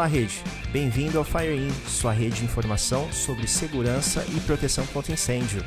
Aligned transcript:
Olá, 0.00 0.06
rede. 0.06 0.42
Bem-vindo 0.72 1.18
ao 1.18 1.24
FireIn, 1.24 1.70
sua 1.86 2.10
rede 2.10 2.36
de 2.36 2.44
informação 2.46 3.12
sobre 3.12 3.46
segurança 3.46 4.24
e 4.34 4.40
proteção 4.40 4.86
contra 4.86 5.12
incêndio. 5.12 5.62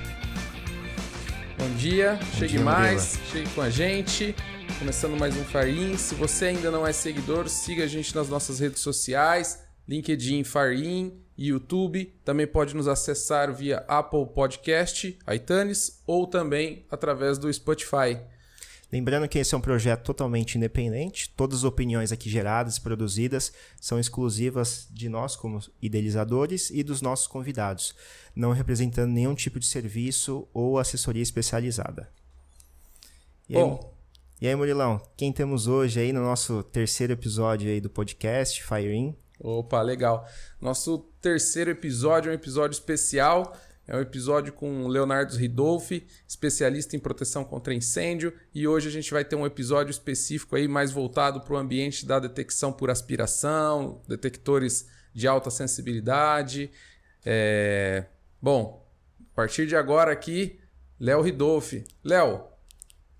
Bom 1.55 1.69
dia, 1.77 2.15
Bom 2.19 2.39
chegue 2.39 2.53
dia, 2.53 2.63
mais, 2.63 3.19
chegue 3.31 3.47
com 3.51 3.61
a 3.61 3.69
gente. 3.69 4.35
Começando 4.79 5.15
mais 5.19 5.37
um 5.37 5.43
FireIn. 5.43 5.97
Se 5.97 6.15
você 6.15 6.45
ainda 6.45 6.71
não 6.71 6.87
é 6.87 6.91
seguidor, 6.91 7.47
siga 7.47 7.83
a 7.83 7.87
gente 7.87 8.15
nas 8.15 8.27
nossas 8.27 8.59
redes 8.59 8.81
sociais, 8.81 9.63
LinkedIn 9.87 10.43
FireIn, 10.43 11.13
YouTube. 11.37 12.11
Também 12.25 12.47
pode 12.47 12.75
nos 12.75 12.87
acessar 12.87 13.53
via 13.53 13.85
Apple 13.87 14.25
Podcast, 14.33 15.15
iTunes 15.31 16.01
ou 16.07 16.25
também 16.25 16.87
através 16.89 17.37
do 17.37 17.53
Spotify. 17.53 18.19
Lembrando 18.93 19.27
que 19.27 19.39
esse 19.39 19.55
é 19.55 19.57
um 19.57 19.61
projeto 19.61 20.03
totalmente 20.03 20.55
independente, 20.55 21.27
todas 21.35 21.57
as 21.57 21.63
opiniões 21.63 22.11
aqui 22.11 22.29
geradas 22.29 22.77
e 22.77 22.81
produzidas 22.81 23.51
são 23.81 23.99
exclusivas 23.99 24.87
de 24.91 25.09
nós 25.09 25.35
como 25.35 25.59
idealizadores 25.81 26.69
e 26.69 26.83
dos 26.83 27.01
nossos 27.01 27.25
convidados, 27.25 27.95
não 28.35 28.51
representando 28.51 29.09
nenhum 29.09 29.33
tipo 29.33 29.59
de 29.59 29.65
serviço 29.65 30.47
ou 30.53 30.77
assessoria 30.77 31.23
especializada. 31.23 32.07
E 33.49 33.55
Bom, 33.55 33.79
aí, 33.81 34.45
e 34.45 34.47
aí, 34.47 34.55
Murilão, 34.55 35.01
quem 35.17 35.33
temos 35.33 35.65
hoje 35.65 35.99
aí 35.99 36.13
no 36.13 36.21
nosso 36.21 36.61
terceiro 36.61 37.13
episódio 37.13 37.71
aí 37.71 37.81
do 37.81 37.89
podcast 37.89 38.63
Fire 38.63 38.93
In? 38.93 39.15
Opa, 39.39 39.81
legal. 39.81 40.23
Nosso 40.61 40.99
terceiro 41.19 41.71
episódio 41.71 42.29
é 42.29 42.33
um 42.33 42.35
episódio 42.35 42.75
especial 42.75 43.57
é 43.87 43.95
um 43.95 43.99
episódio 43.99 44.53
com 44.53 44.87
Leonardo 44.87 45.35
Ridolfi, 45.35 46.07
especialista 46.27 46.95
em 46.95 46.99
proteção 46.99 47.43
contra 47.43 47.73
incêndio, 47.73 48.33
e 48.53 48.67
hoje 48.67 48.87
a 48.87 48.91
gente 48.91 49.11
vai 49.11 49.25
ter 49.25 49.35
um 49.35 49.45
episódio 49.45 49.91
específico 49.91 50.55
aí 50.55 50.67
mais 50.67 50.91
voltado 50.91 51.41
para 51.41 51.53
o 51.53 51.57
ambiente 51.57 52.05
da 52.05 52.17
detecção 52.17 52.71
por 52.71 52.89
aspiração, 52.89 54.01
detectores 54.07 54.87
de 55.13 55.27
alta 55.27 55.49
sensibilidade. 55.49 56.71
É... 57.25 58.05
Bom, 58.41 58.87
a 59.33 59.35
partir 59.35 59.67
de 59.67 59.75
agora 59.75 60.11
aqui, 60.11 60.59
Léo 60.99 61.21
Ridolfi. 61.21 61.83
Léo, 62.03 62.41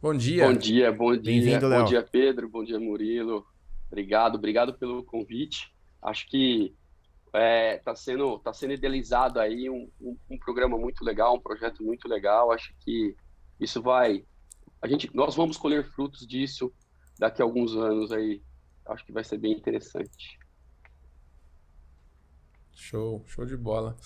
bom 0.02 0.14
dia. 0.14 0.48
Bom 0.48 0.54
dia, 0.54 0.92
bom 0.92 1.18
dia. 1.18 1.60
Bom 1.60 1.86
dia, 1.86 2.02
Pedro. 2.02 2.48
Bom 2.48 2.64
dia, 2.64 2.80
Murilo. 2.80 3.46
Obrigado, 3.88 4.36
obrigado 4.36 4.74
pelo 4.74 5.04
convite. 5.04 5.74
Acho 6.02 6.28
que 6.28 6.74
está 7.34 7.40
é, 7.40 7.78
tá 7.80 7.96
sendo, 7.96 8.38
tá 8.40 8.54
sendo 8.54 8.74
idealizado 8.74 9.40
aí 9.40 9.68
um, 9.68 9.90
um, 10.00 10.16
um, 10.30 10.38
programa 10.38 10.78
muito 10.78 11.04
legal, 11.04 11.36
um 11.36 11.42
projeto 11.42 11.84
muito 11.84 12.08
legal. 12.08 12.52
Acho 12.52 12.72
que 12.80 13.16
isso 13.60 13.82
vai. 13.82 14.24
A 14.80 14.88
gente, 14.88 15.10
nós 15.16 15.36
vamos 15.36 15.58
colher 15.58 15.84
frutos 15.84 16.28
disso 16.28 16.72
daqui 17.18 17.42
a 17.42 17.46
alguns 17.46 17.76
anos 17.76 18.12
aí. 18.12 18.42
Acho 18.86 19.04
que 19.04 19.12
vai 19.12 19.24
ser 19.24 19.40
bem 19.40 19.54
interessante. 19.54 20.38
Show, 22.72 23.24
show 23.26 23.46
de 23.46 23.58
bola. 23.58 23.98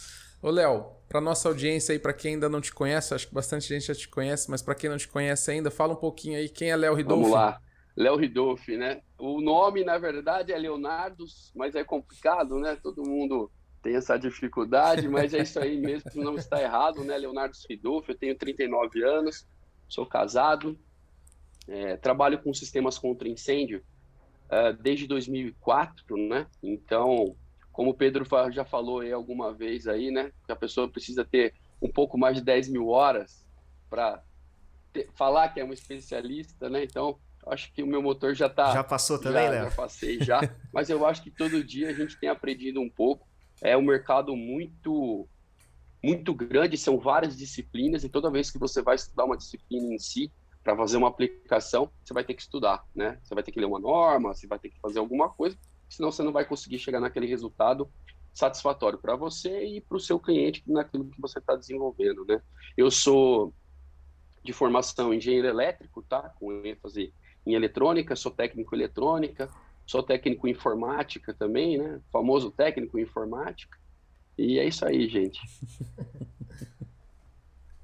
Ô, 0.42 0.50
Léo, 0.50 0.86
para 1.10 1.20
nossa 1.20 1.50
audiência 1.50 1.94
aí, 1.94 2.00
para 2.00 2.14
quem 2.14 2.36
ainda 2.36 2.48
não 2.48 2.62
te 2.62 2.72
conhece, 2.72 3.14
acho 3.14 3.28
que 3.28 3.34
bastante 3.34 3.68
gente 3.68 3.88
já 3.88 3.96
te 3.96 4.08
conhece, 4.08 4.50
mas 4.50 4.62
para 4.62 4.76
quem 4.76 4.90
não 4.90 4.98
te 4.98 5.08
conhece 5.08 5.52
ainda, 5.52 5.72
fala 5.72 5.94
um 5.94 5.98
pouquinho 5.98 6.38
aí 6.38 6.48
quem 6.48 6.70
é 6.70 6.76
Léo 6.76 6.94
Ridolfi. 6.94 7.24
Vamos 7.24 7.36
lá. 7.36 7.60
Léo 7.96 8.16
Ridolfi, 8.16 8.78
né? 8.78 9.02
O 9.18 9.42
nome, 9.42 9.84
na 9.84 9.98
verdade, 9.98 10.52
é 10.52 10.58
Leonardo, 10.58 11.26
mas 11.56 11.76
é 11.76 11.84
complicado, 11.84 12.60
né? 12.60 12.78
Todo 12.82 13.08
mundo 13.08 13.52
tem 13.82 13.96
essa 13.96 14.18
dificuldade, 14.18 15.08
mas 15.08 15.34
é 15.34 15.42
isso 15.42 15.60
aí 15.60 15.78
mesmo, 15.78 16.24
não 16.24 16.36
está 16.36 16.62
errado, 16.62 17.04
né? 17.04 17.18
Leonardo 17.18 17.56
Ridolfi, 17.70 18.12
eu 18.12 18.18
tenho 18.18 18.38
39 18.38 19.04
anos, 19.04 19.48
sou 19.88 20.06
casado, 20.06 20.78
é, 21.68 21.98
trabalho 21.98 22.42
com 22.42 22.54
sistemas 22.54 22.98
contra 22.98 23.28
incêndio 23.28 23.84
é, 24.50 24.74
desde 24.74 25.08
2004, 25.08 26.18
né? 26.18 26.48
Então, 26.62 27.36
como 27.72 27.92
o 27.92 27.94
Pedro 27.94 28.26
já 28.52 28.66
falou 28.66 29.02
aí 29.02 29.12
alguma 29.12 29.54
vez 29.54 29.88
aí, 29.88 30.12
né? 30.12 30.32
Que 30.46 30.52
a 30.52 30.56
pessoa 30.56 30.90
precisa 30.90 31.26
ter 31.26 31.54
um 31.82 31.92
pouco 31.92 32.18
mais 32.18 32.38
de 32.38 32.44
10 32.44 32.70
mil 32.70 32.90
horas 32.90 33.46
para 33.90 34.24
falar 35.16 35.50
que 35.50 35.60
é 35.60 35.66
um 35.66 35.74
especialista, 35.74 36.70
né? 36.70 36.84
Então, 36.84 37.20
acho 37.52 37.72
que 37.74 37.84
o 37.84 37.88
meu 37.88 38.02
motor 38.02 38.34
já 38.34 38.48
está. 38.48 38.74
Já 38.74 38.84
passou 38.84 39.20
também, 39.20 39.50
Léo? 39.50 39.66
Já 39.66 39.72
passei 39.72 40.20
já. 40.22 40.42
mas 40.74 40.90
eu 40.90 41.06
acho 41.06 41.24
que 41.24 41.32
todo 41.32 41.64
dia 41.64 41.90
a 41.90 41.94
gente 41.94 42.20
tem 42.20 42.30
aprendido 42.30 42.80
um 42.80 42.90
pouco. 42.90 43.28
É 43.62 43.76
um 43.76 43.82
mercado 43.82 44.36
muito 44.36 45.28
muito 46.04 46.34
grande, 46.34 46.78
são 46.78 47.00
várias 47.00 47.36
disciplinas, 47.36 48.04
e 48.04 48.10
toda 48.10 48.30
vez 48.30 48.52
que 48.52 48.60
você 48.60 48.82
vai 48.82 48.96
estudar 48.96 49.26
uma 49.26 49.36
disciplina 49.36 49.94
em 49.94 49.98
si, 49.98 50.32
para 50.64 50.76
fazer 50.76 50.98
uma 50.98 51.08
aplicação, 51.08 51.90
você 52.04 52.14
vai 52.14 52.26
ter 52.26 52.34
que 52.34 52.42
estudar, 52.42 52.86
né? 52.94 53.18
Você 53.24 53.34
vai 53.34 53.42
ter 53.42 53.54
que 53.54 53.60
ler 53.60 53.66
uma 53.66 53.80
norma, 53.80 54.34
você 54.34 54.46
vai 54.46 54.60
ter 54.60 54.70
que 54.70 54.80
fazer 54.82 55.00
alguma 55.00 55.30
coisa, 55.30 55.58
senão 55.90 56.12
você 56.12 56.22
não 56.22 56.34
vai 56.34 56.44
conseguir 56.44 56.78
chegar 56.78 57.00
naquele 57.00 57.26
resultado 57.26 57.90
satisfatório 58.34 59.00
para 59.00 59.16
você 59.16 59.66
e 59.66 59.82
para 59.82 59.96
o 59.96 60.00
seu 60.00 60.20
cliente 60.20 60.62
naquilo 60.68 61.10
que 61.10 61.22
você 61.22 61.40
está 61.40 61.56
desenvolvendo, 61.56 62.26
né? 62.26 62.42
Eu 62.76 62.92
sou 62.92 63.54
de 64.44 64.52
formação 64.52 65.14
engenheiro 65.14 65.48
elétrico, 65.48 66.04
tá? 66.04 66.30
Com 66.38 66.52
ênfase 66.66 67.14
em 67.48 67.56
eletrônica, 67.56 68.16
sou 68.16 68.32
técnico 68.32 68.76
em 68.76 68.80
eletrônica, 68.80 69.50
sou 69.86 70.04
técnico 70.04 70.48
em 70.48 70.52
informática 70.52 71.34
também, 71.34 71.78
né? 71.78 72.02
famoso 72.12 72.52
técnico 72.52 73.00
em 73.00 73.04
informática. 73.04 73.78
E 74.38 74.60
é 74.60 74.66
isso 74.66 74.86
aí, 74.86 75.08
gente. 75.08 75.40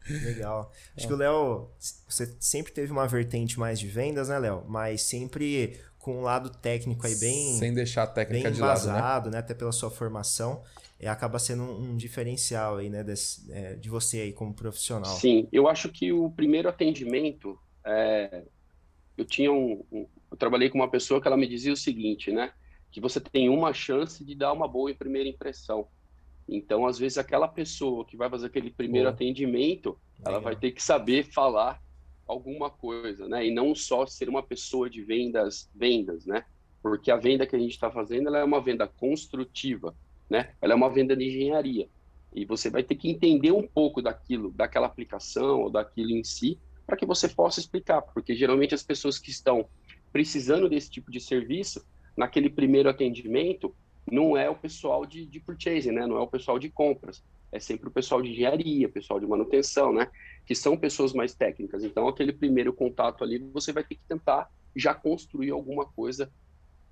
Legal. 0.07 0.71
Acho 0.97 1.05
é. 1.05 1.07
que 1.07 1.13
o 1.13 1.17
Léo, 1.17 1.69
você 2.07 2.35
sempre 2.39 2.73
teve 2.73 2.91
uma 2.91 3.07
vertente 3.07 3.57
mais 3.57 3.79
de 3.79 3.87
vendas, 3.87 4.27
né, 4.27 4.37
Léo? 4.37 4.65
Mas 4.67 5.01
sempre 5.03 5.79
com 5.97 6.19
um 6.19 6.21
lado 6.21 6.49
técnico 6.49 7.07
aí 7.07 7.15
bem. 7.15 7.57
Sem 7.57 7.73
deixar 7.73 8.03
a 8.03 8.07
técnica 8.07 8.49
bem 8.49 8.53
de 8.53 8.59
vazado, 8.59 8.99
lado, 8.99 9.25
né? 9.27 9.31
né? 9.31 9.39
Até 9.39 9.53
pela 9.53 9.71
sua 9.71 9.89
formação. 9.89 10.61
E 10.99 11.07
acaba 11.07 11.39
sendo 11.39 11.63
um, 11.63 11.91
um 11.91 11.97
diferencial 11.97 12.77
aí, 12.77 12.89
né? 12.89 13.03
Desse, 13.03 13.49
é, 13.51 13.75
de 13.75 13.89
você 13.89 14.19
aí 14.19 14.33
como 14.33 14.53
profissional. 14.53 15.15
Sim, 15.15 15.47
eu 15.51 15.67
acho 15.67 15.89
que 15.89 16.11
o 16.11 16.29
primeiro 16.29 16.67
atendimento 16.67 17.57
é, 17.85 18.43
eu 19.17 19.25
tinha 19.25 19.51
um, 19.51 19.83
um, 19.91 20.07
eu 20.31 20.37
trabalhei 20.37 20.69
com 20.69 20.77
uma 20.77 20.89
pessoa 20.89 21.21
que 21.21 21.27
ela 21.27 21.37
me 21.37 21.47
dizia 21.47 21.73
o 21.73 21.77
seguinte, 21.77 22.31
né? 22.31 22.51
Que 22.91 22.99
você 22.99 23.19
tem 23.19 23.49
uma 23.49 23.73
chance 23.73 24.23
de 24.23 24.35
dar 24.35 24.53
uma 24.53 24.67
boa 24.67 24.93
primeira 24.93 25.29
impressão. 25.29 25.87
Então, 26.47 26.85
às 26.85 26.97
vezes, 26.97 27.17
aquela 27.17 27.47
pessoa 27.47 28.05
que 28.05 28.17
vai 28.17 28.29
fazer 28.29 28.47
aquele 28.47 28.69
primeiro 28.69 29.07
Boa. 29.07 29.13
atendimento, 29.13 29.97
Legal. 30.17 30.33
ela 30.33 30.39
vai 30.39 30.55
ter 30.55 30.71
que 30.71 30.83
saber 30.83 31.23
falar 31.31 31.81
alguma 32.27 32.69
coisa, 32.69 33.27
né? 33.27 33.45
E 33.45 33.51
não 33.51 33.73
só 33.75 34.05
ser 34.05 34.29
uma 34.29 34.43
pessoa 34.43 34.89
de 34.89 35.01
vendas, 35.03 35.69
vendas, 35.73 36.25
né? 36.25 36.45
Porque 36.81 37.11
a 37.11 37.17
venda 37.17 37.47
que 37.47 37.55
a 37.55 37.59
gente 37.59 37.71
está 37.71 37.89
fazendo, 37.89 38.27
ela 38.27 38.39
é 38.39 38.43
uma 38.43 38.61
venda 38.61 38.87
construtiva, 38.87 39.95
né? 40.29 40.53
Ela 40.61 40.73
é 40.73 40.75
uma 40.75 40.89
venda 40.89 41.15
de 41.15 41.25
engenharia. 41.25 41.87
E 42.33 42.45
você 42.45 42.69
vai 42.69 42.83
ter 42.83 42.95
que 42.95 43.09
entender 43.09 43.51
um 43.51 43.65
pouco 43.65 44.01
daquilo, 44.01 44.51
daquela 44.51 44.87
aplicação 44.87 45.61
ou 45.61 45.69
daquilo 45.69 46.11
em 46.11 46.23
si, 46.23 46.59
para 46.85 46.97
que 46.97 47.05
você 47.05 47.27
possa 47.27 47.59
explicar, 47.59 48.01
porque 48.01 48.35
geralmente 48.35 48.75
as 48.75 48.83
pessoas 48.83 49.17
que 49.17 49.31
estão 49.31 49.67
precisando 50.11 50.69
desse 50.69 50.89
tipo 50.89 51.11
de 51.11 51.19
serviço, 51.19 51.85
naquele 52.15 52.49
primeiro 52.49 52.89
atendimento, 52.89 53.75
não 54.09 54.37
é 54.37 54.49
o 54.49 54.55
pessoal 54.55 55.05
de, 55.05 55.25
de 55.25 55.39
purchasing, 55.39 55.91
né? 55.91 56.05
não 56.05 56.17
é 56.17 56.21
o 56.21 56.27
pessoal 56.27 56.59
de 56.59 56.69
compras, 56.69 57.23
é 57.51 57.59
sempre 57.59 57.87
o 57.87 57.91
pessoal 57.91 58.21
de 58.21 58.29
engenharia, 58.29 58.89
pessoal 58.89 59.19
de 59.19 59.25
manutenção, 59.25 59.93
né? 59.93 60.09
que 60.45 60.53
são 60.53 60.77
pessoas 60.77 61.13
mais 61.13 61.33
técnicas. 61.33 61.83
Então, 61.83 62.07
aquele 62.07 62.33
primeiro 62.33 62.73
contato 62.73 63.23
ali, 63.23 63.39
você 63.39 63.71
vai 63.71 63.83
ter 63.83 63.95
que 63.95 64.01
tentar 64.07 64.51
já 64.75 64.93
construir 64.93 65.51
alguma 65.51 65.85
coisa, 65.85 66.31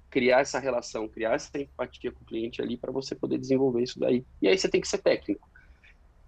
criar 0.09 0.41
essa 0.41 0.59
relação, 0.59 1.07
criar 1.07 1.33
essa 1.33 1.59
empatia 1.59 2.11
com 2.11 2.21
o 2.21 2.25
cliente 2.25 2.61
ali 2.61 2.77
para 2.77 2.91
você 2.91 3.15
poder 3.15 3.37
desenvolver 3.37 3.83
isso 3.83 3.99
daí. 3.99 4.25
E 4.41 4.47
aí 4.47 4.57
você 4.57 4.69
tem 4.69 4.81
que 4.81 4.87
ser 4.87 4.99
técnico. 4.99 5.49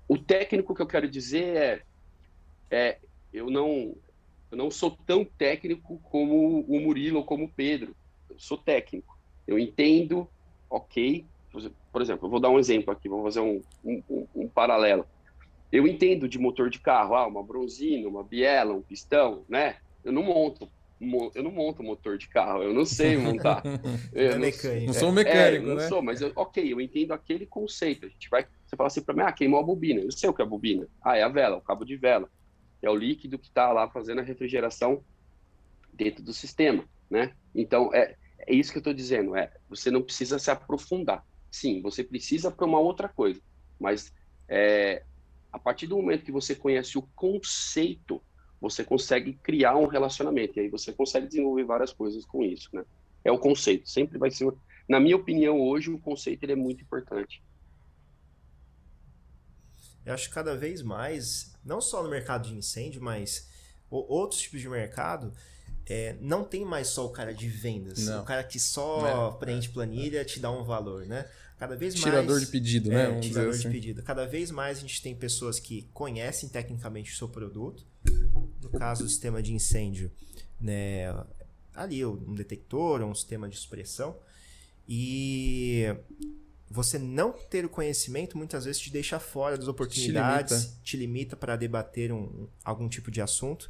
O 0.07 0.17
técnico 0.17 0.75
que 0.75 0.81
eu 0.81 0.87
quero 0.87 1.09
dizer 1.09 1.55
é, 1.55 1.83
é 2.69 2.99
eu 3.33 3.49
não 3.49 3.95
eu 4.53 4.57
não 4.57 4.69
sou 4.69 4.91
tão 4.91 5.25
técnico 5.25 5.99
como 6.03 6.61
o 6.67 6.79
Murilo 6.79 7.17
ou 7.17 7.25
como 7.25 7.45
o 7.45 7.49
Pedro. 7.49 7.95
Eu 8.29 8.37
sou 8.37 8.55
técnico. 8.55 9.17
Eu 9.47 9.57
entendo, 9.57 10.29
ok. 10.69 11.25
Por 11.91 12.03
exemplo, 12.03 12.27
eu 12.27 12.29
vou 12.29 12.39
dar 12.39 12.51
um 12.51 12.59
exemplo 12.59 12.93
aqui, 12.93 13.09
vou 13.09 13.23
fazer 13.23 13.39
um, 13.39 13.63
um, 13.83 14.27
um 14.35 14.47
paralelo. 14.47 15.07
Eu 15.71 15.87
entendo 15.87 16.29
de 16.29 16.37
motor 16.37 16.69
de 16.69 16.79
carro, 16.79 17.15
ah, 17.15 17.25
uma 17.25 17.41
bronzina, 17.41 18.07
uma 18.07 18.23
biela, 18.23 18.75
um 18.75 18.81
pistão, 18.83 19.43
né? 19.49 19.77
Eu 20.05 20.11
não 20.11 20.21
monto, 20.21 20.69
eu 21.33 21.41
não 21.41 21.51
monto 21.51 21.81
motor 21.81 22.15
de 22.15 22.27
carro, 22.27 22.61
eu 22.61 22.75
não 22.75 22.85
sei 22.85 23.17
montar. 23.17 23.63
Eu 24.13 24.27
é 24.27 24.33
não, 24.33 24.39
mecânico. 24.39 24.85
não 24.85 24.93
sou 24.93 25.09
um 25.09 25.13
mecânico, 25.13 25.65
é, 25.65 25.67
não 25.67 25.75
né? 25.77 25.87
sou, 25.87 26.01
mas 26.03 26.21
eu, 26.21 26.31
ok, 26.35 26.71
eu 26.71 26.79
entendo 26.79 27.11
aquele 27.11 27.47
conceito. 27.47 28.05
A 28.05 28.09
gente 28.09 28.29
vai, 28.29 28.45
você 28.67 28.75
fala 28.75 28.87
assim 28.87 29.01
para 29.01 29.15
mim, 29.15 29.21
ah, 29.23 29.31
queimou 29.31 29.59
a 29.59 29.63
bobina. 29.63 29.99
Eu 29.99 30.11
sei 30.11 30.29
o 30.29 30.33
que 30.33 30.43
é 30.43 30.45
a 30.45 30.47
bobina. 30.47 30.87
Ah, 31.03 31.17
é 31.17 31.23
a 31.23 31.27
vela, 31.27 31.57
o 31.57 31.61
cabo 31.61 31.83
de 31.83 31.97
vela 31.97 32.29
é 32.83 32.89
o 32.89 32.95
líquido 32.95 33.39
que 33.39 33.47
está 33.47 33.71
lá 33.71 33.89
fazendo 33.89 34.19
a 34.19 34.23
refrigeração 34.23 35.03
dentro 35.91 36.23
do 36.23 36.33
sistema, 36.33 36.83
né? 37.09 37.33
Então, 37.55 37.93
é, 37.93 38.15
é 38.39 38.53
isso 38.53 38.71
que 38.71 38.77
eu 38.77 38.81
estou 38.81 38.93
dizendo, 38.93 39.35
é, 39.35 39.51
você 39.69 39.89
não 39.89 40.01
precisa 40.01 40.37
se 40.37 40.51
aprofundar. 40.51 41.25
Sim, 41.49 41.81
você 41.81 42.03
precisa 42.03 42.51
para 42.51 42.65
uma 42.65 42.79
outra 42.79 43.07
coisa, 43.07 43.41
mas 43.79 44.13
é, 44.47 45.03
a 45.51 45.59
partir 45.59 45.87
do 45.87 45.95
momento 45.95 46.25
que 46.25 46.31
você 46.31 46.55
conhece 46.55 46.97
o 46.97 47.03
conceito, 47.15 48.21
você 48.59 48.83
consegue 48.83 49.33
criar 49.33 49.75
um 49.75 49.87
relacionamento, 49.87 50.57
e 50.57 50.61
aí 50.61 50.69
você 50.69 50.91
consegue 50.91 51.27
desenvolver 51.27 51.63
várias 51.63 51.93
coisas 51.93 52.25
com 52.25 52.43
isso, 52.43 52.69
né? 52.73 52.83
É 53.23 53.31
o 53.31 53.39
conceito, 53.39 53.89
sempre 53.89 54.17
vai 54.17 54.29
ser 54.29 54.51
na 54.87 54.99
minha 54.99 55.15
opinião, 55.15 55.59
hoje 55.61 55.91
o 55.91 55.99
conceito 55.99 56.43
ele 56.43 56.53
é 56.53 56.55
muito 56.55 56.83
importante. 56.83 57.41
Eu 60.05 60.13
acho 60.13 60.27
que 60.27 60.35
cada 60.35 60.55
vez 60.55 60.81
mais, 60.81 61.53
não 61.63 61.79
só 61.79 62.03
no 62.03 62.09
mercado 62.09 62.47
de 62.47 62.55
incêndio, 62.55 63.01
mas 63.01 63.47
outros 63.89 64.41
tipos 64.41 64.59
de 64.59 64.67
mercado, 64.67 65.33
é, 65.85 66.15
não 66.21 66.43
tem 66.43 66.65
mais 66.65 66.87
só 66.87 67.05
o 67.05 67.09
cara 67.09 67.33
de 67.33 67.47
vendas, 67.47 68.05
não. 68.05 68.21
o 68.21 68.25
cara 68.25 68.43
que 68.43 68.59
só 68.59 69.35
é, 69.35 69.39
preenche 69.39 69.69
planilha, 69.69 70.23
te 70.23 70.39
dá 70.39 70.51
um 70.51 70.63
valor, 70.63 71.05
né? 71.05 71.25
Cada 71.57 71.75
vez 71.75 71.93
mais. 71.93 72.03
Tirador 72.03 72.39
de 72.39 72.47
pedido, 72.47 72.89
né? 72.89 73.17
É, 73.17 73.19
tirador 73.19 73.51
assim. 73.51 73.61
de 73.61 73.69
pedido. 73.69 74.03
Cada 74.03 74.25
vez 74.25 74.51
mais 74.51 74.79
a 74.79 74.81
gente 74.81 75.01
tem 75.01 75.15
pessoas 75.15 75.59
que 75.59 75.87
conhecem 75.93 76.49
tecnicamente 76.49 77.11
o 77.13 77.15
seu 77.15 77.29
produto. 77.29 77.85
No 78.61 78.69
caso 78.69 79.03
do 79.03 79.09
sistema 79.09 79.41
de 79.41 79.53
incêndio, 79.53 80.11
né? 80.59 81.13
Ali, 81.73 82.05
um 82.05 82.33
detector, 82.33 83.01
um 83.01 83.15
sistema 83.15 83.47
de 83.47 83.57
supressão. 83.57 84.17
E 84.87 85.85
você 86.73 86.97
não 86.97 87.31
ter 87.31 87.63
o 87.63 87.69
conhecimento 87.69 88.35
muitas 88.35 88.65
vezes 88.65 88.81
te 88.81 88.91
deixa 88.91 89.19
fora 89.19 89.55
das 89.55 89.67
oportunidades, 89.67 90.75
te 90.83 90.97
limita 90.97 91.35
para 91.35 91.55
debater 91.55 92.11
um, 92.11 92.47
algum 92.63 92.89
tipo 92.89 93.11
de 93.11 93.21
assunto. 93.21 93.69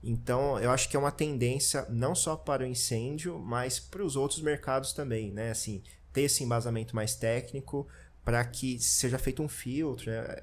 Então, 0.00 0.56
eu 0.60 0.70
acho 0.70 0.88
que 0.88 0.96
é 0.96 0.98
uma 0.98 1.10
tendência 1.10 1.84
não 1.90 2.14
só 2.14 2.36
para 2.36 2.62
o 2.62 2.66
incêndio, 2.66 3.36
mas 3.40 3.80
para 3.80 4.04
os 4.04 4.14
outros 4.14 4.40
mercados 4.40 4.92
também, 4.92 5.32
né? 5.32 5.50
Assim, 5.50 5.82
ter 6.12 6.22
esse 6.22 6.44
embasamento 6.44 6.94
mais 6.94 7.16
técnico 7.16 7.88
para 8.24 8.44
que 8.44 8.78
seja 8.78 9.18
feito 9.18 9.42
um 9.42 9.48
filtro. 9.48 10.08
Né? 10.08 10.42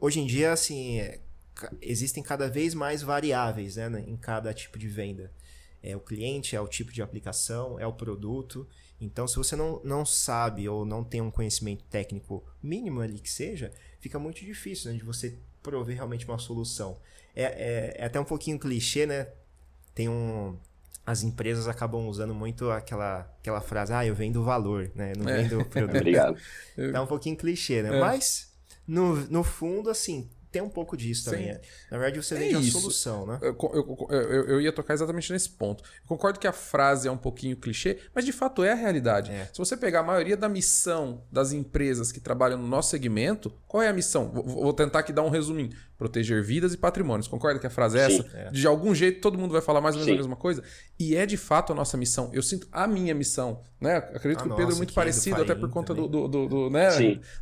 Hoje 0.00 0.18
em 0.18 0.26
dia, 0.26 0.52
assim, 0.52 0.98
é, 0.98 1.20
existem 1.80 2.24
cada 2.24 2.48
vez 2.48 2.74
mais 2.74 3.02
variáveis 3.02 3.76
né, 3.76 4.04
em 4.04 4.16
cada 4.16 4.52
tipo 4.52 4.76
de 4.76 4.88
venda. 4.88 5.30
É 5.80 5.94
o 5.96 6.00
cliente, 6.00 6.56
é 6.56 6.60
o 6.60 6.66
tipo 6.66 6.92
de 6.92 7.00
aplicação, 7.00 7.78
é 7.78 7.86
o 7.86 7.92
produto. 7.92 8.66
Então, 9.00 9.26
se 9.26 9.36
você 9.36 9.56
não, 9.56 9.80
não 9.82 10.04
sabe 10.04 10.68
ou 10.68 10.84
não 10.84 11.02
tem 11.02 11.20
um 11.20 11.30
conhecimento 11.30 11.84
técnico 11.84 12.44
mínimo 12.62 13.00
ali 13.00 13.18
que 13.18 13.30
seja, 13.30 13.72
fica 13.98 14.18
muito 14.18 14.44
difícil 14.44 14.92
né, 14.92 14.98
de 14.98 15.04
você 15.04 15.38
prover 15.62 15.96
realmente 15.96 16.26
uma 16.26 16.38
solução. 16.38 16.98
É, 17.34 17.44
é, 17.44 17.94
é, 17.98 18.04
até 18.04 18.20
um 18.20 18.24
pouquinho 18.24 18.58
clichê, 18.58 19.06
né? 19.06 19.28
Tem 19.94 20.08
um. 20.08 20.58
As 21.06 21.22
empresas 21.22 21.66
acabam 21.66 22.06
usando 22.06 22.34
muito 22.34 22.70
aquela, 22.70 23.20
aquela 23.40 23.60
frase, 23.60 23.92
ah, 23.92 24.04
eu 24.04 24.14
vendo 24.14 24.44
valor, 24.44 24.90
né? 24.94 25.12
Não 25.16 25.28
é. 25.28 25.42
vendo 25.42 25.64
produto. 25.66 25.96
Obrigado. 25.96 26.36
É 26.76 27.00
um 27.00 27.06
pouquinho 27.06 27.36
clichê, 27.36 27.82
né? 27.82 27.96
É. 27.96 28.00
Mas, 28.00 28.52
no, 28.86 29.16
no 29.26 29.42
fundo, 29.42 29.90
assim, 29.90 30.28
tem 30.50 30.60
um 30.62 30.68
pouco 30.68 30.96
disso 30.96 31.24
Sim. 31.24 31.30
também. 31.30 31.48
É. 31.50 31.60
Na 31.90 31.98
verdade, 31.98 32.22
você 32.22 32.34
é 32.34 32.38
vende 32.38 32.68
a 32.68 32.72
solução, 32.72 33.26
né? 33.26 33.38
Eu, 33.42 33.56
eu, 33.72 34.08
eu, 34.10 34.48
eu, 34.48 34.60
ia 34.60 34.72
tocar 34.72 34.94
exatamente 34.94 35.32
nesse 35.32 35.50
ponto. 35.50 35.84
Eu 35.84 36.06
concordo 36.06 36.38
que 36.38 36.46
a 36.46 36.52
frase 36.52 37.08
é 37.08 37.10
um 37.10 37.16
pouquinho 37.16 37.56
clichê, 37.56 37.98
mas 38.14 38.24
de 38.24 38.32
fato 38.32 38.62
é 38.64 38.72
a 38.72 38.74
realidade. 38.74 39.30
É. 39.30 39.48
Se 39.52 39.58
você 39.58 39.76
pegar 39.76 40.00
a 40.00 40.02
maioria 40.02 40.36
da 40.36 40.48
missão 40.48 41.22
das 41.30 41.52
empresas 41.52 42.10
que 42.10 42.20
trabalham 42.20 42.58
no 42.58 42.66
nosso 42.66 42.90
segmento, 42.90 43.52
qual 43.66 43.82
é 43.82 43.88
a 43.88 43.92
missão? 43.92 44.30
Vou, 44.30 44.44
vou 44.44 44.72
tentar 44.72 45.00
aqui 45.00 45.12
dar 45.12 45.22
um 45.22 45.30
resuminho. 45.30 45.70
Proteger 46.00 46.42
vidas 46.42 46.72
e 46.72 46.78
patrimônios. 46.78 47.28
Concorda 47.28 47.60
que 47.60 47.66
a 47.66 47.70
frase 47.70 47.98
é 47.98 48.08
Sim. 48.08 48.20
essa? 48.20 48.36
É. 48.38 48.50
De 48.50 48.66
algum 48.66 48.94
jeito 48.94 49.20
todo 49.20 49.36
mundo 49.36 49.52
vai 49.52 49.60
falar 49.60 49.82
mais 49.82 49.94
ou 49.96 50.00
menos 50.00 50.14
Sim. 50.14 50.18
a 50.18 50.22
mesma 50.22 50.36
coisa? 50.36 50.62
E 50.98 51.14
é 51.14 51.26
de 51.26 51.36
fato 51.36 51.74
a 51.74 51.76
nossa 51.76 51.98
missão. 51.98 52.30
Eu 52.32 52.42
sinto 52.42 52.66
a 52.72 52.86
minha 52.86 53.14
missão. 53.14 53.60
Né? 53.78 53.98
Acredito 53.98 54.40
a 54.40 54.42
que 54.44 54.48
o 54.48 54.56
Pedro 54.56 54.72
é 54.72 54.76
muito 54.78 54.94
parecido, 54.94 55.42
até 55.42 55.54
por 55.54 55.68
conta 55.68 55.92
do, 55.92 56.08
do, 56.08 56.26
do, 56.26 56.48
do, 56.48 56.70
né? 56.70 56.88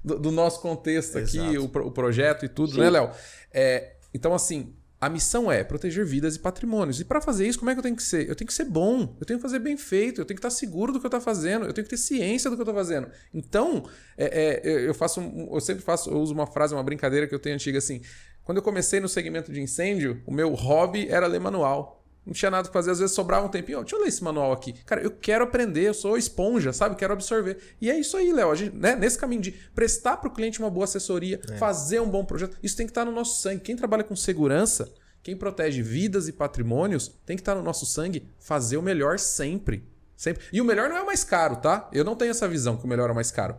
do, 0.04 0.18
do 0.18 0.32
nosso 0.32 0.60
contexto 0.60 1.18
Exato. 1.18 1.46
aqui, 1.46 1.56
o, 1.56 1.66
o 1.66 1.90
projeto 1.92 2.44
e 2.44 2.48
tudo, 2.48 2.76
né, 2.78 2.90
Léo? 2.90 3.12
É, 3.52 3.92
então, 4.12 4.34
assim, 4.34 4.74
a 5.00 5.08
missão 5.08 5.50
é 5.50 5.62
proteger 5.62 6.04
vidas 6.04 6.34
e 6.34 6.40
patrimônios. 6.40 7.00
E 7.00 7.04
para 7.04 7.20
fazer 7.20 7.46
isso, 7.46 7.58
como 7.58 7.70
é 7.70 7.74
que 7.74 7.78
eu 7.78 7.82
tenho 7.82 7.94
que 7.94 8.02
ser? 8.02 8.28
Eu 8.28 8.34
tenho 8.34 8.48
que 8.48 8.54
ser 8.54 8.64
bom, 8.64 9.16
eu 9.20 9.24
tenho 9.24 9.38
que 9.38 9.42
fazer 9.42 9.60
bem 9.60 9.76
feito, 9.76 10.20
eu 10.20 10.24
tenho 10.24 10.36
que 10.36 10.44
estar 10.44 10.50
seguro 10.50 10.92
do 10.92 10.98
que 10.98 11.06
eu 11.06 11.08
estou 11.08 11.20
fazendo, 11.20 11.66
eu 11.66 11.72
tenho 11.72 11.84
que 11.84 11.90
ter 11.90 11.96
ciência 11.96 12.50
do 12.50 12.56
que 12.56 12.62
eu 12.62 12.64
estou 12.64 12.74
fazendo. 12.74 13.08
Então, 13.32 13.88
é, 14.16 14.60
é, 14.64 14.88
eu 14.88 14.94
faço, 14.94 15.20
eu 15.20 15.60
sempre 15.60 15.84
faço, 15.84 16.10
eu 16.10 16.18
uso 16.18 16.34
uma 16.34 16.46
frase, 16.46 16.74
uma 16.74 16.82
brincadeira 16.82 17.28
que 17.28 17.34
eu 17.34 17.38
tenho 17.38 17.54
antiga 17.54 17.78
assim. 17.78 18.00
Quando 18.48 18.56
eu 18.56 18.62
comecei 18.62 18.98
no 18.98 19.10
segmento 19.10 19.52
de 19.52 19.60
incêndio, 19.60 20.22
o 20.24 20.32
meu 20.32 20.54
hobby 20.54 21.06
era 21.10 21.26
ler 21.26 21.38
manual 21.38 22.02
não 22.24 22.32
tinha 22.34 22.50
nada 22.50 22.64
pra 22.64 22.72
fazer, 22.74 22.90
às 22.90 22.98
vezes 22.98 23.14
sobrava 23.14 23.46
um 23.46 23.48
tempinho. 23.48 23.78
Oh, 23.78 23.82
deixa 23.82 23.96
eu 23.96 24.02
ler 24.02 24.08
esse 24.08 24.22
manual 24.22 24.52
aqui. 24.52 24.74
Cara, 24.84 25.00
eu 25.00 25.10
quero 25.10 25.44
aprender, 25.44 25.88
eu 25.88 25.94
sou 25.94 26.16
esponja, 26.16 26.74
sabe? 26.74 26.94
Quero 26.94 27.14
absorver. 27.14 27.56
E 27.80 27.90
é 27.90 27.98
isso 27.98 28.18
aí, 28.18 28.30
Léo. 28.30 28.52
Né? 28.74 28.94
Nesse 28.94 29.18
caminho 29.18 29.40
de 29.40 29.52
prestar 29.74 30.18
para 30.18 30.28
o 30.28 30.30
cliente 30.30 30.58
uma 30.58 30.68
boa 30.68 30.84
assessoria, 30.84 31.40
é. 31.48 31.56
fazer 31.56 32.00
um 32.00 32.08
bom 32.08 32.26
projeto, 32.26 32.58
isso 32.62 32.76
tem 32.76 32.84
que 32.84 32.90
estar 32.90 33.06
no 33.06 33.12
nosso 33.12 33.40
sangue. 33.40 33.62
Quem 33.62 33.74
trabalha 33.74 34.04
com 34.04 34.14
segurança, 34.14 34.92
quem 35.22 35.34
protege 35.34 35.80
vidas 35.80 36.28
e 36.28 36.32
patrimônios, 36.32 37.08
tem 37.24 37.34
que 37.34 37.40
estar 37.40 37.54
no 37.54 37.62
nosso 37.62 37.86
sangue 37.86 38.28
fazer 38.38 38.76
o 38.76 38.82
melhor 38.82 39.18
sempre. 39.18 39.88
Sempre. 40.14 40.44
E 40.52 40.60
o 40.60 40.64
melhor 40.66 40.90
não 40.90 40.98
é 40.98 41.02
o 41.02 41.06
mais 41.06 41.24
caro, 41.24 41.56
tá? 41.56 41.88
Eu 41.94 42.04
não 42.04 42.14
tenho 42.14 42.30
essa 42.30 42.46
visão 42.46 42.76
que 42.76 42.84
o 42.84 42.88
melhor 42.88 43.08
é 43.08 43.12
o 43.12 43.14
mais 43.14 43.30
caro. 43.30 43.56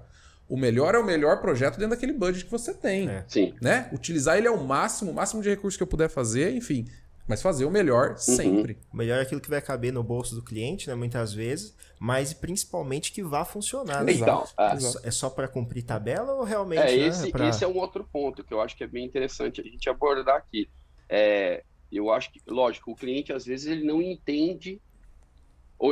O 0.50 0.58
melhor 0.58 0.96
é 0.96 0.98
o 0.98 1.06
melhor 1.06 1.40
projeto 1.40 1.78
dentro 1.78 1.92
daquele 1.92 2.12
budget 2.12 2.44
que 2.44 2.52
você 2.52 2.74
tem. 2.74 3.08
É. 3.08 3.24
Sim. 3.28 3.54
Né? 3.62 3.88
Utilizar 3.94 4.36
ele 4.36 4.48
ao 4.48 4.58
máximo, 4.58 5.12
o 5.12 5.14
máximo 5.14 5.44
de 5.44 5.50
recursos 5.50 5.78
que 5.78 5.84
eu 5.84 5.88
puder 5.88 6.10
fazer, 6.10 6.56
enfim. 6.56 6.88
Mas 7.28 7.44
fazer 7.44 7.66
o 7.66 7.70
melhor 7.70 8.10
uhum. 8.10 8.18
sempre. 8.18 8.80
O 8.92 8.98
melhor 8.98 9.20
é 9.20 9.22
aquilo 9.22 9.40
que 9.40 9.50
vai 9.50 9.62
caber 9.62 9.94
no 9.94 10.02
bolso 10.02 10.34
do 10.34 10.42
cliente, 10.42 10.88
né? 10.88 10.96
Muitas 10.96 11.32
vezes, 11.32 11.78
mas 12.00 12.34
principalmente 12.34 13.12
que 13.12 13.22
vá 13.22 13.46
funcionar. 13.46 14.04
Né? 14.04 14.14
Então, 14.14 14.44
é, 14.58 15.10
é 15.10 15.12
só 15.12 15.30
para 15.30 15.48
cumprir 15.48 15.84
tabela 15.84 16.34
ou 16.34 16.44
realmente. 16.44 16.82
É, 16.82 16.98
né, 16.98 17.08
esse, 17.08 17.30
pra... 17.30 17.48
esse 17.48 17.64
é 17.64 17.68
um 17.68 17.78
outro 17.78 18.04
ponto 18.12 18.44
que 18.44 18.52
eu 18.52 18.60
acho 18.60 18.76
que 18.76 18.84
é 18.84 18.88
bem 18.88 19.06
interessante 19.06 19.62
a 19.62 19.64
gente 19.64 19.88
abordar 19.88 20.38
aqui. 20.38 20.68
É, 21.08 21.64
eu 21.92 22.10
acho 22.12 22.32
que, 22.32 22.42
lógico, 22.48 22.92
o 22.92 22.96
cliente 22.96 23.32
às 23.32 23.46
vezes 23.46 23.68
ele 23.68 23.84
não 23.84 24.02
entende, 24.02 24.82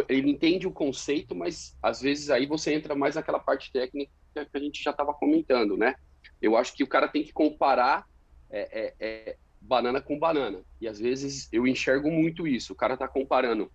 ele 0.09 0.31
entende 0.31 0.65
o 0.65 0.71
conceito, 0.71 1.35
mas 1.35 1.77
às 1.83 2.01
vezes 2.01 2.31
aí 2.31 2.47
você 2.47 2.73
entra 2.73 2.95
mais 2.95 3.13
naquela 3.13 3.39
parte 3.39 3.71
técnica 3.71 4.11
que 4.45 4.57
a 4.57 4.59
gente 4.59 4.83
já 4.83 4.91
estava 4.91 5.13
comentando, 5.13 5.77
né? 5.77 5.95
Eu 6.41 6.55
acho 6.55 6.73
que 6.73 6.83
o 6.83 6.87
cara 6.87 7.07
tem 7.07 7.23
que 7.23 7.33
comparar 7.33 8.05
é, 8.49 8.95
é, 8.99 9.27
é 9.29 9.37
banana 9.61 10.01
com 10.01 10.17
banana. 10.17 10.61
E 10.79 10.87
às 10.87 10.99
vezes 10.99 11.49
eu 11.51 11.67
enxergo 11.67 12.11
muito 12.11 12.47
isso. 12.47 12.73
O 12.73 12.75
cara 12.75 12.93
está 12.93 13.07
comparando 13.07 13.71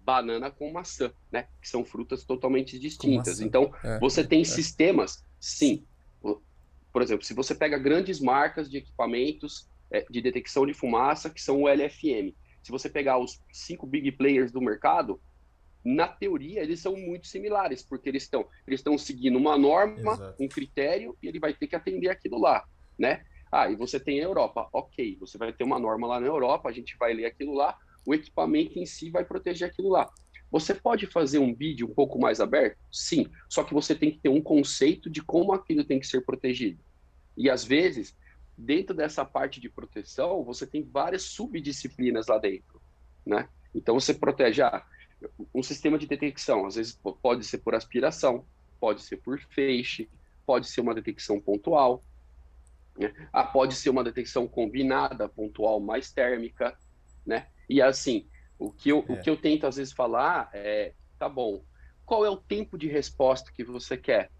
banana 0.00 0.50
com 0.50 0.70
maçã, 0.72 1.12
né? 1.32 1.48
Que 1.60 1.68
são 1.68 1.84
frutas 1.84 2.24
totalmente 2.24 2.78
distintas. 2.78 3.40
Então, 3.40 3.72
é, 3.82 3.98
você 3.98 4.24
tem 4.24 4.42
é. 4.42 4.44
sistemas, 4.44 5.24
sim. 5.40 5.84
Por 6.92 7.02
exemplo, 7.02 7.26
se 7.26 7.34
você 7.34 7.54
pega 7.54 7.76
grandes 7.76 8.20
marcas 8.20 8.70
de 8.70 8.78
equipamentos 8.78 9.68
é, 9.90 10.04
de 10.08 10.20
detecção 10.20 10.66
de 10.66 10.74
fumaça, 10.74 11.30
que 11.30 11.40
são 11.40 11.62
o 11.62 11.68
LFM. 11.68 12.34
Se 12.62 12.70
você 12.70 12.88
pegar 12.88 13.18
os 13.18 13.40
cinco 13.52 13.86
big 13.86 14.12
players 14.12 14.50
do 14.50 14.60
mercado, 14.60 15.20
na 15.86 16.08
teoria 16.08 16.62
eles 16.62 16.80
são 16.80 16.96
muito 16.96 17.28
similares, 17.28 17.80
porque 17.80 18.08
eles 18.08 18.24
estão 18.24 18.48
eles 18.66 18.80
estão 18.80 18.98
seguindo 18.98 19.38
uma 19.38 19.56
norma, 19.56 20.14
Exato. 20.14 20.42
um 20.42 20.48
critério, 20.48 21.16
e 21.22 21.28
ele 21.28 21.38
vai 21.38 21.54
ter 21.54 21.68
que 21.68 21.76
atender 21.76 22.08
aquilo 22.08 22.40
lá, 22.40 22.64
né? 22.98 23.24
Ah, 23.52 23.70
e 23.70 23.76
você 23.76 24.00
tem 24.00 24.18
a 24.20 24.24
Europa. 24.24 24.68
Ok, 24.72 25.16
você 25.20 25.38
vai 25.38 25.52
ter 25.52 25.62
uma 25.62 25.78
norma 25.78 26.08
lá 26.08 26.18
na 26.18 26.26
Europa, 26.26 26.68
a 26.68 26.72
gente 26.72 26.96
vai 26.98 27.14
ler 27.14 27.26
aquilo 27.26 27.54
lá, 27.54 27.78
o 28.04 28.12
equipamento 28.12 28.78
em 28.80 28.84
si 28.84 29.10
vai 29.10 29.24
proteger 29.24 29.68
aquilo 29.68 29.88
lá. 29.88 30.10
Você 30.50 30.74
pode 30.74 31.06
fazer 31.06 31.38
um 31.38 31.54
vídeo 31.54 31.86
um 31.86 31.94
pouco 31.94 32.18
mais 32.18 32.40
aberto? 32.40 32.78
Sim, 32.90 33.26
só 33.48 33.62
que 33.62 33.72
você 33.72 33.94
tem 33.94 34.10
que 34.10 34.18
ter 34.18 34.28
um 34.28 34.40
conceito 34.40 35.08
de 35.08 35.22
como 35.22 35.52
aquilo 35.52 35.84
tem 35.84 36.00
que 36.00 36.06
ser 36.06 36.24
protegido. 36.24 36.82
E 37.36 37.48
às 37.48 37.64
vezes, 37.64 38.16
dentro 38.58 38.94
dessa 38.94 39.24
parte 39.24 39.60
de 39.60 39.68
proteção, 39.68 40.42
você 40.42 40.66
tem 40.66 40.82
várias 40.82 41.22
subdisciplinas 41.22 42.26
lá 42.26 42.38
dentro, 42.38 42.80
né? 43.24 43.48
Então 43.74 43.98
você 43.98 44.14
protege 44.14 44.62
ah, 44.62 44.84
um 45.54 45.62
sistema 45.62 45.98
de 45.98 46.06
detecção, 46.06 46.66
às 46.66 46.74
vezes 46.76 46.98
pode 47.22 47.44
ser 47.44 47.58
por 47.58 47.74
aspiração, 47.74 48.44
pode 48.80 49.02
ser 49.02 49.16
por 49.18 49.38
feixe, 49.50 50.08
pode 50.44 50.68
ser 50.68 50.80
uma 50.80 50.94
detecção 50.94 51.40
pontual, 51.40 52.02
né? 52.98 53.12
Ah, 53.32 53.44
pode 53.44 53.74
ser 53.74 53.90
uma 53.90 54.04
detecção 54.04 54.46
combinada, 54.48 55.28
pontual, 55.28 55.80
mais 55.80 56.12
térmica, 56.12 56.76
né? 57.24 57.48
E 57.68 57.82
assim, 57.82 58.26
o 58.58 58.70
que 58.70 58.90
eu, 58.90 59.04
é. 59.08 59.12
o 59.12 59.20
que 59.20 59.28
eu 59.28 59.36
tento 59.36 59.66
às 59.66 59.76
vezes 59.76 59.92
falar 59.92 60.48
é, 60.52 60.94
tá 61.18 61.28
bom, 61.28 61.62
qual 62.04 62.24
é 62.24 62.30
o 62.30 62.36
tempo 62.36 62.78
de 62.78 62.88
resposta 62.88 63.52
que 63.52 63.64
você 63.64 63.96
quer? 63.96 64.30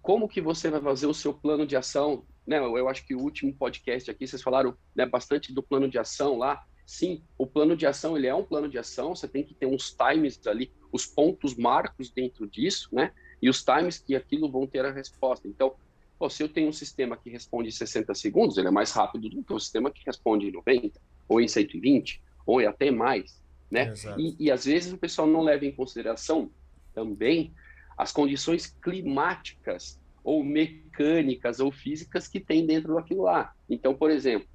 Como 0.00 0.28
que 0.28 0.40
você 0.40 0.70
vai 0.70 0.80
fazer 0.80 1.06
o 1.06 1.14
seu 1.14 1.34
plano 1.34 1.66
de 1.66 1.76
ação? 1.76 2.24
Né, 2.46 2.58
eu 2.58 2.88
acho 2.88 3.06
que 3.06 3.14
o 3.14 3.20
último 3.20 3.54
podcast 3.54 4.10
aqui, 4.10 4.26
vocês 4.26 4.42
falaram 4.42 4.76
né, 4.94 5.04
bastante 5.04 5.52
do 5.52 5.62
plano 5.62 5.88
de 5.88 5.98
ação 5.98 6.38
lá. 6.38 6.64
Sim, 6.90 7.22
o 7.38 7.46
plano 7.46 7.76
de 7.76 7.86
ação, 7.86 8.16
ele 8.16 8.26
é 8.26 8.34
um 8.34 8.42
plano 8.42 8.68
de 8.68 8.76
ação, 8.76 9.14
você 9.14 9.28
tem 9.28 9.44
que 9.44 9.54
ter 9.54 9.64
uns 9.64 9.94
times 9.94 10.44
ali, 10.44 10.72
os 10.90 11.06
pontos 11.06 11.54
marcos 11.54 12.10
dentro 12.10 12.48
disso, 12.48 12.88
né? 12.90 13.12
E 13.40 13.48
os 13.48 13.62
times 13.62 13.98
que 13.98 14.16
aquilo 14.16 14.50
vão 14.50 14.66
ter 14.66 14.84
a 14.84 14.90
resposta. 14.90 15.46
Então, 15.46 15.76
Pô, 16.18 16.28
se 16.28 16.42
eu 16.42 16.48
tenho 16.48 16.68
um 16.68 16.72
sistema 16.72 17.16
que 17.16 17.30
responde 17.30 17.68
em 17.68 17.72
60 17.72 18.12
segundos, 18.14 18.58
ele 18.58 18.66
é 18.66 18.72
mais 18.72 18.90
rápido 18.90 19.28
do 19.28 19.42
que 19.44 19.52
o 19.52 19.60
sistema 19.60 19.88
que 19.88 20.02
responde 20.04 20.48
em 20.48 20.50
90, 20.50 21.00
ou 21.28 21.40
em 21.40 21.46
120, 21.46 22.20
ou 22.44 22.58
até 22.58 22.90
mais, 22.90 23.40
né? 23.70 23.94
E, 24.18 24.36
e 24.38 24.50
às 24.50 24.64
vezes 24.64 24.92
o 24.92 24.98
pessoal 24.98 25.28
não 25.28 25.42
leva 25.42 25.64
em 25.64 25.72
consideração 25.72 26.50
também 26.92 27.54
as 27.96 28.10
condições 28.10 28.66
climáticas 28.66 29.96
ou 30.24 30.42
mecânicas 30.42 31.60
ou 31.60 31.70
físicas 31.70 32.26
que 32.26 32.40
tem 32.40 32.66
dentro 32.66 32.96
daquilo 32.96 33.22
lá. 33.22 33.54
Então, 33.68 33.94
por 33.94 34.10
exemplo, 34.10 34.48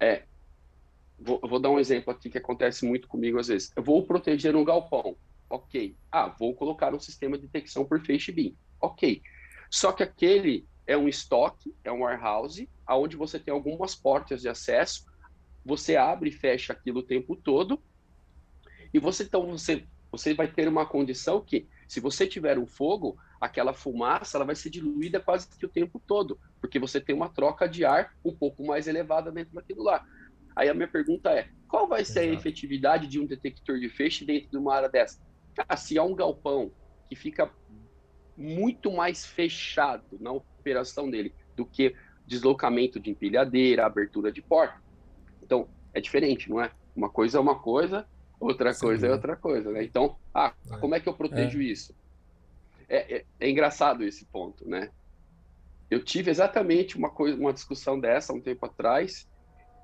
é, 0.00 0.24
vou, 1.22 1.40
vou, 1.42 1.58
dar 1.58 1.70
um 1.70 1.78
exemplo 1.78 2.12
aqui 2.12 2.30
que 2.30 2.38
acontece 2.38 2.84
muito 2.84 3.08
comigo 3.08 3.38
às 3.38 3.48
vezes. 3.48 3.70
Eu 3.76 3.82
vou 3.82 4.06
proteger 4.06 4.54
um 4.56 4.64
galpão. 4.64 5.16
Ok. 5.48 5.96
Ah, 6.10 6.34
vou 6.38 6.54
colocar 6.54 6.94
um 6.94 7.00
sistema 7.00 7.36
de 7.36 7.46
detecção 7.46 7.84
por 7.84 8.00
feixe 8.00 8.32
BIM. 8.32 8.56
Ok. 8.80 9.22
Só 9.70 9.92
que 9.92 10.02
aquele 10.02 10.66
é 10.86 10.96
um 10.96 11.08
estoque, 11.08 11.74
é 11.84 11.92
um 11.92 12.00
warehouse, 12.00 12.68
aonde 12.86 13.16
você 13.16 13.38
tem 13.38 13.52
algumas 13.52 13.94
portas 13.94 14.42
de 14.42 14.48
acesso, 14.48 15.02
você 15.64 15.96
abre 15.96 16.30
e 16.30 16.32
fecha 16.32 16.72
aquilo 16.72 17.00
o 17.00 17.06
tempo 17.06 17.36
todo, 17.36 17.82
e 18.92 18.98
você 18.98 19.22
então 19.22 19.46
você 19.46 19.86
você 20.10 20.34
vai 20.34 20.46
ter 20.46 20.68
uma 20.68 20.84
condição 20.84 21.40
que, 21.40 21.66
se 21.88 21.98
você 21.98 22.26
tiver 22.26 22.58
um 22.58 22.66
fogo, 22.66 23.16
aquela 23.40 23.72
fumaça 23.72 24.36
ela 24.36 24.44
vai 24.44 24.54
ser 24.54 24.68
diluída 24.68 25.18
quase 25.18 25.48
que 25.48 25.64
o 25.64 25.70
tempo 25.70 26.02
todo, 26.06 26.38
porque 26.60 26.78
você 26.78 27.00
tem 27.00 27.16
uma 27.16 27.30
troca 27.30 27.66
de 27.66 27.82
ar 27.82 28.12
um 28.22 28.36
pouco 28.36 28.62
mais 28.62 28.86
elevada 28.86 29.32
dentro 29.32 29.54
daquilo 29.54 29.82
lá. 29.82 30.04
Aí 30.54 30.68
a 30.68 30.74
minha 30.74 30.88
pergunta 30.88 31.30
é: 31.30 31.48
qual 31.68 31.86
vai 31.86 32.04
ser 32.04 32.20
a 32.20 32.24
efetividade 32.32 33.06
de 33.06 33.18
um 33.18 33.26
detector 33.26 33.78
de 33.78 33.88
feixe 33.88 34.24
dentro 34.24 34.50
de 34.50 34.56
uma 34.56 34.74
área 34.74 34.88
dessa? 34.88 35.20
Ah, 35.68 35.76
se 35.76 35.98
há 35.98 36.02
um 36.02 36.14
galpão 36.14 36.70
que 37.08 37.16
fica 37.16 37.50
muito 38.36 38.90
mais 38.90 39.26
fechado 39.26 40.18
na 40.20 40.32
operação 40.32 41.10
dele 41.10 41.34
do 41.54 41.66
que 41.66 41.94
deslocamento 42.26 42.98
de 42.98 43.10
empilhadeira, 43.10 43.84
abertura 43.84 44.32
de 44.32 44.40
porta, 44.40 44.80
então 45.42 45.68
é 45.92 46.00
diferente, 46.00 46.48
não 46.48 46.60
é? 46.60 46.70
Uma 46.94 47.10
coisa 47.10 47.38
é 47.38 47.40
uma 47.40 47.58
coisa, 47.58 48.06
outra 48.38 48.72
Sim, 48.72 48.80
coisa 48.80 49.06
é. 49.06 49.10
é 49.10 49.12
outra 49.12 49.36
coisa, 49.36 49.70
né? 49.70 49.84
Então, 49.84 50.16
ah, 50.34 50.54
é. 50.70 50.76
como 50.78 50.94
é 50.94 51.00
que 51.00 51.08
eu 51.08 51.14
protejo 51.14 51.60
é. 51.60 51.64
isso? 51.64 51.94
É, 52.88 53.16
é, 53.16 53.24
é, 53.40 53.50
engraçado 53.50 54.02
esse 54.04 54.24
ponto, 54.26 54.68
né? 54.68 54.90
Eu 55.90 56.02
tive 56.02 56.30
exatamente 56.30 56.96
uma 56.96 57.10
coisa, 57.10 57.38
uma 57.38 57.52
discussão 57.52 57.98
dessa 57.98 58.32
um 58.32 58.40
tempo 58.40 58.64
atrás 58.64 59.28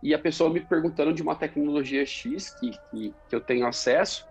e 0.02 0.14
a 0.14 0.18
pessoa 0.18 0.50
me 0.50 0.60
perguntando 0.60 1.12
de 1.12 1.22
uma 1.22 1.34
tecnologia 1.34 2.04
X 2.06 2.50
que, 2.50 2.70
que, 2.90 3.14
que 3.28 3.34
eu 3.34 3.40
tenho 3.40 3.66
acesso 3.66 4.26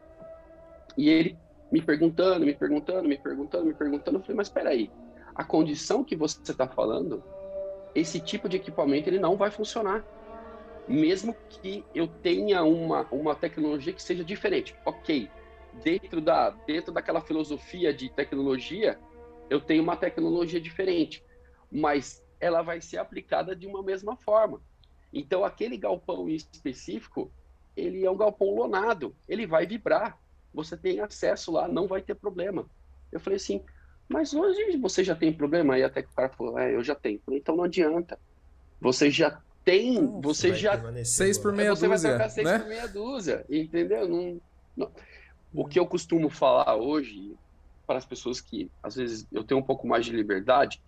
e 0.98 1.10
ele 1.10 1.38
me 1.72 1.82
perguntando, 1.82 2.46
me 2.46 2.54
perguntando, 2.54 3.08
me 3.08 3.18
perguntando, 3.18 3.66
me 3.66 3.74
perguntando. 3.74 4.18
Eu 4.18 4.22
falei, 4.22 4.38
mas 4.38 4.48
espera 4.48 4.70
aí, 4.70 4.90
a 5.36 5.44
condição 5.44 6.04
que 6.04 6.16
você 6.16 6.40
está 6.50 6.68
falando, 6.68 7.22
esse 7.94 8.20
tipo 8.20 8.48
de 8.48 8.58
equipamento 8.58 9.10
ele 9.10 9.20
não 9.20 9.36
vai 9.36 9.52
funcionar 9.52 10.06
mesmo 10.88 11.36
que 11.50 11.84
eu 11.94 12.08
tenha 12.08 12.64
uma, 12.64 13.02
uma 13.12 13.36
tecnologia 13.36 13.92
que 13.92 14.02
seja 14.02 14.24
diferente. 14.24 14.74
Ok, 14.86 15.30
dentro, 15.84 16.22
da, 16.22 16.52
dentro 16.66 16.94
daquela 16.94 17.22
filosofia 17.22 17.94
de 17.94 18.10
tecnologia, 18.10 18.98
eu 19.50 19.60
tenho 19.60 19.84
uma 19.84 19.98
tecnologia 19.98 20.62
diferente, 20.62 21.24
mas 21.70 22.24
ela 22.40 22.62
vai 22.62 22.80
ser 22.80 22.98
aplicada 22.98 23.56
de 23.56 23.68
uma 23.68 23.84
mesma 23.84 24.16
forma. 24.16 24.62
Então, 25.14 25.44
aquele 25.44 25.78
galpão 25.78 26.30
em 26.30 26.36
específico, 26.36 27.32
ele 27.76 28.06
é 28.06 28.12
um 28.12 28.18
galpão 28.18 28.54
lonado, 28.54 29.16
ele 29.28 29.46
vai 29.46 29.66
vibrar, 29.66 30.18
você 30.54 30.76
tem 30.76 31.00
acesso 31.00 31.52
lá, 31.52 31.68
não 31.68 31.88
vai 31.88 32.02
ter 32.02 32.16
problema. 32.16 32.66
Eu 33.12 33.20
falei 33.20 33.38
assim, 33.38 33.64
mas 34.08 34.34
hoje 34.34 34.78
você 34.78 35.04
já 35.04 35.16
tem 35.16 35.34
problema? 35.34 35.76
Aí 35.76 35.84
até 35.84 36.02
que 36.02 36.10
o 36.10 36.16
cara 36.16 36.30
falou, 36.30 36.58
é, 36.58 36.74
eu 36.74 36.84
já 36.84 36.96
tenho. 36.96 37.20
Falei, 37.26 37.40
então 37.40 37.56
não 37.56 37.66
adianta. 37.66 38.18
Você 38.80 39.12
já 39.12 39.42
tem, 39.64 40.22
você 40.22 40.54
já. 40.54 40.82
Seis 41.04 41.38
por 41.38 41.52
meia 41.52 41.76
você 41.76 41.88
dúzia. 41.88 42.12
Você 42.12 42.18
vai 42.18 42.30
seis 42.30 42.48
né? 42.48 42.60
por 42.60 42.68
meia 42.68 42.88
dúzia, 42.88 43.46
entendeu? 43.50 44.08
Não, 44.08 44.42
não. 44.76 44.92
O 45.54 45.66
que 45.66 45.80
eu 45.80 45.86
costumo 45.86 46.30
falar 46.30 46.76
hoje 46.76 47.36
para 47.86 47.98
as 47.98 48.06
pessoas 48.06 48.40
que 48.40 48.70
às 48.82 48.96
vezes 48.96 49.28
eu 49.32 49.44
tenho 49.44 49.60
um 49.60 49.64
pouco 49.64 49.88
mais 49.88 50.06
de 50.06 50.12
liberdade, 50.12 50.82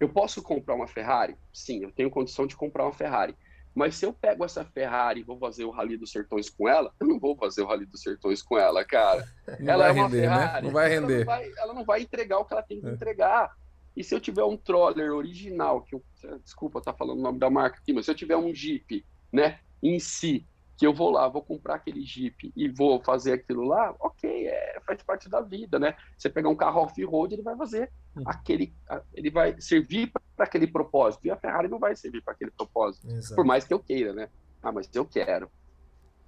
eu 0.00 0.08
posso 0.08 0.42
comprar 0.42 0.74
uma 0.74 0.88
Ferrari? 0.88 1.36
Sim, 1.52 1.82
eu 1.82 1.92
tenho 1.92 2.10
condição 2.10 2.46
de 2.46 2.56
comprar 2.56 2.84
uma 2.84 2.92
Ferrari. 2.92 3.36
Mas 3.74 3.94
se 3.94 4.04
eu 4.04 4.12
pego 4.12 4.44
essa 4.44 4.64
Ferrari 4.64 5.20
e 5.20 5.22
vou 5.22 5.38
fazer 5.38 5.64
o 5.64 5.70
Rally 5.70 5.96
dos 5.96 6.10
Sertões 6.10 6.50
com 6.50 6.68
ela, 6.68 6.92
eu 6.98 7.06
não 7.06 7.20
vou 7.20 7.36
fazer 7.36 7.62
o 7.62 7.66
Rally 7.66 7.86
dos 7.86 8.02
Sertões 8.02 8.42
com 8.42 8.58
ela, 8.58 8.84
cara. 8.84 9.28
Não 9.60 9.72
ela 9.72 9.88
é 9.88 9.92
uma 9.92 10.04
render, 10.08 10.28
né? 10.28 10.28
Ferrari. 10.28 10.54
Né? 10.54 10.62
Não 10.62 10.72
vai 10.72 10.88
render. 10.88 11.12
Ela 11.12 11.18
não 11.18 11.24
vai, 11.24 11.52
ela 11.56 11.74
não 11.74 11.84
vai 11.84 12.02
entregar 12.02 12.38
o 12.38 12.44
que 12.44 12.52
ela 12.52 12.62
tem 12.62 12.80
que 12.80 12.88
é. 12.88 12.90
entregar. 12.90 13.56
E 13.96 14.02
se 14.02 14.14
eu 14.14 14.20
tiver 14.20 14.44
um 14.44 14.56
troller 14.56 15.12
original, 15.12 15.82
que 15.82 15.94
eu, 15.94 16.02
desculpa 16.42 16.78
estar 16.78 16.92
tá 16.92 16.98
falando 16.98 17.18
o 17.18 17.22
nome 17.22 17.38
da 17.38 17.50
marca 17.50 17.78
aqui, 17.78 17.92
mas 17.92 18.04
se 18.04 18.10
eu 18.10 18.14
tiver 18.14 18.36
um 18.36 18.52
Jeep, 18.54 19.04
né, 19.32 19.60
em 19.82 19.98
si, 19.98 20.46
que 20.80 20.86
eu 20.86 20.94
vou 20.94 21.10
lá, 21.10 21.28
vou 21.28 21.42
comprar 21.42 21.74
aquele 21.74 22.02
Jeep 22.02 22.50
e 22.56 22.66
vou 22.66 23.02
fazer 23.02 23.34
aquilo 23.34 23.64
lá, 23.64 23.94
ok, 24.00 24.46
é, 24.46 24.80
faz 24.80 25.02
parte 25.02 25.28
da 25.28 25.42
vida, 25.42 25.78
né? 25.78 25.94
Você 26.16 26.30
pegar 26.30 26.48
um 26.48 26.56
carro 26.56 26.80
off-road, 26.80 27.34
ele 27.34 27.42
vai 27.42 27.54
fazer 27.54 27.92
hum. 28.16 28.22
aquele, 28.24 28.74
ele 29.12 29.30
vai 29.30 29.60
servir 29.60 30.10
para 30.34 30.46
aquele 30.46 30.66
propósito, 30.66 31.26
e 31.26 31.30
a 31.30 31.36
Ferrari 31.36 31.68
não 31.68 31.78
vai 31.78 31.94
servir 31.94 32.22
para 32.22 32.32
aquele 32.32 32.50
propósito, 32.50 33.06
Exato. 33.10 33.34
por 33.34 33.44
mais 33.44 33.66
que 33.66 33.74
eu 33.74 33.78
queira, 33.78 34.14
né? 34.14 34.30
Ah, 34.62 34.72
mas 34.72 34.88
eu 34.94 35.04
quero. 35.04 35.50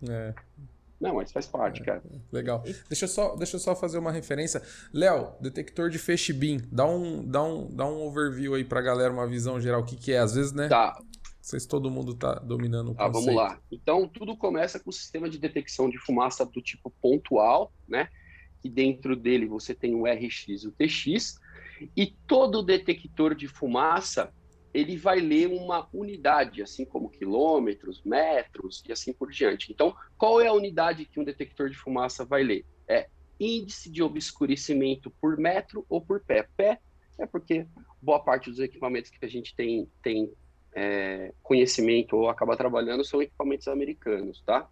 É. 0.07 0.35
Não, 1.01 1.15
mas 1.15 1.33
faz 1.33 1.47
parte, 1.47 1.81
é, 1.81 1.85
cara. 1.87 2.03
Legal. 2.31 2.63
Deixa 2.91 3.07
eu 3.07 3.09
só, 3.09 3.35
deixa 3.35 3.57
eu 3.57 3.61
só 3.61 3.75
fazer 3.75 3.97
uma 3.97 4.13
referência. 4.13 4.63
Léo, 4.93 5.33
detector 5.41 5.89
de 5.89 5.99
feixe 5.99 6.31
BIM. 6.31 6.61
Dá 6.71 6.85
um, 6.85 7.27
dá 7.27 7.43
um, 7.43 7.75
dá 7.75 7.87
um 7.87 8.03
overview 8.03 8.55
aí 8.55 8.65
pra 8.65 8.83
galera, 8.83 9.13
uma 9.13 9.27
visão 9.27 9.59
geral. 9.59 9.81
O 9.81 9.85
que, 9.85 9.97
que 9.97 10.13
é? 10.13 10.19
Às 10.19 10.35
vezes, 10.35 10.53
né? 10.53 10.69
Tá. 10.69 10.97
Não 11.43 11.49
sei 11.49 11.59
se 11.59 11.67
todo 11.67 11.91
mundo 11.91 12.15
tá 12.15 12.35
dominando 12.35 12.93
o 12.93 12.95
tá, 12.95 13.09
vamos 13.09 13.35
lá. 13.35 13.61
Então, 13.71 14.07
tudo 14.07 14.37
começa 14.37 14.79
com 14.79 14.91
o 14.91 14.93
sistema 14.93 15.29
de 15.29 15.41
detecção 15.41 15.91
de 15.91 15.99
fumaça 15.99 16.47
do 16.47 16.63
tipo 16.63 16.89
pontual, 17.03 17.73
né? 17.89 18.09
Que 18.61 18.71
dentro 18.71 19.17
dele 19.17 19.45
você 19.45 19.75
tem 19.75 19.93
o 19.93 20.05
RX 20.05 20.47
e 20.47 20.69
o 20.69 20.71
TX. 20.71 21.41
E 21.97 22.15
todo 22.29 22.63
detector 22.63 23.35
de 23.35 23.49
fumaça 23.49 24.33
ele 24.73 24.97
vai 24.97 25.19
ler 25.19 25.49
uma 25.49 25.89
unidade, 25.93 26.63
assim 26.63 26.85
como 26.85 27.11
quilômetros, 27.11 28.01
metros 28.05 28.81
e 28.89 28.93
assim 28.93 29.13
por 29.13 29.29
diante. 29.33 29.73
Então, 29.73 29.97
qual 30.17 30.41
é 30.41 30.47
a 30.47 30.53
unidade 30.53 31.05
que 31.07 31.19
um 31.19 31.25
detector 31.25 31.69
de 31.69 31.77
fumaça 31.77 32.25
vai 32.25 32.45
ler? 32.45 32.65
É 32.87 33.09
índice 33.41 33.91
de 33.91 34.01
obscurecimento 34.01 35.11
por 35.21 35.37
metro 35.37 35.85
ou 35.89 36.01
por 36.01 36.21
pé. 36.21 36.49
Pé 36.57 36.79
é 37.19 37.27
porque 37.27 37.67
boa 38.01 38.21
parte 38.21 38.49
dos 38.49 38.61
equipamentos 38.61 39.11
que 39.11 39.25
a 39.25 39.29
gente 39.29 39.57
tem, 39.57 39.91
tem 40.01 40.33
é, 40.75 41.33
conhecimento 41.43 42.17
ou 42.17 42.29
acaba 42.29 42.57
trabalhando 42.57 43.05
são 43.05 43.23
equipamentos 43.23 43.69
americanos, 43.69 44.43
tá? 44.45 44.69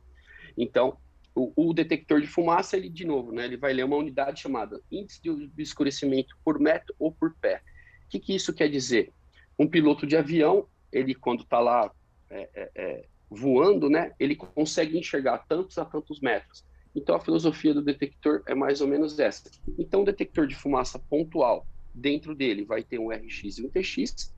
Então, 0.57 0.97
o, 1.35 1.52
o, 1.69 1.73
detector 1.73 2.21
de 2.21 2.26
fumaça, 2.26 2.76
ele, 2.76 2.88
de 2.88 3.04
novo, 3.04 3.33
né, 3.33 3.45
ele 3.45 3.57
vai 3.57 3.73
ler 3.73 3.85
uma 3.85 3.97
unidade 3.97 4.40
chamada 4.40 4.80
índice 4.90 5.23
de 5.23 5.30
obscurecimento 5.30 6.37
por 6.45 6.59
metro 6.59 6.95
ou 6.99 7.12
por 7.12 7.35
pé. 7.37 7.62
O 8.07 8.09
que, 8.11 8.19
que 8.19 8.35
isso 8.35 8.52
quer 8.52 8.69
dizer? 8.69 9.12
Um 9.59 9.69
piloto 9.69 10.07
de 10.07 10.16
avião, 10.16 10.66
ele 10.92 11.14
quando 11.14 11.42
está 11.42 11.61
lá 11.61 11.90
é, 12.28 12.49
é, 12.54 12.71
é, 12.75 13.04
voando, 13.28 13.88
né, 13.88 14.12
ele 14.19 14.35
consegue 14.35 14.99
enxergar 14.99 15.38
tantos 15.49 15.78
a 15.78 15.85
tantos 15.85 16.21
metros. 16.21 16.64
Então 16.95 17.14
a 17.14 17.21
filosofia 17.21 17.73
do 17.73 17.83
detector 17.83 18.42
é 18.47 18.54
mais 18.54 18.80
ou 18.80 18.88
menos 18.88 19.19
essa. 19.19 19.49
Então 19.78 20.02
o 20.02 20.04
detector 20.04 20.47
de 20.47 20.57
fumaça 20.57 20.99
pontual, 20.99 21.64
dentro 21.95 22.35
dele 22.35 22.64
vai 22.64 22.83
ter 22.83 22.99
um 22.99 23.11
RX 23.11 23.59
e 23.59 23.64
um 23.64 23.71
TX. 23.71 24.35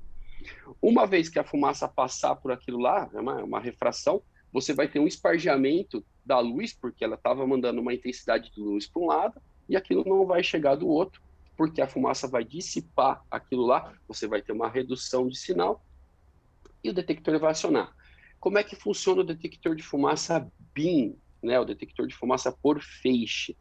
Uma 0.81 1.07
vez 1.07 1.29
que 1.29 1.39
a 1.39 1.45
fumaça 1.45 1.89
passar 1.89 2.35
por 2.37 2.53
aquilo 2.53 2.79
lá, 2.79 3.09
é 3.13 3.21
uma, 3.21 3.43
uma 3.43 3.61
refração, 3.61 4.23
você 4.53 4.75
vai 4.75 4.89
ter 4.89 4.99
um 4.99 5.07
espargiamento 5.07 6.05
da 6.25 6.39
luz, 6.39 6.73
porque 6.73 7.05
ela 7.05 7.15
estava 7.15 7.47
mandando 7.47 7.81
uma 7.81 7.95
intensidade 7.95 8.51
de 8.51 8.61
luz 8.61 8.87
para 8.87 9.03
um 9.03 9.07
lado, 9.07 9.41
e 9.69 9.77
aquilo 9.77 10.05
não 10.05 10.27
vai 10.27 10.43
chegar 10.43 10.75
do 10.75 10.89
outro, 10.89 11.23
porque 11.57 11.81
a 11.81 11.87
fumaça 11.87 12.27
vai 12.29 12.45
dissipar 12.45 13.23
aquilo 13.31 13.65
lá, 13.65 13.95
você 14.07 14.27
vai 14.27 14.43
ter 14.43 14.53
uma 14.53 14.69
redução 14.69 15.29
de 15.29 15.39
sinal 15.39 15.85
e 16.83 16.91
o 16.91 16.93
detector 16.93 17.39
vai 17.39 17.53
acionar. 17.53 17.95
Como 18.41 18.59
é 18.59 18.65
que 18.65 18.75
funciona 18.75 19.21
o 19.21 19.25
detector 19.25 19.77
de 19.77 19.83
fumaça 19.83 20.51
BIM, 20.75 21.17
né? 21.43 21.61
o 21.61 21.65
detector 21.65 22.07
de 22.07 22.15
fumaça 22.15 22.51
por 22.51 22.83
feixe? 22.83 23.57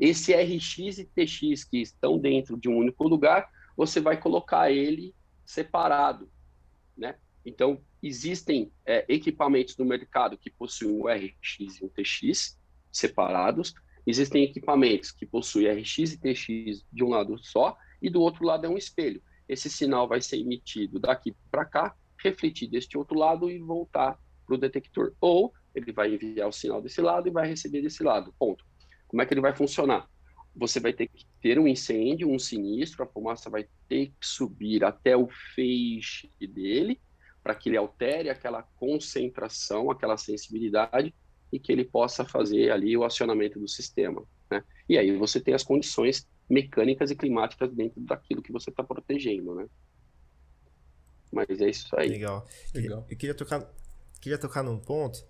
Esse 0.00 0.34
RX 0.34 0.98
e 0.98 1.04
TX 1.04 1.64
que 1.64 1.80
estão 1.80 2.18
dentro 2.18 2.56
de 2.56 2.68
um 2.68 2.76
único 2.76 3.06
lugar, 3.06 3.48
você 3.76 4.00
vai 4.00 4.16
colocar 4.16 4.70
ele 4.72 5.14
separado, 5.46 6.28
né? 6.96 7.16
Então, 7.44 7.80
existem 8.02 8.72
é, 8.84 9.06
equipamentos 9.08 9.76
no 9.76 9.84
mercado 9.84 10.36
que 10.36 10.50
possuem 10.50 11.00
um 11.00 11.06
RX 11.06 11.80
e 11.80 11.84
um 11.84 11.88
TX 11.88 12.58
separados, 12.90 13.72
Existem 14.06 14.44
equipamentos 14.44 15.10
que 15.10 15.26
possuem 15.26 15.68
RX 15.68 16.12
e 16.12 16.18
TX 16.18 16.84
de 16.92 17.02
um 17.02 17.08
lado 17.08 17.36
só 17.38 17.76
e 18.00 18.08
do 18.08 18.20
outro 18.20 18.44
lado 18.44 18.64
é 18.64 18.68
um 18.68 18.78
espelho. 18.78 19.20
Esse 19.48 19.68
sinal 19.68 20.06
vai 20.06 20.20
ser 20.20 20.38
emitido 20.38 21.00
daqui 21.00 21.34
para 21.50 21.64
cá, 21.64 21.96
refletir 22.22 22.68
deste 22.68 22.96
outro 22.96 23.18
lado 23.18 23.50
e 23.50 23.58
voltar 23.58 24.16
para 24.46 24.54
o 24.54 24.58
detector. 24.58 25.12
Ou 25.20 25.52
ele 25.74 25.92
vai 25.92 26.14
enviar 26.14 26.48
o 26.48 26.52
sinal 26.52 26.80
desse 26.80 27.00
lado 27.00 27.26
e 27.26 27.32
vai 27.32 27.48
receber 27.48 27.82
desse 27.82 28.04
lado. 28.04 28.32
Ponto. 28.38 28.64
Como 29.08 29.20
é 29.20 29.26
que 29.26 29.34
ele 29.34 29.40
vai 29.40 29.54
funcionar? 29.54 30.08
Você 30.54 30.78
vai 30.78 30.92
ter 30.92 31.08
que 31.08 31.26
ter 31.46 31.60
um 31.60 31.68
incêndio, 31.68 32.28
um 32.28 32.40
sinistro, 32.40 33.04
a 33.04 33.06
fumaça 33.06 33.48
vai 33.48 33.68
ter 33.88 34.08
que 34.08 34.26
subir 34.26 34.84
até 34.84 35.16
o 35.16 35.28
feixe 35.54 36.28
dele 36.40 37.00
para 37.40 37.54
que 37.54 37.68
ele 37.68 37.76
altere 37.76 38.28
aquela 38.28 38.64
concentração, 38.64 39.88
aquela 39.88 40.16
sensibilidade 40.16 41.14
e 41.52 41.60
que 41.60 41.70
ele 41.70 41.84
possa 41.84 42.24
fazer 42.24 42.72
ali 42.72 42.96
o 42.96 43.04
acionamento 43.04 43.60
do 43.60 43.68
sistema. 43.68 44.24
Né? 44.50 44.60
E 44.88 44.98
aí 44.98 45.16
você 45.16 45.40
tem 45.40 45.54
as 45.54 45.62
condições 45.62 46.28
mecânicas 46.50 47.12
e 47.12 47.14
climáticas 47.14 47.72
dentro 47.72 48.00
daquilo 48.00 48.42
que 48.42 48.50
você 48.50 48.70
está 48.70 48.82
protegendo, 48.82 49.54
né? 49.54 49.66
Mas 51.30 51.60
é 51.60 51.70
isso 51.70 51.88
aí. 51.96 52.08
Legal. 52.08 52.44
Legal. 52.74 53.06
Eu 53.08 53.16
queria 53.16 53.34
tocar, 53.36 53.72
queria 54.20 54.38
tocar 54.38 54.64
num 54.64 54.80
ponto. 54.80 55.24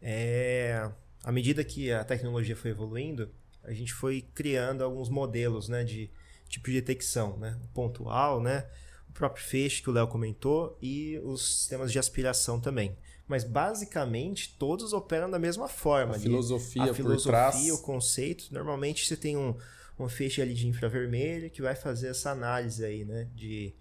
É, 0.00 0.90
à 1.22 1.30
medida 1.30 1.62
que 1.62 1.92
a 1.92 2.04
tecnologia 2.04 2.56
foi 2.56 2.70
evoluindo, 2.70 3.30
a 3.68 3.74
gente 3.74 3.92
foi 3.92 4.22
criando 4.34 4.82
alguns 4.82 5.08
modelos, 5.08 5.68
né, 5.68 5.84
de 5.84 6.10
tipo 6.48 6.68
de 6.68 6.80
detecção, 6.80 7.36
né? 7.36 7.58
O 7.62 7.68
pontual, 7.68 8.40
né? 8.40 8.66
O 9.08 9.12
próprio 9.12 9.44
feixe 9.44 9.82
que 9.82 9.90
o 9.90 9.92
Léo 9.92 10.08
comentou 10.08 10.78
e 10.80 11.20
os 11.22 11.58
sistemas 11.58 11.92
de 11.92 11.98
aspiração 11.98 12.58
também. 12.58 12.96
Mas 13.26 13.44
basicamente 13.44 14.56
todos 14.58 14.94
operam 14.94 15.30
da 15.30 15.38
mesma 15.38 15.68
forma. 15.68 16.16
A 16.16 16.18
filosofia, 16.18 16.84
a 16.84 16.86
por 16.86 16.94
filosofia, 16.96 17.30
trás. 17.30 17.70
o 17.70 17.82
conceito. 17.82 18.48
Normalmente 18.50 19.06
você 19.06 19.16
tem 19.16 19.36
um, 19.36 19.54
um 19.98 20.08
feixe 20.08 20.40
ali 20.40 20.54
de 20.54 20.66
infravermelho 20.66 21.50
que 21.50 21.60
vai 21.60 21.74
fazer 21.74 22.08
essa 22.08 22.30
análise 22.30 22.82
aí, 22.82 23.04
né? 23.04 23.28
De 23.34 23.74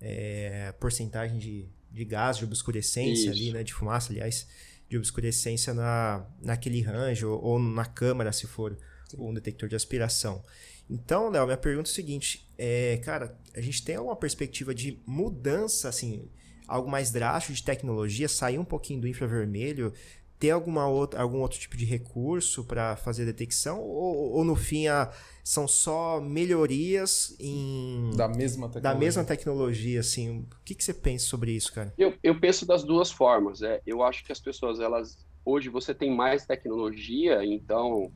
é, 0.00 0.72
porcentagem 0.80 1.36
de, 1.38 1.68
de 1.92 2.04
gás, 2.06 2.38
de 2.38 2.44
obscurecência 2.44 3.30
Isso. 3.30 3.30
ali, 3.30 3.52
né? 3.52 3.62
De 3.62 3.74
fumaça, 3.74 4.10
aliás, 4.10 4.46
de 4.88 4.96
obscurecência 4.96 5.74
na, 5.74 6.26
naquele 6.40 6.80
range 6.80 7.26
ou, 7.26 7.42
ou 7.42 7.58
na 7.58 7.84
câmara, 7.84 8.32
se 8.32 8.46
for 8.46 8.78
um 9.18 9.32
detector 9.34 9.68
de 9.68 9.76
aspiração. 9.76 10.42
Então, 10.88 11.28
Léo, 11.30 11.44
minha 11.46 11.56
pergunta 11.56 11.88
é 11.88 11.92
o 11.92 11.94
seguinte: 11.94 12.48
é, 12.56 12.98
cara, 13.04 13.36
a 13.54 13.60
gente 13.60 13.84
tem 13.84 13.96
alguma 13.96 14.16
perspectiva 14.16 14.74
de 14.74 15.00
mudança, 15.06 15.88
assim, 15.88 16.28
algo 16.66 16.88
mais 16.90 17.10
drástico 17.10 17.54
de 17.54 17.62
tecnologia, 17.62 18.28
sair 18.28 18.58
um 18.58 18.64
pouquinho 18.64 19.00
do 19.00 19.08
infravermelho, 19.08 19.92
ter 20.38 20.50
alguma 20.50 20.86
outra, 20.86 21.20
algum 21.20 21.38
outro 21.40 21.58
tipo 21.58 21.76
de 21.76 21.84
recurso 21.84 22.62
para 22.64 22.94
fazer 22.96 23.24
detecção? 23.24 23.80
Ou, 23.80 24.32
ou 24.32 24.44
no 24.44 24.54
fim 24.54 24.86
a- 24.86 25.10
são 25.42 25.66
só 25.66 26.20
melhorias 26.20 27.34
em, 27.40 28.10
Da 28.16 28.28
mesma 28.28 28.66
da 28.68 28.74
tecnologia. 28.74 28.98
mesma 29.00 29.24
tecnologia? 29.24 30.00
Assim, 30.00 30.40
o 30.40 30.46
que, 30.64 30.74
que 30.74 30.84
você 30.84 30.92
pensa 30.94 31.26
sobre 31.26 31.52
isso, 31.52 31.72
cara? 31.72 31.92
Eu, 31.96 32.14
eu 32.22 32.38
penso 32.38 32.66
das 32.66 32.84
duas 32.84 33.10
formas. 33.10 33.62
É, 33.62 33.80
eu 33.86 34.02
acho 34.02 34.24
que 34.24 34.30
as 34.32 34.40
pessoas, 34.40 34.78
elas 34.80 35.18
hoje 35.44 35.68
você 35.68 35.94
tem 35.94 36.14
mais 36.14 36.44
tecnologia, 36.44 37.44
então 37.44 38.12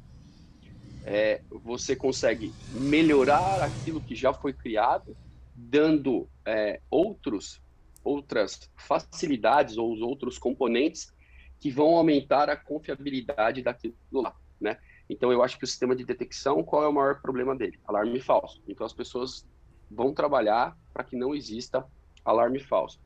é, 1.04 1.42
você 1.50 1.97
consegue 1.97 2.57
melhorar 2.69 3.62
aquilo 3.62 4.02
que 4.02 4.14
já 4.14 4.33
foi 4.33 4.52
criado, 4.52 5.16
dando 5.54 6.30
é, 6.47 6.80
outros, 6.90 7.61
outras 8.04 8.59
facilidades 8.78 9.76
ou 9.76 9.92
os 9.92 10.00
outros 10.00 10.38
componentes 10.38 11.07
que 11.61 11.71
vão 11.71 11.97
aumentar 11.97 12.49
a 12.49 12.57
confiabilidade 12.57 13.62
daquilo 13.62 13.97
lá, 14.12 14.35
né? 14.61 14.78
Então 15.09 15.33
eu 15.33 15.42
acho 15.42 15.59
que 15.59 15.64
o 15.64 15.66
sistema 15.66 15.95
de 15.97 16.04
detecção, 16.04 16.62
qual 16.62 16.85
é 16.85 16.88
o 16.88 16.92
maior 16.92 17.21
problema 17.21 17.57
dele? 17.57 17.78
Alarme 17.87 18.21
falso. 18.21 18.62
Então 18.66 18.87
as 18.87 18.95
pessoas 18.95 19.45
vão 19.90 20.14
trabalhar 20.14 20.76
para 20.92 21.04
que 21.04 21.16
não 21.16 21.35
exista 21.35 21.85
alarme 22.25 22.61
falso. 22.61 22.99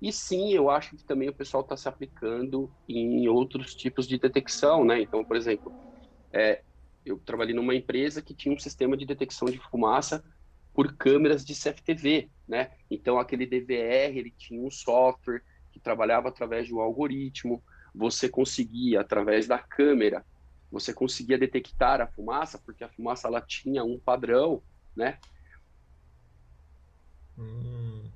E 0.00 0.12
sim, 0.12 0.52
eu 0.52 0.70
acho 0.70 0.96
que 0.96 1.04
também 1.04 1.28
o 1.28 1.34
pessoal 1.34 1.62
está 1.62 1.76
se 1.76 1.88
aplicando 1.88 2.72
em 2.88 3.26
outros 3.28 3.74
tipos 3.74 4.06
de 4.06 4.18
detecção, 4.18 4.84
né? 4.84 5.00
Então, 5.00 5.24
por 5.24 5.36
exemplo, 5.36 5.74
é, 6.32 6.62
eu 7.10 7.18
trabalhei 7.18 7.54
numa 7.54 7.74
empresa 7.74 8.22
que 8.22 8.34
tinha 8.34 8.54
um 8.54 8.58
sistema 8.58 8.96
de 8.96 9.06
detecção 9.06 9.48
de 9.48 9.58
fumaça 9.58 10.24
por 10.74 10.94
câmeras 10.94 11.44
de 11.44 11.54
CFTV, 11.54 12.30
né? 12.46 12.70
Então, 12.90 13.18
aquele 13.18 13.46
DVR, 13.46 14.16
ele 14.16 14.30
tinha 14.30 14.62
um 14.62 14.70
software 14.70 15.42
que 15.72 15.80
trabalhava 15.80 16.28
através 16.28 16.66
de 16.66 16.74
um 16.74 16.80
algoritmo, 16.80 17.62
você 17.94 18.28
conseguia, 18.28 19.00
através 19.00 19.46
da 19.46 19.58
câmera, 19.58 20.24
você 20.70 20.92
conseguia 20.92 21.38
detectar 21.38 22.00
a 22.00 22.06
fumaça, 22.06 22.58
porque 22.58 22.84
a 22.84 22.88
fumaça, 22.88 23.26
ela 23.26 23.40
tinha 23.40 23.82
um 23.82 23.98
padrão, 23.98 24.62
né? 24.94 25.18
Hum, 27.36 28.08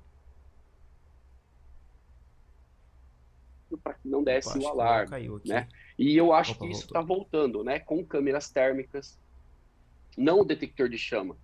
Para 3.82 3.94
que 3.94 4.08
não 4.08 4.22
desse 4.22 4.58
o 4.58 4.68
alarme. 4.68 5.40
Né? 5.44 5.68
E 5.98 6.16
eu 6.16 6.32
acho 6.32 6.52
Opa, 6.52 6.64
que 6.66 6.72
isso 6.72 6.84
está 6.86 7.00
voltando, 7.00 7.62
né? 7.62 7.78
Com 7.78 8.04
câmeras 8.04 8.50
térmicas, 8.50 9.18
não 10.16 10.40
o 10.40 10.44
detector 10.44 10.88
de 10.88 10.98
chama. 10.98 11.34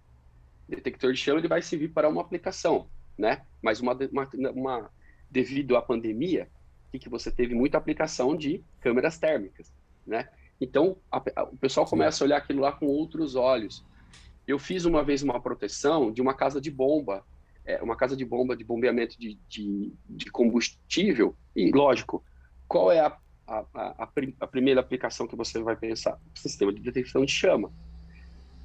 O 0.68 0.70
detector 0.70 1.12
de 1.12 1.18
chama 1.18 1.40
ele 1.40 1.48
vai 1.48 1.62
servir 1.62 1.88
para 1.88 2.08
uma 2.08 2.20
aplicação, 2.20 2.90
né? 3.16 3.46
Mas 3.62 3.80
uma, 3.80 3.96
uma, 4.12 4.28
uma- 4.52 4.90
devido 5.30 5.76
à 5.76 5.82
pandemia, 5.82 6.50
que, 6.90 6.98
que 6.98 7.08
você 7.08 7.30
teve 7.30 7.54
muita 7.54 7.76
aplicação 7.78 8.36
de 8.36 8.64
câmeras 8.80 9.18
térmicas, 9.18 9.72
né? 10.06 10.28
Então 10.60 10.96
a- 11.10 11.22
a- 11.36 11.44
o 11.44 11.56
pessoal 11.56 11.86
Sim. 11.86 11.90
começa 11.90 12.22
a 12.22 12.26
olhar 12.26 12.38
aquilo 12.38 12.60
lá 12.60 12.72
com 12.72 12.86
outros 12.86 13.34
olhos. 13.34 13.84
Eu 14.46 14.58
fiz 14.58 14.86
uma 14.86 15.04
vez 15.04 15.22
uma 15.22 15.40
proteção 15.40 16.10
de 16.10 16.22
uma 16.22 16.32
casa 16.34 16.60
de 16.60 16.70
bomba, 16.70 17.22
é, 17.64 17.82
uma 17.82 17.94
casa 17.96 18.16
de 18.16 18.24
bomba 18.24 18.56
de 18.56 18.64
bombeamento 18.64 19.18
de, 19.20 19.38
de, 19.46 19.92
de 20.08 20.30
combustível 20.30 21.36
e 21.54 21.70
lógico, 21.70 22.24
qual 22.66 22.90
é 22.90 23.00
a 23.00 23.14
a, 23.48 23.64
a, 23.74 24.04
a 24.04 24.06
prim- 24.06 24.36
a 24.38 24.46
primeira 24.46 24.80
aplicação 24.80 25.26
que 25.26 25.34
você 25.34 25.60
vai 25.62 25.74
pensar? 25.74 26.18
Sistema 26.34 26.72
de 26.72 26.80
detecção 26.80 27.24
de 27.24 27.32
chama. 27.32 27.72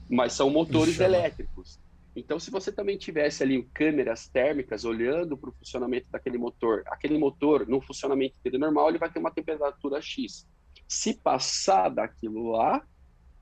Mas 0.09 0.33
são 0.33 0.49
motores 0.49 0.99
elétricos. 0.99 1.79
Então, 2.15 2.39
se 2.39 2.51
você 2.51 2.71
também 2.71 2.97
tivesse 2.97 3.41
ali 3.41 3.63
câmeras 3.73 4.27
térmicas 4.27 4.85
olhando 4.85 5.35
para 5.35 5.49
o 5.49 5.53
funcionamento 5.53 6.05
daquele 6.11 6.37
motor, 6.37 6.83
aquele 6.87 7.17
motor, 7.17 7.67
no 7.67 7.81
funcionamento 7.81 8.35
dele 8.43 8.59
normal, 8.59 8.89
ele 8.89 8.99
vai 8.99 9.11
ter 9.11 9.19
uma 9.19 9.31
temperatura 9.31 9.99
X. 9.99 10.47
Se 10.87 11.15
passar 11.15 11.89
daquilo 11.89 12.51
lá, 12.51 12.85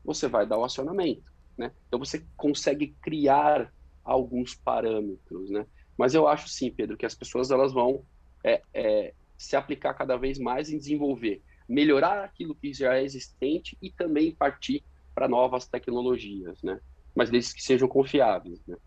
você 0.05 0.27
vai 0.27 0.45
dar 0.45 0.57
o 0.57 0.63
acionamento. 0.63 1.29
Né? 1.57 1.71
Então, 1.87 1.99
você 1.99 2.25
consegue 2.37 2.95
criar 3.01 3.73
alguns 4.05 4.55
parâmetros. 4.55 5.49
Né? 5.49 5.65
Mas 5.97 6.13
eu 6.13 6.25
acho 6.27 6.47
sim, 6.47 6.71
Pedro, 6.71 6.95
que 6.95 7.05
as 7.05 7.15
pessoas 7.15 7.51
elas 7.51 7.73
vão 7.73 8.05
é, 8.43 8.61
é, 8.73 9.13
se 9.43 9.55
aplicar 9.55 9.93
cada 9.93 10.17
vez 10.17 10.37
mais 10.37 10.69
em 10.69 10.77
desenvolver, 10.77 11.41
melhorar 11.67 12.23
aquilo 12.23 12.55
que 12.55 12.73
já 12.73 12.95
é 12.95 13.03
existente 13.03 13.77
e 13.81 13.91
também 13.91 14.33
partir 14.33 14.83
para 15.13 15.27
novas 15.27 15.67
tecnologias, 15.67 16.61
né? 16.63 16.79
Mas 17.15 17.29
desde 17.29 17.53
que 17.53 17.63
sejam 17.63 17.87
confiáveis, 17.87 18.59
né? 18.67 18.77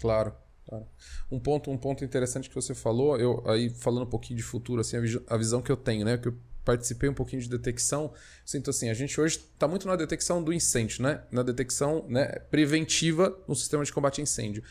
Claro, 0.00 0.34
claro. 0.66 0.86
Um 1.30 1.40
ponto, 1.40 1.70
um 1.70 1.78
ponto 1.78 2.04
interessante 2.04 2.48
que 2.48 2.54
você 2.54 2.74
falou, 2.74 3.18
eu 3.18 3.42
aí 3.48 3.70
falando 3.70 4.04
um 4.04 4.10
pouquinho 4.10 4.36
de 4.36 4.42
futuro, 4.42 4.80
assim, 4.80 4.96
a, 5.26 5.36
visão 5.36 5.62
que 5.62 5.72
eu 5.72 5.76
tenho, 5.76 6.04
né? 6.04 6.16
Que 6.18 6.28
eu 6.28 6.38
participei 6.64 7.08
um 7.08 7.14
pouquinho 7.14 7.40
de 7.40 7.48
detecção, 7.48 8.12
sinto 8.44 8.70
assim, 8.70 8.90
a 8.90 8.94
gente 8.94 9.20
hoje 9.20 9.38
está 9.38 9.68
muito 9.68 9.86
na 9.86 9.94
detecção 9.94 10.42
do 10.42 10.52
incêndio, 10.52 11.02
né? 11.02 11.22
Na 11.30 11.42
detecção 11.42 12.04
né, 12.08 12.26
preventiva 12.50 13.38
no 13.46 13.54
sistema 13.54 13.84
de 13.84 13.92
combate 13.92 14.20
a 14.20 14.24
incêndio. 14.24 14.64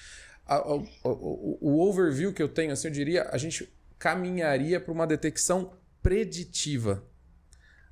A- 0.46 0.56
a- 0.56 0.76
o, 0.76 1.58
o- 1.62 1.80
overview 1.90 2.34
que 2.34 2.42
eu 2.44 2.48
tenho, 2.50 2.72
assim, 2.72 2.88
eu 2.88 2.94
diria, 2.94 3.24
a 3.32 3.38
gente 3.38 3.72
caminharia 3.98 4.80
para 4.80 4.92
uma 4.92 5.08
detecção 5.08 5.72
preditiva. 6.02 7.04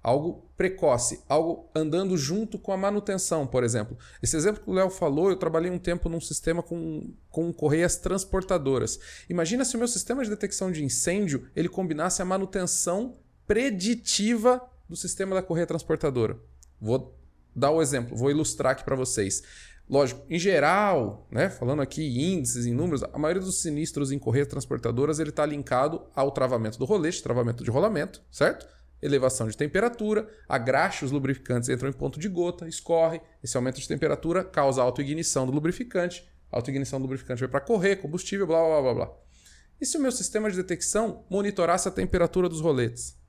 Algo 0.01 0.49
precoce, 0.57 1.21
algo 1.29 1.69
andando 1.73 2.17
junto 2.17 2.59
com 2.59 2.73
a 2.73 2.77
manutenção, 2.77 3.47
por 3.47 3.63
exemplo. 3.63 3.97
Esse 4.21 4.35
exemplo 4.35 4.61
que 4.61 4.69
o 4.69 4.73
Léo 4.73 4.89
falou, 4.89 5.29
eu 5.29 5.37
trabalhei 5.37 5.71
um 5.71 5.79
tempo 5.79 6.09
num 6.09 6.19
sistema 6.19 6.61
com, 6.61 7.13
com 7.29 7.53
correias 7.53 7.95
transportadoras. 7.95 8.99
Imagina 9.29 9.63
se 9.63 9.75
o 9.75 9.79
meu 9.79 9.87
sistema 9.87 10.21
de 10.23 10.29
detecção 10.29 10.71
de 10.73 10.83
incêndio 10.83 11.47
ele 11.55 11.69
combinasse 11.69 12.21
a 12.21 12.25
manutenção 12.25 13.15
preditiva 13.47 14.61
do 14.89 14.95
sistema 14.97 15.35
da 15.35 15.41
correia 15.41 15.65
transportadora. 15.65 16.37
Vou 16.81 17.17
dar 17.55 17.71
o 17.71 17.81
exemplo, 17.81 18.17
vou 18.17 18.29
ilustrar 18.29 18.73
aqui 18.73 18.83
para 18.83 18.97
vocês. 18.97 19.41
Lógico, 19.89 20.25
em 20.29 20.39
geral, 20.39 21.27
né, 21.29 21.49
falando 21.49 21.81
aqui 21.81 22.03
em 22.03 22.35
índices, 22.35 22.65
em 22.65 22.73
números, 22.73 23.03
a 23.03 23.17
maioria 23.17 23.41
dos 23.41 23.61
sinistros 23.61 24.11
em 24.11 24.17
correias 24.17 24.47
transportadoras 24.47 25.19
ele 25.19 25.29
está 25.29 25.45
linkado 25.45 26.01
ao 26.15 26.31
travamento 26.31 26.79
do 26.79 26.85
rolete, 26.85 27.21
travamento 27.21 27.63
de 27.63 27.69
rolamento, 27.69 28.21
certo? 28.31 28.65
Elevação 29.01 29.47
de 29.49 29.57
temperatura, 29.57 30.29
a 30.47 30.57
graxa, 30.57 31.03
os 31.03 31.11
lubrificantes 31.11 31.67
entram 31.67 31.89
em 31.89 31.93
ponto 31.93 32.17
de 32.17 32.29
gota, 32.29 32.67
escorre, 32.67 33.21
esse 33.43 33.57
aumento 33.57 33.79
de 33.79 33.87
temperatura 33.87 34.43
causa 34.45 34.81
autoignição 34.81 35.45
do 35.45 35.51
lubrificante, 35.51 36.25
autoignição 36.49 36.99
do 36.99 37.03
lubrificante 37.03 37.41
vai 37.41 37.49
para 37.49 37.59
correr, 37.59 37.97
combustível, 37.97 38.47
blá 38.47 38.59
blá 38.65 38.81
blá 38.81 38.93
blá. 38.93 39.11
E 39.81 39.85
se 39.85 39.97
o 39.97 40.01
meu 40.01 40.13
sistema 40.13 40.49
de 40.49 40.55
detecção 40.55 41.25
monitorasse 41.29 41.89
a 41.89 41.91
temperatura 41.91 42.47
dos 42.47 42.61
roletes? 42.61 43.21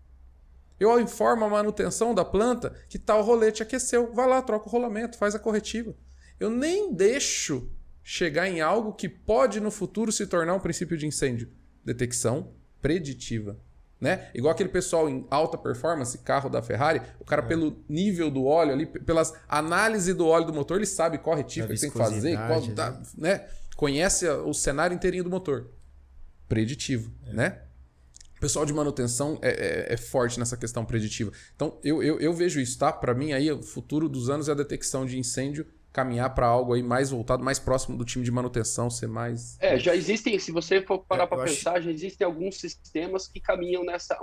Eu 0.78 1.00
informo 1.00 1.44
a 1.44 1.48
manutenção 1.48 2.14
da 2.14 2.24
planta 2.24 2.74
que 2.88 2.98
tal 2.98 3.22
rolete 3.22 3.62
aqueceu. 3.62 4.12
Vai 4.12 4.28
lá, 4.28 4.42
troca 4.42 4.68
o 4.68 4.70
rolamento, 4.70 5.18
faz 5.18 5.34
a 5.34 5.38
corretiva. 5.38 5.94
Eu 6.38 6.50
nem 6.50 6.92
deixo 6.92 7.70
chegar 8.02 8.48
em 8.48 8.60
algo 8.60 8.92
que 8.92 9.08
pode 9.08 9.60
no 9.60 9.70
futuro 9.70 10.12
se 10.12 10.26
tornar 10.26 10.54
um 10.54 10.60
princípio 10.60 10.96
de 10.96 11.06
incêndio. 11.06 11.48
Detecção 11.84 12.52
preditiva. 12.82 13.58
Né? 14.00 14.28
Igual 14.34 14.52
aquele 14.52 14.68
pessoal 14.68 15.08
em 15.08 15.26
alta 15.30 15.56
performance, 15.56 16.18
carro 16.18 16.50
da 16.50 16.60
Ferrari, 16.60 17.00
o 17.18 17.24
cara, 17.24 17.42
pelo 17.42 17.82
nível 17.88 18.30
do 18.30 18.44
óleo 18.44 18.72
ali, 18.72 18.84
pelas 18.84 19.32
análise 19.48 20.12
do 20.12 20.26
óleo 20.26 20.46
do 20.46 20.52
motor, 20.52 20.76
ele 20.76 20.84
sabe 20.86 21.16
qual 21.16 21.34
retífica 21.34 21.72
que 21.72 21.80
tem 21.80 21.90
que 21.90 21.96
fazer, 21.96 22.36
qual, 22.36 22.48
viscosidade, 22.60 22.98
tá, 22.98 23.10
né? 23.16 23.46
conhece 23.76 24.28
o 24.28 24.52
cenário 24.52 24.94
inteirinho 24.94 25.24
do 25.24 25.30
motor. 25.30 25.70
Preditivo, 26.48 27.10
né? 27.32 27.62
O 28.36 28.40
pessoal 28.40 28.66
de 28.66 28.74
manutenção 28.74 29.38
é, 29.40 29.48
é- 29.90 29.94
é 29.94 29.96
forte 29.96 30.38
nessa 30.38 30.56
questão 30.56 30.84
preditiva. 30.84 31.32
Então, 31.56 31.78
eu, 31.82 32.02
eu, 32.02 32.20
eu 32.20 32.34
vejo 32.34 32.60
isso, 32.60 32.78
tá? 32.78 32.92
Para 32.92 33.14
mim, 33.14 33.32
aí, 33.32 33.50
o 33.50 33.62
futuro 33.62 34.06
dos 34.06 34.28
anos 34.28 34.48
é 34.48 34.52
a 34.52 34.54
detecção 34.54 35.06
de 35.06 35.18
incêndio 35.18 35.66
caminhar 35.94 36.34
para 36.34 36.46
algo 36.48 36.74
aí 36.74 36.82
mais 36.82 37.10
voltado, 37.10 37.42
mais 37.44 37.60
próximo 37.60 37.96
do 37.96 38.04
time 38.04 38.24
de 38.24 38.30
manutenção, 38.32 38.90
ser 38.90 39.06
mais. 39.06 39.56
É, 39.60 39.78
já 39.78 39.94
existem, 39.94 40.36
se 40.40 40.50
você 40.50 40.82
for 40.82 40.98
parar 40.98 41.22
É, 41.22 41.26
para 41.28 41.38
eu 41.38 41.42
acho- 41.44 41.54
pensar, 41.54 41.80
já 41.80 41.90
existem 41.90 42.26
alguns 42.26 42.58
sistemas 42.58 43.28
que 43.28 43.40
caminham 43.40 43.84
nessa 43.84 44.18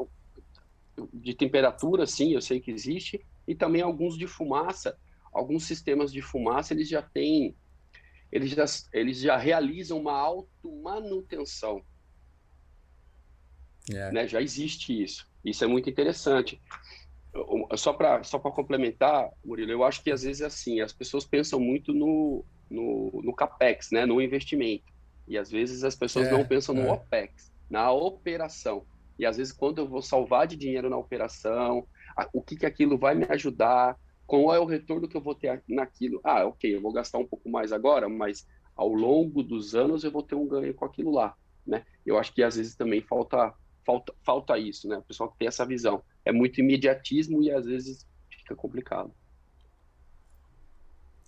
de 1.14 1.34
temperatura, 1.34 2.06
sim, 2.06 2.34
eu 2.34 2.42
sei 2.42 2.60
que 2.60 2.70
existe, 2.70 3.26
E 3.48 3.56
também 3.56 3.82
alguns 3.82 4.18
de 4.18 4.28
fumaça, 4.28 4.96
alguns 5.34 5.64
sistemas 5.66 6.12
de 6.12 6.22
fumaça, 6.22 6.74
eles 6.74 6.88
já 6.88 7.02
têm, 7.02 7.56
eles 8.32 8.52
já, 8.52 8.66
eles 8.94 9.20
já 9.20 9.36
realizam 9.36 10.00
uma 10.00 10.14
automanutenção. 10.14 11.82
É. 13.90 14.12
Né? 14.12 14.28
Já 14.28 14.42
existe 14.42 15.02
isso. 15.04 15.28
Isso 15.44 15.64
é 15.64 15.68
muito 15.68 15.90
interessante. 15.90 16.62
Só 17.78 17.94
para 17.94 18.24
só 18.24 18.40
complementar, 18.40 19.30
Murilo, 19.44 19.72
eu 19.72 19.84
acho 19.84 20.04
que 20.04 20.12
às 20.12 20.24
vezes 20.24 20.42
é 20.42 20.46
assim, 20.46 20.82
as 20.82 20.92
pessoas 20.92 21.26
pensam 21.26 21.60
muito 21.60 21.94
no, 21.94 22.44
no, 22.70 23.22
no 23.24 23.34
CAPEX, 23.34 23.92
né, 23.92 24.06
no 24.06 24.22
investimento. 24.22 24.92
E 25.28 25.38
às 25.38 25.50
vezes 25.50 25.84
as 25.84 25.96
pessoas 25.96 26.28
é, 26.28 26.32
não 26.32 26.46
pensam 26.46 26.76
é. 26.76 26.82
no 26.82 26.92
OPEX, 26.92 27.52
na 27.70 27.92
operação. 27.92 28.86
E 29.18 29.26
às 29.26 29.38
vezes 29.38 29.54
quando 29.54 29.78
eu 29.80 29.88
vou 29.88 30.02
salvar 30.02 30.46
de 30.46 30.58
dinheiro 30.58 30.90
na 30.90 30.98
operação, 30.98 31.88
o 32.34 32.42
que, 32.42 32.58
que 32.58 32.66
aquilo 32.66 32.98
vai 32.98 33.16
me 33.16 33.26
ajudar, 33.30 33.98
qual 34.28 34.54
é 34.54 34.60
o 34.60 34.66
retorno 34.66 35.08
que 35.08 35.16
eu 35.16 35.22
vou 35.22 35.36
ter 35.36 35.64
naquilo. 35.68 36.20
Ah, 36.24 36.46
ok, 36.46 36.76
eu 36.76 36.82
vou 36.82 36.92
gastar 36.92 37.18
um 37.18 37.28
pouco 37.28 37.50
mais 37.50 37.72
agora, 37.72 38.10
mas 38.10 38.46
ao 38.76 38.90
longo 38.90 39.44
dos 39.44 39.76
anos 39.76 40.04
eu 40.04 40.12
vou 40.12 40.24
ter 40.24 40.36
um 40.36 40.48
ganho 40.48 40.74
com 40.74 40.86
aquilo 40.86 41.12
lá, 41.12 41.36
né? 41.66 41.86
Eu 42.06 42.18
acho 42.18 42.34
que 42.34 42.42
às 42.42 42.56
vezes 42.56 42.76
também 42.76 43.02
falta 43.02 43.54
falta, 43.86 44.14
falta 44.24 44.58
isso, 44.58 44.88
né? 44.88 44.98
O 44.98 45.04
pessoal 45.04 45.36
tem 45.38 45.48
essa 45.48 45.66
visão. 45.66 46.02
É 46.26 46.32
muito 46.32 46.60
imediatismo 46.60 47.42
e 47.42 47.52
às 47.52 47.66
vezes 47.66 48.06
fica 48.30 48.56
complicado. 48.56 49.14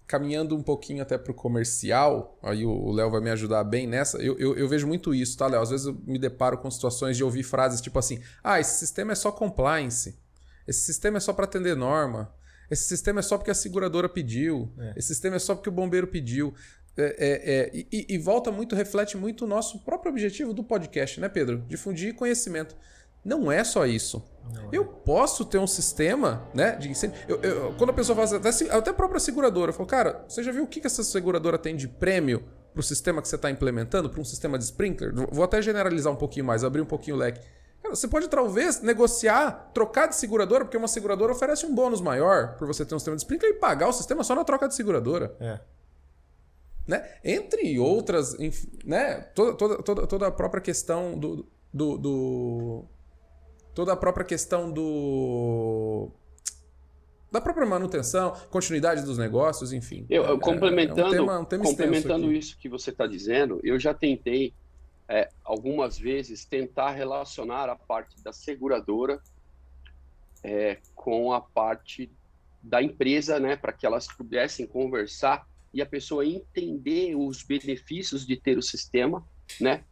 Caminhando 0.06 0.56
um 0.56 0.62
pouquinho 0.62 1.02
até 1.02 1.18
para 1.18 1.32
o 1.32 1.36
comercial, 1.36 2.38
aí 2.44 2.66
o 2.66 2.92
Léo 2.92 3.10
vai 3.10 3.22
me 3.22 3.32
ajudar 3.32 3.64
bem 3.64 3.88
nessa. 3.88 4.18
Eu, 4.18 4.38
eu, 4.38 4.56
eu 4.56 4.68
vejo 4.68 4.86
muito 4.86 5.14
isso, 5.14 5.38
tá, 5.38 5.48
Léo? 5.48 5.62
Às 5.62 5.70
vezes 5.70 5.88
eu 5.88 5.96
me 6.06 6.20
deparo 6.20 6.58
com 6.58 6.70
situações 6.70 7.18
de 7.18 7.24
ouvir 7.24 7.44
frases 7.44 7.82
tipo 7.82 7.98
assim: 7.98 8.22
ah, 8.44 8.60
esse 8.60 8.78
sistema 8.78 9.14
é 9.14 9.16
só 9.16 9.32
compliance, 9.32 10.20
esse 10.68 10.82
sistema 10.82 11.18
é 11.18 11.20
só 11.20 11.34
para 11.34 11.46
atender 11.46 11.76
norma, 11.76 12.34
esse 12.70 12.84
sistema 12.84 13.22
é 13.22 13.24
só 13.24 13.38
porque 13.38 13.52
a 13.52 13.56
seguradora 13.56 14.10
pediu, 14.10 14.72
é. 14.78 14.94
esse 14.98 15.08
sistema 15.08 15.38
é 15.38 15.40
só 15.40 15.56
porque 15.56 15.70
o 15.70 15.72
bombeiro 15.72 16.08
pediu. 16.08 16.54
É, 16.96 17.04
é, 17.04 17.54
é, 17.54 17.72
e, 17.92 18.06
e, 18.08 18.18
volta 18.20 18.52
muito, 18.52 18.76
reflete 18.76 19.18
muito 19.18 19.46
o 19.46 19.48
nosso 19.48 19.80
próprio 19.84 20.12
objetivo 20.12 20.54
do 20.54 20.64
podcast, 20.64 21.20
né, 21.20 21.28
Pedro? 21.28 21.66
Difundir 21.68 22.14
conhecimento. 22.14 22.76
Não 23.24 23.52
é 23.52 23.64
só 23.64 23.86
isso. 23.86 24.24
Não 24.54 24.74
eu 24.74 24.84
é. 24.84 25.06
posso 25.06 25.46
ter 25.46 25.58
um 25.58 25.68
sistema, 25.68 26.48
né, 26.54 26.76
de 26.76 26.90
incêndio. 26.90 27.18
Eu, 27.28 27.42
eu, 27.42 27.74
quando 27.78 27.92
a 27.92 27.94
pessoa 27.94 28.16
faz 28.16 28.34
até, 28.34 28.50
até 28.70 28.92
a 28.92 28.94
própria 28.94 29.20
seguradora, 29.20 29.70
eu 29.70 29.74
falo, 29.74 29.88
cara, 29.88 30.26
você 30.28 30.44
já 30.44 30.52
viu 30.52 30.64
o 30.64 30.68
que, 30.68 30.82
que 30.82 30.88
essa 30.88 31.04
seguradora 31.04 31.58
tem 31.58 31.76
de 31.76 31.88
prêmio 31.88 32.44
para 32.74 32.80
o 32.80 32.84
sistema 32.84 33.22
que 33.22 33.28
você 33.28 33.36
está 33.36 33.50
implementando, 33.50 34.10
para 34.10 34.20
um 34.20 34.26
sistema 34.26 34.58
de 34.58 34.66
sprinkler? 34.66 35.14
Vou 35.32 35.44
até 35.44 35.62
generalizar 35.62 36.12
um 36.12 36.16
pouquinho 36.16 36.46
mais, 36.46 36.64
abrir 36.64 36.82
um 36.82 36.86
pouquinho 36.86 37.16
o 37.16 37.20
leque. 37.20 37.40
Cara, 37.82 37.96
você 37.96 38.08
pode 38.08 38.28
talvez 38.30 38.82
negociar, 38.82 39.72
trocar 39.74 40.08
de 40.08 40.16
seguradora, 40.16 40.64
porque 40.64 40.78
uma 40.78 40.88
seguradora 40.88 41.32
oferece 41.32 41.66
um 41.66 41.76
bônus 41.76 42.02
maior 42.02 42.56
por 42.58 42.66
você 42.66 42.86
ter 42.86 42.96
um 42.96 43.00
sistema 43.00 43.16
de 43.16 43.24
sprinkler 43.24 43.52
e 43.52 43.56
pagar 43.56 43.90
o 43.90 43.94
sistema 43.94 44.24
só 44.24 44.34
na 44.34 44.44
troca 44.44 44.68
de 44.68 44.76
seguradora. 44.76 45.36
É. 45.40 45.60
Né? 46.88 47.06
Entre 47.24 47.78
outras, 47.80 48.36
né? 48.86 49.22
toda, 49.36 49.54
toda, 49.56 49.84
toda, 49.84 50.08
toda 50.08 50.28
a 50.28 50.32
própria 50.32 50.62
questão 50.62 51.18
do, 51.18 51.46
do, 51.74 51.98
do, 51.98 52.86
toda 53.74 53.94
a 53.94 53.96
própria 53.96 54.26
questão 54.26 54.72
do 54.72 56.12
da 57.32 57.42
própria 57.42 57.66
manutenção, 57.66 58.36
continuidade 58.52 59.02
dos 59.02 59.18
negócios, 59.18 59.74
enfim. 59.74 60.06
Eu, 60.08 60.24
eu 60.24 60.40
complementando, 60.40 61.16
é, 61.16 61.18
é 61.18 61.22
um 61.22 61.26
tema, 61.26 61.40
um 61.40 61.46
tema 61.46 61.64
complementando 61.64 62.32
isso 62.32 62.56
que 62.60 62.70
você 62.70 62.92
está 62.92 63.08
dizendo, 63.08 63.60
eu 63.64 63.80
já 63.80 63.92
tentei 63.92 64.54
é, 65.10 65.30
algumas 65.44 65.98
vezes 65.98 66.46
tentar 66.46 66.92
relacionar 66.92 67.70
a 67.70 67.76
parte 67.76 68.22
da 68.24 68.32
seguradora 68.32 69.20
é, 70.44 70.78
com 70.94 71.34
a 71.34 71.42
parte 71.42 72.12
da 72.62 72.84
empresa, 72.84 73.40
né, 73.40 73.56
para 73.56 73.74
que 73.74 73.86
elas 73.86 74.08
pudessem 74.08 74.68
conversar 74.68 75.48
e 75.74 75.82
a 75.82 75.86
pessoa 75.88 76.24
entender 76.24 77.16
os 77.16 77.42
benefícios 77.42 78.28
de 78.28 78.38
ter 78.38 78.60
o 78.60 78.62
sistema, 78.62 79.26
né? 79.60 79.84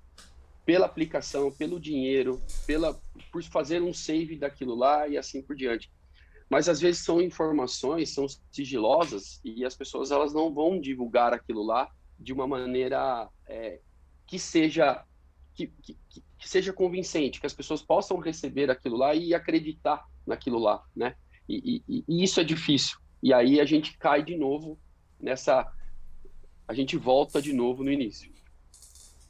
Pela 0.66 0.86
aplicação, 0.86 1.52
pelo 1.52 1.80
dinheiro, 1.80 2.42
pela 2.68 3.00
por 3.32 3.44
fazer 3.44 3.82
um 3.82 3.94
save 3.94 4.38
daquilo 4.38 4.76
lá 4.76 5.08
e 5.08 5.18
assim 5.18 5.42
por 5.42 5.56
diante. 5.56 5.92
Mas 6.50 6.68
às 6.68 6.82
vezes 6.82 7.06
são 7.06 7.22
informações, 7.22 8.14
são 8.14 8.26
sigilosas 8.52 9.40
e 9.44 9.64
as 9.64 9.74
pessoas 9.74 10.12
elas 10.12 10.34
não 10.34 10.54
vão 10.54 10.80
divulgar 10.80 11.34
aquilo 11.34 11.64
lá 11.64 11.90
de 12.20 12.34
uma 12.34 12.46
maneira 12.46 13.30
é, 13.48 13.80
que 14.28 14.38
seja 14.38 15.06
que, 15.56 15.68
que, 15.82 15.98
que, 16.38 16.50
seja 16.50 16.74
convincente, 16.74 17.40
que 17.40 17.46
as 17.46 17.54
pessoas 17.54 17.82
possam 17.82 18.18
receber 18.18 18.70
aquilo 18.70 18.98
lá 18.98 19.16
e 19.16 19.34
acreditar 19.34 20.06
naquilo 20.26 20.60
lá, 20.60 20.84
né? 20.96 21.16
E, 21.48 21.82
e, 21.88 22.04
e 22.08 22.24
isso 22.24 22.40
é 22.40 22.44
difícil. 22.44 22.98
E 23.24 23.34
aí 23.34 23.60
a 23.60 23.66
gente 23.66 23.98
cai 23.98 24.24
de 24.24 24.36
novo 24.36 24.78
nessa 25.20 25.72
a 26.68 26.74
gente 26.74 26.98
volta 26.98 27.42
de 27.42 27.54
novo 27.54 27.84
no 27.84 27.92
início, 27.92 28.32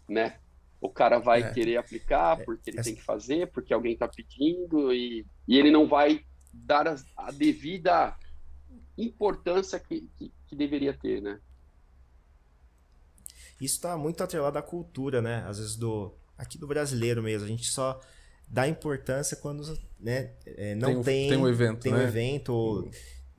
né? 0.08 0.39
O 0.82 0.89
cara 0.89 1.20
vai 1.20 1.44
é. 1.44 1.54
querer 1.54 1.78
aplicar 1.78 2.41
é, 2.41 2.44
porque 2.44 2.72
ele 2.72 2.80
é. 2.80 2.84
tem 2.84 2.96
que 2.96 3.04
fazer, 3.04 3.52
porque 3.52 3.74
alguém 3.74 3.94
está 3.94 4.08
pedindo 4.08 4.91
e, 4.91 5.26
e 5.48 5.58
ele 5.58 5.70
não 5.70 5.88
vai 5.88 6.26
dar 6.52 6.88
a, 6.88 6.96
a 7.15 7.32
devida 7.32 8.17
importância 8.98 9.80
que, 9.80 10.10
que, 10.17 10.34
que, 10.48 10.56
deveria 10.56 10.94
ter, 10.94 11.22
né? 11.22 11.39
Isso 13.62 13.76
está 13.76 13.96
muito 13.96 14.24
atrelado 14.24 14.58
à 14.58 14.62
cultura, 14.62 15.22
né? 15.22 15.46
Às 15.48 15.60
vezes 15.60 15.76
do 15.76 16.13
aqui 16.36 16.58
do 16.58 16.67
brasileiro 16.67 17.22
mesmo, 17.22 17.46
a 17.46 17.50
gente 17.50 17.67
só 17.67 18.02
dá 18.48 18.67
importância 18.67 19.38
quando 19.38 19.63
né, 20.00 20.34
é, 20.46 20.74
não 20.74 20.96
tem, 20.96 21.04
tem, 21.04 21.30
tem 21.30 21.38
um 21.38 21.48
evento, 21.48 21.80
tem 21.80 21.91
né? 21.91 22.00
um 22.00 22.02
evento 22.02 22.50
ou 22.54 22.91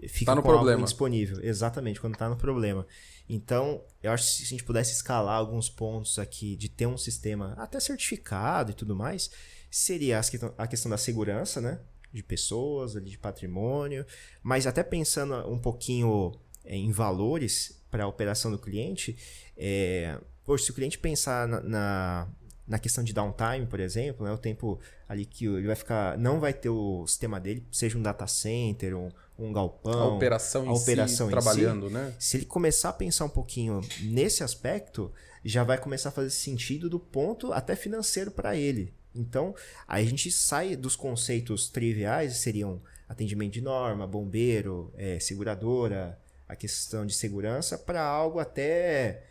fica 0.08 0.32
tá 0.32 0.34
no 0.34 0.42
problema. 0.42 0.84
disponível. 0.84 1.38
Exatamente, 1.42 2.00
quando 2.00 2.14
está 2.14 2.28
no 2.28 2.36
problema. 2.36 2.86
Então, 3.28 3.82
eu 4.02 4.12
acho 4.12 4.26
que 4.26 4.32
se 4.32 4.42
a 4.42 4.46
gente 4.46 4.64
pudesse 4.64 4.92
escalar 4.92 5.36
alguns 5.36 5.68
pontos 5.68 6.18
aqui 6.18 6.56
de 6.56 6.68
ter 6.68 6.86
um 6.86 6.98
sistema 6.98 7.54
até 7.56 7.78
certificado 7.80 8.72
e 8.72 8.74
tudo 8.74 8.94
mais, 8.94 9.30
seria 9.70 10.20
a 10.58 10.66
questão 10.66 10.90
da 10.90 10.98
segurança, 10.98 11.60
né? 11.60 11.80
De 12.12 12.22
pessoas, 12.22 12.92
de 12.92 13.16
patrimônio, 13.16 14.04
mas 14.42 14.66
até 14.66 14.82
pensando 14.82 15.34
um 15.50 15.58
pouquinho 15.58 16.32
é, 16.64 16.76
em 16.76 16.92
valores 16.92 17.82
para 17.90 18.04
a 18.04 18.06
operação 18.06 18.50
do 18.50 18.58
cliente, 18.58 19.16
é, 19.56 20.18
poxa, 20.44 20.64
se 20.64 20.70
o 20.70 20.74
cliente 20.74 20.98
pensar 20.98 21.48
na, 21.48 21.60
na 21.60 22.28
na 22.66 22.78
questão 22.78 23.02
de 23.02 23.12
downtime, 23.12 23.66
por 23.66 23.80
exemplo, 23.80 24.24
né, 24.24 24.32
o 24.32 24.38
tempo 24.38 24.78
ali 25.08 25.26
que 25.26 25.46
ele 25.46 25.66
vai 25.66 25.76
ficar, 25.76 26.16
não 26.16 26.40
vai 26.40 26.52
ter 26.52 26.68
o 26.68 27.06
sistema 27.06 27.40
dele, 27.40 27.66
seja 27.70 27.98
um 27.98 28.02
data 28.02 28.26
center, 28.26 28.96
um, 28.96 29.08
um 29.38 29.52
galpão, 29.52 30.00
a 30.00 30.14
operação, 30.14 30.68
a 30.68 30.72
operação 30.72 31.26
si, 31.26 31.32
trabalhando, 31.32 31.88
si, 31.88 31.94
né? 31.94 32.14
Se 32.18 32.36
ele 32.36 32.46
começar 32.46 32.90
a 32.90 32.92
pensar 32.92 33.24
um 33.24 33.30
pouquinho 33.30 33.80
nesse 34.02 34.44
aspecto, 34.44 35.12
já 35.44 35.64
vai 35.64 35.76
começar 35.76 36.10
a 36.10 36.12
fazer 36.12 36.30
sentido 36.30 36.88
do 36.88 37.00
ponto 37.00 37.52
até 37.52 37.74
financeiro 37.74 38.30
para 38.30 38.56
ele. 38.56 38.94
Então, 39.14 39.54
aí 39.86 40.06
a 40.06 40.08
gente 40.08 40.30
sai 40.30 40.76
dos 40.76 40.96
conceitos 40.96 41.68
triviais, 41.68 42.36
seriam 42.38 42.80
atendimento 43.08 43.52
de 43.52 43.60
norma, 43.60 44.06
bombeiro, 44.06 44.92
é, 44.96 45.18
seguradora, 45.18 46.18
a 46.48 46.56
questão 46.56 47.04
de 47.04 47.14
segurança, 47.14 47.76
para 47.76 48.02
algo 48.02 48.38
até 48.38 49.24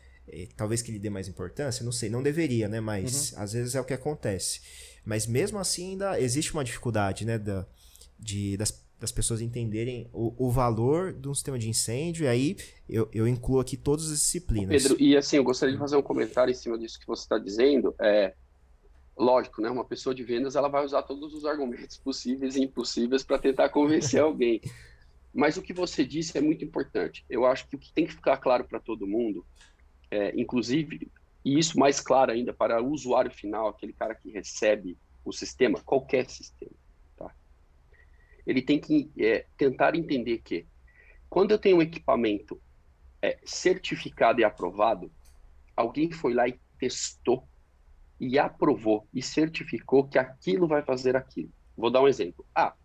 talvez 0.55 0.81
que 0.81 0.91
lhe 0.91 0.99
dê 0.99 1.09
mais 1.09 1.27
importância, 1.27 1.83
não 1.83 1.91
sei, 1.91 2.09
não 2.09 2.23
deveria, 2.23 2.67
né? 2.67 2.79
Mas 2.79 3.31
uhum. 3.31 3.39
às 3.39 3.53
vezes 3.53 3.75
é 3.75 3.81
o 3.81 3.85
que 3.85 3.93
acontece. 3.93 4.61
Mas 5.05 5.27
mesmo 5.27 5.59
assim 5.59 5.91
ainda 5.91 6.19
existe 6.19 6.53
uma 6.53 6.63
dificuldade, 6.63 7.25
né? 7.25 7.37
Da, 7.37 7.65
de, 8.19 8.55
das, 8.55 8.83
das 8.99 9.11
pessoas 9.11 9.41
entenderem 9.41 10.09
o, 10.13 10.47
o 10.47 10.51
valor 10.51 11.11
de 11.11 11.27
um 11.27 11.33
sistema 11.33 11.57
de 11.57 11.67
incêndio, 11.67 12.25
e 12.25 12.27
aí 12.27 12.57
eu, 12.87 13.09
eu 13.11 13.27
incluo 13.27 13.59
aqui 13.59 13.75
todas 13.75 14.11
as 14.11 14.19
disciplinas. 14.19 14.83
Pedro, 14.83 15.01
e 15.01 15.17
assim, 15.17 15.37
eu 15.37 15.43
gostaria 15.43 15.73
de 15.73 15.79
fazer 15.79 15.95
um 15.95 16.01
comentário 16.01 16.51
em 16.51 16.55
cima 16.55 16.77
disso 16.77 16.99
que 16.99 17.07
você 17.07 17.23
está 17.23 17.37
dizendo. 17.37 17.95
É, 17.99 18.33
lógico, 19.17 19.61
né? 19.61 19.69
Uma 19.69 19.85
pessoa 19.85 20.13
de 20.13 20.23
vendas 20.23 20.55
ela 20.55 20.69
vai 20.69 20.85
usar 20.85 21.03
todos 21.03 21.33
os 21.33 21.45
argumentos 21.45 21.97
possíveis 21.97 22.55
e 22.55 22.61
impossíveis 22.61 23.23
para 23.23 23.39
tentar 23.39 23.69
convencer 23.69 24.19
alguém. 24.21 24.61
Mas 25.33 25.57
o 25.57 25.61
que 25.61 25.73
você 25.73 26.05
disse 26.05 26.37
é 26.37 26.41
muito 26.41 26.63
importante. 26.63 27.25
Eu 27.29 27.45
acho 27.45 27.67
que 27.67 27.75
o 27.75 27.79
que 27.79 27.91
tem 27.93 28.05
que 28.05 28.13
ficar 28.13 28.37
claro 28.37 28.65
para 28.65 28.79
todo 28.79 29.07
mundo 29.07 29.45
é, 30.11 30.39
inclusive, 30.39 31.09
e 31.43 31.57
isso 31.57 31.79
mais 31.79 31.99
claro 31.99 32.31
ainda 32.31 32.53
para 32.53 32.81
o 32.81 32.91
usuário 32.91 33.31
final, 33.31 33.69
aquele 33.69 33.93
cara 33.93 34.13
que 34.13 34.29
recebe 34.29 34.97
o 35.23 35.31
sistema, 35.31 35.79
qualquer 35.81 36.29
sistema, 36.29 36.75
tá? 37.17 37.33
ele 38.45 38.61
tem 38.61 38.79
que 38.79 39.09
é, 39.17 39.45
tentar 39.57 39.95
entender 39.95 40.39
que 40.39 40.67
quando 41.29 41.51
eu 41.51 41.57
tenho 41.57 41.77
um 41.77 41.81
equipamento 41.81 42.61
é, 43.21 43.39
certificado 43.45 44.41
e 44.41 44.43
aprovado, 44.43 45.11
alguém 45.75 46.11
foi 46.11 46.33
lá 46.33 46.47
e 46.47 46.59
testou 46.77 47.47
e 48.19 48.37
aprovou 48.37 49.07
e 49.13 49.21
certificou 49.21 50.07
que 50.07 50.19
aquilo 50.19 50.67
vai 50.67 50.83
fazer 50.83 51.15
aquilo. 51.15 51.51
Vou 51.75 51.89
dar 51.89 52.01
um 52.01 52.07
exemplo. 52.07 52.45
Ah, 52.53 52.75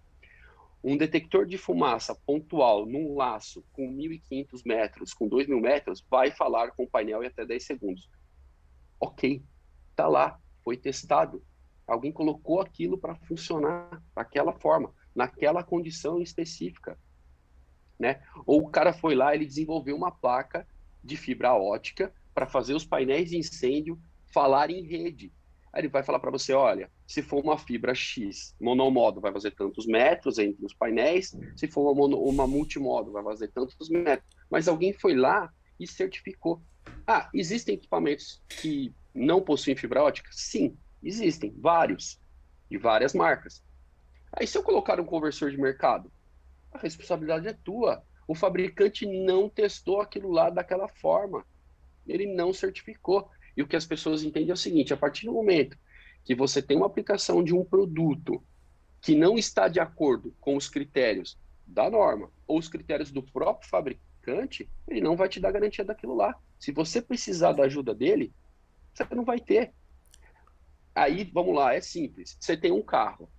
um 0.88 0.96
detector 0.96 1.44
de 1.46 1.58
fumaça 1.58 2.14
pontual 2.14 2.86
num 2.86 3.16
laço 3.16 3.64
com 3.72 3.92
1.500 3.92 4.62
metros, 4.64 5.12
com 5.12 5.28
2.000 5.28 5.60
metros, 5.60 6.06
vai 6.08 6.30
falar 6.30 6.70
com 6.70 6.84
o 6.84 6.88
painel 6.88 7.24
em 7.24 7.26
até 7.26 7.44
10 7.44 7.66
segundos. 7.66 8.08
Ok, 9.00 9.42
tá 9.96 10.06
lá, 10.06 10.38
foi 10.62 10.76
testado. 10.76 11.42
Alguém 11.88 12.12
colocou 12.12 12.60
aquilo 12.60 12.96
para 12.96 13.16
funcionar 13.16 14.00
daquela 14.14 14.52
forma, 14.52 14.94
naquela 15.12 15.64
condição 15.64 16.22
específica. 16.22 16.96
né? 17.98 18.22
Ou 18.46 18.62
o 18.62 18.68
cara 18.68 18.92
foi 18.92 19.16
lá, 19.16 19.34
ele 19.34 19.44
desenvolveu 19.44 19.96
uma 19.96 20.12
placa 20.12 20.68
de 21.02 21.16
fibra 21.16 21.52
ótica 21.52 22.14
para 22.32 22.46
fazer 22.46 22.74
os 22.74 22.84
painéis 22.84 23.30
de 23.30 23.36
incêndio 23.36 24.00
falar 24.32 24.70
em 24.70 24.86
rede. 24.86 25.32
Aí 25.76 25.82
ele 25.82 25.88
vai 25.88 26.02
falar 26.02 26.18
para 26.18 26.30
você, 26.30 26.54
olha, 26.54 26.90
se 27.06 27.20
for 27.20 27.44
uma 27.44 27.58
fibra 27.58 27.94
X 27.94 28.54
monomodo, 28.58 29.20
vai 29.20 29.30
fazer 29.30 29.50
tantos 29.50 29.86
metros 29.86 30.38
entre 30.38 30.64
os 30.64 30.72
painéis, 30.72 31.36
se 31.54 31.68
for 31.68 31.82
uma, 31.82 31.94
mono, 31.94 32.18
uma 32.18 32.46
multimodo, 32.46 33.12
vai 33.12 33.22
fazer 33.22 33.48
tantos 33.48 33.90
metros. 33.90 34.26
Mas 34.50 34.68
alguém 34.68 34.94
foi 34.94 35.14
lá 35.14 35.52
e 35.78 35.86
certificou. 35.86 36.62
Ah, 37.06 37.28
existem 37.34 37.74
equipamentos 37.74 38.42
que 38.48 38.94
não 39.14 39.42
possuem 39.42 39.76
fibra 39.76 40.02
ótica? 40.02 40.30
Sim, 40.32 40.78
existem, 41.02 41.54
vários, 41.58 42.18
de 42.70 42.78
várias 42.78 43.12
marcas. 43.12 43.62
Aí 44.32 44.46
se 44.46 44.56
eu 44.56 44.62
colocar 44.62 44.98
um 44.98 45.04
conversor 45.04 45.50
de 45.50 45.58
mercado, 45.58 46.10
a 46.72 46.78
responsabilidade 46.78 47.48
é 47.48 47.52
tua. 47.52 48.02
O 48.26 48.34
fabricante 48.34 49.04
não 49.04 49.46
testou 49.46 50.00
aquilo 50.00 50.30
lá 50.30 50.48
daquela 50.48 50.88
forma. 50.88 51.44
Ele 52.06 52.34
não 52.34 52.54
certificou. 52.54 53.28
E 53.56 53.62
o 53.62 53.66
que 53.66 53.76
as 53.76 53.86
pessoas 53.86 54.22
entendem 54.22 54.50
é 54.50 54.54
o 54.54 54.56
seguinte: 54.56 54.92
a 54.92 54.96
partir 54.96 55.26
do 55.26 55.32
momento 55.32 55.76
que 56.24 56.34
você 56.34 56.60
tem 56.60 56.76
uma 56.76 56.86
aplicação 56.86 57.42
de 57.42 57.54
um 57.54 57.64
produto 57.64 58.42
que 59.00 59.14
não 59.14 59.38
está 59.38 59.68
de 59.68 59.78
acordo 59.78 60.34
com 60.40 60.56
os 60.56 60.68
critérios 60.68 61.38
da 61.66 61.88
norma 61.88 62.30
ou 62.46 62.58
os 62.58 62.68
critérios 62.68 63.10
do 63.10 63.22
próprio 63.22 63.68
fabricante, 63.68 64.68
ele 64.88 65.00
não 65.00 65.16
vai 65.16 65.28
te 65.28 65.40
dar 65.40 65.52
garantia 65.52 65.84
daquilo 65.84 66.14
lá. 66.14 66.34
Se 66.58 66.72
você 66.72 67.00
precisar 67.00 67.52
da 67.52 67.64
ajuda 67.64 67.94
dele, 67.94 68.32
você 68.92 69.14
não 69.14 69.24
vai 69.24 69.38
ter. 69.38 69.72
Aí, 70.94 71.30
vamos 71.32 71.54
lá, 71.54 71.74
é 71.74 71.80
simples. 71.80 72.36
Você 72.40 72.56
tem 72.56 72.72
um 72.72 72.82
carro, 72.82 73.30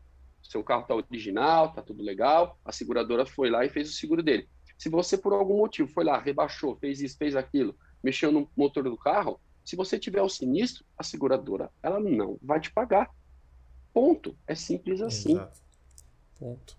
seu 0.44 0.64
carro 0.64 0.84
está 0.84 0.96
original, 0.96 1.68
está 1.68 1.82
tudo 1.82 2.04
legal, 2.04 2.58
a 2.64 2.72
seguradora 2.72 3.26
foi 3.26 3.50
lá 3.50 3.66
e 3.66 3.70
fez 3.70 3.90
o 3.90 3.94
seguro 3.94 4.24
dele. 4.24 4.48
Se 4.78 4.90
você, 4.90 5.18
por 5.18 5.34
algum 5.34 5.58
motivo, 5.58 5.90
foi 5.90 6.06
lá, 6.06 6.20
rebaixou, 6.20 6.78
fez 6.78 7.02
isso, 7.02 7.18
fez 7.18 7.36
aquilo, 7.36 7.76
mexeu 8.04 8.32
no 8.32 8.50
motor 8.56 8.84
do 8.84 8.96
carro, 8.96 9.42
se 9.68 9.76
você 9.76 10.00
tiver 10.00 10.22
o 10.22 10.30
sinistro, 10.30 10.86
a 10.98 11.04
seguradora, 11.04 11.70
ela 11.84 12.00
não 12.00 12.40
vai 12.42 12.58
te 12.58 12.72
pagar. 12.72 13.14
Ponto. 13.94 14.34
É 14.48 14.56
simples 14.56 15.02
assim. 15.02 15.34
Exato. 15.34 15.60
Ponto. 16.40 16.78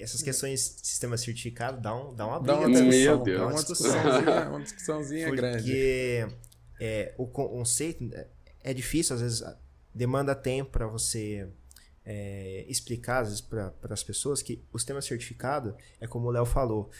Essas 0.00 0.20
questões 0.20 0.80
de 0.80 0.88
sistema 0.88 1.16
certificado 1.16 1.80
dá, 1.80 1.94
um, 1.94 2.12
dá 2.12 2.26
uma 2.26 2.40
briga. 2.40 2.56
Dá 2.56 2.60
uma 2.60 2.74
discussão, 2.74 3.22
Dá 3.24 3.46
uma 3.46 3.54
discussãozinha, 3.54 4.48
uma 4.50 4.62
discussãozinha 4.62 5.26
Porque, 5.28 5.40
grande. 5.40 5.58
Porque 5.58 6.26
é, 6.80 7.14
o 7.16 7.28
conceito 7.28 8.10
é 8.60 8.74
difícil, 8.74 9.14
às 9.14 9.22
vezes 9.22 9.44
demanda 9.94 10.34
tempo 10.34 10.72
para 10.72 10.88
você 10.88 11.48
é, 12.04 12.64
explicar 12.66 13.24
para 13.48 13.94
as 13.94 14.02
pessoas 14.02 14.42
que 14.42 14.60
o 14.72 14.78
sistema 14.78 15.00
certificado 15.00 15.76
é 16.00 16.08
como 16.08 16.26
o 16.26 16.30
Léo 16.32 16.44
falou. 16.44 16.90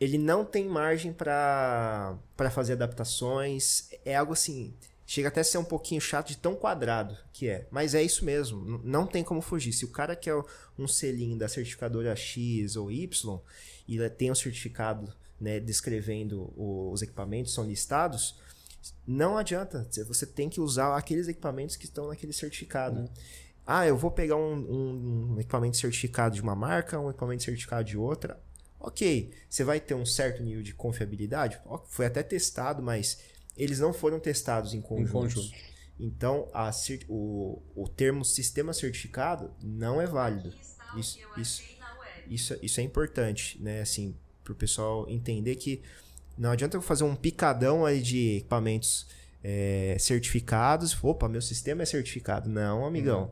Ele 0.00 0.16
não 0.16 0.44
tem 0.44 0.66
margem 0.66 1.12
para 1.12 2.18
fazer 2.50 2.72
adaptações. 2.72 3.90
É 4.04 4.16
algo 4.16 4.32
assim. 4.32 4.74
Chega 5.06 5.28
até 5.28 5.40
a 5.40 5.44
ser 5.44 5.58
um 5.58 5.64
pouquinho 5.64 6.00
chato 6.00 6.28
de 6.28 6.38
tão 6.38 6.54
quadrado 6.54 7.18
que 7.32 7.48
é. 7.48 7.66
Mas 7.70 7.94
é 7.94 8.02
isso 8.02 8.24
mesmo. 8.24 8.80
Não 8.84 9.06
tem 9.06 9.22
como 9.22 9.42
fugir. 9.42 9.72
Se 9.72 9.84
o 9.84 9.88
cara 9.88 10.16
quer 10.16 10.34
um 10.78 10.88
selinho 10.88 11.36
da 11.36 11.48
certificadora 11.48 12.14
X 12.16 12.76
ou 12.76 12.90
Y 12.90 13.40
e 13.88 14.08
tem 14.10 14.30
um 14.30 14.34
certificado 14.34 15.12
né, 15.40 15.58
descrevendo 15.58 16.52
os 16.56 17.02
equipamentos, 17.02 17.52
são 17.52 17.64
listados, 17.64 18.38
não 19.06 19.36
adianta. 19.36 19.88
Você 20.06 20.26
tem 20.26 20.48
que 20.48 20.60
usar 20.60 20.96
aqueles 20.96 21.26
equipamentos 21.28 21.76
que 21.76 21.86
estão 21.86 22.08
naquele 22.08 22.32
certificado. 22.32 23.00
Uhum. 23.00 23.08
Ah, 23.66 23.86
eu 23.86 23.96
vou 23.96 24.10
pegar 24.10 24.36
um, 24.36 24.54
um, 24.54 25.32
um, 25.34 25.40
equipamento 25.40 25.76
certificado 25.76 26.34
de 26.34 26.42
uma 26.42 26.54
marca, 26.54 26.98
um 26.98 27.10
equipamento 27.10 27.42
certificado 27.42 27.84
de 27.84 27.96
outra. 27.96 28.40
Ok, 28.80 29.30
você 29.48 29.62
vai 29.62 29.78
ter 29.78 29.94
um 29.94 30.06
certo 30.06 30.42
nível 30.42 30.62
de 30.62 30.72
confiabilidade. 30.74 31.60
Foi 31.88 32.06
até 32.06 32.22
testado, 32.22 32.82
mas 32.82 33.18
eles 33.56 33.78
não 33.78 33.92
foram 33.92 34.18
testados 34.18 34.72
em 34.72 34.80
conjunto. 34.80 35.08
Em 35.08 35.12
conjunto. 35.12 35.54
Então, 35.98 36.48
a, 36.54 36.70
o, 37.08 37.60
o 37.76 37.86
termo 37.86 38.24
sistema 38.24 38.72
certificado 38.72 39.50
não 39.62 40.00
é 40.00 40.06
válido. 40.06 40.54
Isso, 40.96 41.18
isso, 41.36 41.62
isso, 42.26 42.58
isso 42.62 42.80
é 42.80 42.82
importante, 42.82 43.62
né? 43.62 43.82
Assim, 43.82 44.16
para 44.42 44.54
o 44.54 44.56
pessoal 44.56 45.08
entender 45.10 45.56
que 45.56 45.82
não 46.38 46.50
adianta 46.50 46.76
eu 46.76 46.82
fazer 46.82 47.04
um 47.04 47.14
picadão 47.14 47.84
aí 47.84 48.00
de 48.00 48.38
equipamentos 48.38 49.06
é, 49.44 49.94
certificados. 49.98 50.96
Opa, 51.04 51.28
meu 51.28 51.42
sistema 51.42 51.82
é 51.82 51.86
certificado. 51.86 52.48
Não, 52.48 52.86
amigão. 52.86 53.24
Uhum. 53.24 53.30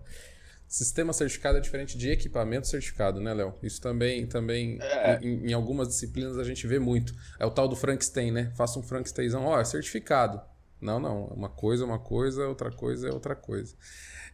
Sistema 0.69 1.15
certificado 1.15 1.57
é 1.57 1.61
diferente 1.63 1.97
de 1.97 2.11
equipamento 2.11 2.69
certificado, 2.69 3.19
né, 3.21 3.33
Léo? 3.33 3.55
Isso 3.63 3.81
também, 3.81 4.27
também 4.27 4.77
é. 4.83 5.19
em, 5.23 5.47
em, 5.49 5.53
algumas 5.55 5.89
disciplinas 5.89 6.37
a 6.37 6.45
gente 6.45 6.67
vê 6.67 6.79
muito. 6.79 7.15
É 7.41 7.47
o 7.47 7.51
tal 7.51 7.67
do 7.67 7.75
Frankenstein, 7.75 8.31
né? 8.31 8.53
Faça 8.55 8.79
um 8.79 8.83
Frankensteinzão, 8.83 9.47
ó, 9.47 9.59
é 9.59 9.65
certificado. 9.65 10.39
Não, 10.79 11.01
não. 11.01 11.25
Uma 11.29 11.49
coisa 11.49 11.85
é 11.85 11.87
uma 11.87 11.99
coisa, 11.99 12.47
outra 12.47 12.71
coisa 12.71 13.09
é 13.09 13.11
outra 13.11 13.35
coisa. 13.35 13.75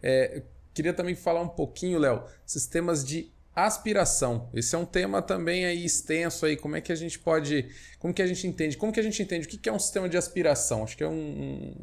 É, 0.02 0.42
queria 0.74 0.92
também 0.92 1.14
falar 1.14 1.40
um 1.40 1.48
pouquinho, 1.48 2.00
Léo, 2.00 2.24
sistemas 2.44 3.04
de 3.04 3.32
aspiração. 3.54 4.50
Esse 4.52 4.74
é 4.74 4.78
um 4.78 4.84
tema 4.84 5.22
também 5.22 5.64
aí 5.64 5.84
extenso 5.84 6.44
aí. 6.46 6.56
Como 6.56 6.74
é 6.74 6.80
que 6.80 6.90
a 6.90 6.96
gente 6.96 7.16
pode, 7.16 7.68
como 8.00 8.12
que 8.12 8.20
a 8.20 8.26
gente 8.26 8.44
entende, 8.44 8.76
como 8.76 8.92
que 8.92 8.98
a 8.98 9.02
gente 9.04 9.22
entende 9.22 9.46
o 9.46 9.48
que 9.48 9.68
é 9.68 9.72
um 9.72 9.78
sistema 9.78 10.08
de 10.08 10.16
aspiração? 10.16 10.82
Acho 10.82 10.96
que 10.96 11.04
é 11.04 11.08
um, 11.08 11.74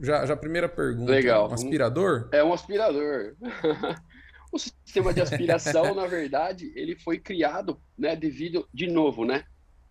já, 0.00 0.24
já 0.26 0.34
a 0.34 0.36
primeira 0.36 0.68
pergunta. 0.68 1.10
Legal. 1.10 1.50
Um 1.50 1.54
aspirador? 1.54 2.28
É 2.32 2.42
um 2.42 2.52
aspirador. 2.52 3.36
o 4.52 4.58
sistema 4.58 5.12
de 5.12 5.20
aspiração, 5.20 5.94
na 5.94 6.06
verdade, 6.06 6.72
ele 6.74 6.96
foi 6.96 7.18
criado, 7.18 7.80
né, 7.96 8.14
devido 8.14 8.68
de 8.72 8.86
novo, 8.86 9.24
né? 9.24 9.44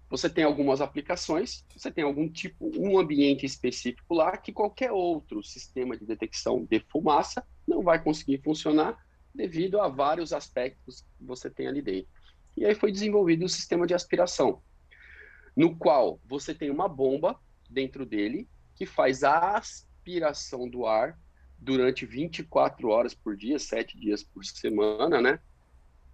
Você 0.10 0.30
tem 0.30 0.46
algumas 0.46 0.80
aplicações, 0.80 1.65
você 1.76 1.91
tem 1.91 2.04
algum 2.04 2.30
tipo, 2.30 2.72
um 2.80 2.98
ambiente 2.98 3.46
específico 3.46 4.13
lá 4.13 4.38
que 4.38 4.54
qualquer 4.54 4.91
outro 4.91 5.43
sistema 5.43 5.98
de 5.98 6.06
detecção 6.06 6.65
de 6.65 6.80
fumaça 6.89 7.46
não 7.67 7.82
vai 7.82 8.02
conseguir 8.02 8.41
funcionar 8.41 8.98
devido 9.36 9.82
a 9.82 9.89
vários 9.89 10.32
aspectos 10.32 11.02
que 11.02 11.26
você 11.26 11.50
tem 11.50 11.67
ali 11.67 11.82
dentro. 11.82 12.10
E 12.56 12.65
aí 12.65 12.74
foi 12.74 12.91
desenvolvido 12.91 13.46
o 13.46 13.50
sistema 13.50 13.86
de 13.86 13.93
aspiração, 13.93 14.62
no 15.56 15.76
qual 15.76 16.22
você 16.26 16.54
tem 16.54 16.72
uma 16.72 16.88
bomba 16.88 17.38
dentro 17.70 18.06
dele 18.06 18.48
que 18.76 18.86
faz 18.86 19.24
a 19.24 19.56
aspiração 20.08 20.70
do 20.70 20.86
ar 20.86 21.20
durante 21.60 22.06
24 22.06 22.88
horas 22.88 23.13
por 23.13 23.36
dia, 23.36 23.60
7 23.60 24.00
dias 24.00 24.24
por 24.24 24.46
semana, 24.46 25.22
né? 25.22 25.39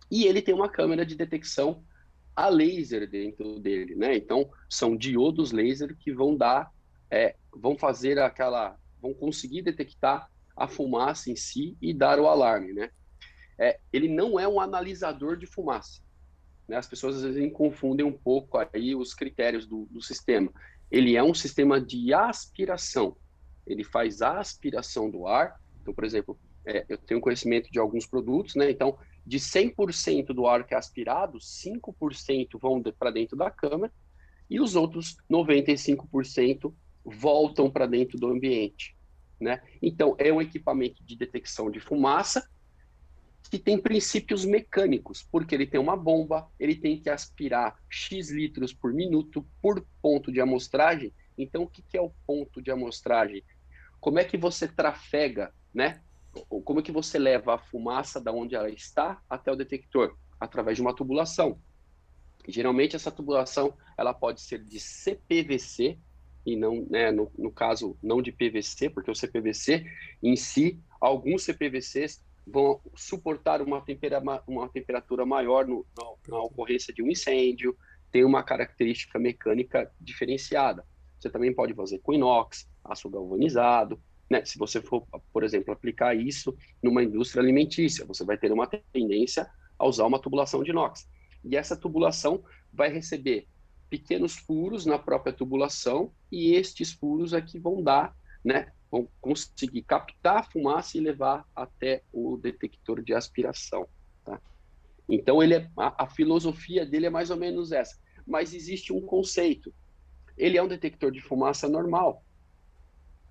E 0.10 0.26
ele 0.26 0.42
tem 0.42 0.54
uma 0.54 0.70
câmera 0.70 1.06
de 1.06 1.16
detecção 1.16 1.84
a 2.36 2.50
laser 2.50 3.08
dentro 3.08 3.60
dele, 3.60 3.96
né? 3.96 4.16
Então, 4.16 4.50
são 4.68 4.98
diodos 4.98 5.52
laser 5.52 5.96
que 5.96 6.12
vão 6.12 6.36
dar, 6.36 6.72
é, 7.12 7.36
vão 7.52 7.78
fazer 7.78 8.18
aquela, 8.18 8.76
vão 9.00 9.14
conseguir 9.14 9.62
detectar 9.62 10.30
a 10.56 10.68
fumaça 10.68 11.30
em 11.30 11.36
si 11.36 11.78
e 11.82 11.94
dar 11.94 12.20
o 12.20 12.28
alarme, 12.28 12.74
né? 12.74 12.90
É, 13.60 13.80
ele 13.92 14.08
não 14.08 14.40
é 14.40 14.48
um 14.48 14.60
analisador 14.60 15.38
de 15.38 15.46
fumaça. 15.46 16.02
Né? 16.68 16.78
As 16.78 16.88
pessoas 16.88 17.18
às 17.18 17.24
vezes 17.24 17.54
confundem 17.54 18.06
um 18.06 18.12
pouco 18.12 18.58
aí 18.58 18.96
os 18.96 19.14
critérios 19.14 19.68
do, 19.68 19.86
do 19.92 20.02
sistema. 20.02 20.52
Ele 20.90 21.16
é 21.16 21.24
um 21.24 21.34
sistema 21.34 21.80
de 21.80 22.12
aspiração. 22.14 23.16
Ele 23.66 23.84
faz 23.84 24.22
a 24.22 24.40
aspiração 24.40 25.10
do 25.10 25.28
ar. 25.28 25.60
Então, 25.82 25.94
por 25.94 26.04
exemplo, 26.04 26.38
é, 26.66 26.86
eu 26.88 26.98
tenho 26.98 27.22
conhecimento 27.22 27.72
de 27.72 27.80
alguns 27.80 28.06
produtos, 28.06 28.56
né? 28.56 28.70
Então, 28.72 28.98
de 29.26 29.40
100% 29.40 30.28
do 30.28 30.48
ar 30.48 30.66
que 30.66 30.74
é 30.74 30.78
aspirado, 30.78 31.38
5% 31.40 32.60
vão 32.60 32.82
de, 32.82 32.92
para 32.92 33.12
dentro 33.12 33.38
da 33.38 33.50
câmara 33.50 33.92
e 34.50 34.60
os 34.60 34.76
outros 34.76 35.18
95% 35.30 36.74
voltam 37.04 37.70
para 37.70 37.86
dentro 37.86 38.18
do 38.18 38.28
ambiente, 38.28 38.96
né? 39.40 39.62
Então, 39.82 40.16
é 40.18 40.32
um 40.32 40.42
equipamento 40.42 41.04
de 41.04 41.16
detecção 41.16 41.70
de 41.70 41.80
fumaça 41.80 42.48
que 43.50 43.60
tem 43.60 43.78
princípios 43.78 44.46
mecânicos, 44.46 45.22
porque 45.22 45.54
ele 45.54 45.68
tem 45.68 45.80
uma 45.80 45.98
bomba, 45.98 46.48
ele 46.60 46.76
tem 46.76 47.00
que 47.00 47.10
aspirar 47.10 47.78
X 47.90 48.32
litros 48.32 48.74
por 48.74 48.94
minuto 48.94 49.46
por 49.62 49.86
ponto 50.02 50.32
de 50.32 50.40
amostragem. 50.40 51.14
Então, 51.38 51.64
o 51.64 51.68
que, 51.68 51.82
que 51.82 51.98
é 51.98 52.02
o 52.02 52.12
ponto 52.26 52.62
de 52.62 52.72
amostragem? 52.72 53.44
Como 54.04 54.20
é 54.20 54.26
que 54.26 54.36
você 54.36 54.68
trafega, 54.68 55.54
né? 55.74 56.02
Como 56.66 56.82
é 56.82 56.84
que 56.84 56.92
você 56.92 57.18
leva 57.18 57.56
a 57.56 57.58
fumaça 57.58 58.20
da 58.20 58.34
onde 58.34 58.54
ela 58.54 58.70
está 58.70 59.24
até 59.30 59.50
o 59.50 59.56
detector? 59.56 60.18
Através 60.38 60.76
de 60.76 60.82
uma 60.82 60.94
tubulação. 60.94 61.58
Geralmente 62.46 62.98
essa 62.98 63.10
tubulação 63.10 63.74
ela 63.98 64.14
pode 64.14 64.42
ser 64.42 64.62
de 64.62 64.78
CPVC 64.78 65.98
e 66.46 66.58
não, 66.58 66.86
né, 66.90 67.14
no, 67.14 67.32
no 67.38 67.50
caso 67.50 67.98
não 68.04 68.22
de 68.22 68.34
PVC, 68.34 68.90
porque 68.90 69.10
o 69.10 69.16
CPVC 69.16 69.86
em 70.22 70.36
si, 70.36 70.78
alguns 71.00 71.44
CPVCs 71.44 72.22
vão 72.46 72.82
suportar 72.94 73.62
uma, 73.62 73.80
tempera, 73.80 74.22
uma 74.46 74.68
temperatura 74.68 75.26
maior 75.26 75.66
no, 75.66 75.86
na, 75.98 76.04
na 76.28 76.44
ocorrência 76.44 76.94
de 76.94 77.02
um 77.02 77.08
incêndio, 77.08 77.74
tem 78.12 78.26
uma 78.26 78.44
característica 78.44 79.18
mecânica 79.18 79.90
diferenciada. 79.98 80.86
Você 81.24 81.30
também 81.30 81.56
pode 81.56 81.74
fazer 81.74 82.00
com 82.00 82.14
inox, 82.14 82.68
aço 82.84 83.10
galvanizado, 83.10 83.98
né? 84.30 84.44
Se 84.44 84.58
você 84.58 84.82
for, 84.82 85.08
por 85.32 85.42
exemplo, 85.42 85.74
aplicar 85.74 86.14
isso 86.14 86.54
numa 86.82 87.02
indústria 87.02 87.42
alimentícia, 87.42 88.06
você 88.06 88.26
vai 88.26 88.38
ter 88.38 88.52
uma 88.52 88.68
tendência 88.68 89.50
a 89.80 89.88
usar 89.88 90.06
uma 90.06 90.20
tubulação 90.20 90.62
de 90.62 90.72
inox. 90.72 91.08
E 91.46 91.56
essa 91.56 91.78
tubulação 91.78 92.44
vai 92.74 92.90
receber 92.90 93.48
pequenos 93.90 94.36
furos 94.36 94.86
na 94.86 95.00
própria 95.00 95.32
tubulação 95.32 96.12
e 96.30 96.56
estes 96.56 96.92
furos 96.92 97.34
aqui 97.34 97.58
vão 97.58 97.82
dar, 97.82 98.14
né, 98.44 98.74
vão 98.92 99.08
conseguir 99.22 99.84
captar 99.84 100.38
a 100.40 100.44
fumaça 100.44 100.98
e 100.98 101.02
levar 101.02 101.48
até 101.56 102.04
o 102.12 102.36
detector 102.36 103.02
de 103.02 103.14
aspiração. 103.14 103.88
Tá? 104.26 104.42
Então 105.08 105.42
ele 105.42 105.54
é, 105.54 105.72
a, 105.78 106.04
a 106.04 106.08
filosofia 106.08 106.86
dele 106.86 107.06
é 107.06 107.10
mais 107.10 107.30
ou 107.30 107.38
menos 107.38 107.72
essa. 107.72 107.98
Mas 108.28 108.54
existe 108.54 108.92
um 108.92 109.02
conceito. 109.02 109.74
Ele 110.38 110.58
é 110.58 110.64
um 110.64 110.68
detector 110.68 111.12
de 111.12 111.22
fumaça 111.22 111.68
normal, 111.68 112.24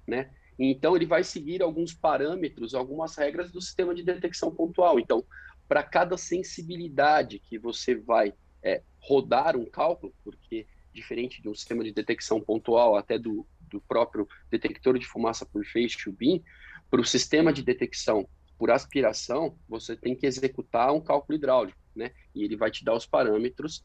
né? 0.06 0.30
Então 0.58 0.94
ele 0.94 1.06
vai 1.06 1.24
seguir 1.24 1.62
alguns 1.62 1.92
parâmetros, 1.92 2.74
algumas 2.74 3.16
regras 3.16 3.50
do 3.50 3.60
sistema 3.60 3.94
de 3.94 4.02
detecção 4.02 4.54
pontual. 4.54 5.00
Então, 5.00 5.24
para 5.66 5.82
cada 5.82 6.16
sensibilidade 6.16 7.38
que 7.38 7.58
você 7.58 7.94
vai 7.94 8.34
é, 8.62 8.82
rodar 9.00 9.56
um 9.56 9.64
cálculo, 9.64 10.14
porque 10.22 10.66
diferente 10.92 11.40
de 11.40 11.48
um 11.48 11.54
sistema 11.54 11.82
de 11.82 11.92
detecção 11.92 12.40
pontual, 12.40 12.96
até 12.96 13.18
do, 13.18 13.46
do 13.70 13.80
próprio 13.80 14.28
detector 14.50 14.98
de 14.98 15.06
fumaça 15.06 15.46
por 15.46 15.64
to 15.64 16.12
beam, 16.12 16.42
para 16.90 17.00
o 17.00 17.04
sistema 17.04 17.52
de 17.52 17.62
detecção 17.62 18.28
por 18.58 18.70
aspiração, 18.70 19.58
você 19.68 19.96
tem 19.96 20.14
que 20.14 20.26
executar 20.26 20.92
um 20.92 21.00
cálculo 21.00 21.36
hidráulico, 21.36 21.78
né? 21.96 22.12
E 22.34 22.44
ele 22.44 22.56
vai 22.56 22.70
te 22.70 22.84
dar 22.84 22.94
os 22.94 23.06
parâmetros 23.06 23.84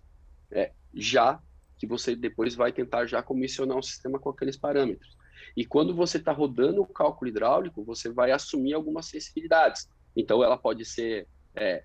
é, 0.52 0.72
já 0.94 1.42
que 1.78 1.88
você 1.88 2.16
depois 2.16 2.56
vai 2.56 2.72
tentar 2.72 3.06
já 3.06 3.22
comissionar 3.22 3.78
um 3.78 3.82
sistema 3.82 4.20
com 4.20 4.30
aqueles 4.30 4.58
parâmetros. 4.58 5.16
E 5.56 5.66
quando 5.66 5.96
você 5.96 6.18
está 6.18 6.32
rodando 6.32 6.82
o 6.82 6.88
cálculo 6.88 7.30
hidráulico, 7.30 7.84
você 7.84 8.10
vai 8.10 8.32
assumir 8.32 8.74
algumas 8.74 9.06
sensibilidades. 9.06 9.88
Então, 10.16 10.44
ela 10.44 10.58
pode 10.58 10.84
ser 10.86 11.28
é, 11.56 11.84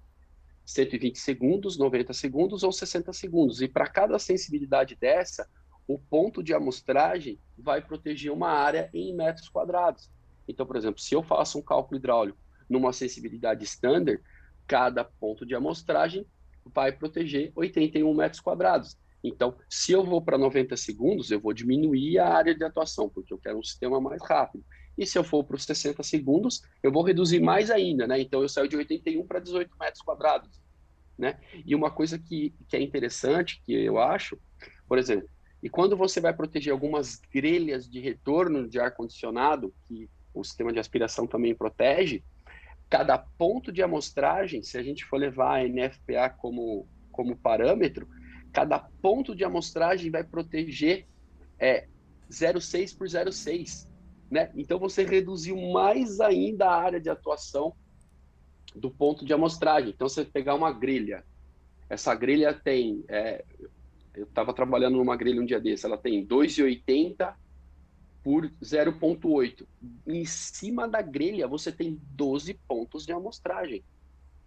120 0.64 1.18
segundos, 1.18 1.78
90 1.78 2.12
segundos 2.12 2.62
ou 2.62 2.72
60 2.72 3.12
segundos. 3.12 3.60
E 3.60 3.68
para 3.68 3.86
cada 3.86 4.18
sensibilidade 4.18 4.96
dessa, 4.96 5.48
o 5.86 5.98
ponto 5.98 6.42
de 6.42 6.54
amostragem 6.54 7.38
vai 7.58 7.82
proteger 7.82 8.32
uma 8.32 8.48
área 8.48 8.88
em 8.94 9.14
metros 9.14 9.48
quadrados. 9.48 10.10
Então, 10.48 10.66
por 10.66 10.76
exemplo, 10.76 11.00
se 11.00 11.14
eu 11.14 11.22
faço 11.22 11.58
um 11.58 11.62
cálculo 11.62 11.98
hidráulico 11.98 12.38
numa 12.68 12.92
sensibilidade 12.92 13.64
standard, 13.64 14.22
cada 14.66 15.04
ponto 15.04 15.44
de 15.44 15.54
amostragem 15.54 16.26
vai 16.64 16.92
proteger 16.92 17.52
81 17.54 18.14
metros 18.14 18.40
quadrados. 18.40 18.96
Então, 19.22 19.56
se 19.68 19.92
eu 19.92 20.04
vou 20.04 20.20
para 20.20 20.36
90 20.36 20.76
segundos, 20.76 21.30
eu 21.30 21.40
vou 21.40 21.52
diminuir 21.52 22.18
a 22.18 22.34
área 22.34 22.54
de 22.54 22.64
atuação, 22.64 23.08
porque 23.08 23.32
eu 23.32 23.38
quero 23.38 23.58
um 23.58 23.62
sistema 23.62 24.00
mais 24.00 24.22
rápido. 24.22 24.64
E 24.98 25.06
se 25.06 25.16
eu 25.16 25.24
for 25.24 25.44
para 25.44 25.56
os 25.56 25.64
60 25.64 26.02
segundos, 26.02 26.62
eu 26.82 26.90
vou 26.92 27.02
reduzir 27.02 27.40
mais 27.40 27.70
ainda, 27.70 28.06
né? 28.06 28.20
Então, 28.20 28.42
eu 28.42 28.48
saio 28.48 28.68
de 28.68 28.76
81 28.76 29.26
para 29.26 29.38
18 29.38 29.70
metros 29.78 30.02
quadrados, 30.02 30.60
né? 31.16 31.38
E 31.64 31.74
uma 31.74 31.90
coisa 31.90 32.18
que, 32.18 32.54
que 32.68 32.76
é 32.76 32.82
interessante, 32.82 33.62
que 33.64 33.72
eu 33.72 33.98
acho, 33.98 34.38
por 34.88 34.98
exemplo, 34.98 35.28
e 35.62 35.70
quando 35.70 35.96
você 35.96 36.20
vai 36.20 36.34
proteger 36.34 36.72
algumas 36.72 37.20
grelhas 37.32 37.88
de 37.88 38.00
retorno 38.00 38.68
de 38.68 38.80
ar-condicionado, 38.80 39.72
que 39.86 40.10
o 40.34 40.42
sistema 40.42 40.72
de 40.72 40.80
aspiração 40.80 41.26
também 41.26 41.54
protege, 41.54 42.24
cada 42.90 43.16
ponto 43.16 43.70
de 43.70 43.82
amostragem, 43.82 44.62
se 44.62 44.76
a 44.76 44.82
gente 44.82 45.04
for 45.04 45.18
levar 45.18 45.60
a 45.60 45.68
NFPA 45.68 46.30
como, 46.30 46.88
como 47.12 47.36
parâmetro, 47.36 48.08
cada 48.52 48.78
ponto 48.78 49.34
de 49.34 49.44
amostragem 49.44 50.10
vai 50.10 50.22
proteger 50.22 51.06
é, 51.58 51.86
0,6 52.30 52.96
por 52.96 53.06
0,6. 53.06 53.88
Né? 54.30 54.50
Então 54.54 54.78
você 54.78 55.04
reduziu 55.04 55.56
mais 55.72 56.20
ainda 56.20 56.66
a 56.66 56.80
área 56.80 57.00
de 57.00 57.10
atuação 57.10 57.74
do 58.74 58.90
ponto 58.90 59.24
de 59.24 59.32
amostragem. 59.32 59.90
Então, 59.90 60.08
você 60.08 60.24
pegar 60.24 60.54
uma 60.54 60.72
grelha, 60.72 61.24
essa 61.88 62.14
grelha 62.14 62.54
tem. 62.54 63.04
É, 63.08 63.44
eu 64.14 64.24
estava 64.24 64.52
trabalhando 64.52 64.96
numa 64.96 65.16
grelha 65.16 65.40
um 65.40 65.44
dia 65.44 65.60
desse, 65.60 65.86
ela 65.86 65.96
tem 65.96 66.26
2,80 66.26 67.34
por 68.22 68.48
0,8. 68.62 69.66
Em 70.06 70.24
cima 70.24 70.86
da 70.86 71.00
grelha, 71.00 71.48
você 71.48 71.72
tem 71.72 72.00
12 72.12 72.54
pontos 72.68 73.06
de 73.06 73.12
amostragem. 73.12 73.82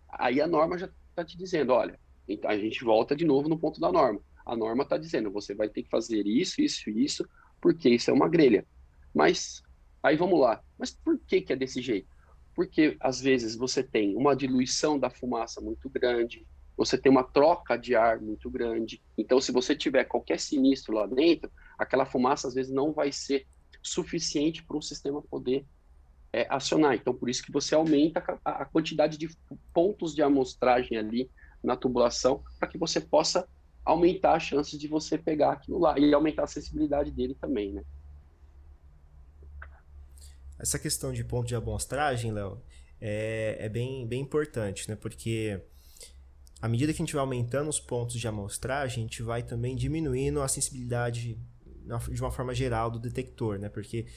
Aí 0.10 0.40
a 0.40 0.48
norma 0.48 0.78
já 0.78 0.90
está 1.10 1.24
te 1.24 1.38
dizendo: 1.38 1.74
olha, 1.74 2.00
a 2.46 2.58
gente 2.58 2.84
volta 2.84 3.16
de 3.16 3.26
novo 3.26 3.48
no 3.48 3.58
ponto 3.58 3.80
da 3.80 3.92
norma. 3.92 4.20
A 4.46 4.56
norma 4.56 4.84
está 4.84 4.98
dizendo: 4.98 5.32
você 5.32 5.54
vai 5.56 5.70
ter 5.70 5.84
que 5.84 5.90
fazer 5.90 6.26
isso, 6.26 6.62
isso, 6.62 6.90
isso, 6.90 7.28
porque 7.62 7.90
isso 7.90 8.10
é 8.10 8.14
uma 8.14 8.30
grelha. 8.30 8.66
Mas 9.14 9.64
aí 10.04 10.16
vamos 10.16 10.40
lá. 10.40 10.62
Mas 10.78 10.92
por 10.92 11.20
que, 11.20 11.42
que 11.42 11.54
é 11.54 11.56
desse 11.56 11.82
jeito? 11.82 12.08
Porque 12.54 12.96
às 13.00 13.20
vezes 13.20 13.56
você 13.56 13.84
tem 13.84 14.16
uma 14.16 14.36
diluição 14.36 14.98
da 14.98 15.10
fumaça 15.10 15.60
muito 15.60 15.90
grande, 15.90 16.46
você 16.78 16.98
tem 16.98 17.12
uma 17.12 17.24
troca 17.24 17.78
de 17.78 17.96
ar 17.96 18.20
muito 18.20 18.50
grande. 18.50 19.02
Então, 19.18 19.40
se 19.42 19.52
você 19.52 19.76
tiver 19.76 20.06
qualquer 20.06 20.40
sinistro 20.40 20.94
lá 20.94 21.06
dentro, 21.06 21.52
aquela 21.78 22.06
fumaça 22.06 22.48
às 22.48 22.54
vezes 22.54 22.72
não 22.72 22.92
vai 22.92 23.12
ser 23.12 23.48
suficiente 23.82 24.64
para 24.64 24.78
o 24.78 24.82
sistema 24.82 25.22
poder 25.22 25.66
é, 26.34 26.46
acionar. 26.50 26.96
Então, 26.96 27.14
por 27.14 27.30
isso 27.30 27.44
que 27.44 27.52
você 27.52 27.76
aumenta 27.76 28.24
a, 28.44 28.64
a 28.64 28.66
quantidade 28.66 29.18
de 29.18 29.30
pontos 29.74 30.14
de 30.14 30.22
amostragem 30.22 30.98
ali 30.98 31.30
na 31.64 31.76
tubulação, 31.76 32.44
para 32.60 32.68
que 32.68 32.78
você 32.78 33.00
possa 33.02 33.48
aumentar 33.84 34.34
a 34.34 34.40
chance 34.40 34.78
de 34.78 34.88
você 34.88 35.18
pegar 35.18 35.54
aquilo 35.54 35.80
lá 35.80 35.98
e 36.00 36.14
aumentar 36.14 36.44
a 36.44 36.48
sensibilidade 36.48 37.12
dele 37.12 37.36
também, 37.40 37.72
né? 37.72 37.84
Essa 40.58 40.80
questão 40.80 41.12
de 41.12 41.24
ponto 41.24 41.48
de 41.48 41.56
amostragem, 41.56 42.32
Léo, 42.32 42.62
é, 43.00 43.58
é 43.60 43.70
bem, 43.70 44.08
bem 44.08 44.22
importante, 44.22 44.90
né? 44.90 44.96
Porque 44.96 45.62
à 46.62 46.68
medida 46.68 46.92
que 46.94 47.02
a 47.02 47.06
gente 47.06 47.14
vai 47.14 47.22
aumentando 47.22 47.70
os 47.70 47.80
pontos 47.80 48.16
de 48.16 48.28
amostragem, 48.28 49.04
a 49.04 49.08
gente 49.08 49.22
vai 49.22 49.44
também 49.44 49.76
diminuindo 49.76 50.42
a 50.42 50.48
sensibilidade 50.48 51.38
de 52.10 52.22
uma 52.22 52.32
forma 52.32 52.56
geral 52.56 52.90
do 52.90 52.98
detector, 52.98 53.60
né? 53.60 53.70
Porque 53.70 54.08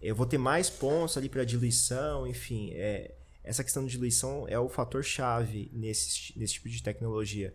eu 0.00 0.14
vou 0.14 0.24
ter 0.24 0.38
mais 0.38 0.70
pontos 0.70 1.18
ali 1.18 1.28
para 1.28 1.44
diluição, 1.44 2.26
enfim, 2.26 2.70
é, 2.72 3.14
essa 3.42 3.64
questão 3.64 3.84
de 3.84 3.92
diluição 3.92 4.46
é 4.48 4.58
o 4.58 4.68
fator 4.68 5.02
chave 5.02 5.70
nesse, 5.72 6.38
nesse 6.38 6.54
tipo 6.54 6.68
de 6.68 6.82
tecnologia. 6.82 7.52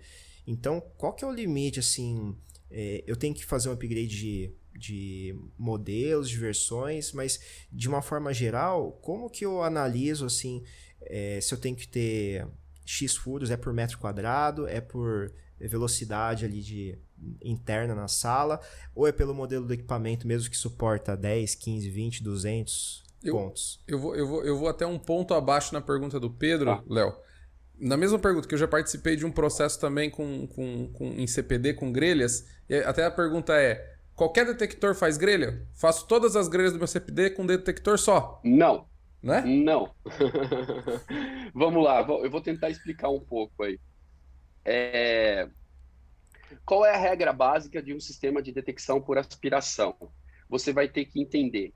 Então, 0.48 0.82
qual 0.98 1.14
que 1.14 1.24
é 1.24 1.28
o 1.28 1.32
limite, 1.32 1.80
assim, 1.80 2.36
é, 2.70 3.04
eu 3.06 3.16
tenho 3.16 3.34
que 3.34 3.46
fazer 3.46 3.70
um 3.70 3.74
upgrade 3.74 4.08
de, 4.08 4.52
de 4.78 5.36
modelos, 5.58 6.30
de 6.30 6.38
versões, 6.38 7.12
mas 7.12 7.40
de 7.72 7.88
uma 7.88 8.02
forma 8.02 8.34
geral, 8.34 8.92
como 9.02 9.30
que 9.30 9.46
eu 9.46 9.64
analiso, 9.64 10.26
assim, 10.26 10.64
é, 11.02 11.40
se 11.42 11.54
eu 11.54 11.58
tenho 11.58 11.76
que 11.76 11.88
ter 11.88 12.48
X 12.86 13.16
furos, 13.16 13.50
é 13.50 13.58
por 13.58 13.74
metro 13.74 13.98
quadrado, 13.98 14.68
é 14.68 14.82
por 14.82 15.32
velocidade 15.60 16.46
ali 16.46 16.62
de 16.62 16.98
interna 17.42 17.96
na 17.96 18.08
sala, 18.08 18.60
ou 18.94 19.08
é 19.08 19.12
pelo 19.12 19.34
modelo 19.34 19.66
do 19.66 19.74
equipamento 19.74 20.28
mesmo 20.28 20.50
que 20.50 20.58
suporta 20.58 21.16
10, 21.16 21.56
15, 21.56 21.90
20, 21.90 22.24
200 22.24 23.05
eu, 23.30 23.36
pontos? 23.36 23.84
Eu 23.88 24.00
vou, 24.00 24.16
eu, 24.16 24.28
vou, 24.28 24.44
eu 24.44 24.58
vou 24.58 24.68
até 24.68 24.86
um 24.86 24.98
ponto 24.98 25.34
abaixo 25.34 25.74
na 25.74 25.82
pergunta 25.82 26.20
do 26.20 26.30
Pedro, 26.30 26.72
ah. 26.72 26.84
Léo. 26.88 27.16
Na 27.78 27.98
mesma 27.98 28.18
pergunta, 28.18 28.48
que 28.48 28.54
eu 28.54 28.60
já 28.60 28.68
participei 28.68 29.16
de 29.16 29.26
um 29.26 29.32
processo 29.32 29.80
também 29.80 30.10
com, 30.10 30.48
com, 30.48 30.88
com, 30.94 31.06
em 31.08 31.28
CPD 31.28 31.74
com 31.74 31.92
grelhas, 31.92 32.48
e 32.70 32.76
até 32.78 33.06
a 33.06 33.12
pergunta 33.12 33.54
é: 33.54 33.98
qualquer 34.16 34.46
detector 34.46 34.96
faz 34.96 35.18
grelha? 35.18 35.68
Faço 35.74 36.08
todas 36.08 36.36
as 36.36 36.48
grelhas 36.48 36.72
do 36.72 36.78
meu 36.78 36.88
CPD 36.88 37.32
com 37.32 37.46
detector 37.46 37.98
só? 38.00 38.40
Não. 38.44 38.88
Né? 39.22 39.42
Não. 39.42 39.94
Vamos 41.54 41.84
lá, 41.84 42.02
eu 42.02 42.30
vou 42.30 42.42
tentar 42.42 42.70
explicar 42.70 43.10
um 43.10 43.20
pouco 43.20 43.64
aí. 43.64 43.80
É... 44.64 45.50
Qual 46.64 46.86
é 46.86 46.94
a 46.94 46.98
regra 46.98 47.34
básica 47.34 47.82
de 47.82 47.94
um 47.94 48.00
sistema 48.00 48.42
de 48.42 48.52
detecção 48.52 49.02
por 49.02 49.18
aspiração? 49.18 49.96
Você 50.48 50.72
vai 50.72 50.88
ter 50.88 51.06
que 51.06 51.20
entender 51.20 51.74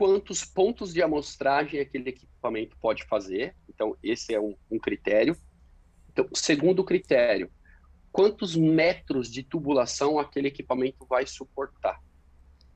quantos 0.00 0.46
pontos 0.46 0.94
de 0.94 1.02
amostragem 1.02 1.78
aquele 1.78 2.08
equipamento 2.08 2.74
pode 2.80 3.04
fazer. 3.04 3.54
Então, 3.68 3.94
esse 4.02 4.32
é 4.32 4.40
um, 4.40 4.56
um 4.70 4.78
critério. 4.78 5.36
Então, 6.10 6.26
segundo 6.32 6.82
critério, 6.82 7.50
quantos 8.10 8.56
metros 8.56 9.30
de 9.30 9.42
tubulação 9.42 10.18
aquele 10.18 10.48
equipamento 10.48 11.04
vai 11.06 11.26
suportar, 11.26 12.02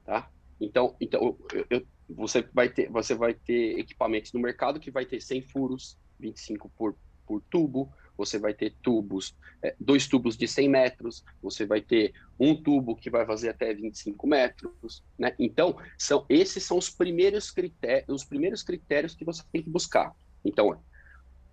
tá? 0.05 0.31
Então, 0.61 0.95
então 1.01 1.39
eu, 1.55 1.67
eu, 1.71 1.87
você 2.11 2.43
vai 2.53 2.69
ter 2.69 2.91
você 2.91 3.15
vai 3.15 3.33
ter 3.33 3.79
equipamentos 3.79 4.31
no 4.35 4.41
mercado 4.41 4.79
que 4.79 4.91
vai 4.91 5.07
ter 5.07 5.19
100 5.19 5.45
furos, 5.45 5.99
25 6.21 6.71
por, 6.77 6.95
por 7.27 7.43
tubo, 7.49 7.91
você 8.17 8.39
vai 8.39 8.55
ter 8.55 8.75
tubos, 8.83 9.37
é, 9.63 9.75
dois 9.79 10.07
tubos 10.07 10.37
de 10.37 10.47
100 10.47 10.69
metros, 10.69 11.25
você 11.43 11.67
vai 11.67 11.81
ter 11.81 12.13
um 12.39 12.55
tubo 12.55 12.97
que 12.97 13.11
vai 13.11 13.27
fazer 13.27 13.49
até 13.49 13.73
25 13.75 14.27
metros, 14.27 15.03
né? 15.19 15.35
Então, 15.39 15.77
são, 15.99 16.25
esses 16.29 16.63
são 16.63 16.79
os 16.79 16.91
primeiros 16.91 17.51
critérios, 17.51 18.09
os 18.09 18.25
primeiros 18.25 18.63
critérios 18.63 19.15
que 19.15 19.25
você 19.25 19.43
tem 19.53 19.63
que 19.63 19.71
buscar. 19.71 20.15
Então, 20.45 20.81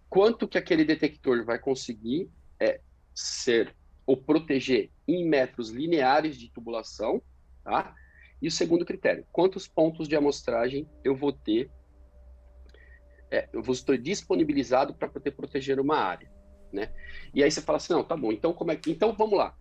quanto 0.09 0.47
que 0.47 0.57
aquele 0.57 0.83
detector 0.83 1.43
vai 1.45 1.57
conseguir 1.57 2.29
é, 2.59 2.81
ser 3.13 3.75
ou 4.05 4.17
proteger 4.17 4.91
em 5.07 5.25
metros 5.27 5.69
lineares 5.69 6.37
de 6.37 6.51
tubulação, 6.51 7.21
tá? 7.63 7.95
E 8.41 8.47
o 8.47 8.51
segundo 8.51 8.83
critério, 8.83 9.25
quantos 9.31 9.67
pontos 9.67 10.07
de 10.07 10.15
amostragem 10.15 10.89
eu 11.03 11.15
vou 11.15 11.31
ter, 11.31 11.69
é, 13.29 13.47
eu 13.53 13.61
vou 13.61 13.73
estar 13.73 13.97
disponibilizado 13.97 14.93
para 14.93 15.07
poder 15.07 15.31
proteger 15.31 15.79
uma 15.79 15.97
área. 15.97 16.29
Né? 16.73 16.91
E 17.33 17.43
aí 17.43 17.51
você 17.51 17.61
fala 17.61 17.77
assim, 17.77 17.93
não, 17.93 18.03
tá 18.03 18.15
bom, 18.15 18.31
então 18.31 18.53
como 18.53 18.71
é 18.71 18.75
que... 18.75 18.91
Então 18.91 19.13
vamos 19.13 19.37
lá. 19.37 19.55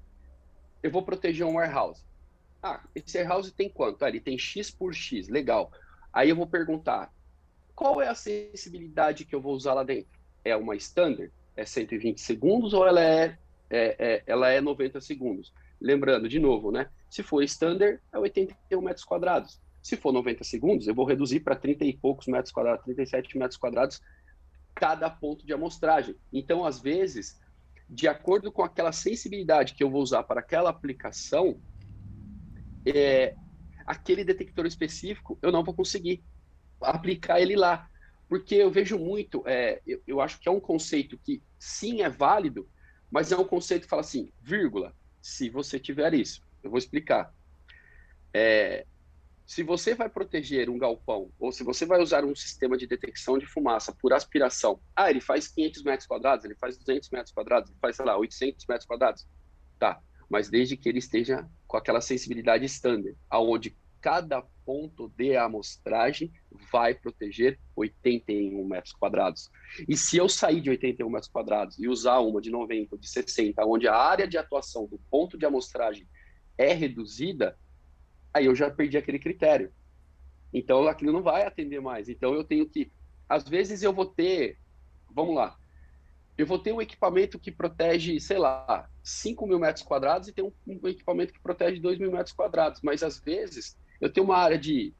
Eu 0.82 0.90
vou 0.90 1.02
proteger 1.02 1.46
um 1.46 1.54
warehouse. 1.54 2.04
Ah, 2.62 2.82
esse 2.94 3.16
warehouse 3.16 3.52
tem 3.52 3.68
quanto? 3.68 4.04
Ah, 4.04 4.08
ele 4.08 4.20
tem 4.20 4.38
X 4.38 4.70
por 4.70 4.94
X, 4.94 5.28
legal. 5.28 5.72
Aí 6.12 6.28
eu 6.28 6.36
vou 6.36 6.46
perguntar, 6.46 7.12
qual 7.74 8.00
é 8.00 8.08
a 8.08 8.14
sensibilidade 8.14 9.24
que 9.24 9.34
eu 9.34 9.40
vou 9.40 9.54
usar 9.54 9.74
lá 9.74 9.82
dentro? 9.82 10.10
É 10.44 10.56
uma 10.56 10.76
standard? 10.76 11.32
É 11.56 11.64
120 11.64 12.20
segundos 12.20 12.72
ou 12.72 12.86
ela 12.86 13.00
é, 13.00 13.38
é, 13.68 13.96
é, 13.98 14.22
ela 14.26 14.50
é 14.50 14.60
90 14.60 15.00
segundos? 15.00 15.52
Lembrando, 15.80 16.28
de 16.28 16.38
novo, 16.38 16.70
né? 16.70 16.88
Se 17.08 17.22
for 17.22 17.42
standard, 17.42 18.00
é 18.12 18.18
81 18.18 18.80
metros 18.82 19.04
quadrados. 19.04 19.60
Se 19.82 19.96
for 19.96 20.12
90 20.12 20.44
segundos, 20.44 20.86
eu 20.86 20.94
vou 20.94 21.06
reduzir 21.06 21.40
para 21.40 21.56
30 21.56 21.84
e 21.86 21.96
poucos 21.96 22.26
metros 22.26 22.52
quadrados, 22.52 22.84
37 22.84 23.38
metros 23.38 23.56
quadrados 23.56 24.00
cada 24.74 25.10
ponto 25.10 25.46
de 25.46 25.52
amostragem. 25.52 26.16
Então, 26.32 26.64
às 26.64 26.80
vezes, 26.80 27.40
de 27.88 28.06
acordo 28.06 28.52
com 28.52 28.62
aquela 28.62 28.92
sensibilidade 28.92 29.74
que 29.74 29.82
eu 29.82 29.90
vou 29.90 30.02
usar 30.02 30.22
para 30.22 30.40
aquela 30.40 30.70
aplicação, 30.70 31.60
é, 32.86 33.34
aquele 33.86 34.24
detector 34.24 34.66
específico 34.66 35.38
eu 35.42 35.52
não 35.52 35.64
vou 35.64 35.74
conseguir 35.74 36.24
aplicar 36.80 37.40
ele 37.40 37.56
lá. 37.56 37.88
Porque 38.28 38.54
eu 38.54 38.70
vejo 38.70 38.96
muito, 38.96 39.42
é, 39.44 39.82
eu, 39.84 40.00
eu 40.06 40.20
acho 40.20 40.38
que 40.38 40.48
é 40.48 40.52
um 40.52 40.60
conceito 40.60 41.18
que 41.18 41.42
sim 41.58 42.02
é 42.02 42.08
válido, 42.08 42.68
mas 43.10 43.32
é 43.32 43.36
um 43.36 43.44
conceito 43.44 43.82
que 43.82 43.88
fala 43.88 44.02
assim, 44.02 44.32
vírgula, 44.40 44.94
se 45.20 45.50
você 45.50 45.80
tiver 45.80 46.14
isso. 46.14 46.40
Eu 46.62 46.70
vou 46.70 46.78
explicar. 46.78 47.34
É, 48.32 48.86
se 49.50 49.64
você 49.64 49.96
vai 49.96 50.08
proteger 50.08 50.70
um 50.70 50.78
galpão, 50.78 51.28
ou 51.36 51.50
se 51.50 51.64
você 51.64 51.84
vai 51.84 52.00
usar 52.00 52.24
um 52.24 52.36
sistema 52.36 52.76
de 52.76 52.86
detecção 52.86 53.36
de 53.36 53.46
fumaça 53.46 53.92
por 53.92 54.12
aspiração, 54.12 54.80
ah, 54.94 55.10
ele 55.10 55.20
faz 55.20 55.48
500 55.48 55.82
metros 55.82 56.06
quadrados, 56.06 56.44
ele 56.44 56.54
faz 56.54 56.78
200 56.78 57.10
metros 57.10 57.34
quadrados, 57.34 57.68
ele 57.68 57.78
faz, 57.80 57.96
sei 57.96 58.04
lá, 58.04 58.16
800 58.16 58.64
metros 58.66 58.86
quadrados. 58.86 59.26
Tá, 59.76 60.00
mas 60.28 60.48
desde 60.48 60.76
que 60.76 60.88
ele 60.88 61.00
esteja 61.00 61.44
com 61.66 61.76
aquela 61.76 62.00
sensibilidade 62.00 62.64
standard, 62.66 63.16
aonde 63.28 63.76
cada 64.00 64.40
ponto 64.64 65.12
de 65.16 65.36
amostragem 65.36 66.32
vai 66.70 66.94
proteger 66.94 67.58
81 67.74 68.64
metros 68.64 68.92
quadrados. 68.92 69.50
E 69.88 69.96
se 69.96 70.16
eu 70.16 70.28
sair 70.28 70.60
de 70.60 70.70
81 70.70 71.10
metros 71.10 71.28
quadrados 71.28 71.76
e 71.76 71.88
usar 71.88 72.20
uma 72.20 72.40
de 72.40 72.50
90 72.50 72.94
ou 72.94 73.00
de 73.00 73.08
60, 73.08 73.66
onde 73.66 73.88
a 73.88 73.96
área 73.96 74.28
de 74.28 74.38
atuação 74.38 74.86
do 74.86 75.00
ponto 75.10 75.36
de 75.36 75.44
amostragem 75.44 76.06
é 76.56 76.72
reduzida, 76.72 77.58
aí 78.32 78.46
eu 78.46 78.54
já 78.54 78.70
perdi 78.70 78.96
aquele 78.96 79.18
critério. 79.18 79.72
Então 80.52 80.86
aquilo 80.86 81.12
não 81.12 81.22
vai 81.22 81.44
atender 81.44 81.80
mais. 81.80 82.08
Então 82.08 82.34
eu 82.34 82.44
tenho 82.44 82.68
que, 82.68 82.90
às 83.28 83.48
vezes 83.48 83.82
eu 83.82 83.92
vou 83.92 84.06
ter, 84.06 84.58
vamos 85.14 85.34
lá, 85.34 85.56
eu 86.36 86.46
vou 86.46 86.58
ter 86.58 86.72
um 86.72 86.80
equipamento 86.80 87.38
que 87.38 87.52
protege, 87.52 88.18
sei 88.18 88.38
lá, 88.38 88.88
5 89.02 89.46
mil 89.46 89.58
metros 89.58 89.84
quadrados 89.84 90.28
e 90.28 90.32
tem 90.32 90.44
um, 90.44 90.52
um 90.66 90.88
equipamento 90.88 91.32
que 91.32 91.40
protege 91.40 91.80
2 91.80 91.98
mil 91.98 92.10
metros 92.10 92.32
quadrados. 92.32 92.80
Mas 92.82 93.02
às 93.02 93.20
vezes 93.20 93.76
eu 94.00 94.10
tenho 94.10 94.24
uma 94.24 94.38
área 94.38 94.58
de 94.58 94.94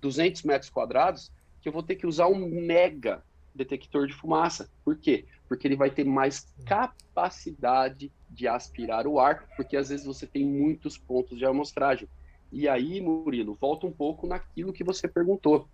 200 0.00 0.42
metros 0.42 0.70
quadrados 0.70 1.32
que 1.62 1.68
eu 1.68 1.72
vou 1.72 1.82
ter 1.82 1.96
que 1.96 2.06
usar 2.06 2.26
um 2.26 2.66
mega 2.66 3.24
detector 3.54 4.06
de 4.06 4.12
fumaça. 4.12 4.68
Por 4.84 4.98
quê? 4.98 5.24
Porque 5.48 5.66
ele 5.66 5.76
vai 5.76 5.90
ter 5.90 6.04
mais 6.04 6.52
capacidade 6.66 8.12
de 8.28 8.46
aspirar 8.46 9.06
o 9.06 9.18
ar, 9.18 9.48
porque 9.56 9.76
às 9.76 9.88
vezes 9.88 10.04
você 10.04 10.26
tem 10.26 10.44
muitos 10.44 10.98
pontos 10.98 11.38
de 11.38 11.46
amostragem. 11.46 12.08
E 12.54 12.68
aí, 12.68 13.00
Murilo, 13.00 13.58
volta 13.60 13.84
um 13.84 13.90
pouco 13.90 14.28
naquilo 14.28 14.72
que 14.72 14.84
você 14.84 15.08
perguntou. 15.08 15.68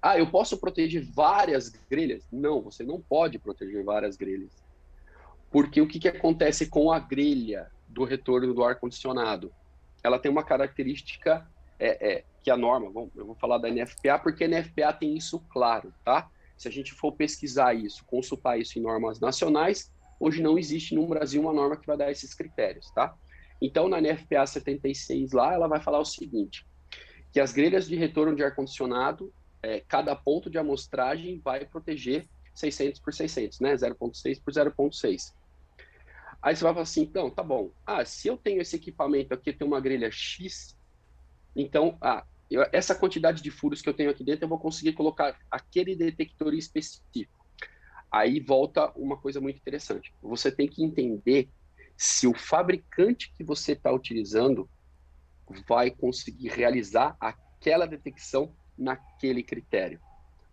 Ah, 0.00 0.18
eu 0.18 0.30
posso 0.30 0.56
proteger 0.56 1.04
várias 1.04 1.68
grelhas? 1.68 2.26
Não, 2.32 2.62
você 2.62 2.82
não 2.82 2.98
pode 2.98 3.38
proteger 3.38 3.84
várias 3.84 4.16
grelhas. 4.16 4.50
Porque 5.50 5.78
o 5.78 5.86
que, 5.86 6.00
que 6.00 6.08
acontece 6.08 6.66
com 6.66 6.90
a 6.90 6.98
grelha 6.98 7.70
do 7.86 8.04
retorno 8.04 8.54
do 8.54 8.64
ar-condicionado? 8.64 9.52
Ela 10.02 10.18
tem 10.18 10.30
uma 10.30 10.42
característica 10.42 11.46
é, 11.78 12.10
é, 12.10 12.24
que 12.42 12.50
a 12.50 12.56
norma, 12.56 12.90
bom, 12.90 13.10
eu 13.14 13.26
vou 13.26 13.34
falar 13.34 13.58
da 13.58 13.68
NFPA, 13.70 14.18
porque 14.18 14.44
a 14.44 14.48
NFPA 14.48 14.94
tem 14.94 15.14
isso 15.14 15.40
claro, 15.50 15.92
tá? 16.02 16.30
Se 16.56 16.68
a 16.68 16.70
gente 16.70 16.94
for 16.94 17.12
pesquisar 17.12 17.74
isso, 17.74 18.02
consultar 18.06 18.58
isso 18.58 18.78
em 18.78 18.82
normas 18.82 19.20
nacionais, 19.20 19.92
hoje 20.18 20.40
não 20.40 20.58
existe 20.58 20.94
no 20.94 21.06
Brasil 21.06 21.42
uma 21.42 21.52
norma 21.52 21.76
que 21.76 21.86
vai 21.86 21.98
dar 21.98 22.10
esses 22.10 22.32
critérios, 22.32 22.90
tá? 22.92 23.14
Então, 23.60 23.88
na 23.88 24.00
NFPA 24.00 24.46
76 24.46 25.32
lá, 25.32 25.52
ela 25.52 25.68
vai 25.68 25.80
falar 25.80 25.98
o 25.98 26.04
seguinte, 26.04 26.66
que 27.32 27.40
as 27.40 27.52
grelhas 27.52 27.86
de 27.86 27.96
retorno 27.96 28.34
de 28.34 28.42
ar-condicionado, 28.42 29.32
é, 29.62 29.80
cada 29.80 30.16
ponto 30.16 30.48
de 30.48 30.58
amostragem 30.58 31.38
vai 31.38 31.66
proteger 31.66 32.26
600 32.54 33.00
por 33.00 33.12
600, 33.12 33.60
né? 33.60 33.74
0.6 33.74 34.42
por 34.42 34.52
0.6. 34.52 35.34
Aí 36.42 36.56
você 36.56 36.64
vai 36.64 36.72
falar 36.72 36.82
assim, 36.82 37.02
então, 37.02 37.30
tá 37.30 37.42
bom. 37.42 37.70
Ah, 37.86 38.04
se 38.04 38.28
eu 38.28 38.36
tenho 38.36 38.62
esse 38.62 38.76
equipamento 38.76 39.34
aqui, 39.34 39.52
tem 39.52 39.66
uma 39.66 39.80
grelha 39.80 40.10
X, 40.10 40.74
então, 41.54 41.98
ah, 42.00 42.24
eu, 42.50 42.66
essa 42.72 42.94
quantidade 42.94 43.42
de 43.42 43.50
furos 43.50 43.82
que 43.82 43.88
eu 43.88 43.94
tenho 43.94 44.10
aqui 44.10 44.24
dentro, 44.24 44.44
eu 44.44 44.48
vou 44.48 44.58
conseguir 44.58 44.92
colocar 44.92 45.38
aquele 45.50 45.94
detector 45.94 46.54
específico. 46.54 47.46
Aí 48.10 48.40
volta 48.40 48.90
uma 48.96 49.16
coisa 49.16 49.40
muito 49.40 49.58
interessante. 49.58 50.12
Você 50.20 50.50
tem 50.50 50.66
que 50.66 50.82
entender 50.82 51.48
se 52.02 52.26
o 52.26 52.32
fabricante 52.32 53.30
que 53.36 53.44
você 53.44 53.72
está 53.72 53.92
utilizando 53.92 54.66
vai 55.68 55.90
conseguir 55.90 56.48
realizar 56.48 57.14
aquela 57.20 57.84
detecção 57.84 58.56
naquele 58.78 59.42
critério. 59.42 60.00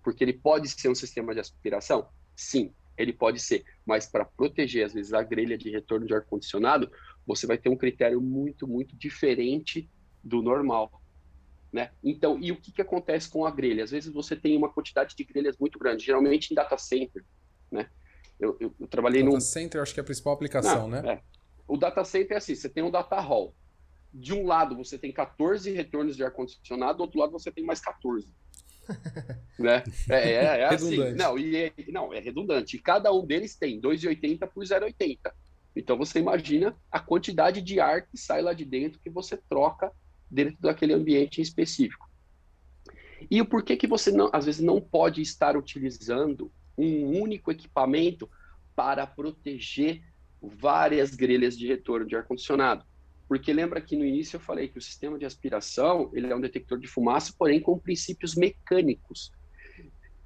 Porque 0.03 0.25
ele 0.25 0.33
pode 0.33 0.67
ser 0.67 0.89
um 0.89 0.95
sistema 0.95 1.33
de 1.33 1.39
aspiração? 1.39 2.09
Sim, 2.35 2.73
ele 2.97 3.13
pode 3.13 3.39
ser. 3.39 3.63
Mas 3.85 4.05
para 4.05 4.25
proteger, 4.25 4.85
às 4.85 4.93
vezes, 4.93 5.13
a 5.13 5.23
grelha 5.23 5.57
de 5.57 5.69
retorno 5.69 6.05
de 6.05 6.13
ar-condicionado, 6.13 6.91
você 7.25 7.47
vai 7.47 7.57
ter 7.57 7.69
um 7.69 7.77
critério 7.77 8.19
muito, 8.19 8.67
muito 8.67 8.93
diferente 8.97 9.89
do 10.21 10.41
normal. 10.41 11.01
Né? 11.71 11.91
Então, 12.03 12.37
e 12.41 12.51
o 12.51 12.57
que, 12.57 12.73
que 12.73 12.81
acontece 12.81 13.29
com 13.29 13.45
a 13.45 13.51
grelha? 13.51 13.85
Às 13.85 13.91
vezes 13.91 14.11
você 14.11 14.35
tem 14.35 14.57
uma 14.57 14.69
quantidade 14.69 15.15
de 15.15 15.23
grelhas 15.23 15.55
muito 15.57 15.79
grande, 15.79 16.03
geralmente 16.03 16.51
em 16.51 16.55
data 16.55 16.77
center. 16.77 17.23
Né? 17.71 17.89
Eu, 18.37 18.57
eu, 18.59 18.75
eu 18.77 18.87
trabalhei 18.87 19.23
data 19.23 19.33
num. 19.33 19.39
Center, 19.39 19.81
acho 19.81 19.93
que 19.93 20.01
é 20.01 20.03
a 20.03 20.05
principal 20.05 20.33
aplicação, 20.33 20.89
Não, 20.89 21.01
né? 21.01 21.13
É. 21.13 21.36
O 21.67 21.77
data 21.77 22.03
center 22.03 22.35
é 22.35 22.37
assim: 22.37 22.55
você 22.55 22.69
tem 22.69 22.83
um 22.83 22.91
data 22.91 23.19
hall. 23.19 23.53
De 24.13 24.33
um 24.33 24.45
lado 24.45 24.75
você 24.75 24.97
tem 24.97 25.11
14 25.11 25.71
retornos 25.71 26.15
de 26.15 26.23
ar-condicionado, 26.23 26.97
do 26.97 27.01
outro 27.01 27.19
lado 27.19 27.31
você 27.31 27.51
tem 27.51 27.63
mais 27.63 27.79
14. 27.79 28.33
né? 29.59 29.83
É, 30.09 30.31
é, 30.31 30.59
é 30.61 30.65
assim. 30.65 30.97
Não, 31.13 31.37
e 31.37 31.55
é, 31.55 31.73
não, 31.89 32.13
é 32.13 32.19
redundante. 32.19 32.77
E 32.77 32.81
cada 32.81 33.11
um 33.11 33.25
deles 33.25 33.55
tem 33.55 33.81
2,80 33.81 34.47
por 34.47 34.63
0,80. 34.63 35.31
Então 35.75 35.97
você 35.97 36.19
imagina 36.19 36.75
a 36.91 36.99
quantidade 36.99 37.61
de 37.61 37.79
ar 37.79 38.07
que 38.07 38.17
sai 38.17 38.41
lá 38.41 38.53
de 38.53 38.65
dentro 38.65 38.99
que 38.99 39.09
você 39.09 39.37
troca 39.37 39.91
dentro 40.29 40.57
daquele 40.59 40.93
ambiente 40.93 41.39
em 41.39 41.43
específico. 41.43 42.09
E 43.29 43.41
o 43.41 43.45
porquê 43.45 43.75
que 43.75 43.87
você 43.87 44.11
não, 44.11 44.29
às 44.31 44.45
vezes 44.45 44.61
não 44.61 44.79
pode 44.79 45.21
estar 45.21 45.57
utilizando 45.57 46.51
um 46.77 47.19
único 47.21 47.51
equipamento 47.51 48.29
para 48.75 49.05
proteger 49.05 50.03
várias 50.41 51.15
grelhas 51.15 51.57
de 51.57 51.67
retorno 51.67 52.05
de 52.05 52.15
ar-condicionado. 52.15 52.85
Porque 53.27 53.51
lembra 53.51 53.81
que 53.81 53.95
no 53.95 54.05
início 54.05 54.37
eu 54.37 54.41
falei 54.41 54.67
que 54.67 54.77
o 54.77 54.81
sistema 54.81 55.17
de 55.17 55.25
aspiração 55.25 56.09
ele 56.13 56.31
é 56.31 56.35
um 56.35 56.41
detector 56.41 56.79
de 56.79 56.87
fumaça, 56.87 57.33
porém 57.37 57.59
com 57.59 57.77
princípios 57.77 58.35
mecânicos. 58.35 59.31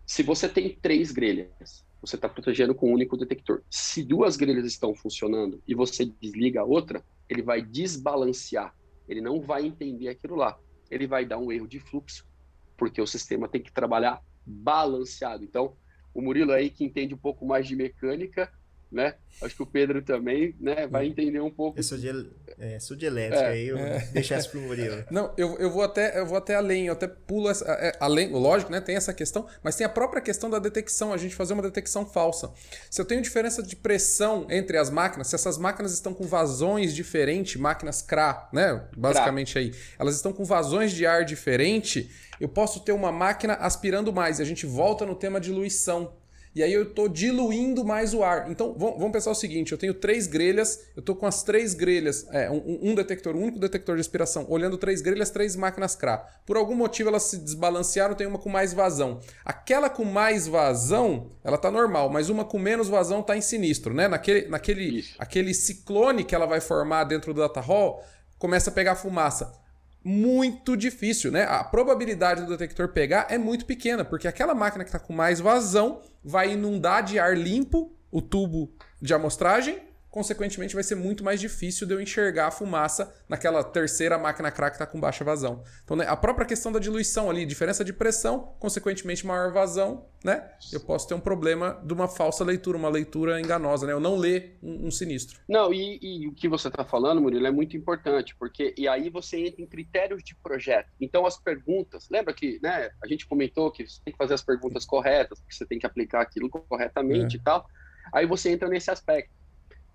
Se 0.05 0.22
você 0.22 0.47
tem 0.47 0.78
três 0.82 1.12
grelhas, 1.12 1.86
você 2.01 2.16
está 2.16 2.28
protegendo 2.28 2.76
com 2.76 2.89
um 2.89 2.93
único 2.93 3.16
detector. 3.16 3.64
Se 3.70 4.03
duas 4.03 4.36
grelhas 4.36 4.66
estão 4.66 4.93
funcionando 4.93 5.62
e 5.68 5.74
você 5.74 6.05
desliga 6.05 6.62
a 6.62 6.66
outra, 6.66 7.03
ele 7.30 7.41
vai 7.41 7.62
desbalancear. 7.62 8.76
Ele 9.07 9.22
não 9.22 9.41
vai 9.41 9.66
entender 9.66 10.09
aquilo 10.09 10.36
lá. 10.36 10.59
Ele 10.89 11.07
vai 11.07 11.26
dar 11.26 11.38
um 11.38 11.51
erro 11.51 11.68
de 11.68 11.80
fluxo, 11.80 12.28
porque 12.76 13.01
o 13.01 13.07
sistema 13.07 13.47
tem 13.47 13.62
que 13.62 13.72
trabalhar 13.72 14.22
balanceado. 14.45 15.43
Então, 15.43 15.76
o 16.14 16.22
Murilo 16.22 16.51
aí 16.51 16.70
que 16.70 16.84
entende 16.84 17.14
um 17.14 17.18
pouco 17.18 17.45
mais 17.45 17.68
de 17.68 17.76
mecânica, 17.76 18.51
né? 18.91 19.15
Acho 19.41 19.55
que 19.55 19.63
o 19.63 19.65
Pedro 19.65 20.01
também, 20.01 20.55
né, 20.59 20.85
vai 20.85 21.07
entender 21.07 21.39
um 21.39 21.49
pouco. 21.49 21.79
Eu 21.79 21.83
sou 21.83 21.97
de, 21.97 22.29
é, 22.59 22.79
sou 22.79 22.95
de 22.95 23.05
elétrica, 23.05 23.45
é, 23.45 23.47
aí 23.47 23.67
eu 23.67 23.77
é. 23.77 23.99
deixasse 24.13 24.49
pro 24.49 24.59
Murilo. 24.61 25.03
Não, 25.09 25.33
eu, 25.37 25.57
eu 25.57 25.71
vou 25.71 25.81
até 25.81 26.19
eu 26.19 26.25
vou 26.25 26.37
até 26.37 26.55
além, 26.55 26.87
eu 26.87 26.93
até 26.93 27.07
pulo 27.07 27.49
essa, 27.49 27.65
é, 27.65 27.95
além, 27.99 28.29
lógico, 28.29 28.71
né, 28.71 28.81
tem 28.81 28.95
essa 28.95 29.13
questão, 29.13 29.47
mas 29.63 29.75
tem 29.75 29.85
a 29.85 29.89
própria 29.89 30.21
questão 30.21 30.49
da 30.49 30.59
detecção, 30.59 31.13
a 31.13 31.17
gente 31.17 31.33
fazer 31.33 31.53
uma 31.53 31.63
detecção 31.63 32.05
falsa. 32.05 32.51
Se 32.89 33.01
eu 33.01 33.05
tenho 33.05 33.21
diferença 33.21 33.63
de 33.63 33.75
pressão 33.75 34.45
entre 34.49 34.77
as 34.77 34.89
máquinas, 34.89 35.27
se 35.27 35.35
essas 35.35 35.57
máquinas 35.57 35.93
estão 35.93 36.13
com 36.13 36.25
vazões 36.25 36.93
diferentes, 36.93 37.59
máquinas 37.59 38.01
CRA, 38.01 38.49
né, 38.53 38.85
basicamente 38.95 39.53
CRA. 39.53 39.61
aí, 39.61 39.71
elas 39.97 40.15
estão 40.15 40.33
com 40.33 40.43
vazões 40.43 40.91
de 40.91 41.05
ar 41.05 41.25
diferente, 41.25 42.11
eu 42.39 42.49
posso 42.49 42.79
ter 42.81 42.91
uma 42.91 43.11
máquina 43.11 43.53
aspirando 43.53 44.11
mais. 44.11 44.39
E 44.39 44.41
a 44.41 44.45
gente 44.45 44.65
volta 44.65 45.05
no 45.05 45.13
tema 45.13 45.39
diluição 45.39 46.13
e 46.54 46.62
aí 46.62 46.74
eu 46.74 46.84
estou 46.84 47.08
diluindo 47.08 47.86
mais 47.86 48.14
o 48.14 48.24
ar. 48.24 48.52
Então 48.52 48.76
vamos 48.78 49.12
pensar 49.12 49.32
o 49.32 49.36
seguinte: 49.36 49.72
eu 49.72 49.78
tenho 49.78 49.93
três 49.93 50.28
grelhas, 50.28 50.82
eu 50.95 50.99
estou 50.99 51.16
com 51.16 51.26
as 51.26 51.43
três 51.43 51.74
grelhas, 51.74 52.28
é, 52.32 52.49
um, 52.49 52.91
um, 52.91 52.95
detector, 52.95 53.36
um 53.36 53.43
único 53.43 53.60
detector 53.60 53.95
de 53.95 54.02
aspiração, 54.02 54.45
olhando 54.49 54.78
três 54.78 55.02
grelhas, 55.02 55.30
três 55.30 55.56
máquinas 55.56 55.95
CRA. 55.95 56.18
Por 56.45 56.58
algum 56.58 56.76
motivo 56.76 57.10
elas 57.10 57.24
se 57.24 57.38
desbalancearam, 57.38 58.16
tem 58.16 58.28
uma 58.28 58.39
com 58.39 58.49
mais 58.49 58.74
vazão. 58.74 59.20
Aquela 59.45 59.89
com 59.89 60.04
mais 60.04 60.47
vazão, 60.47 61.32
ela 61.43 61.56
está 61.56 61.72
normal, 61.72 62.10
mas 62.10 62.30
uma 62.30 62.43
com 62.43 62.60
menos 62.60 62.89
vazão 62.89 63.22
está 63.22 63.38
em 63.38 63.41
sinistro, 63.41 63.93
né? 63.93 64.08
Naquele, 64.08 64.47
naquele 64.47 65.06
aquele 65.18 65.54
ciclone 65.54 66.24
que 66.24 66.36
ela 66.36 66.45
vai 66.45 66.60
formar 66.60 67.06
dentro 67.06 67.34
do 67.34 67.39
data 67.39 67.62
hall, 67.62 68.04
começa 68.38 68.70
a 68.70 68.74
pegar 68.74 68.95
fumaça 68.95 69.61
muito 70.04 70.76
difícil, 70.76 71.32
né? 71.32 71.43
A 71.43 71.64
probabilidade 71.64 72.41
do 72.43 72.49
detector 72.49 72.89
pegar 72.89 73.28
é 73.30 73.38
muito 73.38 73.66
pequena, 73.66 74.04
porque 74.04 74.28
aquela 74.28 74.56
máquina 74.56 74.84
que 74.84 74.89
está 74.89 74.99
com 74.99 75.14
mais 75.14 75.39
vazão 75.39 76.02
vai 76.24 76.54
inundar 76.54 77.04
de 77.04 77.20
ar 77.20 77.38
limpo 77.38 77.95
o 78.12 78.22
tubo 78.22 78.74
de 79.02 79.14
amostragem 79.14 79.90
consequentemente 80.12 80.76
vai 80.76 80.84
ser 80.84 80.95
muito 80.95 81.24
mais 81.24 81.39
difícil 81.39 81.88
de 81.88 81.93
eu 81.93 82.01
enxergar 82.01 82.47
a 82.47 82.51
fumaça 82.51 83.16
naquela 83.30 83.64
terceira 83.64 84.18
máquina 84.18 84.51
crack 84.51 84.72
que 84.72 84.84
está 84.84 84.86
com 84.86 84.99
baixa 84.99 85.24
vazão. 85.24 85.64
Então, 85.84 85.95
né, 85.95 86.05
a 86.05 86.18
própria 86.18 86.45
questão 86.45 86.72
da 86.72 86.80
diluição 86.80 87.30
ali, 87.30 87.45
diferença 87.45 87.84
de 87.84 87.93
pressão, 87.93 88.53
consequentemente 88.59 89.26
maior 89.26 89.53
vazão, 89.53 90.05
né? 90.24 90.51
Eu 90.72 90.82
posso 90.82 91.07
ter 91.07 91.16
um 91.16 91.20
problema 91.20 91.82
de 91.84 91.93
uma 91.93 92.07
falsa 92.07 92.43
leitura, 92.43 92.78
uma 92.78 92.89
leitura 92.89 93.39
enganosa, 93.39 93.88
né? 93.88 93.93
Eu 93.93 93.99
não 93.99 94.18
ler 94.18 94.57
um, 94.62 94.88
um 94.88 94.91
sinistro. 94.91 95.39
Não, 95.47 95.74
e, 95.74 95.97
e, 96.01 96.28
o 96.28 96.34
que 96.34 96.47
você 96.47 96.68
está 96.68 96.84
falando, 96.84 97.22
Murilo, 97.22 97.47
é 97.47 97.51
muito 97.51 97.76
importante, 97.78 98.36
porque 98.36 98.76
e 98.78 98.88
aí 98.88 99.09
você 99.09 99.47
entra 99.47 99.62
em 99.62 99.66
critérios 99.66 100.22
de 100.24 100.36
projeto. 100.36 100.89
Então, 100.99 101.26
as 101.26 101.38
perguntas, 101.38 102.07
lembra 102.12 102.34
que 102.34 102.59
né, 102.62 102.91
a 103.01 103.07
gente 103.07 103.26
comentou 103.26 103.72
que 103.72 103.88
você 103.88 103.99
tem 104.03 104.12
que 104.12 104.18
fazer 104.18 104.34
as 104.34 104.43
perguntas 104.43 104.86
corretas, 104.86 105.39
porque 105.39 105.55
você 105.55 105.66
tem 105.66 105.80
que 105.80 105.86
aplicar 105.86 106.22
aquilo 106.22 106.49
corretamente 106.49 107.38
é. 107.38 107.39
e 107.39 107.41
tal. 107.41 107.66
Aí 108.14 108.26
você 108.26 108.51
entra 108.51 108.68
nesse 108.68 108.91
aspecto. 108.91 109.40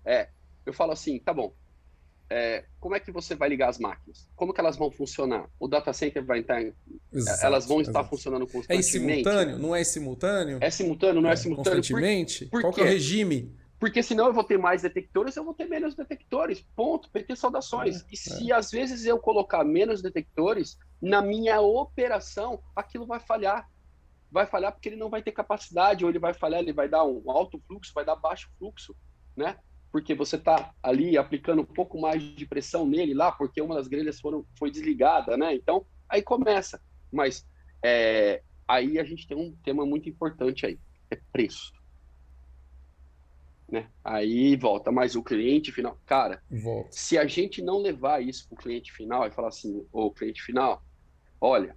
É, 0.07 0.29
eu 0.65 0.71
falo 0.71 0.93
assim, 0.93 1.19
tá 1.19 1.33
bom. 1.33 1.53
É, 2.29 2.65
como 2.79 2.95
é 2.95 2.99
que 2.99 3.11
você 3.11 3.35
vai 3.35 3.49
ligar 3.49 3.69
as 3.69 3.77
máquinas? 3.77 4.27
Como 4.35 4.53
que 4.53 4.59
elas 4.59 4.77
vão 4.77 4.89
funcionar? 4.89 5.49
O 5.59 5.67
data 5.67 5.91
center 5.93 6.25
vai 6.25 6.39
estar, 6.39 6.61
exato, 7.13 7.45
elas 7.45 7.65
vão 7.65 7.81
estar 7.81 7.91
exato. 7.91 8.09
funcionando 8.09 8.43
é 8.43 8.51
constantemente? 8.51 8.87
É 8.87 8.91
simultâneo? 8.91 9.59
Não 9.59 9.75
é 9.75 9.83
simultâneo? 9.83 10.57
É 10.61 10.69
simultâneo? 10.69 11.21
Não 11.21 11.29
é, 11.29 11.33
é 11.33 11.35
simultâneo? 11.35 11.77
Constantemente? 11.77 12.45
Por, 12.45 12.61
por 12.61 12.73
Qual 12.73 12.85
é 12.85 12.89
o 12.89 12.91
regime? 12.91 13.53
Porque 13.79 14.01
senão 14.01 14.27
eu 14.27 14.33
vou 14.33 14.43
ter 14.43 14.57
mais 14.57 14.81
detectores, 14.81 15.35
eu 15.35 15.43
vou 15.43 15.53
ter 15.53 15.65
menos 15.65 15.93
detectores. 15.93 16.65
Ponto. 16.75 17.09
PT 17.11 17.35
saudações. 17.35 18.01
É, 18.01 18.05
e 18.11 18.17
se 18.17 18.51
às 18.51 18.71
vezes 18.71 19.05
eu 19.05 19.19
colocar 19.19 19.63
menos 19.63 20.01
detectores, 20.01 20.77
na 21.01 21.21
minha 21.21 21.61
operação, 21.61 22.61
aquilo 22.75 23.05
vai 23.05 23.19
falhar. 23.19 23.69
Vai 24.31 24.45
falhar 24.45 24.71
porque 24.71 24.89
ele 24.89 24.95
não 24.95 25.09
vai 25.09 25.21
ter 25.21 25.31
capacidade, 25.31 26.03
ou 26.03 26.09
ele 26.09 26.19
vai 26.19 26.33
falhar, 26.33 26.59
ele 26.59 26.73
vai 26.73 26.89
dar 26.89 27.05
um 27.05 27.29
alto 27.29 27.61
fluxo, 27.67 27.93
vai 27.93 28.03
dar 28.03 28.15
baixo 28.15 28.49
fluxo, 28.57 28.95
né? 29.35 29.57
Porque 29.97 30.13
você 30.13 30.35
está 30.35 30.75
ali 30.83 31.17
aplicando 31.17 31.63
um 31.63 31.65
pouco 31.65 31.99
mais 31.99 32.21
de 32.21 32.45
pressão 32.45 32.85
nele 32.85 33.15
lá, 33.15 33.31
porque 33.31 33.59
uma 33.59 33.73
das 33.73 33.87
grelhas 33.87 34.19
foram, 34.19 34.45
foi 34.55 34.69
desligada, 34.69 35.35
né? 35.35 35.55
Então, 35.55 35.87
aí 36.07 36.21
começa. 36.21 36.79
Mas 37.11 37.43
é, 37.81 38.43
aí 38.67 38.99
a 38.99 39.03
gente 39.03 39.27
tem 39.27 39.35
um 39.35 39.55
tema 39.63 39.87
muito 39.87 40.07
importante 40.07 40.67
aí, 40.67 40.79
é 41.09 41.17
preço. 41.33 41.73
Né? 43.67 43.89
Aí 44.03 44.55
volta, 44.55 44.91
mas 44.91 45.15
o 45.15 45.23
cliente 45.23 45.71
final, 45.71 45.99
cara, 46.05 46.43
volta. 46.47 46.89
se 46.91 47.17
a 47.17 47.25
gente 47.25 47.59
não 47.59 47.79
levar 47.79 48.21
isso 48.21 48.47
para 48.47 48.53
o 48.53 48.57
cliente 48.59 48.93
final 48.93 49.25
e 49.25 49.31
falar 49.31 49.47
assim, 49.47 49.83
o 49.91 50.11
cliente 50.11 50.43
final, 50.43 50.85
olha, 51.41 51.75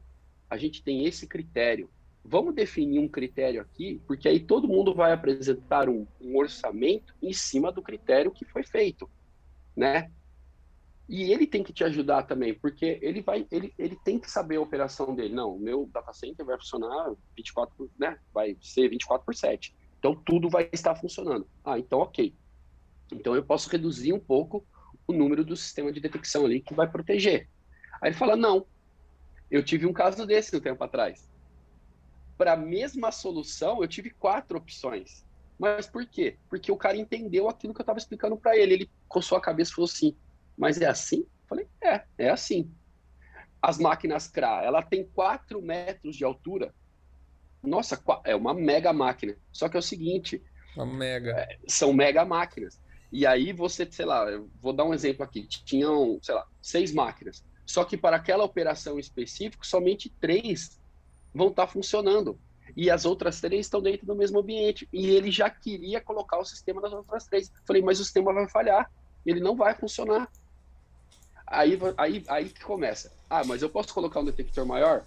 a 0.51 0.59
gente 0.59 0.83
tem 0.83 1.07
esse 1.07 1.27
critério, 1.27 1.89
vamos 2.25 2.55
definir 2.55 2.99
um 2.99 3.09
critério 3.09 3.61
aqui, 3.61 4.01
porque 4.07 4.29
aí 4.29 4.41
todo 4.41 4.69
mundo 4.69 4.95
vai 4.95 5.13
apresentar 5.13 5.89
um, 5.89 6.07
um, 6.21 6.37
orçamento 6.37 7.15
em 7.23 7.33
cima 7.33 7.73
do 7.73 7.83
critério 7.83 8.31
que 8.31 8.45
foi 8.45 8.63
feito, 8.63 9.11
né? 9.77 10.11
E 11.09 11.33
ele 11.33 11.45
tem 11.45 11.65
que 11.65 11.73
te 11.73 11.83
ajudar 11.83 12.23
também, 12.23 12.55
porque 12.55 13.01
ele 13.03 13.21
vai, 13.21 13.45
ele, 13.51 13.75
ele 13.77 13.97
tem 13.97 14.17
que 14.17 14.31
saber 14.31 14.57
a 14.57 14.61
operação 14.61 15.13
dele. 15.13 15.35
Não, 15.35 15.57
o 15.57 15.59
meu 15.59 15.91
data 15.93 16.13
center 16.13 16.47
vai 16.47 16.57
funcionar 16.57 17.13
24, 17.37 17.91
né? 17.99 18.17
Vai 18.33 18.57
ser 18.61 18.89
24 18.89 19.25
por 19.25 19.35
7. 19.35 19.75
Então 19.99 20.15
tudo 20.15 20.49
vai 20.49 20.69
estar 20.73 20.95
funcionando. 20.95 21.49
Ah, 21.65 21.79
então 21.79 21.99
ok. 21.99 22.33
Então 23.13 23.35
eu 23.35 23.45
posso 23.45 23.69
reduzir 23.69 24.13
um 24.13 24.21
pouco 24.21 24.65
o 25.05 25.13
número 25.13 25.45
do 25.45 25.57
sistema 25.57 25.91
de 25.91 25.99
detecção 25.99 26.45
ali 26.45 26.61
que 26.61 26.75
vai 26.75 26.89
proteger. 26.89 27.49
Aí 28.01 28.11
ele 28.11 28.17
fala: 28.17 28.37
não, 28.37 28.65
eu 29.51 29.65
tive 29.65 29.87
um 29.87 29.93
caso 29.93 30.25
desse 30.25 30.57
um 30.57 30.61
tempo 30.61 30.85
atrás 30.85 31.30
para 32.41 32.55
a 32.55 32.57
mesma 32.57 33.13
solução, 33.13 33.83
eu 33.83 33.87
tive 33.87 34.09
quatro 34.09 34.57
opções. 34.57 35.27
Mas 35.59 35.87
por 35.87 36.07
quê? 36.07 36.39
Porque 36.49 36.73
o 36.73 36.77
cara 36.77 36.97
entendeu 36.97 37.51
aquilo 37.51 37.75
que 37.75 37.83
eu 37.83 37.83
estava 37.83 37.99
explicando 37.99 38.35
para 38.35 38.57
ele. 38.57 38.73
Ele 38.73 38.91
coçou 39.07 39.37
a 39.37 39.43
cabeça 39.43 39.71
e 39.71 39.75
falou 39.75 39.91
assim: 39.91 40.17
Mas 40.57 40.81
é 40.81 40.87
assim? 40.87 41.19
Eu 41.19 41.47
falei: 41.47 41.69
É, 41.83 42.03
é 42.17 42.31
assim. 42.31 42.73
As 43.61 43.77
máquinas 43.77 44.27
CRA, 44.27 44.63
ela 44.65 44.81
tem 44.83 45.05
4 45.05 45.61
metros 45.61 46.17
de 46.17 46.25
altura. 46.25 46.75
Nossa, 47.63 48.03
é 48.25 48.35
uma 48.35 48.55
mega 48.55 48.91
máquina. 48.91 49.37
Só 49.53 49.69
que 49.69 49.77
é 49.77 49.81
o 49.81 49.83
seguinte: 49.83 50.43
uma 50.75 50.87
mega. 50.87 51.33
É, 51.33 51.59
são 51.69 51.93
mega 51.93 52.25
máquinas. 52.25 52.81
E 53.13 53.27
aí 53.27 53.53
você, 53.53 53.87
sei 53.91 54.07
lá, 54.07 54.25
eu 54.31 54.49
vou 54.63 54.73
dar 54.73 54.85
um 54.85 54.95
exemplo 54.95 55.23
aqui: 55.23 55.47
tinham, 55.47 56.19
sei 56.23 56.37
lá, 56.37 56.47
seis 56.63 56.91
máquinas. 56.91 57.45
Só 57.67 57.85
que 57.85 57.99
para 57.99 58.17
aquela 58.17 58.45
operação 58.45 58.99
específica, 58.99 59.63
somente 59.63 60.09
três 60.19 60.80
vão 61.35 61.49
estar 61.49 61.67
tá 61.67 61.73
funcionando. 61.73 62.39
E 62.77 62.91
as 62.91 63.05
outras 63.05 63.41
três 63.41 63.67
estão 63.67 63.83
dentro 63.83 64.07
do 64.07 64.15
mesmo 64.15 64.39
ambiente. 64.39 64.89
E 64.93 65.11
ele 65.11 65.31
já 65.31 65.51
queria 65.51 66.01
colocar 66.01 66.39
o 66.39 66.45
sistema 66.45 66.81
das 66.81 66.93
outras 66.93 67.27
três. 67.27 67.51
Falei, 67.67 67.83
mas 67.83 67.99
o 68.01 68.05
sistema 68.05 68.33
vai 68.33 68.49
falhar. 68.49 68.91
Ele 69.27 69.41
não 69.41 69.57
vai 69.57 69.75
funcionar. 69.75 70.31
Aí, 71.47 71.79
aí, 71.97 72.25
aí 72.29 72.49
que 72.49 72.65
começa. 72.65 73.13
Ah, 73.29 73.45
mas 73.45 73.61
eu 73.61 73.69
posso 73.69 73.93
colocar 73.93 74.21
um 74.21 74.25
detector 74.25 74.65
maior? 74.65 75.03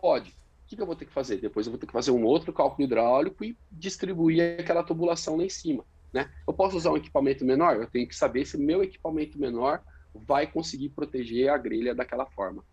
Pode. 0.00 0.30
O 0.30 0.68
que, 0.68 0.76
que 0.76 0.82
eu 0.82 0.86
vou 0.86 0.96
ter 0.96 1.06
que 1.06 1.12
fazer? 1.12 1.38
Depois 1.38 1.66
eu 1.66 1.72
vou 1.72 1.78
ter 1.78 1.86
que 1.86 1.92
fazer 1.92 2.10
um 2.12 2.24
outro 2.24 2.52
cálculo 2.52 2.84
hidráulico 2.84 3.44
e 3.44 3.56
distribuir 3.70 4.60
aquela 4.60 4.82
tubulação 4.82 5.36
lá 5.36 5.44
em 5.44 5.48
cima. 5.48 5.84
Né? 6.12 6.30
Eu 6.46 6.54
posso 6.54 6.76
usar 6.76 6.92
um 6.92 6.96
equipamento 6.96 7.44
menor? 7.44 7.76
Eu 7.76 7.90
tenho 7.90 8.06
que 8.08 8.14
saber 8.14 8.44
se 8.46 8.56
meu 8.56 8.82
equipamento 8.82 9.38
menor 9.38 9.82
vai 10.14 10.46
conseguir 10.46 10.90
proteger 10.90 11.50
a 11.50 11.58
grelha 11.58 11.94
daquela 11.94 12.26
forma. 12.26 12.64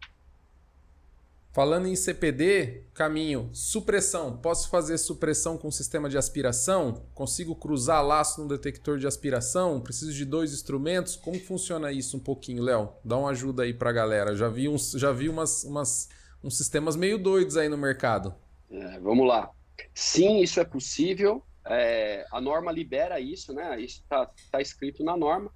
Falando 1.54 1.86
em 1.86 1.96
CPD, 1.96 2.88
caminho, 2.96 3.48
supressão. 3.54 4.36
Posso 4.36 4.72
fazer 4.72 4.98
supressão 4.98 5.56
com 5.56 5.70
sistema 5.70 6.10
de 6.10 6.18
aspiração? 6.18 7.06
Consigo 7.14 7.56
cruzar 7.56 8.04
laço 8.04 8.42
no 8.42 8.48
detector 8.48 8.98
de 8.98 9.06
aspiração? 9.06 9.80
Preciso 9.80 10.12
de 10.12 10.26
dois 10.26 10.52
instrumentos? 10.52 11.16
Como 11.16 11.40
funciona 11.40 11.92
isso 11.92 12.18
um 12.18 12.20
pouquinho, 12.20 12.64
Léo? 12.64 12.90
Dá 13.06 13.20
uma 13.20 13.30
ajuda 13.30 13.62
aí 13.62 13.72
pra 13.72 13.92
galera. 13.92 14.36
Já 14.36 14.50
vi 14.50 14.68
uns, 14.68 14.94
já 14.94 15.12
vi 15.12 15.30
umas, 15.30 15.64
umas 15.64 16.10
uns 16.44 16.58
sistemas 16.58 16.96
meio 16.96 17.20
doidos 17.20 17.56
aí 17.56 17.70
no 17.70 17.78
mercado. 17.78 18.34
É, 18.72 19.00
vamos 19.00 19.28
lá. 19.28 19.52
Sim, 19.94 20.40
isso 20.40 20.60
é 20.60 20.66
possível. 20.66 21.46
É, 21.68 22.26
a 22.32 22.42
norma 22.42 22.72
libera 22.72 23.20
isso, 23.20 23.54
né? 23.54 23.80
Isso 23.80 24.02
está 24.02 24.28
tá 24.52 24.60
escrito 24.60 25.04
na 25.04 25.16
norma. 25.16 25.54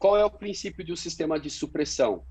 Qual 0.00 0.16
é 0.16 0.24
o 0.24 0.30
princípio 0.30 0.84
do 0.84 0.96
sistema 0.96 1.38
de 1.38 1.48
supressão? 1.48 2.24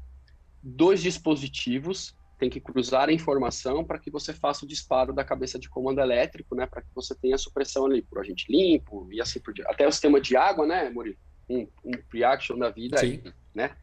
Dois 0.61 1.01
dispositivos 1.01 2.13
tem 2.41 2.49
que 2.49 2.59
cruzar 2.59 3.07
a 3.07 3.13
informação 3.13 3.85
para 3.85 3.99
que 3.99 4.09
você 4.09 4.33
faça 4.33 4.65
o 4.65 4.67
disparo 4.67 5.13
da 5.13 5.23
cabeça 5.23 5.59
de 5.59 5.69
comando 5.69 6.01
elétrico, 6.01 6.55
né, 6.55 6.65
para 6.65 6.81
que 6.81 6.87
você 6.95 7.13
tenha 7.13 7.37
supressão 7.37 7.85
ali 7.85 8.01
por 8.01 8.19
agente 8.19 8.51
limpo 8.51 9.07
e 9.11 9.21
assim 9.21 9.39
por 9.39 9.53
diante. 9.53 9.71
Até 9.71 9.87
o 9.87 9.91
sistema 9.91 10.19
de 10.19 10.35
água, 10.35 10.65
né, 10.65 10.89
Murilo? 10.89 11.17
Um, 11.47 11.67
um 11.85 11.91
pre-action 12.09 12.57
da 12.57 12.71
vida 12.71 12.97
sim. 12.97 13.21
aí, 13.23 13.33
né? 13.53 13.77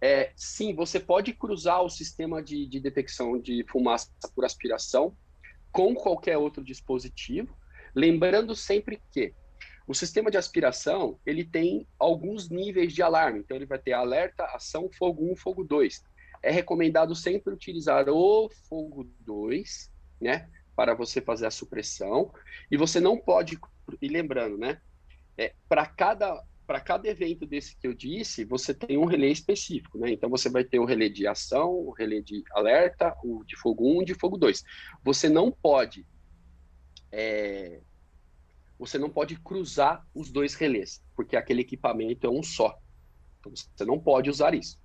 É, 0.00 0.32
sim, 0.34 0.74
você 0.74 0.98
pode 0.98 1.34
cruzar 1.34 1.82
o 1.82 1.90
sistema 1.90 2.42
de, 2.42 2.66
de 2.66 2.80
detecção 2.80 3.38
de 3.38 3.62
fumaça 3.68 4.08
por 4.34 4.46
aspiração 4.46 5.14
com 5.70 5.94
qualquer 5.94 6.38
outro 6.38 6.64
dispositivo, 6.64 7.54
lembrando 7.94 8.56
sempre 8.56 8.98
que 9.12 9.34
o 9.86 9.92
sistema 9.92 10.30
de 10.30 10.38
aspiração 10.38 11.18
ele 11.26 11.44
tem 11.44 11.86
alguns 11.98 12.48
níveis 12.48 12.94
de 12.94 13.02
alarme. 13.02 13.40
Então 13.40 13.54
ele 13.54 13.66
vai 13.66 13.78
ter 13.78 13.92
alerta, 13.92 14.44
ação, 14.46 14.88
fogo 14.90 15.30
1, 15.30 15.36
fogo 15.36 15.62
2 15.62 16.02
é 16.44 16.50
recomendado 16.50 17.14
sempre 17.14 17.54
utilizar 17.54 18.06
o 18.08 18.50
fogo 18.68 19.10
2, 19.20 19.90
né? 20.20 20.48
Para 20.76 20.94
você 20.94 21.20
fazer 21.20 21.46
a 21.46 21.50
supressão. 21.50 22.32
E 22.70 22.76
você 22.76 23.00
não 23.00 23.16
pode. 23.16 23.58
E 24.00 24.08
lembrando, 24.08 24.58
né? 24.58 24.80
É, 25.38 25.54
para 25.68 25.86
cada 25.86 26.44
para 26.66 26.80
cada 26.80 27.06
evento 27.06 27.44
desse 27.44 27.76
que 27.76 27.86
eu 27.86 27.92
disse, 27.92 28.42
você 28.42 28.72
tem 28.72 28.96
um 28.96 29.04
relé 29.04 29.26
específico, 29.26 29.98
né? 29.98 30.10
Então 30.10 30.30
você 30.30 30.48
vai 30.48 30.64
ter 30.64 30.78
o 30.78 30.86
relé 30.86 31.10
de 31.10 31.26
ação, 31.26 31.70
o 31.70 31.90
relé 31.90 32.20
de 32.22 32.42
alerta, 32.52 33.14
o 33.22 33.44
de 33.44 33.54
fogo 33.54 33.98
1 33.98 34.02
e 34.02 34.04
de 34.06 34.14
fogo 34.14 34.38
2. 34.38 34.62
Você 35.02 35.28
não 35.28 35.50
pode 35.52 36.06
é, 37.12 37.80
você 38.78 38.98
não 38.98 39.10
pode 39.10 39.36
cruzar 39.36 40.06
os 40.14 40.32
dois 40.32 40.54
relés, 40.54 41.02
porque 41.14 41.36
aquele 41.36 41.60
equipamento 41.60 42.26
é 42.26 42.30
um 42.30 42.42
só. 42.42 42.78
Então 43.40 43.52
você 43.54 43.84
não 43.84 44.00
pode 44.00 44.30
usar 44.30 44.54
isso 44.54 44.82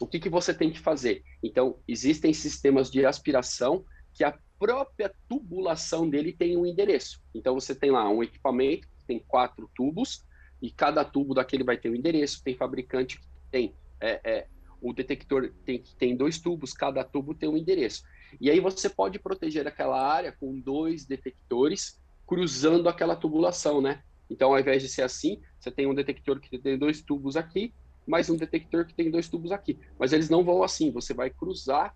o 0.00 0.06
que, 0.06 0.18
que 0.18 0.30
você 0.30 0.54
tem 0.54 0.70
que 0.70 0.80
fazer? 0.80 1.22
Então, 1.42 1.78
existem 1.86 2.32
sistemas 2.32 2.90
de 2.90 3.04
aspiração 3.04 3.84
que 4.14 4.24
a 4.24 4.36
própria 4.58 5.12
tubulação 5.28 6.08
dele 6.08 6.32
tem 6.32 6.56
um 6.56 6.66
endereço. 6.66 7.22
Então 7.34 7.54
você 7.54 7.74
tem 7.74 7.90
lá 7.90 8.08
um 8.08 8.22
equipamento 8.22 8.86
que 8.88 9.06
tem 9.06 9.18
quatro 9.18 9.70
tubos 9.74 10.24
e 10.60 10.70
cada 10.70 11.04
tubo 11.04 11.34
daquele 11.34 11.64
vai 11.64 11.78
ter 11.78 11.90
um 11.90 11.94
endereço. 11.94 12.42
Tem 12.44 12.54
fabricante 12.54 13.18
que 13.18 13.26
tem 13.50 13.74
é, 14.00 14.20
é, 14.22 14.46
o 14.80 14.92
detector 14.92 15.52
tem 15.64 15.82
tem 15.98 16.16
dois 16.16 16.38
tubos, 16.38 16.74
cada 16.74 17.02
tubo 17.02 17.34
tem 17.34 17.48
um 17.48 17.56
endereço. 17.56 18.02
E 18.38 18.50
aí 18.50 18.60
você 18.60 18.88
pode 18.88 19.18
proteger 19.18 19.66
aquela 19.66 20.00
área 20.00 20.32
com 20.32 20.58
dois 20.60 21.06
detectores 21.06 21.98
cruzando 22.26 22.88
aquela 22.88 23.16
tubulação, 23.16 23.80
né? 23.80 24.02
Então, 24.28 24.52
ao 24.52 24.60
invés 24.60 24.82
de 24.82 24.88
ser 24.88 25.02
assim, 25.02 25.40
você 25.58 25.70
tem 25.70 25.86
um 25.86 25.94
detector 25.94 26.38
que 26.38 26.56
tem 26.56 26.78
dois 26.78 27.02
tubos 27.02 27.36
aqui, 27.36 27.74
mais 28.10 28.28
um 28.28 28.36
detector 28.36 28.84
que 28.84 28.92
tem 28.92 29.10
dois 29.10 29.28
tubos 29.28 29.52
aqui. 29.52 29.78
Mas 29.98 30.12
eles 30.12 30.28
não 30.28 30.44
vão 30.44 30.62
assim, 30.62 30.90
você 30.90 31.14
vai 31.14 31.30
cruzar 31.30 31.94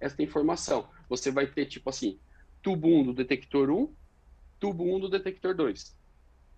essa 0.00 0.20
informação. 0.20 0.88
Você 1.08 1.30
vai 1.30 1.46
ter, 1.46 1.66
tipo 1.66 1.88
assim, 1.88 2.18
tubo 2.60 2.88
1 2.88 3.04
do 3.04 3.14
detector 3.14 3.70
1, 3.70 3.88
tubo 4.58 4.84
1 4.96 5.00
do 5.00 5.08
detector 5.08 5.54
2, 5.54 5.96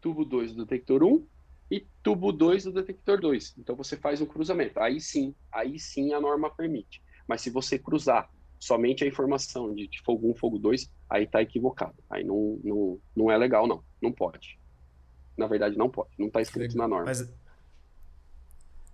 tubo 0.00 0.24
2 0.24 0.54
do 0.54 0.64
detector 0.64 1.04
1 1.04 1.26
e 1.70 1.86
tubo 2.02 2.32
2 2.32 2.64
do 2.64 2.72
detector 2.72 3.20
2. 3.20 3.56
Então, 3.58 3.76
você 3.76 3.96
faz 3.96 4.20
um 4.20 4.26
cruzamento. 4.26 4.80
Aí 4.80 5.00
sim, 5.00 5.34
aí 5.52 5.78
sim 5.78 6.12
a 6.12 6.20
norma 6.20 6.50
permite. 6.50 7.02
Mas 7.28 7.42
se 7.42 7.50
você 7.50 7.78
cruzar 7.78 8.30
somente 8.58 9.04
a 9.04 9.06
informação 9.06 9.74
de, 9.74 9.86
de 9.86 10.00
fogo 10.02 10.30
1, 10.30 10.36
fogo 10.36 10.58
2, 10.58 10.90
aí 11.10 11.24
está 11.24 11.42
equivocado. 11.42 11.94
Aí 12.08 12.24
não, 12.24 12.58
não, 12.64 12.98
não 13.14 13.30
é 13.30 13.36
legal, 13.36 13.66
não. 13.66 13.84
Não 14.00 14.10
pode. 14.10 14.58
Na 15.36 15.46
verdade, 15.46 15.76
não 15.76 15.90
pode. 15.90 16.10
Não 16.18 16.28
está 16.28 16.40
escrito 16.40 16.76
na 16.76 16.88
norma. 16.88 17.06
Mas, 17.06 17.30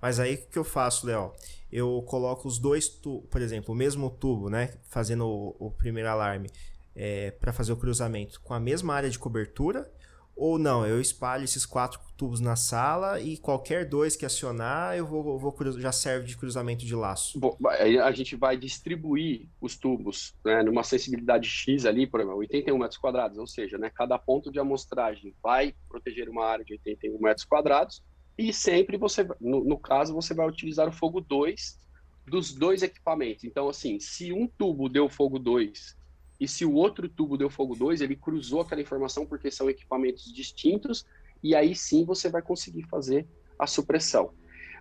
mas 0.00 0.18
aí 0.18 0.34
o 0.34 0.46
que 0.48 0.58
eu 0.58 0.64
faço, 0.64 1.06
Léo? 1.06 1.32
Eu 1.70 2.02
coloco 2.06 2.48
os 2.48 2.58
dois 2.58 2.88
tubos, 2.88 3.28
por 3.30 3.40
exemplo, 3.40 3.74
o 3.74 3.76
mesmo 3.76 4.10
tubo, 4.10 4.50
né? 4.50 4.74
Fazendo 4.88 5.26
o, 5.26 5.56
o 5.58 5.70
primeiro 5.70 6.08
alarme 6.08 6.50
é, 6.94 7.30
para 7.32 7.52
fazer 7.52 7.72
o 7.72 7.76
cruzamento 7.76 8.40
com 8.40 8.54
a 8.54 8.60
mesma 8.60 8.94
área 8.94 9.10
de 9.10 9.18
cobertura. 9.18 9.90
Ou 10.36 10.58
não, 10.58 10.86
eu 10.86 10.98
espalho 10.98 11.44
esses 11.44 11.66
quatro 11.66 12.00
tubos 12.16 12.40
na 12.40 12.56
sala 12.56 13.20
e 13.20 13.36
qualquer 13.36 13.86
dois 13.86 14.16
que 14.16 14.24
acionar, 14.24 14.96
eu 14.96 15.06
vou, 15.06 15.38
vou 15.38 15.54
já 15.78 15.92
serve 15.92 16.26
de 16.26 16.36
cruzamento 16.36 16.84
de 16.84 16.94
laço. 16.94 17.38
Bom, 17.38 17.58
a 18.02 18.10
gente 18.12 18.36
vai 18.36 18.56
distribuir 18.56 19.48
os 19.60 19.76
tubos 19.76 20.34
né, 20.42 20.62
numa 20.62 20.82
sensibilidade 20.82 21.46
X 21.46 21.84
ali, 21.84 22.06
por 22.06 22.20
exemplo, 22.20 22.38
81 22.38 22.78
metros 22.78 22.96
quadrados, 22.96 23.36
ou 23.36 23.46
seja, 23.46 23.76
né, 23.76 23.90
cada 23.94 24.18
ponto 24.18 24.50
de 24.50 24.58
amostragem 24.58 25.34
vai 25.42 25.74
proteger 25.86 26.26
uma 26.30 26.46
área 26.46 26.64
de 26.64 26.72
81 26.72 27.20
metros 27.20 27.44
quadrados 27.44 28.02
e 28.40 28.54
sempre 28.54 28.96
você, 28.96 29.28
no, 29.38 29.62
no 29.62 29.78
caso, 29.78 30.14
você 30.14 30.32
vai 30.32 30.48
utilizar 30.48 30.88
o 30.88 30.92
fogo 30.92 31.20
2 31.20 31.78
dos 32.26 32.54
dois 32.54 32.82
equipamentos. 32.82 33.44
Então, 33.44 33.68
assim, 33.68 34.00
se 34.00 34.32
um 34.32 34.46
tubo 34.46 34.88
deu 34.88 35.10
fogo 35.10 35.38
2 35.38 35.94
e 36.38 36.48
se 36.48 36.64
o 36.64 36.72
outro 36.72 37.06
tubo 37.06 37.36
deu 37.36 37.50
fogo 37.50 37.74
2, 37.74 38.00
ele 38.00 38.16
cruzou 38.16 38.62
aquela 38.62 38.80
informação 38.80 39.26
porque 39.26 39.50
são 39.50 39.68
equipamentos 39.68 40.32
distintos 40.32 41.04
e 41.42 41.54
aí 41.54 41.74
sim 41.74 42.02
você 42.02 42.30
vai 42.30 42.40
conseguir 42.40 42.84
fazer 42.84 43.26
a 43.58 43.66
supressão. 43.66 44.32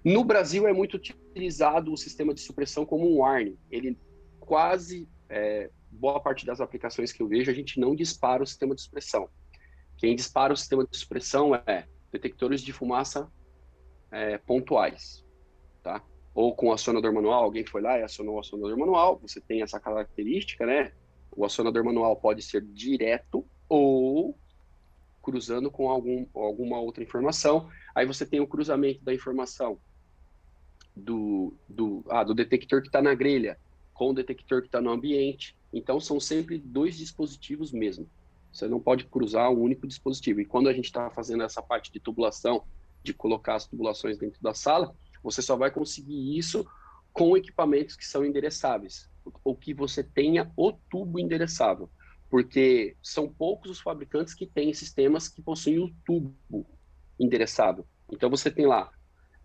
No 0.05 0.23
Brasil 0.23 0.65
é 0.65 0.71
muito 0.71 0.95
utilizado 0.95 1.91
o 1.91 1.97
sistema 1.97 2.33
de 2.33 2.39
supressão 2.39 2.85
como 2.85 3.11
um 3.11 3.17
warning. 3.17 3.57
Ele 3.69 3.97
quase, 4.39 5.05
é, 5.27 5.69
boa 5.91 6.21
parte 6.21 6.45
das 6.45 6.61
aplicações 6.61 7.11
que 7.11 7.21
eu 7.21 7.27
vejo, 7.27 7.51
a 7.51 7.53
gente 7.53 7.77
não 7.77 7.93
dispara 7.93 8.41
o 8.41 8.47
sistema 8.47 8.73
de 8.73 8.81
supressão. 8.81 9.27
Quem 9.97 10.15
dispara 10.15 10.53
o 10.53 10.57
sistema 10.57 10.87
de 10.89 10.95
supressão 10.95 11.53
é 11.53 11.85
detectores 12.09 12.61
de 12.61 12.71
fumaça 12.71 13.29
é, 14.11 14.37
pontuais, 14.37 15.25
tá? 15.83 16.03
Ou 16.33 16.55
com 16.55 16.71
acionador 16.71 17.13
manual, 17.13 17.43
alguém 17.43 17.65
foi 17.65 17.81
lá 17.81 17.97
e 17.99 18.03
acionou 18.03 18.35
o 18.35 18.39
acionador 18.39 18.77
manual, 18.77 19.17
você 19.19 19.41
tem 19.41 19.61
essa 19.61 19.79
característica, 19.79 20.65
né? 20.65 20.91
O 21.31 21.45
acionador 21.45 21.83
manual 21.83 22.15
pode 22.15 22.41
ser 22.41 22.61
direto 22.61 23.45
ou 23.67 24.37
cruzando 25.21 25.69
com 25.69 25.89
algum, 25.89 26.25
alguma 26.33 26.79
outra 26.79 27.03
informação. 27.03 27.69
Aí 27.93 28.05
você 28.05 28.25
tem 28.25 28.39
o 28.39 28.47
cruzamento 28.47 29.03
da 29.03 29.13
informação 29.13 29.77
do, 30.95 31.53
do, 31.67 32.03
ah, 32.09 32.23
do 32.23 32.33
detector 32.33 32.81
que 32.81 32.87
está 32.87 33.01
na 33.01 33.13
grelha 33.13 33.57
com 33.93 34.11
o 34.11 34.13
detector 34.13 34.61
que 34.61 34.67
está 34.67 34.79
no 34.79 34.91
ambiente. 34.91 35.57
Então, 35.73 35.99
são 35.99 36.21
sempre 36.21 36.57
dois 36.57 36.97
dispositivos 36.97 37.73
mesmo. 37.73 38.09
Você 38.51 38.65
não 38.65 38.79
pode 38.79 39.03
cruzar 39.03 39.51
um 39.51 39.59
único 39.59 39.85
dispositivo. 39.85 40.39
E 40.39 40.45
quando 40.45 40.69
a 40.69 40.73
gente 40.73 40.85
está 40.85 41.09
fazendo 41.09 41.43
essa 41.43 41.61
parte 41.61 41.91
de 41.91 41.99
tubulação, 41.99 42.63
de 43.09 43.13
colocar 43.13 43.55
as 43.55 43.65
tubulações 43.65 44.17
dentro 44.17 44.41
da 44.41 44.53
sala, 44.53 44.95
você 45.23 45.41
só 45.41 45.55
vai 45.55 45.71
conseguir 45.71 46.37
isso 46.37 46.65
com 47.11 47.35
equipamentos 47.35 47.95
que 47.95 48.05
são 48.05 48.23
endereçáveis, 48.23 49.09
ou 49.43 49.55
que 49.55 49.73
você 49.73 50.03
tenha 50.03 50.51
o 50.55 50.71
tubo 50.71 51.19
endereçável, 51.19 51.89
porque 52.29 52.95
são 53.01 53.27
poucos 53.27 53.71
os 53.71 53.81
fabricantes 53.81 54.33
que 54.33 54.45
têm 54.45 54.73
sistemas 54.73 55.27
que 55.27 55.41
possuem 55.41 55.79
o 55.79 55.93
tubo 56.05 56.65
endereçável. 57.19 57.85
Então 58.11 58.29
você 58.29 58.51
tem 58.51 58.65
lá, 58.65 58.91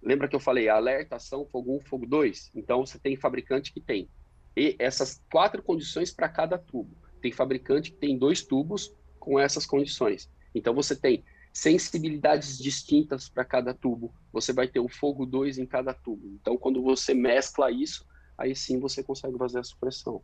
lembra 0.02 0.28
que 0.28 0.36
eu 0.36 0.40
falei 0.40 0.68
alerta, 0.68 1.16
ação, 1.16 1.46
fogo 1.46 1.76
1, 1.78 1.80
fogo 1.80 2.06
2? 2.06 2.52
Então 2.54 2.84
você 2.84 2.98
tem 2.98 3.16
fabricante 3.16 3.72
que 3.72 3.80
tem 3.80 4.08
e 4.56 4.76
essas 4.78 5.20
quatro 5.32 5.62
condições 5.62 6.12
para 6.12 6.28
cada 6.28 6.56
tubo. 6.56 6.96
Tem 7.20 7.32
fabricante 7.32 7.90
que 7.90 7.98
tem 7.98 8.16
dois 8.16 8.42
tubos 8.42 8.94
com 9.18 9.40
essas 9.40 9.66
condições. 9.66 10.30
Então 10.54 10.74
você 10.74 10.94
tem 10.94 11.24
sensibilidades 11.54 12.58
distintas 12.58 13.28
para 13.28 13.44
cada 13.44 13.72
tubo. 13.72 14.12
Você 14.32 14.52
vai 14.52 14.66
ter 14.66 14.80
o 14.80 14.88
fogo 14.88 15.24
2 15.24 15.58
em 15.58 15.64
cada 15.64 15.94
tubo. 15.94 16.26
Então, 16.40 16.58
quando 16.58 16.82
você 16.82 17.14
mescla 17.14 17.70
isso, 17.70 18.04
aí 18.36 18.56
sim 18.56 18.80
você 18.80 19.04
consegue 19.04 19.38
fazer 19.38 19.60
a 19.60 19.62
supressão. 19.62 20.20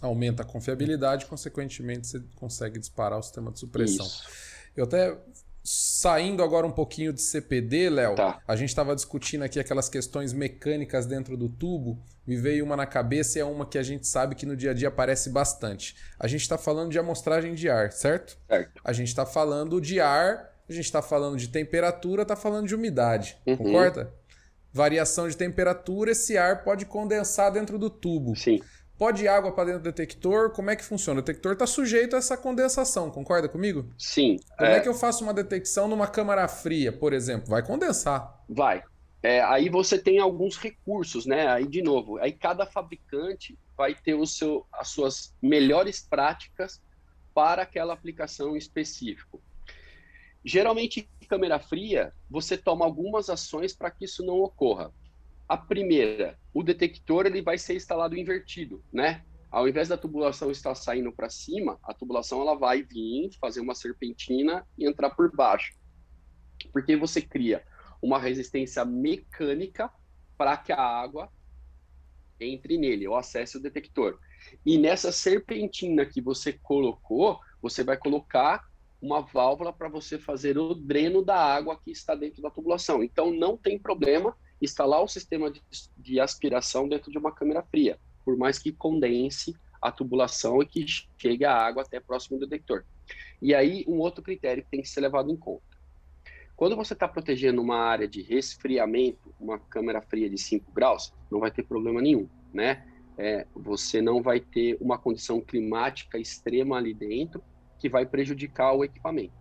Aumenta 0.00 0.42
a 0.44 0.46
confiabilidade, 0.46 1.26
consequentemente, 1.26 2.06
você 2.06 2.20
consegue 2.36 2.78
disparar 2.78 3.18
o 3.18 3.22
sistema 3.22 3.50
de 3.50 3.58
supressão. 3.58 4.06
Isso. 4.06 4.28
Eu 4.76 4.84
até 4.84 5.20
Saindo 5.66 6.42
agora 6.42 6.66
um 6.66 6.70
pouquinho 6.70 7.10
de 7.10 7.22
CPD, 7.22 7.88
Léo, 7.88 8.14
tá. 8.14 8.38
a 8.46 8.54
gente 8.54 8.68
estava 8.68 8.94
discutindo 8.94 9.44
aqui 9.44 9.58
aquelas 9.58 9.88
questões 9.88 10.34
mecânicas 10.34 11.06
dentro 11.06 11.38
do 11.38 11.48
tubo. 11.48 11.98
Me 12.26 12.36
veio 12.36 12.66
uma 12.66 12.76
na 12.76 12.84
cabeça 12.84 13.38
e 13.38 13.40
é 13.40 13.44
uma 13.46 13.64
que 13.64 13.78
a 13.78 13.82
gente 13.82 14.06
sabe 14.06 14.34
que 14.34 14.44
no 14.44 14.54
dia 14.54 14.72
a 14.72 14.74
dia 14.74 14.88
aparece 14.88 15.30
bastante. 15.30 15.96
A 16.20 16.26
gente 16.26 16.42
está 16.42 16.58
falando 16.58 16.90
de 16.90 16.98
amostragem 16.98 17.54
de 17.54 17.70
ar, 17.70 17.90
certo? 17.92 18.38
Certo. 18.46 18.82
A 18.84 18.92
gente 18.92 19.08
está 19.08 19.24
falando 19.24 19.80
de 19.80 19.98
ar, 20.00 20.52
a 20.68 20.72
gente 20.72 20.84
está 20.84 21.00
falando 21.00 21.38
de 21.38 21.48
temperatura, 21.48 22.22
está 22.22 22.36
falando 22.36 22.66
de 22.66 22.74
umidade. 22.74 23.38
Uhum. 23.46 23.56
Concorda? 23.56 24.12
Variação 24.70 25.26
de 25.30 25.36
temperatura, 25.36 26.10
esse 26.10 26.36
ar 26.36 26.62
pode 26.62 26.84
condensar 26.84 27.50
dentro 27.50 27.78
do 27.78 27.88
tubo. 27.88 28.36
Sim. 28.36 28.60
Pode 29.04 29.22
ir 29.22 29.28
água 29.28 29.52
para 29.52 29.64
dentro 29.64 29.80
do 29.80 29.84
detector? 29.84 30.50
Como 30.50 30.70
é 30.70 30.76
que 30.76 30.82
funciona? 30.82 31.20
O 31.20 31.22
detector 31.22 31.52
está 31.52 31.66
sujeito 31.66 32.16
a 32.16 32.20
essa 32.20 32.38
condensação, 32.38 33.10
concorda 33.10 33.46
comigo? 33.46 33.84
Sim. 33.98 34.38
Como 34.56 34.70
é... 34.70 34.78
é 34.78 34.80
que 34.80 34.88
eu 34.88 34.94
faço 34.94 35.22
uma 35.22 35.34
detecção 35.34 35.86
numa 35.86 36.06
câmara 36.06 36.48
fria, 36.48 36.90
por 36.90 37.12
exemplo? 37.12 37.50
Vai 37.50 37.62
condensar. 37.62 38.42
Vai. 38.48 38.82
É, 39.22 39.42
aí 39.42 39.68
você 39.68 39.98
tem 39.98 40.18
alguns 40.20 40.56
recursos, 40.56 41.26
né? 41.26 41.46
Aí, 41.48 41.66
de 41.66 41.82
novo, 41.82 42.16
aí 42.16 42.32
cada 42.32 42.64
fabricante 42.64 43.58
vai 43.76 43.94
ter 43.94 44.14
o 44.14 44.24
seu, 44.24 44.66
as 44.72 44.88
suas 44.88 45.34
melhores 45.42 46.00
práticas 46.00 46.80
para 47.34 47.60
aquela 47.60 47.92
aplicação 47.92 48.56
específica. 48.56 49.38
Geralmente, 50.42 51.06
em 51.20 51.26
câmera 51.26 51.58
fria, 51.58 52.10
você 52.30 52.56
toma 52.56 52.86
algumas 52.86 53.28
ações 53.28 53.74
para 53.74 53.90
que 53.90 54.06
isso 54.06 54.24
não 54.24 54.40
ocorra. 54.40 54.90
A 55.54 55.56
primeira, 55.56 56.36
o 56.52 56.64
detector 56.64 57.26
ele 57.26 57.40
vai 57.40 57.56
ser 57.56 57.76
instalado 57.76 58.16
invertido, 58.16 58.82
né? 58.92 59.24
Ao 59.52 59.68
invés 59.68 59.86
da 59.86 59.96
tubulação 59.96 60.50
estar 60.50 60.74
saindo 60.74 61.12
para 61.12 61.30
cima, 61.30 61.78
a 61.84 61.94
tubulação 61.94 62.40
ela 62.40 62.56
vai 62.56 62.82
vir, 62.82 63.30
fazer 63.40 63.60
uma 63.60 63.72
serpentina 63.72 64.66
e 64.76 64.84
entrar 64.84 65.10
por 65.10 65.30
baixo. 65.30 65.72
Porque 66.72 66.96
você 66.96 67.22
cria 67.22 67.64
uma 68.02 68.18
resistência 68.18 68.84
mecânica 68.84 69.88
para 70.36 70.56
que 70.56 70.72
a 70.72 70.80
água 70.80 71.30
entre 72.40 72.76
nele 72.76 73.06
ou 73.06 73.14
acesse 73.14 73.56
o 73.56 73.62
detector. 73.62 74.18
E 74.66 74.76
nessa 74.76 75.12
serpentina 75.12 76.04
que 76.04 76.20
você 76.20 76.54
colocou, 76.54 77.38
você 77.62 77.84
vai 77.84 77.96
colocar 77.96 78.64
uma 79.00 79.20
válvula 79.20 79.72
para 79.72 79.88
você 79.88 80.18
fazer 80.18 80.58
o 80.58 80.74
dreno 80.74 81.24
da 81.24 81.36
água 81.36 81.80
que 81.80 81.92
está 81.92 82.16
dentro 82.16 82.42
da 82.42 82.50
tubulação. 82.50 83.04
Então 83.04 83.32
não 83.32 83.56
tem 83.56 83.78
problema 83.78 84.36
instalar 84.60 85.02
o 85.02 85.08
sistema 85.08 85.50
de, 85.50 85.62
de 85.96 86.20
aspiração 86.20 86.88
dentro 86.88 87.10
de 87.10 87.18
uma 87.18 87.32
câmera 87.32 87.62
fria, 87.62 87.98
por 88.24 88.36
mais 88.36 88.58
que 88.58 88.72
condense 88.72 89.54
a 89.80 89.92
tubulação 89.92 90.62
e 90.62 90.66
que 90.66 90.86
chegue 91.18 91.44
a 91.44 91.54
água 91.54 91.82
até 91.82 92.00
próximo 92.00 92.38
do 92.38 92.46
detector. 92.46 92.84
E 93.40 93.54
aí, 93.54 93.84
um 93.86 93.98
outro 93.98 94.22
critério 94.22 94.62
que 94.62 94.70
tem 94.70 94.80
que 94.80 94.88
ser 94.88 95.00
levado 95.00 95.30
em 95.30 95.36
conta. 95.36 95.74
Quando 96.56 96.76
você 96.76 96.94
está 96.94 97.06
protegendo 97.06 97.60
uma 97.60 97.76
área 97.76 98.06
de 98.06 98.22
resfriamento, 98.22 99.34
uma 99.38 99.58
câmera 99.58 100.00
fria 100.00 100.30
de 100.30 100.38
5 100.38 100.70
graus, 100.72 101.12
não 101.30 101.40
vai 101.40 101.50
ter 101.50 101.64
problema 101.64 102.00
nenhum, 102.00 102.28
né? 102.52 102.86
É, 103.18 103.46
você 103.54 104.00
não 104.00 104.22
vai 104.22 104.40
ter 104.40 104.76
uma 104.80 104.96
condição 104.96 105.40
climática 105.40 106.18
extrema 106.18 106.76
ali 106.76 106.94
dentro 106.94 107.42
que 107.78 107.88
vai 107.88 108.06
prejudicar 108.06 108.72
o 108.72 108.84
equipamento. 108.84 109.34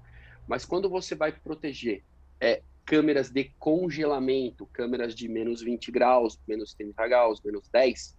Mas 0.47 0.66
quando 0.66 0.89
você 0.89 1.16
vai 1.16 1.32
proteger 1.32 2.03
é, 2.41 2.61
câmeras 2.86 3.30
de 3.30 3.46
congelamento, 3.60 4.66
câmeras 4.68 5.16
de 5.16 5.28
menos 5.28 5.62
20 5.62 5.92
graus, 5.92 6.40
menos 6.48 6.74
30 6.74 7.08
graus, 7.08 7.42
menos 7.42 7.68
10, 7.70 8.18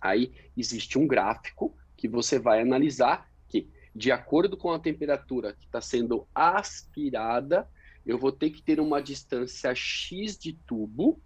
Aí 0.00 0.32
existe 0.56 0.98
um 0.98 1.06
gráfico 1.06 1.76
que 1.96 2.08
você 2.08 2.38
vai 2.38 2.60
analisar 2.60 3.28
que, 3.48 3.68
de 3.94 4.12
acordo 4.12 4.56
com 4.56 4.72
a 4.72 4.78
temperatura 4.78 5.52
que 5.52 5.66
está 5.66 5.80
sendo 5.80 6.26
aspirada, 6.34 7.68
eu 8.06 8.18
vou 8.18 8.30
ter 8.30 8.50
que 8.50 8.62
ter 8.62 8.80
uma 8.80 9.02
distância 9.02 9.74
X 9.74 10.38
de 10.38 10.52
tubo, 10.52 11.20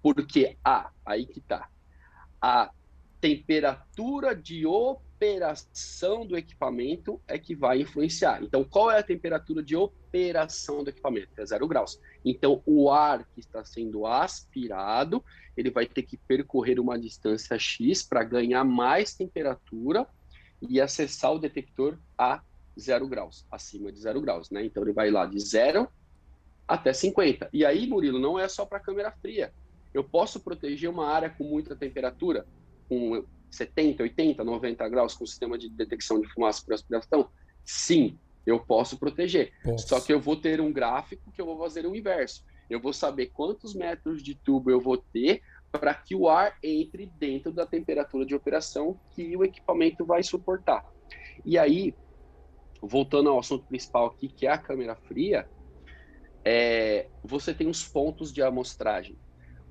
porque 0.00 0.56
a, 0.64 0.90
aí 1.04 1.26
que 1.26 1.40
está, 1.40 1.68
a 2.40 2.70
temperatura 3.22 4.34
de 4.34 4.66
operação 4.66 6.26
do 6.26 6.36
equipamento 6.36 7.20
é 7.28 7.38
que 7.38 7.54
vai 7.54 7.80
influenciar. 7.80 8.42
Então, 8.42 8.64
qual 8.64 8.90
é 8.90 8.98
a 8.98 9.02
temperatura 9.02 9.62
de 9.62 9.76
operação 9.76 10.82
do 10.82 10.90
equipamento? 10.90 11.28
É 11.40 11.46
zero 11.46 11.68
graus. 11.68 12.00
Então, 12.24 12.60
o 12.66 12.90
ar 12.90 13.24
que 13.32 13.38
está 13.38 13.64
sendo 13.64 14.04
aspirado, 14.06 15.24
ele 15.56 15.70
vai 15.70 15.86
ter 15.86 16.02
que 16.02 16.16
percorrer 16.16 16.80
uma 16.80 16.98
distância 16.98 17.56
X 17.56 18.02
para 18.02 18.24
ganhar 18.24 18.64
mais 18.64 19.14
temperatura 19.14 20.04
e 20.60 20.80
acessar 20.80 21.32
o 21.32 21.38
detector 21.38 21.96
a 22.18 22.42
zero 22.78 23.06
graus, 23.06 23.46
acima 23.52 23.92
de 23.92 24.00
zero 24.00 24.20
graus, 24.20 24.50
né? 24.50 24.64
Então, 24.64 24.82
ele 24.82 24.92
vai 24.92 25.12
lá 25.12 25.26
de 25.26 25.38
zero 25.38 25.88
até 26.66 26.92
50. 26.92 27.48
E 27.52 27.64
aí, 27.64 27.86
Murilo, 27.86 28.18
não 28.18 28.36
é 28.36 28.48
só 28.48 28.66
para 28.66 28.80
câmera 28.80 29.12
fria. 29.12 29.52
Eu 29.94 30.02
posso 30.02 30.40
proteger 30.40 30.90
uma 30.90 31.06
área 31.06 31.30
com 31.30 31.44
muita 31.44 31.76
temperatura? 31.76 32.44
Com 32.92 33.24
70, 33.50 34.02
80, 34.02 34.44
90 34.44 34.88
graus 34.88 35.14
com 35.14 35.24
sistema 35.24 35.56
de 35.56 35.70
detecção 35.70 36.20
de 36.20 36.28
fumaça 36.28 36.62
por 36.62 36.74
aspiração? 36.74 37.30
Sim, 37.64 38.18
eu 38.44 38.60
posso 38.60 38.98
proteger. 38.98 39.52
Posso. 39.62 39.88
Só 39.88 40.00
que 40.00 40.12
eu 40.12 40.20
vou 40.20 40.36
ter 40.36 40.60
um 40.60 40.72
gráfico 40.72 41.32
que 41.32 41.40
eu 41.40 41.46
vou 41.46 41.58
fazer 41.58 41.86
o 41.86 41.96
inverso. 41.96 42.44
Eu 42.68 42.80
vou 42.80 42.92
saber 42.92 43.26
quantos 43.28 43.74
metros 43.74 44.22
de 44.22 44.34
tubo 44.34 44.70
eu 44.70 44.80
vou 44.80 44.98
ter 44.98 45.42
para 45.70 45.94
que 45.94 46.14
o 46.14 46.28
ar 46.28 46.58
entre 46.62 47.06
dentro 47.18 47.50
da 47.50 47.64
temperatura 47.64 48.26
de 48.26 48.34
operação 48.34 49.00
que 49.10 49.34
o 49.36 49.42
equipamento 49.42 50.04
vai 50.04 50.22
suportar. 50.22 50.84
E 51.44 51.56
aí, 51.56 51.94
voltando 52.80 53.30
ao 53.30 53.38
assunto 53.38 53.64
principal 53.66 54.06
aqui, 54.06 54.28
que 54.28 54.46
é 54.46 54.50
a 54.50 54.58
câmera 54.58 54.94
fria, 54.94 55.48
é, 56.44 57.08
você 57.24 57.54
tem 57.54 57.68
os 57.68 57.86
pontos 57.86 58.32
de 58.32 58.42
amostragem. 58.42 59.16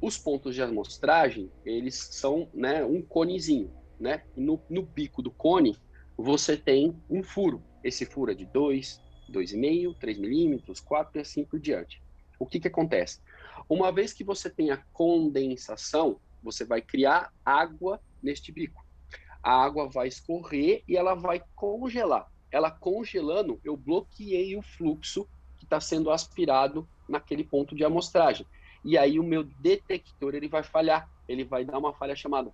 Os 0.02 0.18
pontos 0.18 0.56
de 0.56 0.64
amostragem, 0.64 1.52
eles 1.64 1.96
são 1.96 2.50
né, 2.56 2.84
um 2.84 3.04
conezinho, 3.04 3.72
né? 4.00 4.24
No, 4.36 4.60
no 4.68 4.82
bico 4.82 5.22
do 5.22 5.30
cone, 5.30 5.78
você 6.18 6.58
tem 6.58 7.00
um 7.08 7.22
furo. 7.22 7.64
Esse 7.84 8.04
furo 8.04 8.32
é 8.32 8.34
de 8.34 8.48
2, 8.48 9.00
2,5, 9.30 9.96
3 10.00 10.18
milímetros, 10.18 10.80
4 10.80 11.20
e 11.20 11.22
assim 11.22 11.46
por 11.46 11.60
diante. 11.60 12.02
O 12.40 12.48
que, 12.48 12.60
que 12.60 12.68
acontece? 12.68 13.20
Uma 13.70 13.92
vez 13.92 14.12
que 14.12 14.24
você 14.24 14.50
tem 14.50 14.72
a 14.72 14.84
condensação, 14.92 16.20
você 16.42 16.66
vai 16.66 16.82
criar 16.82 17.32
água 17.46 18.02
neste 18.24 18.52
bico. 18.52 18.84
A 19.44 19.52
água 19.52 19.88
vai 19.88 20.08
escorrer 20.08 20.84
e 20.88 20.98
ela 20.98 21.14
vai 21.14 21.44
congelar. 21.56 22.28
Ela 22.52 22.72
congelando, 22.72 23.62
eu 23.64 23.78
bloqueei 23.78 24.58
o 24.58 24.64
fluxo 24.64 25.30
que 25.60 25.64
está 25.64 25.80
sendo 25.80 26.10
aspirado 26.10 26.90
naquele 27.08 27.44
ponto 27.44 27.76
de 27.76 27.84
amostragem 27.84 28.48
e 28.84 28.98
aí 28.98 29.20
o 29.20 29.24
meu 29.24 29.44
detector 29.44 30.36
ele 30.36 30.48
vai 30.48 30.64
falhar, 30.64 31.10
ele 31.28 31.44
vai 31.44 31.64
dar 31.64 31.78
uma 31.78 31.94
falha 31.94 32.16
chamada 32.16 32.52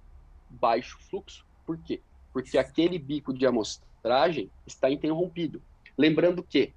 baixo 0.49 0.97
fluxo. 1.09 1.45
Por 1.65 1.77
quê? 1.77 2.01
Porque 2.33 2.57
aquele 2.57 2.99
bico 2.99 3.33
de 3.33 3.45
amostragem 3.45 4.49
está 4.65 4.89
interrompido. 4.89 5.61
Lembrando 5.97 6.43
que 6.43 6.73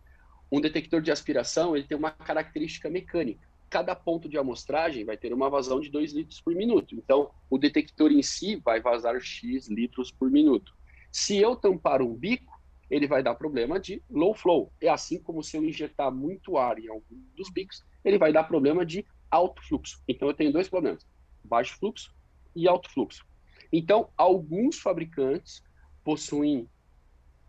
um 0.51 0.61
detector 0.61 1.01
de 1.01 1.13
aspiração 1.13 1.77
ele 1.77 1.87
tem 1.87 1.97
uma 1.97 2.11
característica 2.11 2.89
mecânica. 2.89 3.49
Cada 3.69 3.95
ponto 3.95 4.29
de 4.29 4.37
amostragem 4.37 5.05
vai 5.05 5.17
ter 5.17 5.33
uma 5.33 5.49
vazão 5.49 5.81
de 5.81 5.91
2 5.91 6.13
litros 6.13 6.41
por 6.41 6.55
minuto. 6.55 6.95
Então, 6.95 7.31
o 7.49 7.57
detector 7.57 8.11
em 8.11 8.23
si 8.23 8.57
vai 8.57 8.81
vazar 8.81 9.21
X 9.21 9.69
litros 9.69 10.11
por 10.11 10.29
minuto. 10.29 10.75
Se 11.13 11.37
eu 11.37 11.55
tampar 11.55 12.03
um 12.03 12.13
bico, 12.13 12.61
ele 12.91 13.07
vai 13.07 13.23
dar 13.23 13.37
problema 13.37 13.79
de 13.79 14.03
low 14.11 14.35
flow. 14.35 14.73
É 14.81 14.89
assim 14.89 15.23
como 15.23 15.43
se 15.43 15.57
eu 15.57 15.65
injetar 15.65 16.13
muito 16.13 16.59
ar 16.59 16.79
em 16.81 16.89
algum 16.89 17.17
dos 17.37 17.49
bicos, 17.49 17.85
ele 18.05 18.19
vai 18.19 18.33
dar 18.33 18.45
problema 18.45 18.85
de 18.85 19.07
alto 19.31 19.63
fluxo. 19.67 20.03
Então, 20.09 20.29
eu 20.29 20.35
tenho 20.35 20.53
dois 20.53 20.69
problemas: 20.69 21.07
baixo 21.45 21.77
fluxo 21.79 22.15
e 22.55 22.69
alto 22.69 22.91
fluxo. 22.91 23.27
Então, 23.73 24.11
alguns 24.17 24.79
fabricantes 24.79 25.63
possuem 26.03 26.69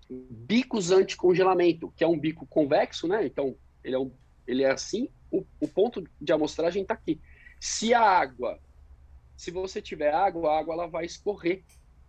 bicos 0.10 0.92
anti-congelamento, 0.92 1.92
que 1.96 2.04
é 2.04 2.08
um 2.08 2.20
bico 2.20 2.46
convexo, 2.46 3.08
né? 3.08 3.26
Então, 3.26 3.56
ele 3.84 3.96
é, 3.96 4.00
um, 4.00 4.12
ele 4.46 4.64
é 4.64 4.72
assim, 4.72 5.10
o, 5.32 5.46
o 5.60 5.68
ponto 5.68 6.04
de 6.20 6.34
amostragem 6.34 6.82
está 6.82 6.94
aqui. 6.94 7.20
Se 7.60 7.94
a 7.94 8.02
água, 8.02 8.60
se 9.38 9.52
você 9.52 9.82
tiver 9.82 10.14
água, 10.14 10.52
a 10.52 10.60
água 10.60 10.74
ela 10.74 10.88
vai 10.88 11.06
escorrer 11.06 11.64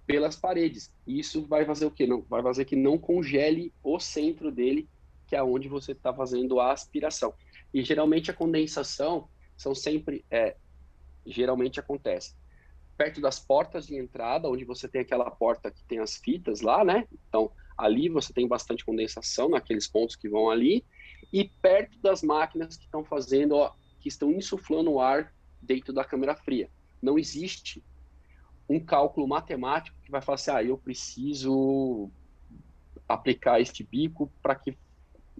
pelas 0.06 0.36
paredes. 0.36 0.92
E 1.06 1.18
isso 1.18 1.46
vai 1.46 1.64
fazer 1.64 1.86
o 1.86 1.90
quê? 1.90 2.06
Não, 2.06 2.22
vai 2.22 2.42
fazer 2.42 2.64
que 2.64 2.76
não 2.76 2.98
congele 2.98 3.72
o 3.82 3.98
centro 3.98 4.50
dele, 4.50 4.88
que 5.26 5.36
é 5.36 5.42
onde 5.42 5.68
você 5.68 5.92
está 5.92 6.12
fazendo 6.12 6.60
a 6.60 6.72
aspiração. 6.72 7.32
E 7.72 7.82
geralmente 7.82 8.30
a 8.30 8.34
condensação 8.34 9.28
são 9.62 9.74
sempre, 9.74 10.24
é, 10.30 10.56
geralmente 11.24 11.80
acontece 11.80 12.34
perto 12.96 13.20
das 13.20 13.40
portas 13.40 13.86
de 13.86 13.96
entrada, 13.96 14.48
onde 14.48 14.64
você 14.64 14.86
tem 14.86 15.00
aquela 15.00 15.30
porta 15.30 15.70
que 15.70 15.82
tem 15.84 15.98
as 15.98 16.16
fitas 16.16 16.60
lá, 16.60 16.84
né? 16.84 17.06
Então, 17.28 17.50
ali 17.76 18.08
você 18.08 18.32
tem 18.32 18.46
bastante 18.46 18.84
condensação 18.84 19.48
naqueles 19.48 19.88
pontos 19.88 20.14
que 20.14 20.28
vão 20.28 20.50
ali, 20.50 20.84
e 21.32 21.48
perto 21.60 21.98
das 21.98 22.22
máquinas 22.22 22.76
que 22.76 22.84
estão 22.84 23.04
fazendo, 23.04 23.56
ó, 23.56 23.74
que 24.00 24.08
estão 24.08 24.30
insuflando 24.30 24.92
o 24.92 25.00
ar 25.00 25.34
dentro 25.60 25.92
da 25.92 26.04
câmera 26.04 26.36
fria. 26.36 26.70
Não 27.00 27.18
existe 27.18 27.82
um 28.68 28.78
cálculo 28.78 29.26
matemático 29.26 29.98
que 30.02 30.10
vai 30.10 30.20
falar 30.20 30.36
assim, 30.36 30.50
ah, 30.50 30.62
eu 30.62 30.78
preciso 30.78 32.10
aplicar 33.08 33.60
este 33.60 33.82
bico 33.82 34.30
para 34.40 34.54
que 34.54 34.76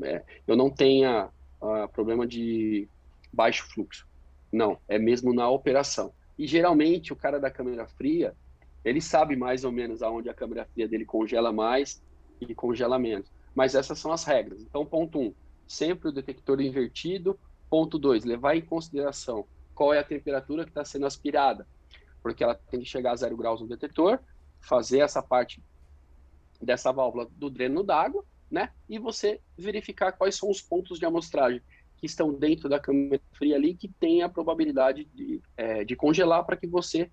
é, 0.02 0.24
eu 0.46 0.56
não 0.56 0.70
tenha 0.70 1.30
uh, 1.60 1.88
problema 1.92 2.26
de 2.26 2.88
baixo 3.32 3.64
fluxo. 3.72 4.08
Não, 4.52 4.78
é 4.86 4.98
mesmo 4.98 5.32
na 5.32 5.48
operação. 5.48 6.12
E 6.38 6.46
geralmente 6.46 7.12
o 7.12 7.16
cara 7.16 7.40
da 7.40 7.50
câmera 7.50 7.86
fria, 7.86 8.36
ele 8.84 9.00
sabe 9.00 9.34
mais 9.34 9.64
ou 9.64 9.72
menos 9.72 10.02
aonde 10.02 10.28
a 10.28 10.34
câmera 10.34 10.66
fria 10.66 10.86
dele 10.86 11.04
congela 11.04 11.52
mais 11.52 12.02
e 12.40 12.54
congela 12.54 12.98
menos. 12.98 13.32
Mas 13.54 13.74
essas 13.74 13.98
são 13.98 14.12
as 14.12 14.24
regras. 14.24 14.62
Então, 14.62 14.84
ponto 14.84 15.18
um, 15.18 15.34
sempre 15.66 16.08
o 16.08 16.12
detector 16.12 16.60
invertido. 16.60 17.38
Ponto 17.70 17.98
dois, 17.98 18.24
levar 18.24 18.54
em 18.54 18.60
consideração 18.60 19.46
qual 19.74 19.94
é 19.94 19.98
a 19.98 20.04
temperatura 20.04 20.64
que 20.64 20.70
está 20.70 20.84
sendo 20.84 21.06
aspirada, 21.06 21.66
porque 22.22 22.44
ela 22.44 22.54
tem 22.54 22.80
que 22.80 22.86
chegar 22.86 23.12
a 23.12 23.16
zero 23.16 23.36
graus 23.36 23.60
no 23.60 23.66
detector, 23.66 24.18
fazer 24.60 24.98
essa 24.98 25.22
parte 25.22 25.62
dessa 26.60 26.92
válvula 26.92 27.26
do 27.32 27.48
dreno 27.48 27.82
d'água, 27.82 28.24
né? 28.50 28.70
E 28.88 28.98
você 28.98 29.40
verificar 29.56 30.12
quais 30.12 30.36
são 30.36 30.50
os 30.50 30.60
pontos 30.60 30.98
de 30.98 31.06
amostragem 31.06 31.62
que 32.02 32.06
estão 32.06 32.34
dentro 32.34 32.68
da 32.68 32.80
câmera 32.80 33.22
fria 33.34 33.54
ali 33.54 33.74
que 33.74 33.86
tem 33.86 34.24
a 34.24 34.28
probabilidade 34.28 35.04
de, 35.14 35.40
é, 35.56 35.84
de 35.84 35.94
congelar 35.94 36.44
para 36.44 36.56
que 36.56 36.66
você 36.66 37.08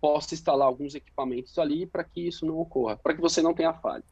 possa 0.00 0.34
instalar 0.34 0.66
alguns 0.66 0.96
equipamentos 0.96 1.56
ali 1.60 1.86
para 1.86 2.02
que 2.02 2.26
isso 2.26 2.44
não 2.44 2.58
ocorra, 2.58 2.96
para 2.96 3.14
que 3.14 3.20
você 3.20 3.40
não 3.40 3.54
tenha 3.54 3.72
falha. 3.72 4.02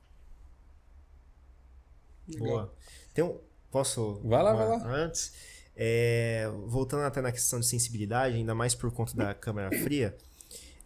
Boa. 2.38 2.72
Um, 3.18 3.38
posso? 3.72 4.20
Vai 4.22 4.40
lá, 4.40 4.52
vai 4.54 4.68
lá. 4.68 4.86
Antes, 4.86 5.34
é, 5.74 6.48
voltando 6.66 7.02
até 7.02 7.20
na 7.20 7.32
questão 7.32 7.58
de 7.58 7.66
sensibilidade, 7.66 8.36
ainda 8.36 8.54
mais 8.54 8.72
por 8.72 8.92
conta 8.92 9.16
da 9.16 9.34
câmera 9.34 9.76
fria, 9.82 10.16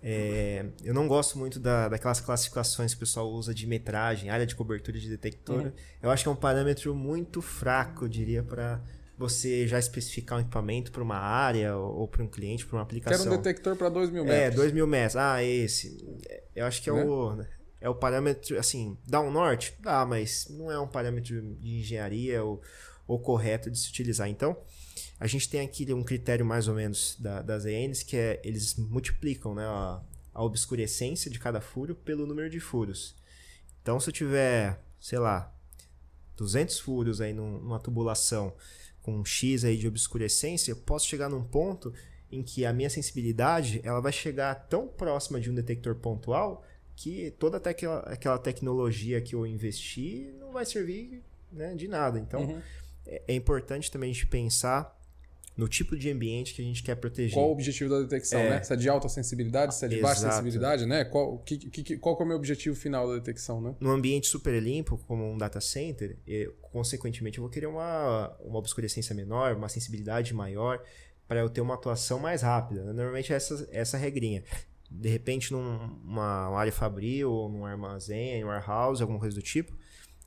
é, 0.03 0.65
eu 0.83 0.95
não 0.95 1.07
gosto 1.07 1.39
muito 1.39 1.61
da, 1.61 1.91
daquelas 1.91 2.19
classificações 2.19 2.95
que 2.95 2.97
o 2.97 3.01
pessoal 3.01 3.29
usa 3.31 3.53
de 3.53 3.67
metragem, 3.67 4.31
área 4.31 4.47
de 4.47 4.57
cobertura 4.57 4.99
de 4.99 5.07
detector. 5.07 5.65
Uhum. 5.65 5.73
Eu 6.01 6.11
acho 6.11 6.23
que 6.23 6.31
é 6.31 6.33
um 6.33 6.37
parâmetro 6.37 6.95
muito 6.95 7.43
fraco, 7.43 8.07
eu 8.07 8.09
diria, 8.09 8.43
para 8.43 8.81
você 9.19 9.67
já 9.67 9.79
especificar 9.79 10.39
um 10.39 10.43
equipamento 10.43 10.93
para 10.93 11.03
uma 11.03 11.19
área 11.19 11.77
ou, 11.77 12.07
para 12.07 12.23
um 12.23 12.29
cliente, 12.29 12.65
para 12.65 12.77
uma 12.77 12.83
aplicação. 12.83 13.25
Quero 13.25 13.35
um 13.35 13.37
detector 13.37 13.75
para 13.77 13.89
2 13.89 14.11
mil 14.11 14.25
metros. 14.25 14.43
É, 14.43 14.51
2 14.51 14.73
mil 14.73 14.87
metros. 14.87 15.17
Ah, 15.17 15.43
esse. 15.43 15.99
Eu 16.55 16.65
acho 16.65 16.81
que 16.81 16.89
é, 16.89 16.93
né? 16.93 17.05
o, 17.05 17.45
é 17.81 17.89
o 17.89 17.95
parâmetro, 17.97 18.57
assim, 18.57 18.97
dá 19.05 19.21
um 19.21 19.31
norte? 19.31 19.75
Dá, 19.81 20.07
mas 20.07 20.47
não 20.49 20.71
é 20.71 20.79
um 20.79 20.87
parâmetro 20.87 21.43
de 21.57 21.81
engenharia 21.81 22.45
ou, 22.45 22.63
ou 23.09 23.19
correto 23.19 23.69
de 23.71 23.79
se 23.79 23.91
utilizar. 23.91 24.29
Então, 24.29 24.57
a 25.19 25.27
gente 25.27 25.49
tem 25.49 25.63
aqui 25.63 25.93
um 25.93 26.05
critério 26.05 26.47
mais 26.47 26.69
ou 26.69 26.75
menos 26.75 27.17
da, 27.19 27.43
das 27.43 27.67
ENs, 27.67 28.05
que 28.05 28.17
é 28.17 28.41
eles 28.45 28.77
multiplicam 28.77 29.53
né, 29.53 29.65
a, 29.65 30.01
a 30.33 30.45
obscurecência 30.45 31.29
de 31.29 31.41
cada 31.41 31.61
furo 31.61 31.97
pelo 31.97 32.25
número 32.25 32.49
de 32.49 32.61
furos. 32.61 33.17
Então, 33.83 33.99
se 33.99 34.11
eu 34.11 34.13
tiver, 34.13 34.81
sei 35.01 35.19
lá, 35.19 35.53
200 36.37 36.79
furos 36.79 37.21
aí 37.21 37.33
numa 37.33 37.81
tubulação 37.81 38.55
com 39.09 39.21
um 39.21 39.25
X 39.25 39.65
aí 39.65 39.79
de 39.79 39.89
obscurecência, 39.89 40.71
eu 40.71 40.77
posso 40.77 41.07
chegar 41.07 41.31
num 41.31 41.43
ponto 41.43 41.95
em 42.31 42.43
que 42.43 42.67
a 42.67 42.75
minha 42.75 42.91
sensibilidade 42.91 43.81
ela 43.83 44.01
vai 44.01 44.13
chegar 44.13 44.55
tão 44.55 44.87
próxima 44.87 45.41
de 45.41 45.51
um 45.51 45.55
detector 45.55 45.95
pontual 45.95 46.63
que 46.95 47.31
toda 47.39 47.57
aquela, 47.57 48.01
aquela 48.01 48.39
tecnologia 48.39 49.19
que 49.23 49.35
eu 49.35 49.47
investi 49.47 50.31
não 50.39 50.53
vai 50.53 50.67
servir 50.67 51.23
né, 51.51 51.75
de 51.75 51.89
nada. 51.89 52.19
Então, 52.19 52.43
uhum. 52.43 52.61
é, 53.07 53.23
é, 53.29 53.35
importante 53.35 53.91
também 53.91 54.11
a 54.11 54.13
gente 54.13 54.27
pensar 54.27 54.95
no 55.59 55.67
tipo 55.67 55.97
de 55.97 56.09
ambiente 56.09 56.55
que 56.55 56.63
a 56.63 56.65
gente 56.65 56.85
quer 56.85 56.95
proteger. 56.95 57.35
Qual 57.35 57.49
o 57.49 57.53
objetivo 57.53 57.91
da 57.91 57.99
detecção, 57.99 58.39
é... 58.39 58.49
né? 58.49 58.63
Se 58.63 58.73
é 58.73 58.77
de 58.77 58.89
alta 58.89 59.09
sensibilidade, 59.09 59.75
se 59.75 59.85
é 59.85 59.89
de 59.89 59.97
Exato. 59.97 60.09
baixa 60.09 60.31
sensibilidade, 60.31 60.87
né? 60.87 61.05
Qual, 61.05 61.41
que, 61.41 61.59
que, 61.59 61.99
qual 61.99 62.17
que 62.17 62.23
é 62.23 62.25
o 62.25 62.29
meu 62.29 62.37
objetivo 62.37 62.77
final 62.77 63.09
da 63.09 63.15
detecção, 63.15 63.61
né? 63.61 63.75
No 63.81 63.91
ambiente 63.91 64.29
super 64.29 64.63
limpo, 64.63 64.97
como 64.99 65.29
um 65.29 65.37
data 65.37 65.61
center, 65.61 66.17
eu, 66.25 66.55
consequentemente 66.63 67.39
eu 67.39 67.43
vou 67.43 67.51
querer 67.51 67.67
uma, 67.67 68.37
uma 68.41 68.57
obscurecência 68.57 69.13
menor, 69.17 69.57
uma 69.57 69.69
sensibilidade 69.69 70.33
maior, 70.33 70.81
para 71.27 71.41
eu 71.41 71.51
ter 71.51 71.61
uma 71.61 71.75
atuação 71.75 72.21
mais 72.21 72.43
rápida. 72.43 72.85
Normalmente 72.93 73.33
é 73.33 73.37
essa, 73.37 73.69
essa 73.73 73.99
regrinha. 73.99 74.45
De 74.89 75.09
repente, 75.09 75.53
numa 75.53 76.57
área 76.57 76.73
fabril, 76.73 77.49
num 77.51 77.67
armazém, 77.67 78.43
num 78.43 78.47
warehouse, 78.47 79.03
alguma 79.03 79.19
coisa 79.19 79.35
do 79.35 79.43
tipo, 79.43 79.77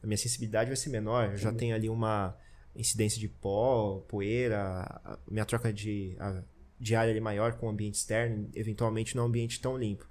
a 0.03 0.05
minha 0.05 0.17
sensibilidade 0.17 0.69
vai 0.69 0.75
ser 0.75 0.89
menor. 0.89 1.31
Eu 1.31 1.37
já 1.37 1.53
tenho 1.53 1.73
ali 1.73 1.87
uma 1.87 2.37
incidência 2.75 3.19
de 3.19 3.27
pó, 3.27 4.03
poeira, 4.07 5.19
minha 5.29 5.45
troca 5.45 5.71
de, 5.71 6.15
a, 6.19 6.41
de 6.79 6.95
área 6.95 7.11
ali 7.11 7.19
maior 7.19 7.53
com 7.53 7.67
o 7.67 7.69
ambiente 7.69 7.95
externo, 7.95 8.49
eventualmente 8.55 9.15
num 9.15 9.23
ambiente 9.23 9.59
tão 9.59 9.77
limpo. 9.77 10.07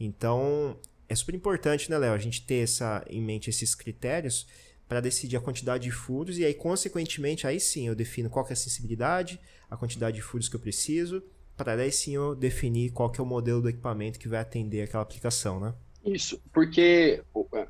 Então, 0.00 0.78
é 1.08 1.14
super 1.14 1.34
importante, 1.34 1.90
né, 1.90 1.98
Léo, 1.98 2.12
a 2.12 2.18
gente 2.18 2.44
ter 2.44 2.62
essa, 2.62 3.04
em 3.08 3.22
mente 3.22 3.50
esses 3.50 3.74
critérios 3.74 4.46
para 4.88 5.00
decidir 5.00 5.36
a 5.36 5.40
quantidade 5.40 5.84
de 5.84 5.90
furos 5.90 6.38
e 6.38 6.44
aí, 6.44 6.54
consequentemente, 6.54 7.46
aí 7.46 7.60
sim 7.60 7.86
eu 7.86 7.94
defino 7.94 8.30
qual 8.30 8.46
é 8.48 8.52
a 8.52 8.56
sensibilidade, 8.56 9.38
a 9.70 9.76
quantidade 9.76 10.16
de 10.16 10.22
furos 10.22 10.48
que 10.48 10.56
eu 10.56 10.60
preciso, 10.60 11.22
para 11.56 11.76
daí 11.76 11.92
sim 11.92 12.14
eu 12.14 12.34
definir 12.34 12.90
qual 12.90 13.10
que 13.10 13.20
é 13.20 13.22
o 13.22 13.26
modelo 13.26 13.60
do 13.60 13.68
equipamento 13.68 14.18
que 14.18 14.28
vai 14.28 14.40
atender 14.40 14.82
aquela 14.82 15.02
aplicação, 15.02 15.60
né? 15.60 15.74
Isso, 16.04 16.40
porque 16.52 17.22
é, 17.54 17.68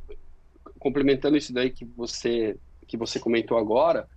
complementando 0.78 1.36
isso 1.36 1.52
daí 1.52 1.70
que 1.70 1.84
você 1.84 2.56
que 2.86 2.96
você 2.96 3.18
comentou 3.20 3.58
agora, 3.58 4.08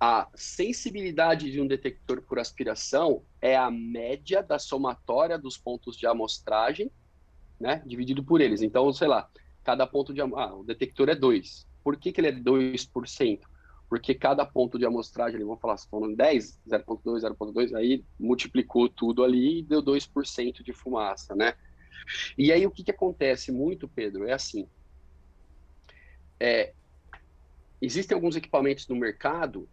a 0.00 0.28
sensibilidade 0.34 1.50
de 1.50 1.60
um 1.60 1.66
detector 1.66 2.22
por 2.22 2.38
aspiração 2.38 3.22
é 3.40 3.56
a 3.56 3.70
média 3.70 4.42
da 4.42 4.58
somatória 4.58 5.36
dos 5.36 5.58
pontos 5.58 5.96
de 5.96 6.06
amostragem, 6.06 6.90
né, 7.58 7.82
dividido 7.84 8.22
por 8.22 8.40
eles. 8.40 8.62
Então, 8.62 8.92
sei 8.92 9.08
lá, 9.08 9.28
cada 9.64 9.86
ponto 9.86 10.14
de 10.14 10.20
ah, 10.20 10.54
o 10.54 10.62
detector 10.62 11.08
é 11.08 11.16
2. 11.16 11.66
Por 11.82 11.96
que, 11.96 12.12
que 12.12 12.20
ele 12.20 12.28
é 12.28 12.32
2%? 12.32 13.40
Porque 13.88 14.14
cada 14.14 14.44
ponto 14.44 14.78
de 14.78 14.86
amostragem, 14.86 15.40
vamos 15.40 15.60
falar, 15.60 15.76
se 15.76 15.88
foram 15.88 16.14
10, 16.14 16.60
0.2, 16.68 17.22
0.2, 17.22 17.74
aí 17.74 18.04
multiplicou 18.20 18.88
tudo 18.88 19.24
ali 19.24 19.60
e 19.60 19.62
deu 19.62 19.82
2% 19.82 20.62
de 20.62 20.72
fumaça, 20.72 21.34
né? 21.34 21.54
E 22.36 22.52
aí 22.52 22.64
o 22.66 22.70
que, 22.70 22.84
que 22.84 22.90
acontece 22.90 23.50
muito, 23.50 23.88
Pedro, 23.88 24.28
é 24.28 24.32
assim, 24.32 24.68
é, 26.38 26.72
existem 27.80 28.14
alguns 28.14 28.36
equipamentos 28.36 28.86
no 28.86 28.94
mercado 28.94 29.68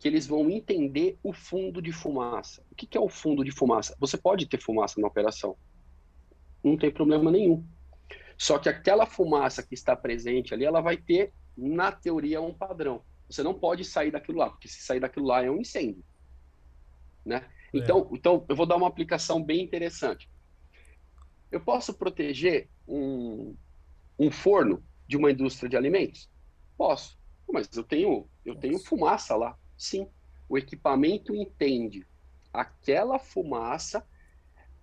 que 0.00 0.08
eles 0.08 0.26
vão 0.26 0.50
entender 0.50 1.18
o 1.22 1.30
fundo 1.30 1.82
de 1.82 1.92
fumaça. 1.92 2.64
O 2.72 2.74
que, 2.74 2.86
que 2.86 2.96
é 2.96 3.00
o 3.00 3.08
fundo 3.08 3.44
de 3.44 3.52
fumaça? 3.52 3.94
Você 4.00 4.16
pode 4.16 4.46
ter 4.46 4.58
fumaça 4.58 4.98
na 4.98 5.06
operação, 5.06 5.56
não 6.64 6.76
tem 6.76 6.90
problema 6.90 7.30
nenhum. 7.30 7.62
Só 8.36 8.58
que 8.58 8.70
aquela 8.70 9.04
fumaça 9.04 9.62
que 9.62 9.74
está 9.74 9.94
presente 9.94 10.54
ali, 10.54 10.64
ela 10.64 10.80
vai 10.80 10.96
ter, 10.96 11.34
na 11.54 11.92
teoria, 11.92 12.40
um 12.40 12.54
padrão. 12.54 13.04
Você 13.28 13.42
não 13.42 13.52
pode 13.52 13.84
sair 13.84 14.10
daquilo 14.10 14.38
lá, 14.38 14.48
porque 14.48 14.66
se 14.66 14.82
sair 14.82 15.00
daquilo 15.00 15.26
lá 15.26 15.44
é 15.44 15.50
um 15.50 15.60
incêndio. 15.60 16.02
Né? 17.24 17.46
É. 17.74 17.78
Então, 17.78 18.08
então, 18.14 18.46
eu 18.48 18.56
vou 18.56 18.64
dar 18.64 18.76
uma 18.76 18.88
aplicação 18.88 19.44
bem 19.44 19.62
interessante. 19.62 20.30
Eu 21.52 21.60
posso 21.60 21.92
proteger 21.92 22.70
um, 22.88 23.54
um 24.18 24.30
forno 24.30 24.82
de 25.06 25.18
uma 25.18 25.30
indústria 25.30 25.68
de 25.68 25.76
alimentos? 25.76 26.30
Posso, 26.78 27.18
mas 27.52 27.68
eu 27.76 27.84
tenho, 27.84 28.26
eu 28.46 28.54
tenho 28.54 28.78
fumaça 28.78 29.36
lá. 29.36 29.58
Sim, 29.80 30.06
o 30.46 30.58
equipamento 30.58 31.34
entende 31.34 32.06
aquela 32.52 33.18
fumaça 33.18 34.06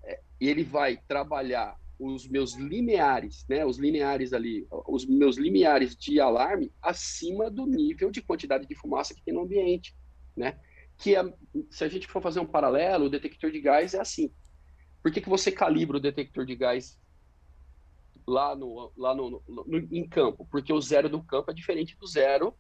é, 0.04 0.22
e 0.42 0.50
ele 0.50 0.64
vai 0.64 0.98
trabalhar 1.08 1.80
os 2.00 2.28
meus 2.28 2.56
lineares, 2.56 3.46
né, 3.48 3.64
os 3.64 3.78
lineares 3.78 4.34
ali, 4.34 4.68
os 4.88 5.06
meus 5.06 5.38
limiares 5.38 5.96
de 5.96 6.20
alarme 6.20 6.72
acima 6.82 7.48
do 7.48 7.68
nível 7.68 8.10
de 8.10 8.24
quantidade 8.24 8.66
de 8.66 8.74
fumaça 8.74 9.14
que 9.14 9.22
tem 9.22 9.36
no 9.36 9.42
ambiente, 9.42 9.96
né? 10.36 10.60
Que 10.98 11.16
é, 11.16 11.24
se 11.70 11.84
a 11.84 11.88
gente 11.88 12.08
for 12.08 12.20
fazer 12.20 12.40
um 12.40 12.46
paralelo, 12.48 13.06
o 13.06 13.10
detector 13.10 13.52
de 13.52 13.62
gás 13.62 13.94
é 13.94 14.00
assim. 14.00 14.34
Por 15.04 15.12
que, 15.12 15.22
que 15.22 15.30
você 15.30 15.52
calibra 15.52 15.98
o 15.98 16.02
detector 16.02 16.44
de 16.44 16.56
gás 16.56 17.00
lá 18.26 18.56
no, 18.56 18.92
lá 18.98 19.14
no, 19.14 19.44
no, 19.48 19.64
no, 19.64 19.78
em 19.78 20.08
campo, 20.10 20.48
porque 20.50 20.74
o 20.74 20.82
zero 20.82 21.08
do 21.08 21.22
campo 21.22 21.52
é 21.52 21.54
diferente 21.54 21.96
do 21.96 22.08
zero 22.08 22.58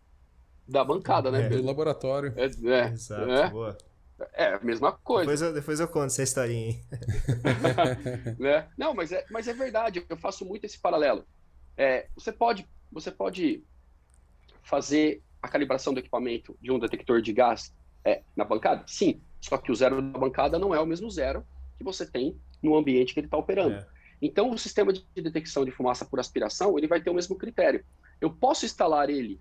da 0.68 0.84
bancada, 0.84 1.32
né? 1.32 1.45
É, 1.45 1.49
do 1.49 1.63
laboratório. 1.63 2.34
É, 2.36 2.45
é, 2.45 2.88
Exato, 2.91 3.32
é, 3.32 3.49
boa. 3.49 3.78
É 4.34 4.53
a 4.55 4.59
mesma 4.59 4.91
coisa. 4.91 5.22
Depois 5.22 5.41
eu, 5.41 5.53
depois 5.53 5.80
eu 5.80 5.88
conto 5.88 6.07
essa 6.07 6.24
historinha 6.24 6.70
aí. 6.70 6.82
né? 8.39 8.68
Não, 8.78 8.93
mas 8.93 9.11
é, 9.11 9.26
mas 9.30 9.47
é 9.47 9.53
verdade, 9.53 10.03
eu 10.09 10.18
faço 10.18 10.43
muito 10.43 10.65
esse 10.65 10.80
paralelo. 10.80 11.24
É, 11.78 12.07
você, 12.15 12.32
pode, 12.32 12.68
você 12.91 13.11
pode 13.11 13.63
fazer 14.63 15.22
a 15.41 15.47
calibração 15.47 15.93
do 15.93 15.99
equipamento 15.99 16.57
de 16.59 16.72
um 16.72 16.80
detector 16.80 17.22
de 17.22 17.32
gás 17.32 17.74
é, 18.03 18.24
na 18.36 18.43
bancada? 18.43 18.84
Sim, 18.88 19.22
só 19.39 19.57
que 19.57 19.72
o 19.72 19.76
zero 19.76 20.01
da 20.01 20.20
bancada 20.20 20.57
não 20.57 20.74
é 20.74 20.80
o 20.80 20.86
mesmo 20.86 21.09
zero 21.11 21.45
que 21.78 21.84
você 21.84 22.05
tem 22.05 22.36
no 22.61 22.76
ambiente 22.76 23.13
que 23.13 23.20
ele 23.20 23.28
está 23.28 23.38
operando. 23.38 23.76
É. 23.76 23.88
Então, 24.20 24.49
o 24.49 24.57
sistema 24.57 24.91
de 24.91 25.05
detecção 25.15 25.63
de 25.63 25.70
fumaça 25.70 26.03
por 26.03 26.20
aspiração, 26.20 26.76
ele 26.78 26.88
vai 26.88 26.99
ter 26.99 27.11
o 27.11 27.13
mesmo 27.13 27.36
critério. 27.36 27.86
Eu 28.20 28.32
posso 28.32 28.65
instalar 28.65 29.11
ele 29.11 29.39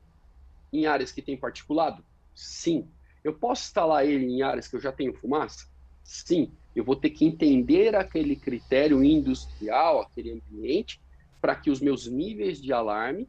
em 0.72 0.86
áreas 0.86 1.12
que 1.12 1.22
tem 1.22 1.36
particulado? 1.36 2.04
Sim. 2.34 2.88
Eu 3.24 3.34
posso 3.34 3.64
instalar 3.64 4.06
ele 4.06 4.26
em 4.26 4.42
áreas 4.42 4.68
que 4.68 4.76
eu 4.76 4.80
já 4.80 4.92
tenho 4.92 5.14
fumaça? 5.14 5.66
Sim. 6.02 6.52
Eu 6.74 6.84
vou 6.84 6.94
ter 6.94 7.10
que 7.10 7.24
entender 7.24 7.96
aquele 7.96 8.36
critério 8.36 9.02
industrial, 9.02 10.02
aquele 10.02 10.32
ambiente, 10.32 11.00
para 11.40 11.56
que 11.56 11.70
os 11.70 11.80
meus 11.80 12.06
níveis 12.06 12.60
de 12.60 12.72
alarme, 12.72 13.28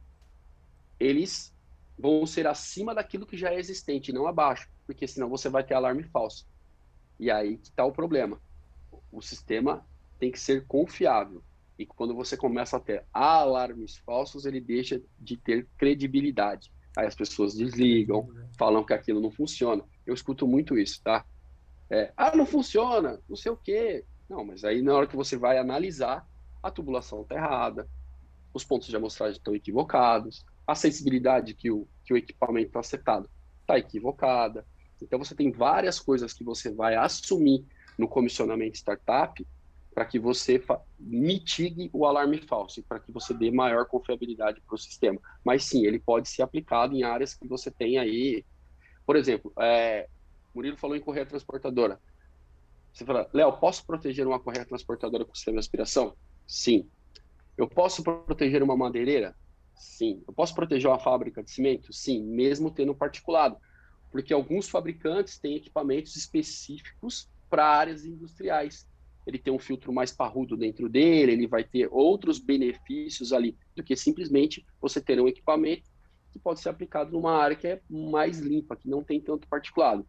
eles 0.99 1.55
vão 1.97 2.25
ser 2.25 2.45
acima 2.45 2.93
daquilo 2.93 3.25
que 3.25 3.38
já 3.38 3.51
é 3.51 3.59
existente, 3.59 4.13
não 4.13 4.27
abaixo, 4.27 4.69
porque 4.85 5.07
senão 5.07 5.29
você 5.29 5.49
vai 5.49 5.63
ter 5.63 5.73
alarme 5.73 6.03
falso. 6.03 6.47
E 7.19 7.31
aí 7.31 7.57
que 7.57 7.69
está 7.69 7.83
o 7.83 7.91
problema. 7.91 8.39
O 9.11 9.21
sistema 9.21 9.85
tem 10.19 10.31
que 10.31 10.39
ser 10.39 10.65
confiável. 10.67 11.43
E 11.77 11.85
quando 11.85 12.13
você 12.13 12.35
começa 12.35 12.77
a 12.77 12.79
ter 12.79 13.03
alarmes 13.13 13.97
falsos, 13.97 14.45
ele 14.45 14.59
deixa 14.59 15.01
de 15.19 15.38
ter 15.38 15.67
credibilidade. 15.77 16.71
Aí 16.97 17.05
as 17.05 17.13
pessoas 17.13 17.53
desligam, 17.53 18.27
falam 18.57 18.83
que 18.83 18.91
aquilo 18.91 19.21
não 19.21 19.29
funciona. 19.29 19.83
Eu 20.03 20.15
escuto 20.15 20.47
muito 20.47 20.75
isso, 20.79 20.99
tá? 21.03 21.23
É, 21.91 22.11
ah, 22.17 22.35
não 22.35 22.43
funciona, 22.43 23.21
não 23.29 23.35
sei 23.35 23.51
o 23.51 23.55
quê. 23.55 24.03
Não, 24.27 24.43
mas 24.43 24.63
aí 24.63 24.81
na 24.81 24.95
hora 24.95 25.05
que 25.05 25.15
você 25.15 25.37
vai 25.37 25.59
analisar, 25.59 26.27
a 26.61 26.71
tubulação 26.71 27.21
está 27.21 27.35
errada, 27.35 27.87
os 28.51 28.63
pontos 28.63 28.87
de 28.87 28.95
amostragem 28.95 29.37
estão 29.37 29.55
equivocados, 29.55 30.43
a 30.65 30.73
sensibilidade 30.73 31.53
que 31.53 31.69
o, 31.69 31.87
que 32.03 32.15
o 32.15 32.17
equipamento 32.17 32.69
está 32.69 32.81
setado 32.81 33.29
está 33.61 33.77
equivocada. 33.77 34.65
Então 34.99 35.19
você 35.19 35.35
tem 35.35 35.51
várias 35.51 35.99
coisas 35.99 36.33
que 36.33 36.43
você 36.43 36.73
vai 36.73 36.95
assumir 36.95 37.63
no 37.95 38.07
comissionamento 38.07 38.75
startup 38.75 39.45
para 39.97 40.05
que 40.05 40.19
você 40.19 40.63
mitigue 40.99 41.89
o 41.91 42.05
alarme 42.05 42.37
falso, 42.37 42.83
para 42.83 42.99
que 42.99 43.11
você 43.11 43.33
dê 43.33 43.49
maior 43.49 43.83
confiabilidade 43.87 44.61
para 44.61 44.75
o 44.75 44.77
sistema. 44.77 45.19
Mas 45.43 45.63
sim, 45.63 45.87
ele 45.87 45.97
pode 45.97 46.29
ser 46.29 46.43
aplicado 46.43 46.95
em 46.95 47.01
áreas 47.01 47.33
que 47.33 47.47
você 47.47 47.71
tem 47.71 47.97
aí. 47.97 48.45
Por 49.07 49.15
exemplo, 49.15 49.51
é, 49.57 50.07
Murilo 50.53 50.77
falou 50.77 50.95
em 50.95 51.01
correia 51.01 51.25
transportadora. 51.25 51.99
Você 52.93 53.03
fala, 53.05 53.27
Léo, 53.33 53.57
posso 53.57 53.83
proteger 53.87 54.27
uma 54.27 54.39
correia 54.39 54.67
transportadora 54.67 55.25
com 55.25 55.33
sistema 55.33 55.55
de 55.55 55.61
aspiração? 55.61 56.15
Sim. 56.45 56.87
Eu 57.57 57.67
posso 57.67 58.03
proteger 58.03 58.61
uma 58.61 58.77
madeireira? 58.77 59.35
Sim. 59.75 60.23
Eu 60.27 60.33
posso 60.35 60.53
proteger 60.53 60.91
uma 60.91 60.99
fábrica 60.99 61.41
de 61.41 61.49
cimento? 61.49 61.91
Sim, 61.91 62.21
mesmo 62.23 62.69
tendo 62.69 62.93
particulado. 62.93 63.57
Porque 64.11 64.31
alguns 64.31 64.69
fabricantes 64.69 65.39
têm 65.39 65.55
equipamentos 65.55 66.15
específicos 66.15 67.27
para 67.49 67.65
áreas 67.65 68.05
industriais 68.05 68.85
ele 69.28 69.38
tem 69.38 69.53
um 69.53 69.59
filtro 69.59 69.91
mais 69.91 70.13
parrudo 70.13 70.55
dentro 70.55 70.88
dele, 70.88 71.34
ele 71.34 71.47
vai 71.47 71.61
ter 71.61 71.89
outros 71.91 72.39
benefícios 72.39 73.34
ali 73.34 73.57
do 73.75 73.84
que 73.84 73.93
simplesmente 73.93 74.65
você 74.80 75.01
ter 75.01 75.19
um 75.19 75.28
equipamento 75.28 75.89
que 76.32 76.39
pode 76.39 76.61
ser 76.61 76.69
aplicado 76.69 77.11
numa 77.11 77.34
área 77.34 77.55
que 77.55 77.67
é 77.67 77.82
mais 77.89 78.39
limpa, 78.39 78.78
que 78.78 78.88
não 78.88 79.03
tem 79.03 79.19
tanto 79.19 79.45
particulado. 79.45 80.07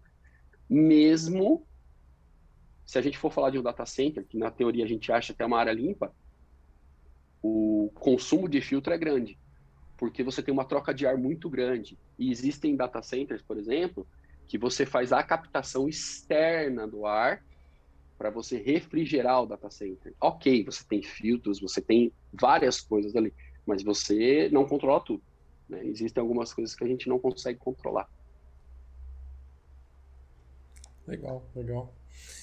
Mesmo 0.70 1.66
se 2.86 2.96
a 2.96 3.02
gente 3.02 3.18
for 3.18 3.32
falar 3.32 3.50
de 3.50 3.58
um 3.58 3.62
data 3.62 3.84
center, 3.84 4.24
que 4.24 4.38
na 4.38 4.52
teoria 4.52 4.84
a 4.84 4.88
gente 4.88 5.10
acha 5.10 5.34
que 5.34 5.42
é 5.42 5.46
uma 5.46 5.58
área 5.58 5.72
limpa, 5.72 6.14
o 7.42 7.90
consumo 7.96 8.48
de 8.48 8.60
filtro 8.60 8.92
é 8.92 8.98
grande, 8.98 9.36
porque 9.96 10.22
você 10.22 10.42
tem 10.42 10.54
uma 10.54 10.64
troca 10.64 10.94
de 10.94 11.06
ar 11.06 11.18
muito 11.18 11.50
grande. 11.50 11.98
E 12.16 12.30
existem 12.30 12.76
data 12.76 13.02
centers, 13.02 13.42
por 13.42 13.58
exemplo, 13.58 14.06
que 14.46 14.56
você 14.56 14.86
faz 14.86 15.12
a 15.12 15.24
captação 15.24 15.88
externa 15.88 16.86
do 16.86 17.04
ar 17.04 17.42
para 18.18 18.30
você 18.30 18.58
refrigerar 18.58 19.42
o 19.42 19.46
data 19.46 19.70
center. 19.70 20.12
Ok, 20.20 20.64
você 20.64 20.84
tem 20.84 21.02
filtros, 21.02 21.60
você 21.60 21.80
tem 21.80 22.12
várias 22.32 22.80
coisas 22.80 23.14
ali, 23.14 23.32
mas 23.64 23.82
você 23.82 24.48
não 24.50 24.66
controla 24.66 25.00
tudo. 25.00 25.22
Né? 25.68 25.86
Existem 25.86 26.20
algumas 26.20 26.52
coisas 26.52 26.74
que 26.74 26.82
a 26.82 26.88
gente 26.88 27.08
não 27.08 27.18
consegue 27.18 27.58
controlar. 27.58 28.10
Legal, 31.06 31.48
legal. 31.54 31.94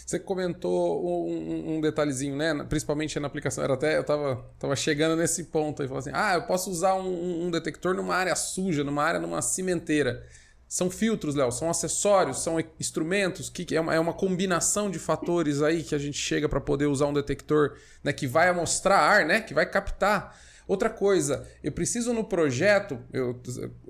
Você 0.06 0.20
comentou 0.20 1.28
um, 1.28 1.76
um, 1.76 1.82
detalhezinho, 1.82 2.36
né? 2.36 2.64
Principalmente 2.70 3.20
na 3.20 3.28
aplicação. 3.28 3.64
Era 3.64 3.74
até, 3.74 3.98
eu 3.98 4.04
tava, 4.04 4.50
tava 4.58 4.76
chegando 4.76 5.16
nesse 5.16 5.46
ponto 5.46 5.82
aí, 5.82 5.88
falando 5.88 6.02
assim: 6.02 6.12
ah, 6.14 6.36
eu 6.36 6.44
posso 6.44 6.72
usar 6.72 6.96
um, 6.96 7.46
um 7.46 7.52
detector 7.52 7.94
numa 7.94 8.16
área 8.16 8.36
suja, 8.36 8.84
numa 8.84 9.04
área, 9.04 9.20
numa 9.20 9.42
cimenteira. 9.42 10.26
São 10.76 10.90
filtros, 10.90 11.36
Léo, 11.36 11.54
são 11.54 11.70
acessórios, 11.70 12.44
são 12.44 12.60
instrumentos, 12.78 13.50
que 13.50 13.74
é 13.74 13.80
uma, 13.80 13.96
é 13.96 14.00
uma 14.00 14.12
combinação 14.12 14.92
de 14.92 15.00
fatores 15.00 15.62
aí 15.62 15.82
que 15.82 15.96
a 15.96 15.98
gente 15.98 16.18
chega 16.18 16.50
para 16.50 16.60
poder 16.60 16.88
usar 16.88 17.06
um 17.06 17.14
detector 17.14 17.78
né, 18.04 18.12
que 18.12 18.28
vai 18.28 18.50
amostrar 18.50 19.00
ar, 19.00 19.26
né? 19.26 19.40
Que 19.40 19.54
vai 19.54 19.66
captar 19.66 20.38
Outra 20.68 20.90
coisa, 20.90 21.48
eu 21.64 21.72
preciso 21.72 22.12
no 22.12 22.26
projeto, 22.26 23.00
eu, 23.14 23.40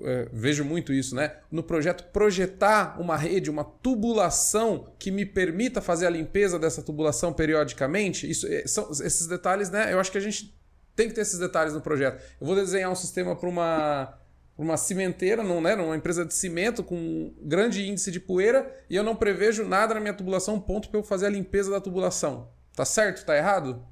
é, 0.04 0.28
vejo 0.32 0.62
muito 0.62 0.92
isso, 0.92 1.16
né? 1.16 1.32
No 1.50 1.62
projeto, 1.62 2.04
projetar 2.12 3.00
uma 3.00 3.16
rede, 3.16 3.50
uma 3.50 3.64
tubulação 3.64 4.92
que 4.96 5.10
me 5.10 5.26
permita 5.26 5.80
fazer 5.80 6.06
a 6.06 6.10
limpeza 6.10 6.56
dessa 6.56 6.82
tubulação 6.82 7.32
periodicamente. 7.32 8.30
Isso, 8.30 8.46
é, 8.46 8.64
são, 8.64 8.90
esses 8.90 9.26
detalhes, 9.26 9.70
né? 9.70 9.92
Eu 9.92 9.98
acho 9.98 10.12
que 10.12 10.18
a 10.18 10.20
gente 10.20 10.54
tem 10.94 11.08
que 11.08 11.14
ter 11.14 11.22
esses 11.22 11.38
detalhes 11.40 11.72
no 11.72 11.80
projeto. 11.80 12.22
Eu 12.40 12.46
vou 12.46 12.54
desenhar 12.54 12.92
um 12.92 12.94
sistema 12.94 13.34
para 13.34 13.48
uma 13.48 14.14
uma 14.56 14.76
cimenteira, 14.76 15.42
não, 15.42 15.60
né, 15.60 15.76
numa 15.76 15.96
empresa 15.96 16.24
de 16.24 16.32
cimento 16.32 16.82
com 16.82 17.34
grande 17.42 17.86
índice 17.86 18.10
de 18.10 18.18
poeira 18.18 18.84
e 18.88 18.96
eu 18.96 19.02
não 19.02 19.14
prevejo 19.14 19.66
nada 19.66 19.94
na 19.94 20.00
minha 20.00 20.14
tubulação, 20.14 20.60
ponto 20.60 20.88
para 20.88 20.98
eu 20.98 21.04
fazer 21.04 21.26
a 21.26 21.30
limpeza 21.30 21.70
da 21.70 21.80
tubulação. 21.80 22.50
Tá 22.74 22.84
certo? 22.84 23.24
Tá 23.24 23.36
errado? 23.36 23.86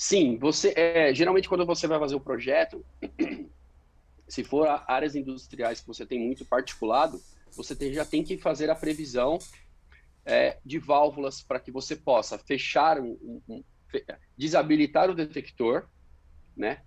Sim, 0.00 0.38
você 0.38 0.72
é, 0.74 1.14
geralmente 1.14 1.46
quando 1.46 1.66
você 1.66 1.86
vai 1.86 1.98
fazer 1.98 2.14
o 2.14 2.20
projeto, 2.20 2.82
se 4.26 4.42
for 4.42 4.66
áreas 4.88 5.14
industriais 5.14 5.82
que 5.82 5.86
você 5.86 6.06
tem 6.06 6.18
muito 6.18 6.42
particulado, 6.42 7.22
você 7.54 7.76
tem, 7.76 7.92
já 7.92 8.02
tem 8.02 8.24
que 8.24 8.38
fazer 8.38 8.70
a 8.70 8.74
previsão 8.74 9.38
é, 10.24 10.56
de 10.64 10.78
válvulas 10.78 11.42
para 11.42 11.60
que 11.60 11.70
você 11.70 11.94
possa 11.94 12.38
fechar 12.38 12.98
um, 12.98 13.18
um, 13.22 13.42
um, 13.46 13.64
desabilitar 14.38 15.10
o 15.10 15.14
detector, 15.14 15.86
né? 16.56 16.80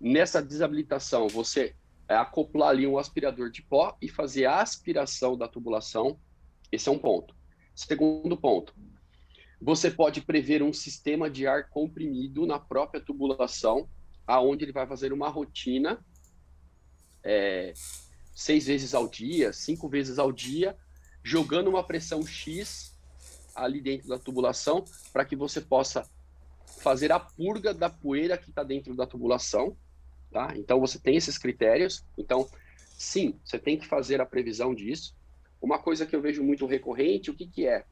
Nessa 0.00 0.42
desabilitação, 0.42 1.28
você 1.28 1.74
é, 2.08 2.16
acoplar 2.16 2.70
ali 2.70 2.86
um 2.86 2.98
aspirador 2.98 3.50
de 3.50 3.62
pó 3.62 3.96
e 4.00 4.08
fazer 4.08 4.46
a 4.46 4.60
aspiração 4.60 5.36
da 5.36 5.46
tubulação. 5.46 6.18
Esse 6.72 6.88
é 6.88 6.92
um 6.92 6.98
ponto. 6.98 7.34
Segundo 7.74 8.36
ponto, 8.36 8.74
você 9.60 9.90
pode 9.90 10.22
prever 10.22 10.62
um 10.62 10.72
sistema 10.72 11.28
de 11.28 11.46
ar 11.46 11.68
comprimido 11.68 12.46
na 12.46 12.58
própria 12.58 13.00
tubulação, 13.00 13.88
aonde 14.26 14.64
ele 14.64 14.72
vai 14.72 14.86
fazer 14.86 15.12
uma 15.12 15.28
rotina 15.28 16.02
é, 17.22 17.74
seis 18.34 18.66
vezes 18.66 18.94
ao 18.94 19.06
dia, 19.06 19.52
cinco 19.52 19.88
vezes 19.88 20.18
ao 20.18 20.32
dia, 20.32 20.76
jogando 21.22 21.68
uma 21.68 21.84
pressão 21.84 22.26
X 22.26 22.96
ali 23.54 23.80
dentro 23.80 24.08
da 24.08 24.18
tubulação, 24.18 24.84
para 25.12 25.24
que 25.24 25.36
você 25.36 25.60
possa 25.60 26.08
fazer 26.78 27.12
a 27.12 27.20
purga 27.20 27.74
da 27.74 27.90
poeira 27.90 28.38
que 28.38 28.50
está 28.50 28.62
dentro 28.62 28.94
da 28.94 29.06
tubulação. 29.06 29.76
Tá? 30.30 30.52
Então 30.56 30.78
você 30.80 30.98
tem 30.98 31.16
esses 31.16 31.36
critérios. 31.36 32.04
Então, 32.16 32.48
sim, 32.96 33.38
você 33.44 33.58
tem 33.58 33.76
que 33.76 33.86
fazer 33.86 34.20
a 34.20 34.26
previsão 34.26 34.74
disso. 34.74 35.16
Uma 35.60 35.78
coisa 35.78 36.06
que 36.06 36.14
eu 36.14 36.22
vejo 36.22 36.42
muito 36.42 36.66
recorrente, 36.66 37.30
o 37.30 37.34
que, 37.34 37.46
que 37.46 37.66
é? 37.66 37.84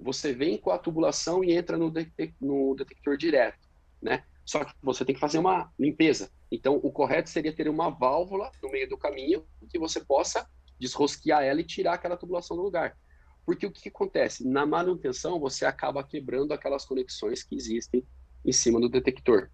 você 0.00 0.32
vem 0.32 0.56
com 0.56 0.70
a 0.70 0.78
tubulação 0.78 1.44
e 1.44 1.52
entra 1.52 1.76
no, 1.76 1.92
no 2.40 2.74
detector 2.74 3.16
direto, 3.16 3.58
né? 4.00 4.24
Só 4.44 4.64
que 4.64 4.72
você 4.82 5.04
tem 5.04 5.14
que 5.14 5.20
fazer 5.20 5.38
uma 5.38 5.70
limpeza. 5.78 6.30
Então, 6.50 6.80
o 6.82 6.90
correto 6.90 7.28
seria 7.28 7.54
ter 7.54 7.68
uma 7.68 7.90
válvula 7.90 8.50
no 8.62 8.70
meio 8.70 8.88
do 8.88 8.98
caminho 8.98 9.44
que 9.68 9.78
você 9.78 10.00
possa 10.00 10.48
desrosquear 10.78 11.44
ela 11.44 11.60
e 11.60 11.64
tirar 11.64 11.94
aquela 11.94 12.16
tubulação 12.16 12.56
do 12.56 12.62
lugar. 12.62 12.96
Porque 13.44 13.66
o 13.66 13.70
que, 13.70 13.82
que 13.82 13.88
acontece? 13.90 14.46
Na 14.48 14.66
manutenção, 14.66 15.38
você 15.38 15.64
acaba 15.64 16.02
quebrando 16.02 16.52
aquelas 16.52 16.84
conexões 16.84 17.42
que 17.42 17.54
existem 17.54 18.04
em 18.44 18.52
cima 18.52 18.80
do 18.80 18.88
detector. 18.88 19.50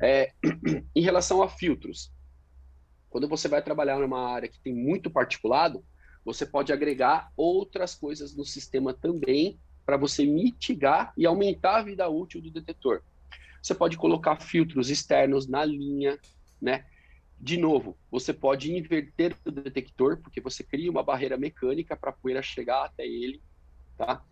É, 0.00 0.32
em 0.94 1.00
relação 1.00 1.42
a 1.42 1.48
filtros, 1.48 2.12
quando 3.08 3.28
você 3.28 3.48
vai 3.48 3.62
trabalhar 3.62 3.98
numa 3.98 4.30
área 4.30 4.48
que 4.48 4.60
tem 4.60 4.74
muito 4.74 5.10
particulado, 5.10 5.84
você 6.24 6.44
pode 6.44 6.72
agregar 6.72 7.30
outras 7.36 7.94
coisas 7.94 8.36
no 8.36 8.44
sistema 8.44 8.92
também 8.92 9.58
para 9.86 9.96
você 9.96 10.26
mitigar 10.26 11.12
e 11.16 11.24
aumentar 11.24 11.78
a 11.78 11.82
vida 11.82 12.08
útil 12.08 12.42
do 12.42 12.50
detetor. 12.50 13.02
Você 13.62 13.74
pode 13.74 13.96
colocar 13.96 14.40
filtros 14.40 14.90
externos 14.90 15.48
na 15.48 15.64
linha, 15.64 16.18
né? 16.60 16.84
De 17.40 17.56
novo, 17.56 17.96
você 18.10 18.34
pode 18.34 18.74
inverter 18.74 19.34
o 19.46 19.50
detector, 19.50 20.20
porque 20.20 20.40
você 20.40 20.62
cria 20.62 20.90
uma 20.90 21.02
barreira 21.02 21.36
mecânica 21.36 21.96
para 21.96 22.10
a 22.10 22.12
poeira 22.12 22.42
chegar 22.42 22.84
até 22.84 23.06
ele, 23.06 23.40
tá? 23.96 24.22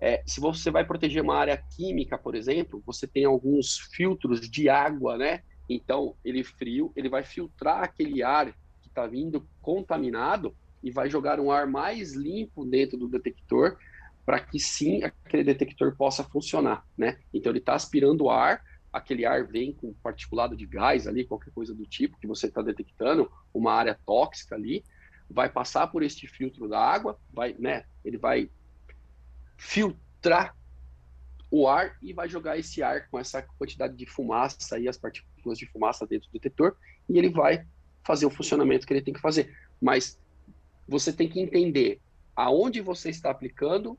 É, 0.00 0.22
se 0.26 0.40
você 0.40 0.70
vai 0.70 0.84
proteger 0.84 1.22
uma 1.22 1.36
área 1.36 1.56
química, 1.56 2.18
por 2.18 2.34
exemplo, 2.34 2.82
você 2.84 3.06
tem 3.06 3.24
alguns 3.24 3.78
filtros 3.92 4.48
de 4.48 4.68
água, 4.68 5.16
né? 5.16 5.42
Então, 5.68 6.14
ele 6.24 6.44
frio, 6.44 6.92
ele 6.94 7.08
vai 7.08 7.22
filtrar 7.22 7.82
aquele 7.82 8.22
ar 8.22 8.52
que 8.82 8.88
está 8.88 9.06
vindo 9.06 9.46
contaminado 9.62 10.54
e 10.82 10.90
vai 10.90 11.08
jogar 11.08 11.40
um 11.40 11.50
ar 11.50 11.66
mais 11.66 12.12
limpo 12.12 12.64
dentro 12.64 12.98
do 12.98 13.08
detector, 13.08 13.78
para 14.24 14.40
que 14.40 14.58
sim 14.58 15.02
aquele 15.02 15.44
detector 15.44 15.96
possa 15.96 16.22
funcionar, 16.24 16.84
né? 16.96 17.18
Então 17.32 17.50
ele 17.50 17.58
está 17.58 17.74
aspirando 17.74 18.28
ar, 18.28 18.62
aquele 18.92 19.24
ar 19.24 19.46
vem 19.46 19.72
com 19.72 19.92
particulado 19.94 20.56
de 20.56 20.66
gás 20.66 21.06
ali, 21.06 21.24
qualquer 21.24 21.52
coisa 21.52 21.74
do 21.74 21.86
tipo 21.86 22.18
que 22.18 22.26
você 22.26 22.46
está 22.46 22.62
detectando, 22.62 23.30
uma 23.52 23.72
área 23.72 23.98
tóxica 24.06 24.54
ali, 24.54 24.84
vai 25.28 25.48
passar 25.48 25.86
por 25.88 26.02
este 26.02 26.26
filtro 26.26 26.68
da 26.68 26.78
água, 26.78 27.18
vai, 27.32 27.54
né? 27.58 27.84
Ele 28.04 28.18
vai 28.18 28.50
filtrar 29.56 30.56
o 31.50 31.68
ar 31.68 31.96
e 32.02 32.12
vai 32.12 32.28
jogar 32.28 32.58
esse 32.58 32.82
ar 32.82 33.08
com 33.08 33.18
essa 33.18 33.40
quantidade 33.40 33.96
de 33.96 34.06
fumaça 34.06 34.78
e 34.78 34.88
as 34.88 34.96
partículas 34.96 35.58
de 35.58 35.66
fumaça 35.66 36.06
dentro 36.06 36.28
do 36.28 36.32
detetor 36.32 36.76
e 37.08 37.18
ele 37.18 37.30
vai 37.30 37.66
fazer 38.02 38.26
o 38.26 38.30
funcionamento 38.30 38.86
que 38.86 38.92
ele 38.92 39.02
tem 39.02 39.14
que 39.14 39.20
fazer. 39.20 39.56
Mas 39.80 40.18
você 40.86 41.12
tem 41.12 41.28
que 41.28 41.40
entender 41.40 42.00
aonde 42.34 42.80
você 42.80 43.10
está 43.10 43.30
aplicando 43.30 43.98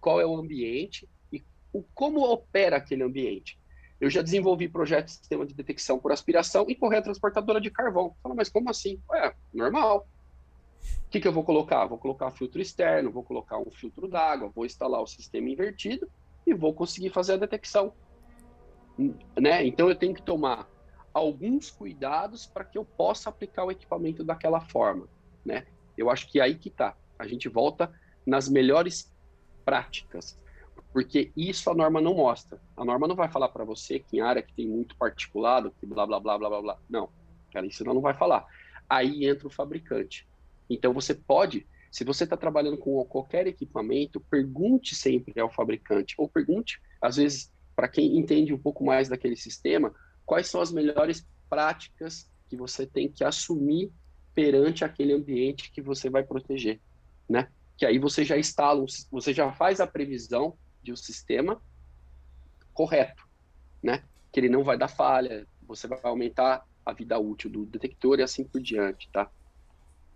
qual 0.00 0.20
é 0.20 0.26
o 0.26 0.36
ambiente 0.36 1.08
e 1.32 1.44
o, 1.72 1.82
como 1.94 2.20
opera 2.20 2.76
aquele 2.76 3.02
ambiente. 3.02 3.58
Eu 4.00 4.10
já 4.10 4.22
desenvolvi 4.22 4.68
projetos 4.68 5.14
de 5.14 5.20
sistema 5.20 5.46
de 5.46 5.54
detecção 5.54 5.98
por 5.98 6.12
aspiração 6.12 6.66
e 6.68 6.74
correia 6.74 7.02
transportadora 7.02 7.60
de 7.60 7.70
carvão. 7.70 8.14
Fala, 8.22 8.34
mas 8.34 8.48
como 8.48 8.68
assim? 8.68 9.00
É, 9.14 9.34
normal. 9.52 10.06
O 11.06 11.10
que, 11.10 11.20
que 11.20 11.28
eu 11.28 11.32
vou 11.32 11.44
colocar? 11.44 11.86
Vou 11.86 11.98
colocar 11.98 12.30
filtro 12.30 12.60
externo, 12.60 13.10
vou 13.10 13.22
colocar 13.22 13.58
um 13.58 13.70
filtro 13.70 14.08
d'água, 14.08 14.50
vou 14.54 14.66
instalar 14.66 15.00
o 15.00 15.06
sistema 15.06 15.48
invertido 15.48 16.10
e 16.46 16.52
vou 16.52 16.74
conseguir 16.74 17.10
fazer 17.10 17.34
a 17.34 17.36
detecção. 17.36 17.92
Né? 18.98 19.66
Então 19.66 19.88
eu 19.88 19.96
tenho 19.96 20.14
que 20.14 20.22
tomar 20.22 20.68
alguns 21.12 21.70
cuidados 21.70 22.46
para 22.46 22.64
que 22.64 22.76
eu 22.76 22.84
possa 22.84 23.30
aplicar 23.30 23.64
o 23.64 23.70
equipamento 23.70 24.24
daquela 24.24 24.60
forma. 24.60 25.08
Né? 25.44 25.66
Eu 25.96 26.10
acho 26.10 26.28
que 26.28 26.40
é 26.40 26.42
aí 26.42 26.56
que 26.56 26.68
está. 26.68 26.96
A 27.18 27.26
gente 27.26 27.48
volta 27.48 27.92
nas 28.26 28.48
melhores 28.48 29.14
práticas, 29.64 30.38
porque 30.92 31.32
isso 31.36 31.70
a 31.70 31.74
norma 31.74 32.00
não 32.00 32.14
mostra. 32.14 32.60
A 32.76 32.84
norma 32.84 33.06
não 33.06 33.14
vai 33.14 33.28
falar 33.28 33.48
para 33.48 33.64
você 33.64 33.98
que 33.98 34.16
em 34.16 34.20
área 34.20 34.42
que 34.42 34.52
tem 34.52 34.66
muito 34.66 34.96
particulado, 34.96 35.72
que 35.78 35.86
blá 35.86 36.06
blá 36.06 36.18
blá 36.18 36.38
blá 36.38 36.48
blá 36.48 36.62
blá. 36.62 36.78
Não, 36.88 37.08
ela 37.54 37.66
isso 37.66 37.84
não 37.84 38.00
vai 38.00 38.14
falar. 38.14 38.46
Aí 38.88 39.26
entra 39.26 39.46
o 39.46 39.50
fabricante. 39.50 40.26
Então 40.68 40.92
você 40.92 41.14
pode, 41.14 41.66
se 41.90 42.04
você 42.04 42.24
está 42.24 42.36
trabalhando 42.36 42.78
com 42.78 43.04
qualquer 43.04 43.46
equipamento, 43.46 44.20
pergunte 44.20 44.94
sempre 44.94 45.38
ao 45.40 45.50
fabricante, 45.50 46.14
ou 46.18 46.28
pergunte, 46.28 46.80
às 47.00 47.16
vezes, 47.16 47.52
para 47.76 47.88
quem 47.88 48.18
entende 48.18 48.52
um 48.52 48.58
pouco 48.58 48.84
mais 48.84 49.08
daquele 49.08 49.36
sistema, 49.36 49.94
quais 50.24 50.48
são 50.48 50.60
as 50.60 50.72
melhores 50.72 51.26
práticas 51.48 52.30
que 52.48 52.56
você 52.56 52.86
tem 52.86 53.10
que 53.10 53.24
assumir 53.24 53.90
perante 54.34 54.84
aquele 54.84 55.12
ambiente 55.12 55.70
que 55.70 55.80
você 55.80 56.10
vai 56.10 56.24
proteger, 56.24 56.80
né? 57.28 57.48
que 57.76 57.84
aí 57.84 57.98
você 57.98 58.24
já 58.24 58.38
instala, 58.38 58.84
você 59.10 59.32
já 59.32 59.52
faz 59.52 59.80
a 59.80 59.86
previsão 59.86 60.56
de 60.82 60.92
um 60.92 60.96
sistema 60.96 61.60
correto, 62.72 63.26
né? 63.82 64.04
Que 64.32 64.40
ele 64.40 64.48
não 64.48 64.62
vai 64.62 64.78
dar 64.78 64.88
falha, 64.88 65.46
você 65.62 65.86
vai 65.86 65.98
aumentar 66.02 66.64
a 66.84 66.92
vida 66.92 67.18
útil 67.18 67.50
do 67.50 67.64
detector 67.64 68.18
e 68.18 68.22
assim 68.22 68.44
por 68.44 68.60
diante, 68.60 69.08
tá? 69.10 69.30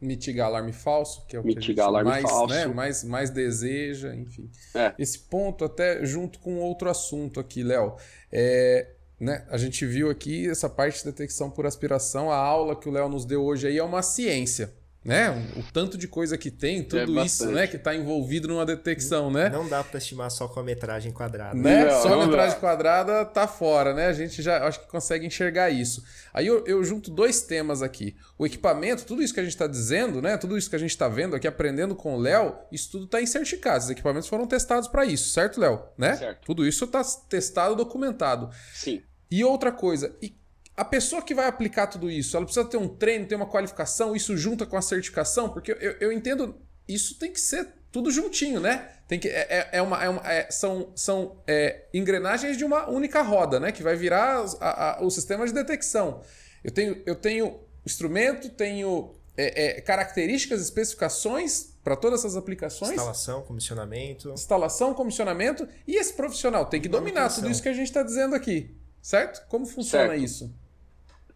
Mitigar 0.01 0.47
alarme 0.47 0.73
falso, 0.73 1.27
que 1.27 1.37
é 1.37 1.41
o 1.41 1.45
Mitigar 1.45 1.89
que 1.89 1.97
a 1.97 1.99
gente 1.99 2.05
mais, 2.05 2.23
falso. 2.23 2.55
Né, 2.55 2.67
mais, 2.67 3.05
mais 3.05 3.31
deseja, 3.31 4.15
enfim. 4.15 4.49
É. 4.75 4.95
Esse 4.99 5.19
ponto, 5.19 5.65
até 5.65 6.05
junto 6.05 6.39
com 6.39 6.59
outro 6.59 6.89
assunto 6.89 7.41
aqui, 7.41 7.63
Léo, 7.63 7.97
é, 8.31 8.89
né, 9.19 9.45
a 9.51 9.57
gente 9.57 9.85
viu 9.85 10.09
aqui 10.09 10.49
essa 10.49 10.69
parte 10.69 10.99
de 10.99 11.07
detecção 11.07 11.51
por 11.51 11.67
aspiração, 11.67 12.31
a 12.31 12.37
aula 12.37 12.77
que 12.77 12.89
o 12.89 12.93
Léo 12.93 13.09
nos 13.09 13.25
deu 13.25 13.43
hoje 13.43 13.67
aí 13.67 13.79
é 13.79 13.83
uma 13.83 14.03
ciência. 14.03 14.73
Né? 15.05 15.31
O, 15.57 15.63
tanto 15.73 15.97
de 15.97 16.09
coisa 16.09 16.37
que 16.37 16.51
tem, 16.51 16.83
tudo 16.83 17.21
é 17.21 17.25
isso, 17.25 17.51
né? 17.51 17.67
Que 17.67 17.77
está 17.77 17.95
envolvido 17.95 18.49
numa 18.49 18.67
detecção, 18.67 19.31
né? 19.31 19.49
Não 19.49 19.69
dá 19.69 19.83
para 19.83 19.99
estimar 19.99 20.31
só 20.31 20.49
com 20.49 20.61
a 20.61 20.63
metragem 20.63 21.13
quadrada. 21.13 21.55
Né? 21.55 21.85
Não, 21.85 22.03
só 22.03 22.21
a 22.21 22.27
metragem 22.27 22.55
dá. 22.55 22.61
quadrada 22.61 23.25
tá 23.25 23.47
fora, 23.47 23.95
né? 23.95 24.07
A 24.07 24.13
gente 24.13 24.43
já 24.43 24.67
acho 24.67 24.81
que 24.81 24.89
consegue 24.89 25.25
enxergar 25.25 25.71
isso. 25.71 26.03
Aí 26.35 26.47
eu, 26.47 26.65
eu, 26.67 26.83
junto 26.85 27.11
dois 27.11 27.43
temas 27.43 27.81
aqui. 27.81 28.17
O 28.37 28.45
equipamento, 28.45 29.05
tudo 29.05 29.23
isso 29.23 29.33
que 29.33 29.41
a 29.41 29.45
gente 29.45 29.53
está 29.53 29.67
dizendo, 29.67 30.21
né? 30.21 30.37
Tudo 30.37 30.59
isso 30.59 30.69
que 30.69 30.77
a 30.77 30.81
gente 30.81 30.91
está 30.91 31.09
vendo 31.09 31.35
aqui, 31.35 31.47
aprendendo 31.47 31.95
com 31.95 32.15
o 32.15 32.19
Léo, 32.19 32.57
isso 32.71 32.91
tudo 32.91 33.05
está 33.05 33.23
em 33.23 33.27
certificados. 33.27 33.85
Os 33.85 33.91
equipamentos 33.91 34.29
foram 34.29 34.47
testados 34.47 34.89
para 34.89 35.07
isso, 35.07 35.31
certo, 35.31 35.61
Léo? 35.61 35.81
Né? 35.97 36.17
Certo. 36.17 36.45
Tudo 36.45 36.67
isso 36.67 36.85
está 36.85 37.03
testado, 37.29 37.77
documentado. 37.77 38.51
Sim. 38.75 39.03
E 39.31 39.45
outra 39.45 39.71
coisa, 39.71 40.17
e 40.23 40.38
a 40.79 40.85
pessoa 40.85 41.21
que 41.21 41.35
vai 41.35 41.47
aplicar 41.47 41.89
tudo 41.89 42.09
isso, 42.09 42.37
ela 42.37 42.47
precisa 42.47 42.65
ter 42.65 42.77
um 42.77 42.87
treino, 42.87 43.27
ter 43.27 43.35
uma 43.35 43.49
qualificação, 43.49 44.15
isso 44.15 44.37
junta 44.37 44.65
com 44.65 44.77
a 44.77 44.83
certificação, 44.83 45.49
porque 45.49 45.73
eu, 45.73 45.97
eu 45.99 46.13
entendo, 46.13 46.55
isso 46.87 47.19
tem 47.19 47.33
que 47.33 47.41
ser 47.41 47.67
tudo 47.91 48.13
juntinho, 48.13 48.61
né? 48.61 48.89
Tem 49.09 49.19
que, 49.19 49.27
é, 49.29 49.47
é, 49.51 49.69
é 49.73 49.83
uma, 49.83 50.05
é 50.05 50.09
uma 50.09 50.33
é, 50.33 50.49
são 50.53 50.93
são 50.95 51.43
é, 51.49 51.87
engrenagens 51.93 52.57
de 52.57 52.65
uma 52.65 52.89
única 52.89 53.23
roda, 53.23 53.59
né? 53.59 53.73
Que 53.73 53.83
vai 53.83 53.97
virar 53.97 54.45
a, 54.61 55.01
a, 55.01 55.05
o 55.05 55.11
sistema 55.11 55.45
de 55.45 55.53
detecção. 55.53 56.21
Eu 56.63 56.71
tenho, 56.71 57.03
eu 57.05 57.17
tenho 57.17 57.59
instrumento, 57.85 58.49
tenho 58.51 59.17
é, 59.37 59.81
características, 59.81 60.61
especificações 60.61 61.75
para 61.83 61.97
todas 61.97 62.21
essas 62.21 62.37
aplicações. 62.37 62.93
Instalação, 62.93 63.43
comissionamento. 63.43 64.31
Instalação, 64.31 64.95
comissionamento. 64.95 65.67
E 65.89 65.97
esse 65.97 66.13
profissional 66.13 66.67
tem 66.67 66.81
que 66.81 66.89
dominar 66.89 67.35
tudo 67.35 67.51
isso 67.51 67.63
que 67.63 67.69
a 67.69 67.73
gente 67.73 67.89
está 67.89 68.05
dizendo 68.05 68.37
aqui. 68.37 68.77
Certo? 69.03 69.45
Como 69.49 69.65
funciona 69.67 70.11
certo. 70.11 70.23
isso? 70.23 70.55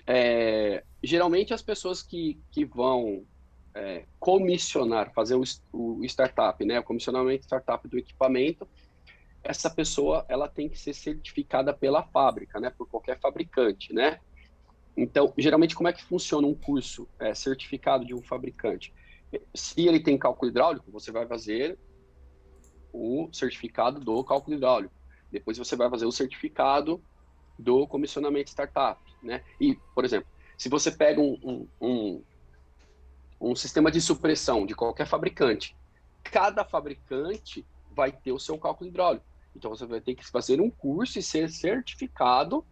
É, 0.07 0.85
geralmente 1.03 1.55
as 1.55 1.63
pessoas 1.63 2.03
que, 2.03 2.41
que 2.51 2.65
vão 2.65 3.25
é, 3.75 4.05
comissionar, 4.19 5.13
fazer 5.13 5.35
o, 5.35 5.43
o 5.73 6.05
startup, 6.05 6.65
né, 6.65 6.79
o 6.81 6.83
comissionamento 6.83 7.45
startup 7.45 7.87
do 7.89 7.99
equipamento, 7.99 8.69
essa 9.43 9.69
pessoa 9.69 10.25
ela 10.29 10.49
tem 10.49 10.69
que 10.69 10.79
ser 10.79 10.95
certificada 10.95 11.73
pela 11.73 12.03
fábrica, 12.03 12.61
né, 12.61 12.71
por 12.71 12.89
qualquer 12.89 13.19
fabricante, 13.19 13.93
né. 13.93 14.21
Então, 14.97 15.33
geralmente 15.39 15.75
como 15.75 15.89
é 15.89 15.93
que 15.93 16.05
funciona 16.05 16.47
um 16.47 16.55
curso 16.55 17.09
é, 17.19 17.35
certificado 17.35 18.05
de 18.05 18.15
um 18.15 18.23
fabricante? 18.23 18.93
Se 19.55 19.87
ele 19.87 20.01
tem 20.01 20.19
cálculo 20.19 20.51
hidráulico, 20.51 20.91
você 20.91 21.11
vai 21.11 21.27
fazer 21.27 21.79
o 22.93 23.31
certificado 23.33 23.99
do 23.99 24.23
cálculo 24.23 24.57
hidráulico. 24.57 24.93
Depois 25.31 25.57
você 25.57 25.75
vai 25.75 25.89
fazer 25.89 26.05
o 26.05 26.13
certificado 26.13 27.03
do 27.59 27.87
comissionamento 27.87 28.51
startup, 28.51 29.01
né? 29.23 29.43
E, 29.61 29.75
por 29.95 30.05
exemplo, 30.05 30.29
se 30.57 30.69
você 30.69 30.91
pega 30.91 31.21
um, 31.21 31.39
um, 31.43 31.69
um, 31.81 32.23
um 33.41 33.57
sistema 33.57 33.91
de 33.91 34.01
supressão 34.01 34.65
de 34.65 34.75
qualquer 34.75 35.07
fabricante, 35.07 35.77
cada 36.23 36.65
fabricante 36.65 37.67
vai 37.91 38.13
ter 38.13 38.33
o 38.33 38.39
seu 38.39 38.59
cálculo 38.59 38.89
hidráulico. 38.89 39.27
Então 39.55 39.71
você 39.71 39.87
vai 39.87 40.01
ter 40.01 40.15
que 40.15 40.27
fazer 40.27 40.61
um 40.61 40.71
curso 40.71 41.19
e 41.19 41.23
ser 41.23 41.49
certificado 41.51 42.65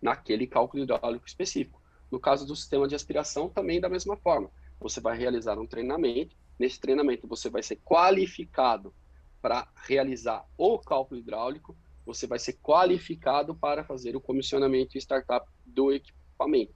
naquele 0.00 0.46
cálculo 0.46 0.82
hidráulico 0.82 1.26
específico. 1.26 1.80
No 2.10 2.18
caso 2.18 2.46
do 2.46 2.56
sistema 2.56 2.88
de 2.88 2.94
aspiração, 2.94 3.48
também 3.48 3.80
da 3.80 3.88
mesma 3.88 4.16
forma. 4.16 4.50
Você 4.80 5.00
vai 5.00 5.16
realizar 5.16 5.58
um 5.58 5.66
treinamento. 5.66 6.36
Nesse 6.58 6.80
treinamento, 6.80 7.28
você 7.28 7.48
vai 7.48 7.62
ser 7.62 7.76
qualificado 7.84 8.92
para 9.40 9.68
realizar 9.86 10.44
o 10.56 10.78
cálculo 10.78 11.20
hidráulico 11.20 11.76
você 12.14 12.26
vai 12.26 12.38
ser 12.38 12.54
qualificado 12.54 13.54
para 13.54 13.84
fazer 13.84 14.16
o 14.16 14.20
comissionamento 14.20 14.96
e 14.96 15.00
startup 15.00 15.48
do 15.64 15.92
equipamento. 15.92 16.74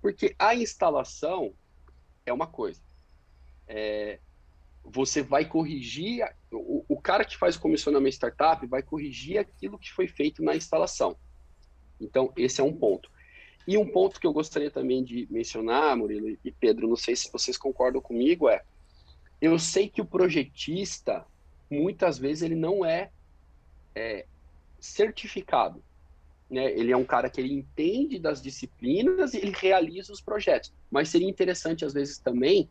Porque 0.00 0.34
a 0.38 0.54
instalação 0.54 1.54
é 2.24 2.32
uma 2.32 2.46
coisa. 2.46 2.80
É, 3.66 4.20
você 4.84 5.22
vai 5.22 5.44
corrigir, 5.44 6.24
o, 6.52 6.84
o, 6.88 7.00
cara 7.00 7.24
que 7.24 7.36
faz 7.36 7.56
o 7.56 7.60
comissionamento 7.60 8.14
startup 8.14 8.64
vai 8.66 8.82
corrigir 8.82 9.38
aquilo 9.38 9.78
que 9.78 9.92
foi 9.92 10.06
feito 10.06 10.42
na 10.42 10.54
instalação. 10.54 11.16
Então, 12.00 12.32
esse 12.36 12.60
é 12.60 12.64
um 12.64 12.72
ponto. 12.72 13.10
E 13.66 13.76
um 13.76 13.90
ponto 13.90 14.20
que 14.20 14.26
eu 14.26 14.32
gostaria 14.32 14.70
também 14.70 15.02
de 15.02 15.26
mencionar, 15.28 15.96
Murilo 15.96 16.38
e 16.44 16.52
Pedro, 16.52 16.86
não 16.86 16.96
sei 16.96 17.16
se 17.16 17.32
vocês 17.32 17.56
concordam 17.56 18.00
comigo, 18.00 18.48
é 18.48 18.62
eu 19.40 19.58
sei 19.58 19.88
que 19.88 20.00
o 20.00 20.06
projetista, 20.06 21.26
muitas 21.68 22.16
vezes, 22.16 22.42
ele 22.42 22.54
não 22.54 22.84
é, 22.84 23.10
é 23.94 24.26
certificado. 24.78 25.82
Né? 26.50 26.72
Ele 26.72 26.92
é 26.92 26.96
um 26.96 27.04
cara 27.04 27.28
que 27.28 27.40
ele 27.40 27.52
entende 27.52 28.18
das 28.18 28.40
disciplinas 28.40 29.34
e 29.34 29.38
ele 29.38 29.52
realiza 29.56 30.12
os 30.12 30.20
projetos. 30.20 30.72
Mas 30.90 31.08
seria 31.08 31.28
interessante, 31.28 31.84
às 31.84 31.92
vezes, 31.92 32.18
também. 32.18 32.68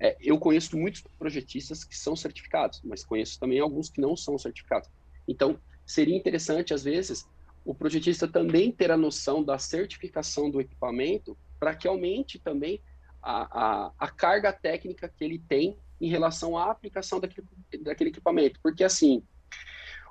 É, 0.00 0.16
eu 0.20 0.38
conheço 0.38 0.78
muitos 0.78 1.02
projetistas 1.18 1.82
que 1.82 1.96
são 1.96 2.14
certificados, 2.14 2.80
mas 2.84 3.04
conheço 3.04 3.38
também 3.40 3.58
alguns 3.58 3.90
que 3.90 4.00
não 4.00 4.16
são 4.16 4.38
certificados. 4.38 4.88
Então, 5.26 5.58
seria 5.84 6.16
interessante, 6.16 6.72
às 6.72 6.84
vezes, 6.84 7.28
o 7.64 7.74
projetista 7.74 8.28
também 8.28 8.70
ter 8.70 8.90
a 8.90 8.96
noção 8.96 9.42
da 9.42 9.58
certificação 9.58 10.50
do 10.50 10.60
equipamento 10.60 11.36
para 11.58 11.74
que 11.74 11.88
aumente 11.88 12.38
também 12.38 12.80
a, 13.20 13.86
a, 13.86 13.92
a, 13.98 14.08
carga 14.08 14.52
técnica 14.52 15.08
que 15.08 15.24
ele 15.24 15.38
tem 15.38 15.76
em 16.00 16.08
relação 16.08 16.56
à 16.56 16.70
aplicação 16.70 17.18
daquele, 17.18 17.46
daquele 17.82 18.10
equipamento. 18.10 18.60
Porque, 18.62 18.84
assim, 18.84 19.22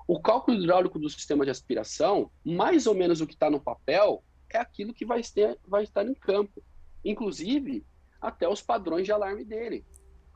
o 0.07 0.19
cálculo 0.19 0.57
hidráulico 0.57 0.97
do 0.97 1.09
sistema 1.09 1.43
de 1.43 1.51
aspiração, 1.51 2.31
mais 2.43 2.87
ou 2.87 2.95
menos 2.95 3.19
o 3.19 3.27
que 3.27 3.33
está 3.33 3.49
no 3.49 3.59
papel, 3.59 4.23
é 4.49 4.57
aquilo 4.57 4.93
que 4.93 5.05
vai, 5.05 5.21
ter, 5.21 5.59
vai 5.67 5.83
estar 5.83 6.05
em 6.05 6.13
campo. 6.13 6.63
Inclusive, 7.03 7.85
até 8.21 8.47
os 8.47 8.61
padrões 8.61 9.05
de 9.05 9.11
alarme 9.11 9.43
dele. 9.43 9.85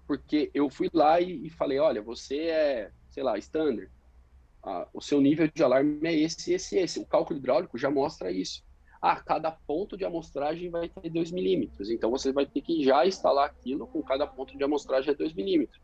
Porque 0.05 0.51
eu 0.53 0.69
fui 0.69 0.89
lá 0.91 1.21
e, 1.21 1.47
e 1.47 1.49
falei, 1.49 1.79
olha, 1.79 2.01
você 2.01 2.47
é, 2.47 2.91
sei 3.09 3.23
lá, 3.23 3.37
standard. 3.37 3.89
Ah, 4.61 4.87
o 4.93 5.01
seu 5.01 5.21
nível 5.21 5.47
de 5.47 5.63
alarme 5.63 5.99
é 6.03 6.13
esse, 6.13 6.51
esse, 6.53 6.77
esse. 6.77 6.99
O 6.99 7.05
cálculo 7.05 7.39
hidráulico 7.39 7.77
já 7.77 7.89
mostra 7.89 8.29
isso. 8.29 8.63
Ah, 9.01 9.15
cada 9.15 9.51
ponto 9.51 9.97
de 9.97 10.03
amostragem 10.03 10.69
vai 10.69 10.89
ter 10.89 11.09
2 11.09 11.31
milímetros. 11.31 11.89
Então, 11.89 12.11
você 12.11 12.31
vai 12.33 12.45
ter 12.45 12.61
que 12.61 12.83
já 12.83 13.07
instalar 13.07 13.45
aquilo 13.45 13.87
com 13.87 14.03
cada 14.03 14.27
ponto 14.27 14.55
de 14.55 14.63
amostragem 14.63 15.11
é 15.11 15.15
2 15.15 15.33
milímetros. 15.33 15.81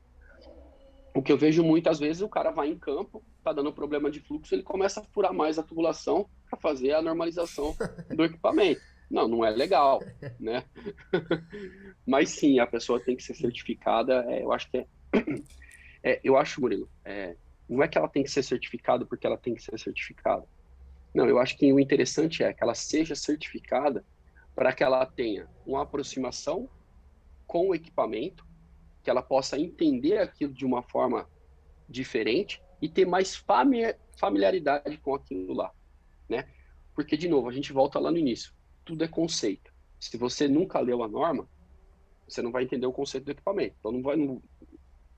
O 1.15 1.21
que 1.23 1.31
eu 1.31 1.37
vejo 1.37 1.63
muitas 1.63 1.97
vezes, 1.97 2.21
o 2.21 2.29
cara 2.29 2.51
vai 2.51 2.69
em 2.69 2.77
campo, 2.77 3.23
tá 3.47 3.53
dando 3.53 3.71
problema 3.71 4.11
de 4.11 4.19
fluxo, 4.19 4.53
ele 4.53 4.63
começa 4.63 4.99
a 4.99 5.03
furar 5.03 5.33
mais 5.33 5.57
a 5.57 5.63
tubulação 5.63 6.29
para 6.49 6.59
fazer 6.59 6.93
a 6.93 7.01
normalização 7.01 7.75
do 8.13 8.23
equipamento. 8.25 8.81
Não, 9.09 9.27
não 9.27 9.45
é 9.45 9.49
legal, 9.49 10.01
né? 10.37 10.65
Mas 12.05 12.31
sim, 12.31 12.59
a 12.59 12.67
pessoa 12.67 12.99
tem 12.99 13.15
que 13.15 13.23
ser 13.23 13.35
certificada. 13.35 14.25
É, 14.27 14.43
eu 14.43 14.51
acho 14.51 14.69
que 14.69 14.77
é, 14.77 14.85
é, 16.03 16.19
eu 16.23 16.37
acho, 16.37 16.59
Murilo, 16.59 16.89
é, 17.05 17.37
não 17.69 17.81
é 17.81 17.87
que 17.87 17.97
ela 17.97 18.09
tem 18.09 18.23
que 18.23 18.31
ser 18.31 18.43
certificada 18.43 19.05
porque 19.05 19.25
ela 19.25 19.37
tem 19.37 19.55
que 19.55 19.63
ser 19.63 19.79
certificada. 19.79 20.45
Não, 21.13 21.25
eu 21.25 21.39
acho 21.39 21.57
que 21.57 21.71
o 21.71 21.79
interessante 21.79 22.43
é 22.43 22.53
que 22.53 22.61
ela 22.61 22.75
seja 22.75 23.15
certificada 23.15 24.05
para 24.53 24.73
que 24.73 24.83
ela 24.83 25.05
tenha 25.05 25.47
uma 25.65 25.83
aproximação 25.83 26.69
com 27.45 27.69
o 27.69 27.75
equipamento 27.75 28.45
que 29.01 29.09
ela 29.09 29.21
possa 29.21 29.57
entender 29.57 30.17
aquilo 30.17 30.53
de 30.53 30.65
uma 30.65 30.83
forma 30.83 31.29
diferente 31.87 32.61
e 32.81 32.89
ter 32.89 33.05
mais 33.05 33.35
familiaridade 34.17 34.97
com 34.97 35.15
aquilo 35.15 35.53
lá, 35.53 35.71
né? 36.29 36.47
Porque, 36.93 37.15
de 37.15 37.27
novo, 37.27 37.49
a 37.49 37.53
gente 37.53 37.71
volta 37.71 37.99
lá 37.99 38.11
no 38.11 38.17
início. 38.17 38.53
Tudo 38.83 39.03
é 39.03 39.07
conceito. 39.07 39.71
Se 39.99 40.17
você 40.17 40.47
nunca 40.47 40.79
leu 40.79 41.03
a 41.03 41.07
norma, 41.07 41.47
você 42.27 42.41
não 42.41 42.51
vai 42.51 42.63
entender 42.63 42.85
o 42.85 42.93
conceito 42.93 43.25
do 43.25 43.31
equipamento. 43.31 43.75
Então, 43.79 43.91
não 43.91 44.01
vai... 44.01 44.15
Não, 44.15 44.41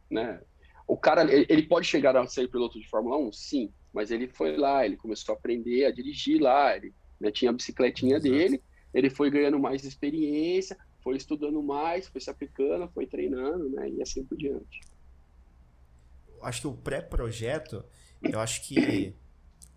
né? 0.10 0.42
O 0.88 0.98
cara, 0.98 1.24
ele 1.32 1.64
pode 1.64 1.86
chegar 1.86 2.18
a 2.18 2.28
ser 2.28 2.50
piloto 2.50 2.80
de 2.80 2.90
Fórmula 2.90 3.18
1? 3.18 3.32
Sim. 3.32 3.74
Mas 3.94 4.12
ele 4.12 4.28
foi 4.28 4.58
lá, 4.58 4.86
ele 4.86 4.98
começou 4.98 5.34
a 5.34 5.38
aprender 5.38 5.86
a 5.86 5.92
dirigir 5.92 6.42
lá, 6.42 6.76
ele 6.76 6.94
né, 7.20 7.32
tinha 7.32 7.52
a 7.52 7.54
bicicletinha 7.54 8.18
Exato. 8.18 8.34
dele, 8.34 8.64
ele 8.94 9.10
foi 9.10 9.30
ganhando 9.30 9.60
mais 9.60 9.84
experiência, 9.84 10.78
foi 11.04 11.16
estudando 11.16 11.62
mais, 11.62 12.08
foi 12.08 12.22
se 12.22 12.30
aplicando, 12.30 12.90
foi 12.90 13.06
treinando, 13.06 13.70
né? 13.70 13.90
E 13.90 14.02
assim 14.02 14.24
por 14.24 14.38
diante. 14.38 14.82
Acho 16.42 16.62
que 16.62 16.68
o 16.68 16.74
pré-projeto, 16.74 17.84
eu 18.22 18.40
acho 18.40 18.68
que 18.68 19.16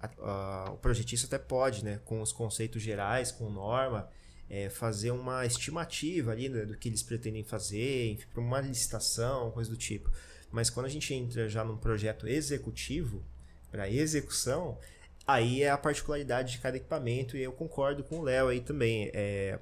a, 0.01 0.11
a, 0.19 0.73
o 0.73 0.77
projetista 0.77 1.27
até 1.27 1.39
pode, 1.39 1.85
né? 1.85 2.01
Com 2.05 2.21
os 2.21 2.33
conceitos 2.33 2.83
gerais, 2.83 3.33
com 3.33 3.51
norma, 3.51 4.09
é, 4.49 4.69
fazer 4.69 5.11
uma 5.11 5.47
estimativa 5.47 6.33
ali 6.33 6.49
né, 6.49 6.65
do 6.65 6.77
que 6.77 6.89
eles 6.89 7.03
pretendem 7.03 7.43
fazer, 7.43 8.19
para 8.33 8.41
uma 8.41 8.61
licitação, 8.61 9.51
coisa 9.51 9.71
do 9.71 9.77
tipo. 9.77 10.11
Mas 10.51 10.69
quando 10.69 10.87
a 10.87 10.91
gente 10.91 11.15
entra 11.15 11.49
já 11.49 11.65
num 11.65 11.77
projeto 11.77 12.29
executivo, 12.29 13.25
para 13.73 13.89
execução, 13.89 14.79
aí 15.27 15.63
é 15.63 15.71
a 15.71 15.79
particularidade 15.79 16.53
de 16.53 16.59
cada 16.59 16.77
equipamento 16.77 17.37
e 17.37 17.43
eu 17.43 17.53
concordo 17.53 18.05
com 18.05 18.19
o 18.19 18.23
Léo 18.23 18.49
aí 18.49 18.61
também. 18.61 19.11
É, 19.15 19.59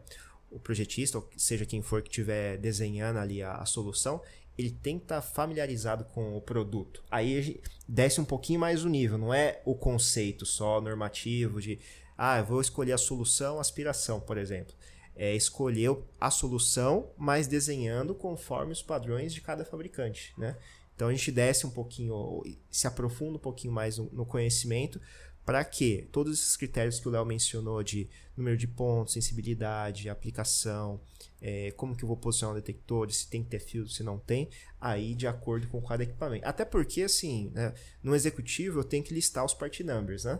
o 0.51 0.59
projetista, 0.59 1.17
ou 1.17 1.31
seja 1.37 1.65
quem 1.65 1.81
for 1.81 2.03
que 2.03 2.09
estiver 2.09 2.59
desenhando 2.59 3.21
ali 3.21 3.41
a, 3.41 3.55
a, 3.55 3.65
solução, 3.65 4.21
ele 4.59 4.71
tem 4.71 4.99
que 4.99 5.05
estar 5.05 5.21
tá 5.21 5.23
familiarizado 5.23 6.05
com 6.05 6.37
o 6.37 6.41
produto. 6.41 7.03
Aí 7.11 7.61
desce 7.89 8.21
um 8.21 8.25
pouquinho 8.25 8.61
mais 8.61 8.85
o 8.85 8.89
nível, 8.89 9.19
não 9.19 9.33
é 9.33 9.61
o 9.65 9.75
conceito 9.75 10.45
só 10.45 10.81
normativo 10.81 11.61
de, 11.61 11.79
ah, 12.17 12.39
eu 12.39 12.45
vou 12.45 12.61
escolher 12.61 12.93
a 12.93 12.99
solução 12.99 13.59
aspiração, 13.59 14.21
por 14.21 14.37
exemplo. 14.37 14.75
é 15.17 15.35
escolher 15.35 15.95
a 16.19 16.31
solução, 16.31 17.11
mas 17.17 17.47
desenhando 17.47 18.15
conforme 18.15 18.73
os 18.73 18.83
padrões 18.83 19.35
de 19.35 19.41
cada 19.41 19.65
fabricante, 19.65 20.33
né? 20.39 20.57
Então 20.95 21.09
a 21.09 21.13
gente 21.13 21.33
desce 21.33 21.67
um 21.67 21.71
pouquinho, 21.71 22.43
se 22.71 22.87
aprofunda 22.87 23.37
um 23.37 23.41
pouquinho 23.41 23.73
mais 23.73 23.97
no 23.97 24.27
conhecimento, 24.27 25.01
para 25.45 25.65
que 25.65 26.09
todos 26.12 26.39
esses 26.39 26.57
critérios 26.57 27.01
que 27.01 27.09
o 27.09 27.11
Léo 27.11 27.25
mencionou 27.25 27.83
de 27.83 28.09
número 28.37 28.57
de 28.57 28.67
pontos, 28.67 29.15
sensibilidade, 29.15 30.09
aplicação, 30.09 31.01
é, 31.41 31.71
como 31.73 31.97
que 31.97 32.05
eu 32.05 32.09
vou 32.09 32.17
posicionar 32.17 32.57
o 32.57 32.61
detector, 32.61 33.11
se 33.11 33.29
tem 33.29 33.43
que 33.43 33.51
ter 33.51 33.61
filtro, 33.61 33.93
se 33.93 34.03
não 34.03 34.19
tem, 34.19 34.49
aí 34.81 35.15
de 35.15 35.27
acordo 35.27 35.67
com 35.69 35.81
cada 35.81 36.03
equipamento. 36.03 36.47
Até 36.47 36.65
porque, 36.65 37.03
assim, 37.03 37.51
né, 37.55 37.75
no 38.03 38.15
executivo 38.15 38.81
eu 38.81 38.85
tenho 38.85 39.05
que 39.05 39.15
listar 39.15 39.45
os 39.45 39.55
part 39.55 39.83
numbers, 39.83 40.25
né? 40.25 40.39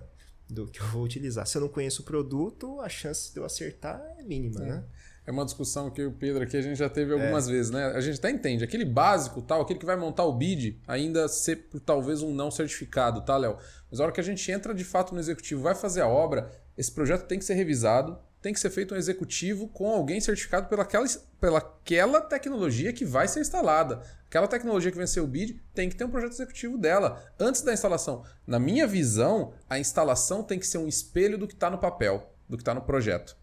Do 0.49 0.67
que 0.67 0.81
eu 0.81 0.87
vou 0.89 1.05
utilizar. 1.05 1.47
Se 1.47 1.57
eu 1.57 1.61
não 1.61 1.69
conheço 1.69 2.03
o 2.03 2.05
produto, 2.05 2.81
a 2.81 2.89
chance 2.89 3.33
de 3.33 3.39
eu 3.39 3.45
acertar 3.45 4.03
é 4.19 4.23
mínima, 4.23 4.65
é. 4.65 4.69
né? 4.69 4.85
É 5.31 5.33
uma 5.33 5.45
discussão 5.45 5.89
que 5.89 6.05
o 6.05 6.11
Pedro 6.11 6.43
aqui 6.43 6.57
a 6.57 6.61
gente 6.61 6.77
já 6.77 6.89
teve 6.89 7.13
algumas 7.13 7.49
é. 7.49 7.53
vezes, 7.53 7.71
né? 7.71 7.87
A 7.95 8.01
gente 8.01 8.19
até 8.19 8.33
entende. 8.33 8.65
Aquele 8.65 8.85
básico, 8.85 9.41
tal, 9.41 9.61
aquele 9.61 9.79
que 9.79 9.87
vai 9.87 9.95
montar 9.95 10.25
o 10.25 10.33
bid, 10.33 10.83
ainda 10.89 11.29
ser 11.29 11.69
por 11.71 11.79
talvez 11.79 12.21
um 12.21 12.35
não 12.35 12.51
certificado, 12.51 13.21
tá, 13.21 13.37
Léo? 13.37 13.57
Mas 13.89 14.01
a 14.01 14.03
hora 14.03 14.13
que 14.13 14.19
a 14.19 14.25
gente 14.25 14.51
entra 14.51 14.75
de 14.75 14.83
fato 14.83 15.15
no 15.15 15.21
executivo, 15.21 15.63
vai 15.63 15.77
fazer 15.77 16.01
a 16.01 16.09
obra, 16.09 16.51
esse 16.77 16.91
projeto 16.91 17.29
tem 17.29 17.39
que 17.39 17.45
ser 17.45 17.55
revisado, 17.55 18.19
tem 18.43 18.53
que 18.53 18.59
ser 18.59 18.71
feito 18.71 18.93
um 18.93 18.99
executivo 18.99 19.69
com 19.69 19.89
alguém 19.89 20.21
certificado 20.21 20.69
pelaquela, 20.69 21.07
pelaquela 21.41 22.21
tecnologia 22.23 22.93
que 22.93 23.05
vai 23.05 23.29
ser 23.29 23.39
instalada. 23.39 24.03
Aquela 24.27 24.49
tecnologia 24.49 24.91
que 24.91 24.99
venceu 24.99 25.23
o 25.23 25.29
BID 25.29 25.63
tem 25.73 25.89
que 25.89 25.95
ter 25.95 26.03
um 26.03 26.11
projeto 26.11 26.33
executivo 26.33 26.77
dela 26.77 27.23
antes 27.39 27.63
da 27.63 27.73
instalação. 27.73 28.25
Na 28.45 28.59
minha 28.59 28.85
visão, 28.85 29.53
a 29.69 29.79
instalação 29.79 30.43
tem 30.43 30.59
que 30.59 30.67
ser 30.67 30.79
um 30.79 30.89
espelho 30.89 31.39
do 31.39 31.47
que 31.47 31.55
está 31.55 31.71
no 31.71 31.79
papel, 31.79 32.29
do 32.49 32.57
que 32.57 32.63
está 32.63 32.75
no 32.75 32.83
projeto. 32.83 33.39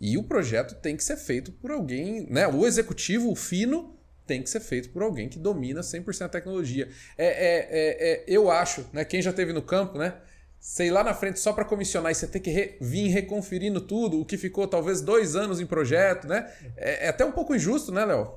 E 0.00 0.16
o 0.16 0.22
projeto 0.22 0.74
tem 0.76 0.96
que 0.96 1.02
ser 1.02 1.16
feito 1.16 1.50
por 1.52 1.70
alguém, 1.70 2.26
né? 2.30 2.46
O 2.46 2.66
executivo, 2.66 3.30
o 3.30 3.36
fino, 3.36 3.98
tem 4.26 4.42
que 4.42 4.50
ser 4.50 4.60
feito 4.60 4.90
por 4.90 5.02
alguém 5.02 5.28
que 5.28 5.38
domina 5.38 5.80
100% 5.80 6.26
a 6.26 6.28
tecnologia. 6.28 6.88
É, 7.16 7.26
é, 7.26 7.58
é, 7.70 8.12
é, 8.12 8.24
eu 8.28 8.50
acho, 8.50 8.86
né? 8.92 9.04
Quem 9.04 9.22
já 9.22 9.32
teve 9.32 9.52
no 9.52 9.62
campo, 9.62 9.98
né? 9.98 10.14
Sei 10.60 10.90
lá 10.90 11.02
na 11.02 11.14
frente 11.14 11.40
só 11.40 11.52
para 11.52 11.64
comissionar 11.64 12.12
e 12.12 12.14
você 12.14 12.26
ter 12.26 12.40
que 12.40 12.50
re, 12.50 12.76
vir 12.80 13.08
reconferindo 13.08 13.80
tudo, 13.80 14.20
o 14.20 14.24
que 14.24 14.36
ficou 14.36 14.68
talvez 14.68 15.00
dois 15.00 15.34
anos 15.34 15.60
em 15.60 15.66
projeto, 15.66 16.28
né? 16.28 16.52
É, 16.76 17.06
é 17.06 17.08
até 17.08 17.24
um 17.24 17.32
pouco 17.32 17.54
injusto, 17.54 17.90
né, 17.90 18.04
Léo? 18.04 18.34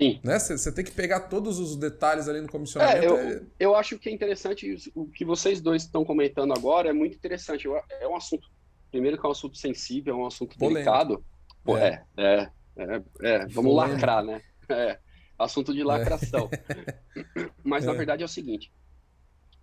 Sim. 0.00 0.20
Né? 0.22 0.38
Você 0.38 0.72
tem 0.72 0.84
que 0.84 0.90
pegar 0.90 1.20
todos 1.20 1.58
os 1.58 1.76
detalhes 1.76 2.28
ali 2.28 2.40
no 2.40 2.48
comissionamento. 2.48 3.14
É, 3.14 3.36
eu, 3.36 3.46
eu 3.58 3.74
acho 3.76 3.98
que 3.98 4.08
é 4.08 4.12
interessante, 4.12 4.92
o 4.94 5.06
que 5.06 5.24
vocês 5.24 5.60
dois 5.60 5.82
estão 5.82 6.04
comentando 6.04 6.52
agora 6.52 6.90
é 6.90 6.92
muito 6.92 7.14
interessante. 7.14 7.68
É 8.00 8.08
um 8.08 8.16
assunto 8.16 8.48
primeiro 8.94 9.18
que 9.18 9.26
é 9.26 9.28
um 9.28 9.32
assunto 9.32 9.58
sensível, 9.58 10.14
é 10.14 10.16
um 10.16 10.26
assunto 10.26 10.56
Polêmico. 10.56 10.84
delicado. 10.84 11.24
Pô, 11.64 11.76
é. 11.76 12.04
É, 12.16 12.48
é, 12.76 12.84
é, 12.84 13.02
é 13.22 13.38
vamos 13.48 13.72
Polêmico. 13.72 13.76
lacrar, 13.76 14.24
né? 14.24 14.40
É, 14.68 15.00
assunto 15.36 15.74
de 15.74 15.82
lacração. 15.82 16.48
É. 16.52 17.50
Mas, 17.64 17.84
na 17.84 17.92
verdade, 17.92 18.22
é 18.22 18.24
o 18.24 18.28
seguinte. 18.28 18.72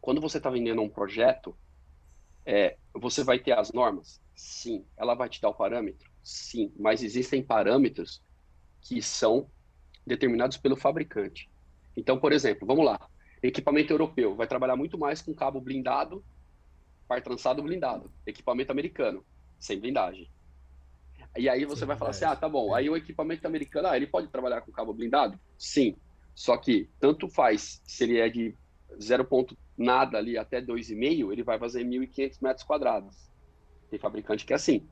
Quando 0.01 0.19
você 0.19 0.35
está 0.35 0.49
vendendo 0.49 0.81
um 0.81 0.89
projeto, 0.89 1.55
é, 2.45 2.75
você 2.93 3.23
vai 3.23 3.39
ter 3.39 3.57
as 3.57 3.71
normas? 3.71 4.21
Sim. 4.35 4.85
Ela 4.97 5.15
vai 5.15 5.29
te 5.29 5.39
dar 5.39 5.47
o 5.47 5.53
parâmetro? 5.53 6.11
Sim. 6.21 6.73
Mas 6.77 7.01
existem 7.01 7.41
parâmetros 7.41 8.21
que 8.81 9.01
são 9.01 9.49
determinados 10.05 10.57
pelo 10.57 10.75
fabricante. 10.75 11.49
Então, 11.95 12.19
por 12.19 12.33
exemplo, 12.33 12.67
vamos 12.67 12.83
lá. 12.83 12.99
Equipamento 13.41 13.93
europeu 13.93 14.35
vai 14.35 14.45
trabalhar 14.45 14.75
muito 14.75 14.97
mais 14.97 15.21
com 15.21 15.33
cabo 15.33 15.61
blindado 15.61 16.21
par 17.11 17.21
trançado 17.21 17.61
blindado, 17.61 18.09
equipamento 18.25 18.71
americano, 18.71 19.25
sem 19.59 19.77
blindagem. 19.77 20.31
E 21.37 21.49
aí 21.49 21.65
você 21.65 21.81
Sim, 21.81 21.87
vai 21.87 21.97
falar 21.97 22.11
é, 22.11 22.11
assim, 22.11 22.23
ah, 22.23 22.35
tá 22.37 22.47
bom, 22.47 22.73
aí 22.73 22.89
o 22.89 22.95
equipamento 22.95 23.45
americano, 23.45 23.89
ah, 23.89 23.97
ele 23.97 24.07
pode 24.07 24.29
trabalhar 24.29 24.61
com 24.61 24.71
cabo 24.71 24.93
blindado? 24.93 25.37
Sim, 25.57 25.97
só 26.33 26.55
que 26.55 26.89
tanto 27.01 27.27
faz 27.27 27.81
se 27.83 28.05
ele 28.05 28.17
é 28.17 28.29
de 28.29 28.55
0 29.01 29.25
ponto 29.25 29.57
nada 29.77 30.17
ali 30.17 30.37
até 30.37 30.61
2,5, 30.61 31.33
ele 31.33 31.43
vai 31.43 31.59
fazer 31.59 31.83
1.500 31.83 32.37
metros 32.41 32.63
quadrados. 32.65 33.29
Tem 33.89 33.99
fabricante 33.99 34.45
que 34.45 34.53
é 34.53 34.55
assim. 34.55 34.87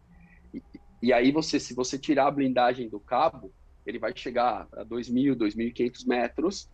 E, 0.53 0.61
e 1.01 1.13
aí 1.13 1.31
você, 1.31 1.57
se 1.57 1.73
você 1.73 1.97
tirar 1.97 2.27
a 2.27 2.31
blindagem 2.31 2.89
do 2.89 2.99
cabo, 2.99 3.49
ele 3.85 3.97
vai 3.97 4.11
chegar 4.13 4.67
a 4.73 4.83
2.000, 4.83 5.37
2.500 5.37 6.05
metros, 6.05 6.69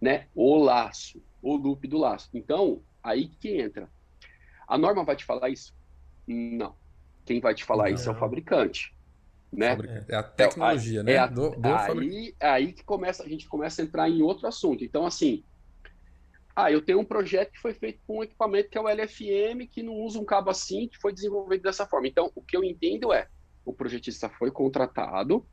né? 0.00 0.26
O 0.34 0.56
laço, 0.56 1.22
o 1.40 1.54
loop 1.54 1.86
do 1.86 1.98
laço. 1.98 2.30
Então, 2.34 2.82
aí 3.00 3.28
que 3.28 3.60
entra. 3.60 3.88
A 4.72 4.78
norma 4.78 5.04
vai 5.04 5.14
te 5.14 5.26
falar 5.26 5.50
isso? 5.50 5.74
Não. 6.26 6.74
Quem 7.26 7.42
vai 7.42 7.54
te 7.54 7.62
falar 7.62 7.90
não. 7.90 7.94
isso 7.94 8.08
é 8.08 8.12
o 8.12 8.16
fabricante. 8.16 8.96
Né? 9.52 9.76
É 10.08 10.16
a 10.16 10.22
tecnologia, 10.22 11.00
é, 11.00 11.02
né? 11.02 11.12
É 11.12 11.18
a, 11.18 11.26
do, 11.26 11.50
do 11.50 11.68
aí, 11.68 12.34
é 12.40 12.48
aí 12.48 12.72
que 12.72 12.82
começa, 12.82 13.22
a 13.22 13.28
gente 13.28 13.46
começa 13.46 13.82
a 13.82 13.84
entrar 13.84 14.08
em 14.08 14.22
outro 14.22 14.46
assunto. 14.46 14.82
Então, 14.82 15.04
assim, 15.04 15.44
ah, 16.56 16.72
eu 16.72 16.80
tenho 16.80 17.00
um 17.00 17.04
projeto 17.04 17.52
que 17.52 17.60
foi 17.60 17.74
feito 17.74 18.00
com 18.06 18.20
um 18.20 18.22
equipamento 18.22 18.70
que 18.70 18.78
é 18.78 18.80
o 18.80 18.88
LFM, 18.88 19.68
que 19.70 19.82
não 19.82 19.92
usa 19.92 20.18
um 20.18 20.24
cabo 20.24 20.48
assim, 20.48 20.88
que 20.88 20.96
foi 20.96 21.12
desenvolvido 21.12 21.64
dessa 21.64 21.86
forma. 21.86 22.08
Então, 22.08 22.32
o 22.34 22.40
que 22.40 22.56
eu 22.56 22.64
entendo 22.64 23.12
é, 23.12 23.28
o 23.66 23.74
projetista 23.74 24.30
foi 24.30 24.50
contratado, 24.50 25.46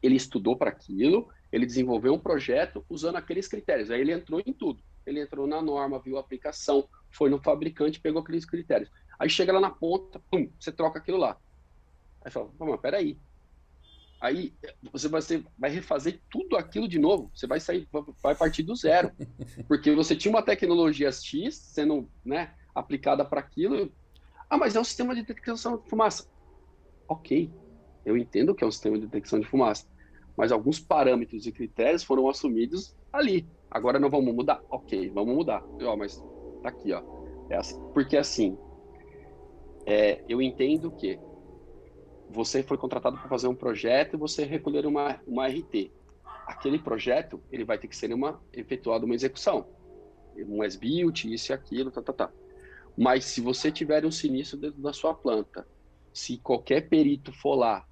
ele 0.00 0.14
estudou 0.14 0.56
para 0.56 0.70
aquilo, 0.70 1.28
ele 1.50 1.66
desenvolveu 1.66 2.14
um 2.14 2.18
projeto 2.20 2.86
usando 2.88 3.16
aqueles 3.16 3.48
critérios. 3.48 3.90
Aí 3.90 4.00
ele 4.00 4.12
entrou 4.12 4.40
em 4.46 4.52
tudo. 4.52 4.80
Ele 5.10 5.20
entrou 5.20 5.46
na 5.46 5.60
norma, 5.60 6.00
viu 6.00 6.16
a 6.16 6.20
aplicação, 6.20 6.88
foi 7.10 7.28
no 7.28 7.42
fabricante, 7.42 8.00
pegou 8.00 8.22
aqueles 8.22 8.44
critérios. 8.44 8.90
Aí 9.18 9.28
chega 9.28 9.52
lá 9.52 9.60
na 9.60 9.70
ponta, 9.70 10.22
pum, 10.30 10.50
você 10.58 10.72
troca 10.72 10.98
aquilo 10.98 11.18
lá. 11.18 11.36
Aí 12.24 12.30
fala, 12.30 12.50
mas 12.58 12.80
peraí. 12.80 13.20
Aí 14.20 14.54
você 14.92 15.08
vai, 15.08 15.22
ser, 15.22 15.44
vai 15.58 15.70
refazer 15.70 16.22
tudo 16.30 16.56
aquilo 16.56 16.86
de 16.86 16.98
novo. 16.98 17.30
Você 17.34 17.46
vai 17.46 17.58
sair, 17.58 17.88
vai 18.22 18.34
partir 18.34 18.62
do 18.62 18.76
zero. 18.76 19.10
Porque 19.66 19.94
você 19.94 20.14
tinha 20.14 20.30
uma 20.30 20.42
tecnologia 20.42 21.10
X 21.10 21.56
sendo 21.56 22.10
né, 22.24 22.54
aplicada 22.74 23.24
para 23.24 23.40
aquilo. 23.40 23.92
Ah, 24.48 24.58
mas 24.58 24.76
é 24.76 24.80
um 24.80 24.84
sistema 24.84 25.14
de 25.14 25.22
detecção 25.22 25.78
de 25.78 25.88
fumaça. 25.88 26.28
Ok, 27.08 27.50
eu 28.04 28.16
entendo 28.16 28.54
que 28.54 28.62
é 28.62 28.66
um 28.66 28.70
sistema 28.70 28.98
de 28.98 29.06
detecção 29.06 29.40
de 29.40 29.46
fumaça. 29.46 29.86
Mas 30.40 30.50
alguns 30.50 30.80
parâmetros 30.80 31.46
e 31.46 31.52
critérios 31.52 32.02
foram 32.02 32.26
assumidos 32.26 32.96
ali. 33.12 33.46
Agora 33.70 33.98
não 33.98 34.08
vamos 34.08 34.34
mudar? 34.34 34.62
Ok, 34.70 35.10
vamos 35.10 35.36
mudar. 35.36 35.62
Ó, 35.82 35.94
mas 35.94 36.18
Tá 36.62 36.70
aqui, 36.70 36.94
ó. 36.94 37.02
É 37.50 37.56
assim, 37.56 37.78
porque 37.92 38.16
assim, 38.16 38.56
é, 39.84 40.24
eu 40.26 40.40
entendo 40.40 40.90
que 40.90 41.18
você 42.30 42.62
foi 42.62 42.78
contratado 42.78 43.18
para 43.18 43.28
fazer 43.28 43.48
um 43.48 43.54
projeto 43.54 44.14
e 44.14 44.18
você 44.18 44.44
recolher 44.44 44.86
uma, 44.86 45.20
uma 45.26 45.46
RT. 45.46 45.92
Aquele 46.46 46.78
projeto, 46.78 47.38
ele 47.52 47.62
vai 47.62 47.76
ter 47.76 47.88
que 47.88 47.94
ser 47.94 48.10
uma, 48.14 48.40
efetuado 48.50 49.04
uma 49.04 49.14
execução. 49.14 49.68
Um 50.48 50.64
S-Built, 50.64 51.26
isso 51.26 51.52
e 51.52 51.54
aquilo, 51.54 51.90
tá, 51.90 52.00
tá, 52.00 52.14
tá. 52.14 52.32
Mas 52.96 53.26
se 53.26 53.42
você 53.42 53.70
tiver 53.70 54.06
um 54.06 54.10
sinistro 54.10 54.58
dentro 54.58 54.80
da 54.80 54.94
sua 54.94 55.12
planta, 55.12 55.68
se 56.14 56.38
qualquer 56.38 56.88
perito 56.88 57.30
for 57.30 57.56
lá 57.56 57.86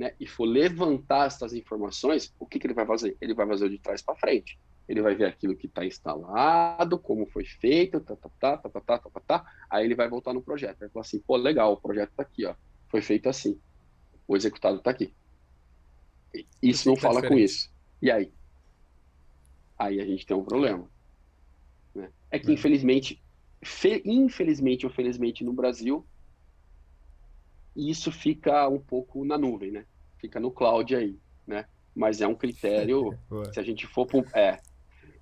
né, 0.00 0.14
e 0.18 0.26
for 0.26 0.46
levantar 0.46 1.26
essas 1.26 1.52
informações, 1.52 2.34
o 2.38 2.46
que, 2.46 2.58
que 2.58 2.66
ele 2.66 2.74
vai 2.74 2.86
fazer? 2.86 3.16
Ele 3.20 3.34
vai 3.34 3.46
fazer 3.46 3.68
de 3.68 3.78
trás 3.78 4.02
para 4.02 4.16
frente 4.16 4.58
ele 4.90 5.02
vai 5.02 5.14
ver 5.14 5.26
aquilo 5.26 5.54
que 5.54 5.68
está 5.68 5.86
instalado, 5.86 6.98
como 6.98 7.24
foi 7.24 7.44
feito, 7.44 8.00
tá, 8.00 8.16
tá, 8.16 8.28
tá, 8.40 8.56
tá, 8.56 8.68
tá, 8.68 8.80
tá, 8.80 8.98
tá, 8.98 9.10
tá, 9.10 9.20
tá, 9.20 9.52
aí 9.70 9.84
ele 9.84 9.94
vai 9.94 10.08
voltar 10.08 10.34
no 10.34 10.42
projeto, 10.42 10.80
vai 10.80 10.88
falar 10.88 11.04
assim, 11.04 11.20
pô, 11.20 11.36
legal, 11.36 11.72
o 11.72 11.76
projeto 11.76 12.10
está 12.10 12.24
aqui, 12.24 12.44
ó, 12.44 12.56
foi 12.88 13.00
feito 13.00 13.28
assim, 13.28 13.56
o 14.26 14.36
executado 14.36 14.78
está 14.78 14.90
aqui. 14.90 15.14
Isso 16.60 16.88
não 16.88 16.96
fala 16.96 17.26
com 17.26 17.38
isso. 17.38 17.70
E 18.02 18.10
aí? 18.10 18.32
Aí 19.78 20.00
a 20.00 20.04
gente 20.04 20.26
tem 20.26 20.36
um 20.36 20.44
problema. 20.44 20.90
Né? 21.94 22.10
É 22.28 22.38
que, 22.40 22.52
infelizmente, 22.52 23.22
fe, 23.62 24.02
infelizmente 24.04 24.86
ou 24.86 24.92
felizmente 24.92 25.44
no 25.44 25.52
Brasil, 25.52 26.04
isso 27.76 28.10
fica 28.10 28.68
um 28.68 28.80
pouco 28.80 29.24
na 29.24 29.38
nuvem, 29.38 29.70
né? 29.70 29.84
Fica 30.18 30.38
no 30.40 30.50
cloud 30.50 30.94
aí, 30.94 31.18
né? 31.46 31.66
Mas 31.94 32.20
é 32.20 32.26
um 32.26 32.34
critério, 32.34 33.18
se 33.52 33.58
a 33.60 33.62
gente 33.62 33.86
for 33.86 34.06
para 34.06 34.22
é, 34.38 34.60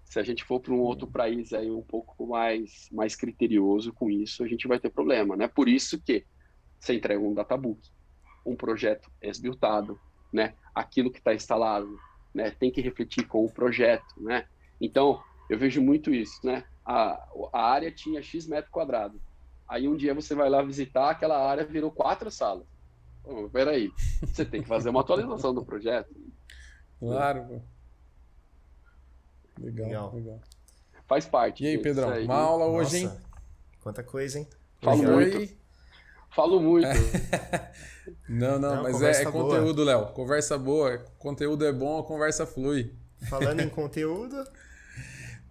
se 0.08 0.18
a 0.18 0.22
gente 0.22 0.42
for 0.42 0.58
para 0.58 0.72
um 0.72 0.80
outro 0.80 1.06
uhum. 1.06 1.12
país 1.12 1.52
aí 1.52 1.70
um 1.70 1.82
pouco 1.82 2.26
mais, 2.26 2.88
mais 2.90 3.14
criterioso 3.14 3.92
com 3.92 4.10
isso, 4.10 4.42
a 4.42 4.48
gente 4.48 4.66
vai 4.66 4.80
ter 4.80 4.90
problema, 4.90 5.36
né? 5.36 5.46
Por 5.46 5.68
isso 5.68 6.00
que 6.00 6.24
você 6.80 6.94
entrega 6.94 7.20
um 7.20 7.34
databook, 7.34 7.80
um 8.44 8.56
projeto 8.56 9.10
esbiltado, 9.20 10.00
né? 10.32 10.54
Aquilo 10.74 11.10
que 11.10 11.18
está 11.18 11.34
instalado, 11.34 11.98
né? 12.34 12.50
Tem 12.50 12.70
que 12.70 12.80
refletir 12.80 13.26
com 13.26 13.44
o 13.44 13.52
projeto, 13.52 14.14
né? 14.16 14.46
Então, 14.80 15.22
eu 15.50 15.58
vejo 15.58 15.82
muito 15.82 16.12
isso, 16.12 16.40
né? 16.42 16.64
A, 16.86 17.28
a 17.52 17.70
área 17.70 17.92
tinha 17.92 18.22
X 18.22 18.46
metro 18.46 18.70
quadrado. 18.70 19.20
Aí 19.68 19.86
um 19.86 19.96
dia 19.96 20.14
você 20.14 20.34
vai 20.34 20.48
lá 20.48 20.62
visitar, 20.62 21.10
aquela 21.10 21.38
área 21.38 21.64
virou 21.64 21.90
quatro 21.90 22.30
salas. 22.30 22.64
Oh, 23.22 23.48
peraí, 23.48 23.90
você 24.22 24.44
tem 24.44 24.62
que 24.62 24.68
fazer 24.68 24.88
uma 24.88 25.00
atualização 25.00 25.52
do 25.52 25.64
projeto. 25.64 26.14
Claro, 26.98 27.62
Legal, 29.60 29.86
legal. 29.86 30.14
legal. 30.14 30.40
Faz 31.06 31.26
parte. 31.26 31.64
E 31.64 31.66
aí, 31.66 31.78
Pedrão? 31.78 32.10
Aí. 32.10 32.24
Uma 32.24 32.36
aula 32.36 32.66
hoje, 32.66 33.04
Nossa, 33.04 33.16
hein? 33.16 33.20
Quanta 33.80 34.02
coisa, 34.02 34.38
hein? 34.38 34.48
Falo 34.80 35.02
muito. 35.02 35.54
Falo 36.30 36.60
muito. 36.60 36.88
não, 38.28 38.58
não, 38.58 38.76
não, 38.76 38.82
mas 38.82 39.02
é, 39.02 39.22
é 39.22 39.24
conteúdo, 39.24 39.82
Léo. 39.84 40.08
Conversa 40.12 40.58
boa. 40.58 40.98
Conteúdo 41.18 41.64
é 41.64 41.72
bom, 41.72 41.98
a 41.98 42.04
conversa 42.04 42.46
flui. 42.46 42.94
Falando 43.28 43.60
em 43.60 43.68
conteúdo. 43.68 44.36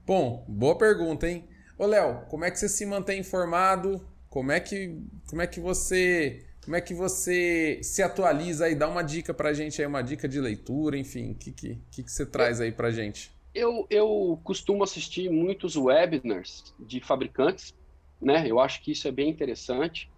Bom, 0.06 0.46
boa 0.48 0.78
pergunta, 0.78 1.28
hein? 1.28 1.50
Ô, 1.78 1.86
Léo, 1.86 2.26
como 2.30 2.44
é 2.44 2.52
que 2.52 2.58
você 2.58 2.68
se 2.68 2.86
mantém 2.86 3.20
informado? 3.20 4.02
Como 4.30 4.52
é 4.52 4.60
que, 4.60 5.00
como 5.30 5.42
é 5.42 5.48
que 5.48 5.60
você 5.60 6.44
como 6.68 6.76
é 6.76 6.82
que 6.82 6.94
você 6.94 7.80
se 7.82 8.04
atualiza 8.04 8.70
e 8.70 8.76
dá 8.76 8.90
uma 8.90 9.02
dica 9.02 9.34
pra 9.34 9.54
gente 9.54 9.82
aí, 9.82 9.88
uma 9.88 10.02
dica 10.02 10.28
de 10.28 10.38
leitura, 10.38 10.98
enfim, 10.98 11.32
o 11.32 11.36
que, 11.36 11.54
que, 11.54 11.78
que, 11.90 12.04
que 12.04 12.12
você 12.12 12.26
traz 12.26 12.60
aí 12.60 12.74
pra 12.74 12.92
gente? 12.92 13.32
Eu, 13.56 13.88
eu 13.90 14.38
costumo 14.44 14.84
assistir 14.84 15.30
muitos 15.30 15.78
webinars 15.78 16.76
de 16.78 17.00
fabricantes, 17.00 17.74
né? 18.22 18.46
Eu 18.46 18.60
acho 18.60 18.84
que 18.84 18.92
isso 18.92 19.08
é 19.08 19.12
bem 19.14 19.30
interessante. 19.30 20.12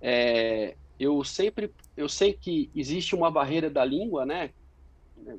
É, 0.00 0.76
eu 0.96 1.24
sempre, 1.24 1.72
eu 1.96 2.08
sei 2.08 2.34
que 2.34 2.70
existe 2.72 3.16
uma 3.16 3.28
barreira 3.28 3.68
da 3.68 3.84
língua, 3.84 4.24
né? 4.24 4.50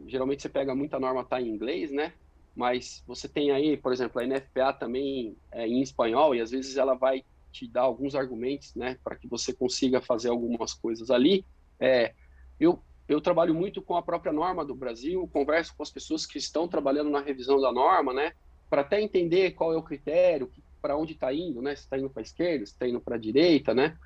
Geralmente 0.06 0.42
você 0.42 0.50
pega 0.50 0.76
muita 0.76 1.00
norma 1.00 1.24
tá 1.24 1.40
em 1.40 1.48
inglês, 1.48 1.92
né? 1.92 2.12
Mas 2.56 3.04
você 3.06 3.28
tem 3.28 3.52
aí, 3.52 3.76
por 3.76 3.92
exemplo, 3.92 4.22
a 4.22 4.26
NFPA 4.26 4.72
também 4.74 5.36
é 5.52 5.68
em 5.68 5.82
espanhol 5.82 6.34
e 6.34 6.42
às 6.42 6.52
vezes 6.52 6.78
ela 6.78 6.94
vai 6.94 7.24
te 7.52 7.68
dar 7.68 7.82
alguns 7.82 8.16
argumentos, 8.16 8.74
né, 8.76 8.98
para 9.04 9.16
que 9.16 9.28
você 9.28 9.54
consiga 9.54 10.02
fazer 10.02 10.30
algumas 10.30 10.74
coisas 10.74 11.10
ali. 11.12 11.46
É, 11.80 12.14
eu, 12.60 12.82
eu 13.08 13.22
trabalho 13.22 13.54
muito 13.54 13.82
com 13.82 13.96
a 13.96 14.02
própria 14.02 14.32
norma 14.32 14.66
do 14.66 14.76
Brasil, 14.76 15.30
converso 15.32 15.76
com 15.76 15.84
as 15.84 15.90
pessoas 15.90 16.26
que 16.26 16.38
estão 16.38 16.68
trabalhando 16.68 17.10
na 17.10 17.22
revisão 17.22 17.60
da 17.60 17.72
norma, 17.72 18.14
né, 18.14 18.34
para 18.70 18.82
até 18.82 19.02
entender 19.02 19.52
qual 19.52 19.74
é 19.74 19.78
o 19.78 19.84
critério, 19.84 20.52
para 20.82 20.98
onde 20.98 21.14
está 21.14 21.34
indo, 21.34 21.62
né, 21.62 21.76
se 21.76 21.84
está 21.84 21.98
indo 21.98 22.10
para 22.10 22.22
a 22.22 22.24
esquerda, 22.24 22.66
se 22.66 22.74
está 22.74 22.88
indo 22.88 23.02
para 23.02 23.16
a 23.16 23.20
direita, 23.20 23.74
né. 23.74 23.98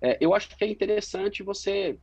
É, 0.00 0.18
eu 0.20 0.34
acho 0.34 0.54
que 0.56 0.64
é 0.64 0.68
interessante 0.68 1.42
você 1.42 1.98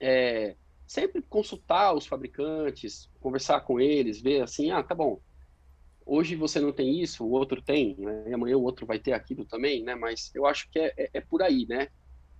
é, 0.00 0.56
sempre 0.86 1.22
consultar 1.22 1.94
os 1.94 2.06
fabricantes, 2.06 3.10
conversar 3.20 3.60
com 3.60 3.80
eles, 3.80 4.20
ver 4.20 4.42
assim, 4.42 4.70
ah, 4.70 4.82
tá 4.82 4.94
bom, 4.94 5.20
Hoje 6.06 6.36
você 6.36 6.60
não 6.60 6.72
tem 6.72 7.00
isso, 7.00 7.24
o 7.24 7.30
outro 7.30 7.62
tem, 7.62 7.96
né? 7.98 8.24
e 8.28 8.34
amanhã 8.34 8.56
o 8.56 8.62
outro 8.62 8.84
vai 8.84 8.98
ter 8.98 9.12
aquilo 9.12 9.44
também, 9.44 9.82
né? 9.82 9.94
Mas 9.94 10.30
eu 10.34 10.44
acho 10.44 10.70
que 10.70 10.78
é, 10.78 10.92
é, 10.98 11.10
é 11.14 11.20
por 11.20 11.42
aí, 11.42 11.66
né? 11.66 11.88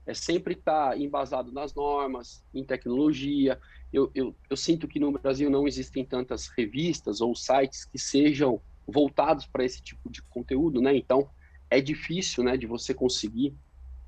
É 0.07 0.13
sempre 0.13 0.53
estar 0.53 0.91
tá 0.91 0.99
embasado 0.99 1.51
nas 1.51 1.75
normas, 1.75 2.45
em 2.53 2.63
tecnologia. 2.63 3.59
Eu, 3.91 4.11
eu, 4.15 4.37
eu 4.51 4.57
sinto 4.57 4.87
que 4.87 5.01
no 5.01 5.11
Brasil 5.13 5.49
não 5.49 5.67
existem 5.67 6.05
tantas 6.05 6.49
revistas 6.49 7.23
ou 7.23 7.35
sites 7.35 7.87
que 7.87 7.99
sejam 7.99 8.61
voltados 8.87 9.47
para 9.47 9.65
esse 9.65 9.83
tipo 9.83 10.11
de 10.11 10.21
conteúdo, 10.25 10.83
né? 10.83 10.95
Então 10.95 11.27
é 11.71 11.81
difícil, 11.81 12.45
né, 12.45 12.59
de 12.59 12.67
você 12.67 12.93
conseguir 12.93 13.55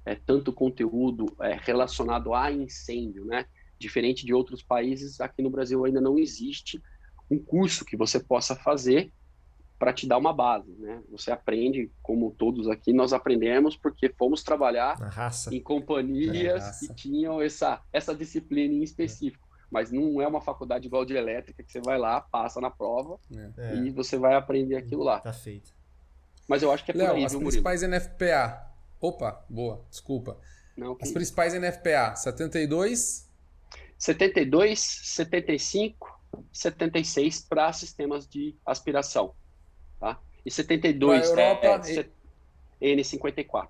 é, 0.04 0.14
tanto 0.14 0.52
conteúdo 0.52 1.34
é, 1.40 1.58
relacionado 1.62 2.34
a 2.34 2.52
incêndio, 2.52 3.24
né? 3.24 3.46
Diferente 3.78 4.24
de 4.24 4.32
outros 4.32 4.62
países, 4.62 5.20
aqui 5.20 5.43
no 5.43 5.51
Brasil 5.51 5.85
ainda 5.85 6.01
não 6.01 6.19
existe 6.19 6.82
um 7.31 7.39
curso 7.39 7.85
que 7.85 7.97
você 7.97 8.20
possa 8.20 8.55
fazer 8.55 9.12
para 9.78 9.93
te 9.93 10.07
dar 10.07 10.16
uma 10.16 10.32
base, 10.32 10.73
né? 10.78 11.03
Você 11.11 11.31
aprende, 11.31 11.90
como 12.03 12.31
todos 12.31 12.69
aqui, 12.69 12.93
nós 12.93 13.12
aprendemos 13.12 13.77
porque 13.77 14.09
fomos 14.09 14.43
trabalhar 14.43 14.97
em 15.53 15.61
companhias 15.61 16.81
que 16.81 16.94
tinham 16.94 17.43
essa, 17.43 17.82
essa 17.93 18.15
disciplina 18.15 18.73
em 18.73 18.82
específico. 18.82 19.47
É. 19.53 19.57
Mas 19.70 19.93
não 19.93 20.23
é 20.23 20.27
uma 20.27 20.40
faculdade 20.40 20.86
igual 20.86 21.05
de 21.05 21.15
elétrica 21.15 21.62
que 21.62 21.70
você 21.70 21.81
vai 21.81 21.98
lá, 21.98 22.20
passa 22.20 22.61
na 22.61 22.70
prova 22.70 23.19
é. 23.59 23.77
e 23.77 23.90
você 23.90 24.16
vai 24.16 24.35
aprender 24.35 24.77
aquilo 24.77 25.03
lá. 25.03 25.20
Tá 25.20 25.32
feito. 25.32 25.74
Mas 26.48 26.62
eu 26.62 26.73
acho 26.73 26.85
que 26.85 26.93
é 26.93 26.94
por 26.94 27.03
Léo, 27.03 27.15
aí, 27.15 27.24
as 27.24 27.35
principais 27.35 27.82
NFPA. 27.82 28.70
Opa, 29.01 29.44
boa, 29.48 29.85
desculpa. 29.90 30.39
Não, 30.77 30.94
que... 30.94 31.05
As 31.05 31.11
principais 31.11 31.53
NFPA, 31.53 32.15
72? 32.16 33.26
72, 33.98 34.78
75, 34.81 36.20
76 36.52 37.40
para 37.43 37.73
sistemas 37.73 38.27
de 38.27 38.55
aspiração. 38.64 39.35
Tá? 39.98 40.20
E 40.44 40.51
72 40.51 41.28
Europa, 41.28 41.66
é, 41.66 42.01
é 42.81 42.97
N54. 42.97 43.68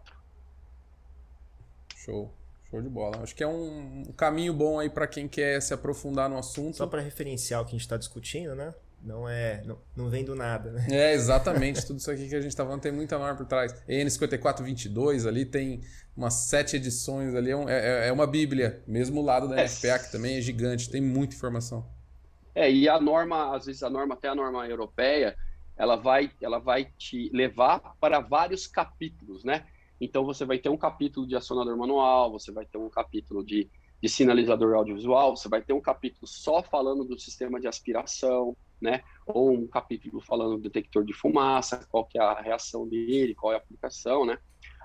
Show. 1.96 2.32
Show 2.70 2.82
de 2.82 2.88
bola. 2.88 3.22
Acho 3.22 3.34
que 3.34 3.44
é 3.44 3.46
um, 3.46 4.02
um 4.08 4.12
caminho 4.12 4.52
bom 4.52 4.78
aí 4.80 4.90
para 4.90 5.06
quem 5.06 5.28
quer 5.28 5.60
se 5.62 5.72
aprofundar 5.72 6.28
no 6.28 6.36
assunto. 6.36 6.76
Só 6.76 6.86
para 6.86 7.00
referenciar 7.00 7.62
o 7.62 7.64
que 7.64 7.70
a 7.70 7.72
gente 7.72 7.82
está 7.82 7.96
discutindo, 7.96 8.54
né? 8.54 8.74
Não 9.02 9.28
é, 9.28 9.62
não, 9.64 9.78
não 9.96 10.08
vem 10.08 10.24
do 10.24 10.34
nada, 10.34 10.72
né? 10.72 10.86
É, 10.90 11.12
exatamente. 11.12 11.86
Tudo 11.86 11.98
isso 11.98 12.10
aqui 12.10 12.28
que 12.28 12.34
a 12.34 12.40
gente 12.40 12.50
está 12.50 12.64
falando 12.64 12.80
tem 12.80 12.92
muita 12.92 13.18
norma 13.18 13.36
por 13.36 13.46
trás. 13.46 13.72
N5422 13.88 15.28
ali 15.28 15.44
tem 15.44 15.80
umas 16.16 16.34
sete 16.48 16.76
edições 16.76 17.34
ali, 17.34 17.50
é, 17.52 18.04
é, 18.04 18.08
é 18.08 18.12
uma 18.12 18.26
bíblia. 18.26 18.82
Mesmo 18.86 19.20
o 19.20 19.24
lado 19.24 19.48
da 19.48 19.60
é. 19.60 19.64
NFPA, 19.64 19.98
que 19.98 20.12
também 20.12 20.38
é 20.38 20.40
gigante, 20.40 20.90
tem 20.90 21.00
muita 21.00 21.36
informação. 21.36 21.86
É, 22.54 22.72
e 22.72 22.88
a 22.88 22.98
norma, 22.98 23.54
às 23.54 23.66
vezes 23.66 23.82
a 23.82 23.90
norma, 23.90 24.14
até 24.14 24.28
a 24.28 24.34
norma 24.34 24.66
europeia, 24.66 25.36
ela 25.76 25.94
vai, 25.94 26.30
ela 26.40 26.58
vai 26.58 26.86
te 26.96 27.30
levar 27.32 27.94
para 28.00 28.18
vários 28.18 28.66
capítulos, 28.66 29.44
né? 29.44 29.66
Então 30.00 30.24
você 30.24 30.44
vai 30.44 30.58
ter 30.58 30.68
um 30.68 30.76
capítulo 30.76 31.26
de 31.26 31.36
acionador 31.36 31.76
manual, 31.76 32.32
você 32.32 32.50
vai 32.50 32.64
ter 32.64 32.78
um 32.78 32.88
capítulo 32.88 33.44
de, 33.44 33.68
de 34.02 34.08
sinalizador 34.08 34.74
audiovisual, 34.74 35.36
você 35.36 35.48
vai 35.48 35.62
ter 35.62 35.72
um 35.72 35.80
capítulo 35.80 36.26
só 36.26 36.62
falando 36.62 37.04
do 37.04 37.18
sistema 37.18 37.60
de 37.60 37.68
aspiração, 37.68 38.56
né? 38.80 39.02
Ou 39.26 39.52
um 39.52 39.66
capítulo 39.66 40.20
falando 40.20 40.56
do 40.56 40.62
detector 40.62 41.04
de 41.04 41.12
fumaça, 41.12 41.86
qual 41.90 42.04
que 42.04 42.18
é 42.18 42.22
a 42.22 42.40
reação 42.40 42.86
dele, 42.86 43.34
qual 43.34 43.52
é 43.52 43.56
a 43.56 43.58
aplicação, 43.58 44.24
né? 44.24 44.38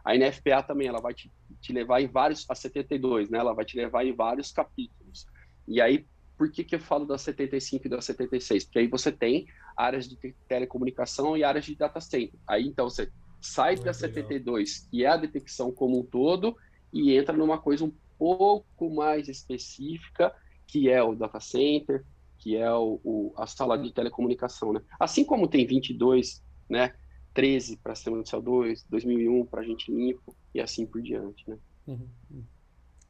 A 0.03 0.15
NFPA 0.15 0.63
também, 0.63 0.87
ela 0.87 0.99
vai 0.99 1.13
te, 1.13 1.31
te 1.61 1.71
levar 1.71 2.01
em 2.01 2.07
vários, 2.07 2.49
a 2.49 2.55
72, 2.55 3.29
né? 3.29 3.37
Ela 3.37 3.53
vai 3.53 3.65
te 3.65 3.77
levar 3.77 4.05
em 4.05 4.13
vários 4.13 4.51
capítulos. 4.51 5.27
E 5.67 5.79
aí, 5.79 6.05
por 6.37 6.51
que, 6.51 6.63
que 6.63 6.75
eu 6.75 6.79
falo 6.79 7.05
da 7.05 7.17
75 7.17 7.85
e 7.85 7.89
da 7.89 8.01
76? 8.01 8.63
Porque 8.65 8.79
aí 8.79 8.87
você 8.87 9.11
tem 9.11 9.45
áreas 9.77 10.09
de 10.09 10.17
telecomunicação 10.47 11.37
e 11.37 11.43
áreas 11.43 11.65
de 11.65 11.75
data 11.75 12.01
center. 12.01 12.39
Aí 12.47 12.65
então 12.65 12.89
você 12.89 13.11
sai 13.39 13.73
Muito 13.75 13.85
da 13.85 13.93
72, 13.93 14.69
legal. 14.69 14.89
que 14.89 15.05
é 15.05 15.07
a 15.07 15.17
detecção 15.17 15.71
como 15.71 15.99
um 15.99 16.03
todo, 16.03 16.55
e 16.91 17.15
entra 17.15 17.35
numa 17.35 17.59
coisa 17.59 17.85
um 17.85 17.93
pouco 18.17 18.89
mais 18.89 19.27
específica, 19.27 20.33
que 20.67 20.89
é 20.89 21.01
o 21.01 21.15
data 21.15 21.39
center, 21.39 22.03
que 22.41 22.57
é 22.57 22.73
o, 22.73 22.99
o 23.03 23.33
a 23.37 23.45
sala 23.45 23.77
de 23.77 23.93
telecomunicação, 23.93 24.73
né? 24.73 24.81
Assim 24.99 25.23
como 25.23 25.47
tem 25.47 25.65
22, 25.65 26.43
né? 26.67 26.93
13 27.33 27.77
para 27.77 27.95
sistema 27.95 28.21
de 28.21 28.29
CO2, 28.29 28.83
2001 28.89 29.45
para 29.45 29.63
gente 29.63 29.91
limpo 29.91 30.35
e 30.53 30.59
assim 30.59 30.85
por 30.85 31.01
diante, 31.01 31.47
né? 31.47 31.57
Uhum. 31.87 32.43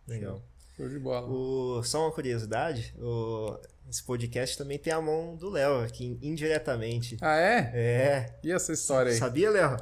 Legal. 0.06 0.44
Show 0.76 0.90
de 0.90 1.00
bola. 1.00 1.28
O, 1.28 1.82
só 1.82 2.02
uma 2.06 2.12
curiosidade, 2.12 2.94
o, 3.00 3.58
esse 3.90 4.04
podcast 4.04 4.58
também 4.58 4.78
tem 4.78 4.92
a 4.92 5.02
mão 5.02 5.36
do 5.36 5.50
Léo 5.50 5.82
aqui, 5.82 6.20
indiretamente. 6.22 7.18
Ah, 7.22 7.38
é? 7.38 7.72
É. 7.74 8.40
E 8.44 8.52
essa 8.52 8.74
história 8.74 9.12
aí? 9.12 9.18
Sabia, 9.18 9.50
Léo? 9.50 9.78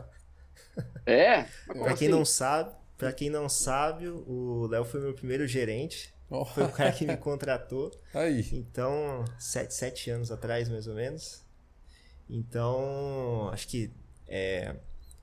É? 1.06 1.44
pra 1.66 1.94
quem 1.96 2.08
assim? 2.08 2.10
não 2.10 2.24
sabe, 2.24 2.72
para 2.98 3.12
quem 3.12 3.30
não 3.30 3.50
sabe, 3.50 4.08
o 4.08 4.68
Léo 4.68 4.86
foi 4.86 5.02
meu 5.02 5.14
primeiro 5.14 5.48
gerente. 5.48 6.14
Oh. 6.30 6.46
Foi 6.46 6.64
o 6.64 6.72
cara 6.72 6.92
que 6.92 7.06
me 7.06 7.18
contratou. 7.18 7.92
Aí. 8.14 8.48
Então, 8.54 9.26
sete, 9.38 9.74
sete 9.74 10.10
anos 10.10 10.32
atrás, 10.32 10.70
mais 10.70 10.88
ou 10.88 10.96
menos. 10.96 11.44
Então, 12.30 13.50
acho 13.52 13.68
que 13.68 13.92
é, 14.28 14.76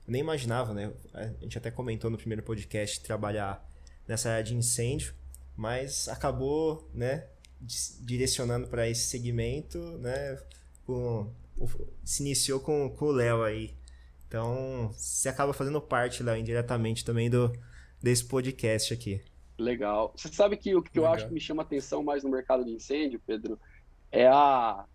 nem 0.05 0.21
imaginava, 0.21 0.73
né? 0.73 0.91
A 1.13 1.27
gente 1.41 1.57
até 1.57 1.71
comentou 1.71 2.09
no 2.09 2.17
primeiro 2.17 2.43
podcast 2.43 2.99
trabalhar 2.99 3.65
nessa 4.07 4.29
área 4.29 4.43
de 4.43 4.55
incêndio 4.55 5.13
mas 5.57 6.07
acabou, 6.07 6.87
né, 6.93 7.25
direcionando 8.01 8.67
para 8.67 8.87
esse 8.87 9.07
segmento, 9.07 9.79
né, 9.97 10.37
com, 10.85 11.33
se 12.05 12.21
iniciou 12.21 12.59
com, 12.59 12.87
com 12.91 13.05
o 13.05 13.11
Léo 13.11 13.41
aí. 13.41 13.73
Então, 14.27 14.91
você 14.95 15.27
acaba 15.27 15.51
fazendo 15.53 15.81
parte, 15.81 16.21
Léo, 16.21 16.37
indiretamente 16.37 17.03
também 17.03 17.27
do, 17.27 17.51
desse 18.01 18.23
podcast 18.23 18.93
aqui. 18.93 19.23
Legal. 19.57 20.13
Você 20.15 20.27
sabe 20.29 20.57
que 20.57 20.75
o 20.75 20.81
que 20.81 20.99
Legal. 20.99 21.11
eu 21.11 21.15
acho 21.15 21.27
que 21.27 21.33
me 21.33 21.39
chama 21.39 21.63
atenção 21.63 22.03
mais 22.03 22.23
no 22.23 22.29
mercado 22.29 22.63
de 22.63 22.71
incêndio, 22.71 23.21
Pedro, 23.25 23.59
é 24.11 24.27
a. 24.27 24.85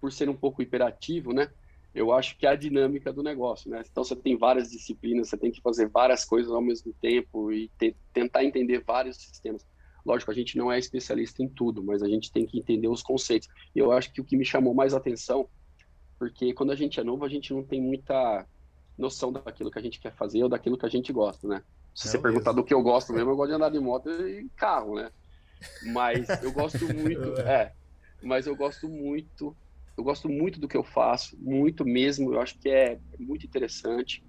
Por 0.00 0.12
ser 0.12 0.28
um 0.28 0.36
pouco 0.36 0.62
hiperativo, 0.62 1.32
né? 1.32 1.50
eu 1.96 2.12
acho 2.12 2.36
que 2.36 2.46
é 2.46 2.50
a 2.50 2.54
dinâmica 2.54 3.10
do 3.10 3.22
negócio, 3.22 3.70
né? 3.70 3.82
Então 3.90 4.04
você 4.04 4.14
tem 4.14 4.36
várias 4.36 4.70
disciplinas, 4.70 5.30
você 5.30 5.36
tem 5.38 5.50
que 5.50 5.62
fazer 5.62 5.88
várias 5.88 6.26
coisas 6.26 6.52
ao 6.52 6.60
mesmo 6.60 6.92
tempo 7.00 7.50
e 7.50 7.70
te, 7.78 7.96
tentar 8.12 8.44
entender 8.44 8.84
vários 8.86 9.16
sistemas. 9.16 9.66
Lógico, 10.04 10.30
a 10.30 10.34
gente 10.34 10.58
não 10.58 10.70
é 10.70 10.78
especialista 10.78 11.42
em 11.42 11.48
tudo, 11.48 11.82
mas 11.82 12.02
a 12.02 12.08
gente 12.08 12.30
tem 12.30 12.44
que 12.46 12.58
entender 12.58 12.86
os 12.86 13.02
conceitos. 13.02 13.48
Eu 13.74 13.92
acho 13.92 14.12
que 14.12 14.20
o 14.20 14.24
que 14.24 14.36
me 14.36 14.44
chamou 14.44 14.74
mais 14.74 14.92
atenção, 14.92 15.48
porque 16.18 16.52
quando 16.52 16.70
a 16.70 16.76
gente 16.76 17.00
é 17.00 17.02
novo, 17.02 17.24
a 17.24 17.30
gente 17.30 17.52
não 17.54 17.64
tem 17.64 17.80
muita 17.80 18.46
noção 18.98 19.32
daquilo 19.32 19.70
que 19.70 19.78
a 19.78 19.82
gente 19.82 19.98
quer 19.98 20.14
fazer 20.14 20.42
ou 20.42 20.50
daquilo 20.50 20.76
que 20.76 20.86
a 20.86 20.90
gente 20.90 21.10
gosta, 21.14 21.48
né? 21.48 21.62
Se 21.96 22.06
é 22.06 22.10
você 22.10 22.18
mesmo. 22.18 22.22
perguntar 22.22 22.52
do 22.52 22.62
que 22.62 22.74
eu 22.74 22.82
gosto 22.82 23.12
mesmo, 23.12 23.30
eu 23.30 23.36
gosto 23.36 23.48
de 23.48 23.56
andar 23.56 23.70
de 23.70 23.80
moto 23.80 24.08
e 24.08 24.48
carro, 24.56 24.94
né? 24.94 25.10
Mas 25.92 26.28
eu 26.42 26.52
gosto 26.52 26.86
muito, 26.94 27.40
é, 27.40 27.72
mas 28.22 28.46
eu 28.46 28.54
gosto 28.54 28.88
muito 28.88 29.56
eu 29.96 30.04
gosto 30.04 30.28
muito 30.28 30.60
do 30.60 30.68
que 30.68 30.76
eu 30.76 30.84
faço, 30.84 31.36
muito 31.40 31.84
mesmo. 31.84 32.34
Eu 32.34 32.40
acho 32.40 32.58
que 32.58 32.68
é 32.68 32.98
muito 33.18 33.46
interessante. 33.46 34.22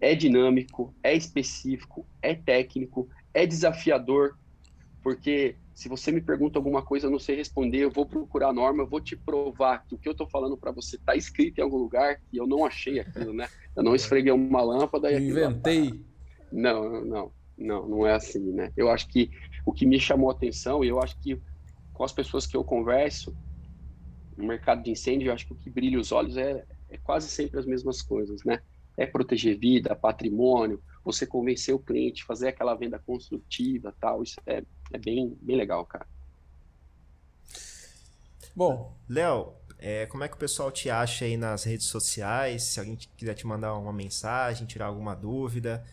é 0.00 0.14
dinâmico, 0.16 0.94
é 1.02 1.14
específico, 1.14 2.06
é 2.20 2.34
técnico, 2.34 3.08
é 3.32 3.46
desafiador, 3.46 4.36
porque 5.00 5.56
se 5.72 5.88
você 5.88 6.10
me 6.10 6.20
pergunta 6.20 6.58
alguma 6.58 6.82
coisa, 6.82 7.06
eu 7.06 7.10
não 7.10 7.20
sei 7.20 7.36
responder, 7.36 7.78
eu 7.78 7.90
vou 7.90 8.04
procurar 8.04 8.48
a 8.48 8.52
norma, 8.52 8.82
eu 8.82 8.88
vou 8.88 9.00
te 9.00 9.16
provar 9.16 9.84
que 9.86 9.94
o 9.94 9.98
que 9.98 10.08
eu 10.08 10.12
estou 10.12 10.28
falando 10.28 10.56
para 10.56 10.72
você 10.72 10.96
está 10.96 11.14
escrito 11.14 11.60
em 11.60 11.62
algum 11.62 11.76
lugar 11.76 12.20
e 12.32 12.36
eu 12.36 12.48
não 12.48 12.64
achei 12.64 12.98
aquilo, 12.98 13.32
né? 13.32 13.48
Eu 13.76 13.84
não 13.84 13.94
esfreguei 13.94 14.32
uma 14.32 14.60
lâmpada 14.60 15.12
e 15.12 15.28
inventei. 15.28 16.04
Não, 16.52 17.04
não, 17.04 17.32
não, 17.56 17.88
não 17.88 18.06
é 18.06 18.14
assim, 18.14 18.52
né? 18.52 18.72
Eu 18.76 18.90
acho 18.90 19.08
que 19.08 19.30
o 19.64 19.72
que 19.72 19.86
me 19.86 19.98
chamou 19.98 20.30
a 20.30 20.32
atenção, 20.32 20.84
e 20.84 20.88
eu 20.88 21.00
acho 21.00 21.18
que 21.18 21.40
com 21.92 22.04
as 22.04 22.12
pessoas 22.12 22.46
que 22.46 22.56
eu 22.56 22.64
converso 22.64 23.34
no 24.36 24.44
mercado 24.46 24.82
de 24.82 24.90
incêndio, 24.90 25.28
eu 25.28 25.34
acho 25.34 25.46
que 25.46 25.52
o 25.52 25.56
que 25.56 25.70
brilha 25.70 26.00
os 26.00 26.12
olhos 26.12 26.36
é, 26.36 26.64
é 26.88 26.98
quase 26.98 27.28
sempre 27.28 27.58
as 27.58 27.66
mesmas 27.66 28.02
coisas, 28.02 28.42
né? 28.44 28.60
É 28.96 29.06
proteger 29.06 29.58
vida, 29.58 29.94
patrimônio, 29.94 30.82
você 31.04 31.26
convencer 31.26 31.74
o 31.74 31.78
cliente, 31.78 32.24
fazer 32.24 32.48
aquela 32.48 32.74
venda 32.74 32.98
construtiva, 32.98 33.94
tal, 34.00 34.22
isso 34.22 34.40
é, 34.46 34.62
é 34.92 34.98
bem, 34.98 35.36
bem 35.40 35.56
legal, 35.56 35.84
cara. 35.84 36.06
Bom, 38.54 38.94
Léo, 39.08 39.54
é, 39.78 40.06
como 40.06 40.22
é 40.22 40.28
que 40.28 40.34
o 40.34 40.38
pessoal 40.38 40.70
te 40.70 40.90
acha 40.90 41.24
aí 41.24 41.36
nas 41.36 41.64
redes 41.64 41.86
sociais? 41.86 42.64
Se 42.64 42.78
alguém 42.78 42.96
quiser 43.16 43.34
te 43.34 43.46
mandar 43.46 43.74
uma 43.74 43.92
mensagem, 43.92 44.66
tirar 44.66 44.86
alguma 44.86 45.14
dúvida, 45.14 45.84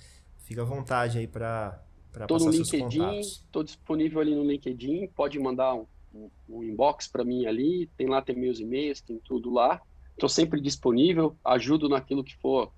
fica 0.49 0.63
à 0.63 0.65
vontade 0.65 1.19
aí 1.19 1.27
para 1.27 1.79
Estou 2.21 2.39
no 2.39 2.49
LinkedIn, 2.49 3.19
estou 3.19 3.63
disponível 3.63 4.19
ali 4.19 4.33
no 4.33 4.43
LinkedIn, 4.43 5.07
pode 5.09 5.37
mandar 5.37 5.75
um, 5.75 5.85
um, 6.11 6.29
um 6.49 6.63
inbox 6.63 7.07
para 7.07 7.23
mim 7.23 7.45
ali, 7.45 7.85
tem 7.95 8.07
lá, 8.07 8.19
tem 8.19 8.35
meus 8.35 8.59
e-mails, 8.59 8.99
tem 8.99 9.19
tudo 9.19 9.53
lá. 9.53 9.79
Estou 10.13 10.27
sempre 10.27 10.59
disponível, 10.59 11.37
ajudo 11.45 11.87
naquilo 11.87 12.23
que 12.23 12.35
for 12.35 12.73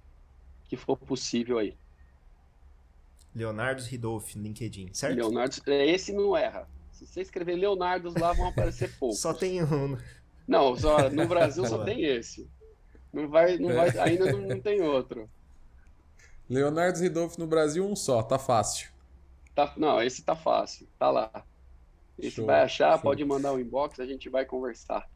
que 0.65 0.76
for 0.76 0.98
possível 0.98 1.57
aí. 1.57 1.76
Leonardo 3.34 3.84
Ridolfi, 3.84 4.38
LinkedIn, 4.38 4.93
certo? 4.93 5.15
Leonardo, 5.15 5.56
é, 5.68 5.89
esse 5.89 6.11
não 6.11 6.35
erra. 6.35 6.68
Se 6.91 7.07
você 7.07 7.22
escrever 7.22 7.56
Leonardo 7.56 8.14
lá, 8.19 8.34
vão 8.34 8.49
aparecer 8.49 8.91
poucos. 8.99 9.19
só 9.19 9.34
tem 9.34 9.64
um. 9.64 9.98
Não, 10.45 10.76
só, 10.76 11.10
no 11.10 11.26
Brasil 11.27 11.65
só 11.65 11.85
tem 11.85 12.03
esse. 12.03 12.49
Não 13.14 13.30
vai, 13.30 13.57
não 13.57 13.73
vai, 13.73 13.98
ainda 13.98 14.30
não, 14.30 14.41
não 14.41 14.60
tem 14.60 14.81
outro. 14.81 15.30
Leonardo 16.52 16.99
Ridolfi 16.99 17.40
no 17.40 17.48
Brasil, 17.48 17.86
um 17.86 17.95
só, 17.95 18.22
tá 18.22 18.38
fácil. 18.38 18.90
Tá, 19.56 19.73
não, 19.78 20.03
esse 20.03 20.22
tá 20.22 20.36
fácil, 20.36 20.86
tá 20.99 21.10
lá. 21.10 21.45
Esse 22.19 22.36
show, 22.36 22.45
vai 22.45 22.61
achar, 22.61 22.91
show. 22.94 23.03
pode 23.03 23.23
mandar 23.23 23.53
o 23.53 23.56
um 23.56 23.60
inbox, 23.60 24.02
a 24.02 24.06
gente 24.06 24.28
vai 24.28 24.44
conversar. 24.44 25.10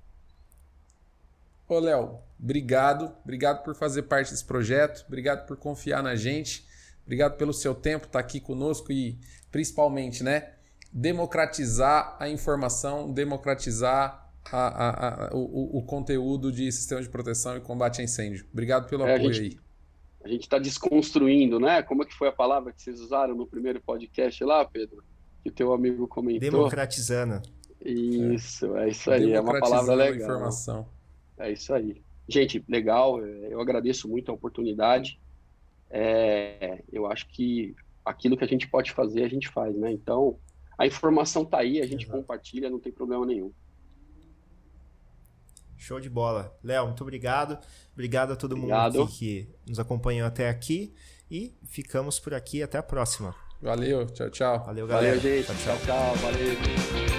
Ô, 1.68 1.78
Léo, 1.78 2.20
obrigado. 2.42 3.14
Obrigado 3.22 3.64
por 3.64 3.76
fazer 3.76 4.04
parte 4.04 4.32
desse 4.32 4.46
projeto. 4.46 5.04
Obrigado 5.08 5.46
por 5.46 5.58
confiar 5.58 6.02
na 6.02 6.16
gente. 6.16 6.66
Obrigado 7.04 7.36
pelo 7.36 7.52
seu 7.52 7.76
tempo, 7.76 8.06
estar 8.06 8.20
tá 8.20 8.26
aqui 8.26 8.40
conosco 8.40 8.92
e 8.94 9.20
principalmente, 9.52 10.24
né? 10.24 10.54
Democratizar 10.90 12.16
a 12.18 12.30
informação, 12.30 13.12
democratizar 13.12 14.32
a, 14.50 14.68
a, 14.68 15.28
a, 15.28 15.36
o, 15.36 15.80
o, 15.80 15.84
conteúdo 15.84 16.50
de 16.50 16.72
sistema 16.72 17.02
de 17.02 17.10
proteção 17.10 17.58
e 17.58 17.60
combate 17.60 18.00
a 18.00 18.04
incêndio. 18.06 18.46
Obrigado 18.54 18.88
pelo 18.88 19.06
é, 19.06 19.16
apoio 19.16 19.34
gente, 19.34 19.58
aí. 19.58 19.65
A 20.26 20.28
gente 20.28 20.42
está 20.42 20.58
desconstruindo, 20.58 21.60
né? 21.60 21.82
Como 21.84 22.04
é 22.04 22.06
que 22.06 22.14
foi 22.14 22.28
a 22.28 22.32
palavra 22.32 22.74
que 22.74 22.82
vocês 22.82 23.00
usaram 23.00 23.36
no 23.36 23.46
primeiro 23.46 23.80
podcast 23.80 24.44
lá, 24.44 24.66
Pedro? 24.66 25.04
Que 25.44 25.50
o 25.50 25.54
teu 25.54 25.72
amigo 25.72 26.08
comentou. 26.08 26.50
Democratizando. 26.50 27.42
Isso, 27.80 28.76
é 28.76 28.90
isso 28.90 29.12
aí. 29.12 29.32
É 29.32 29.40
uma 29.40 29.60
palavra 29.60 29.94
legal. 29.94 30.32
Informação. 30.32 30.90
É 31.38 31.52
isso 31.52 31.74
aí. 31.74 32.02
Gente, 32.28 32.62
legal. 32.68 33.24
Eu 33.24 33.62
agradeço 33.62 34.10
muito 34.10 34.32
a 34.32 34.34
oportunidade 34.34 35.20
é, 35.90 36.84
eu 36.92 37.08
acho 37.08 37.28
que 37.30 37.76
aquilo 38.04 38.38
que 38.38 38.44
a 38.44 38.48
gente 38.48 38.68
pode 38.68 38.92
fazer, 38.92 39.24
a 39.24 39.30
gente 39.30 39.48
faz, 39.48 39.76
né? 39.78 39.92
Então, 39.92 40.38
a 40.78 40.86
informação 40.86 41.44
está 41.44 41.60
aí, 41.60 41.82
a 41.82 41.86
gente 41.86 42.04
Exato. 42.04 42.20
compartilha, 42.20 42.70
não 42.70 42.80
tem 42.80 42.92
problema 42.92 43.26
nenhum. 43.26 43.52
Show 45.78 46.00
de 46.00 46.10
bola. 46.10 46.58
Léo, 46.64 46.88
muito 46.88 47.02
obrigado. 47.02 47.58
Obrigado 47.94 48.34
a 48.34 48.36
todo 48.36 48.56
obrigado. 48.56 49.00
mundo 49.00 49.12
que 49.12 49.50
nos 49.68 49.80
acompanhou 49.80 50.28
até 50.28 50.50
aqui. 50.50 50.94
E 51.30 51.58
ficamos 51.66 52.20
por 52.20 52.34
aqui. 52.34 52.62
Até 52.62 52.78
a 52.78 52.84
próxima. 52.84 53.36
Valeu. 53.62 54.06
Tchau, 54.08 54.30
tchau. 54.30 54.66
Valeu, 54.66 54.88
galera. 54.88 55.16
Valeu, 55.16 55.22
gente. 55.22 55.46
tchau, 55.46 55.78
tchau. 55.78 55.86
tchau 55.86 56.16
valeu. 56.18 57.15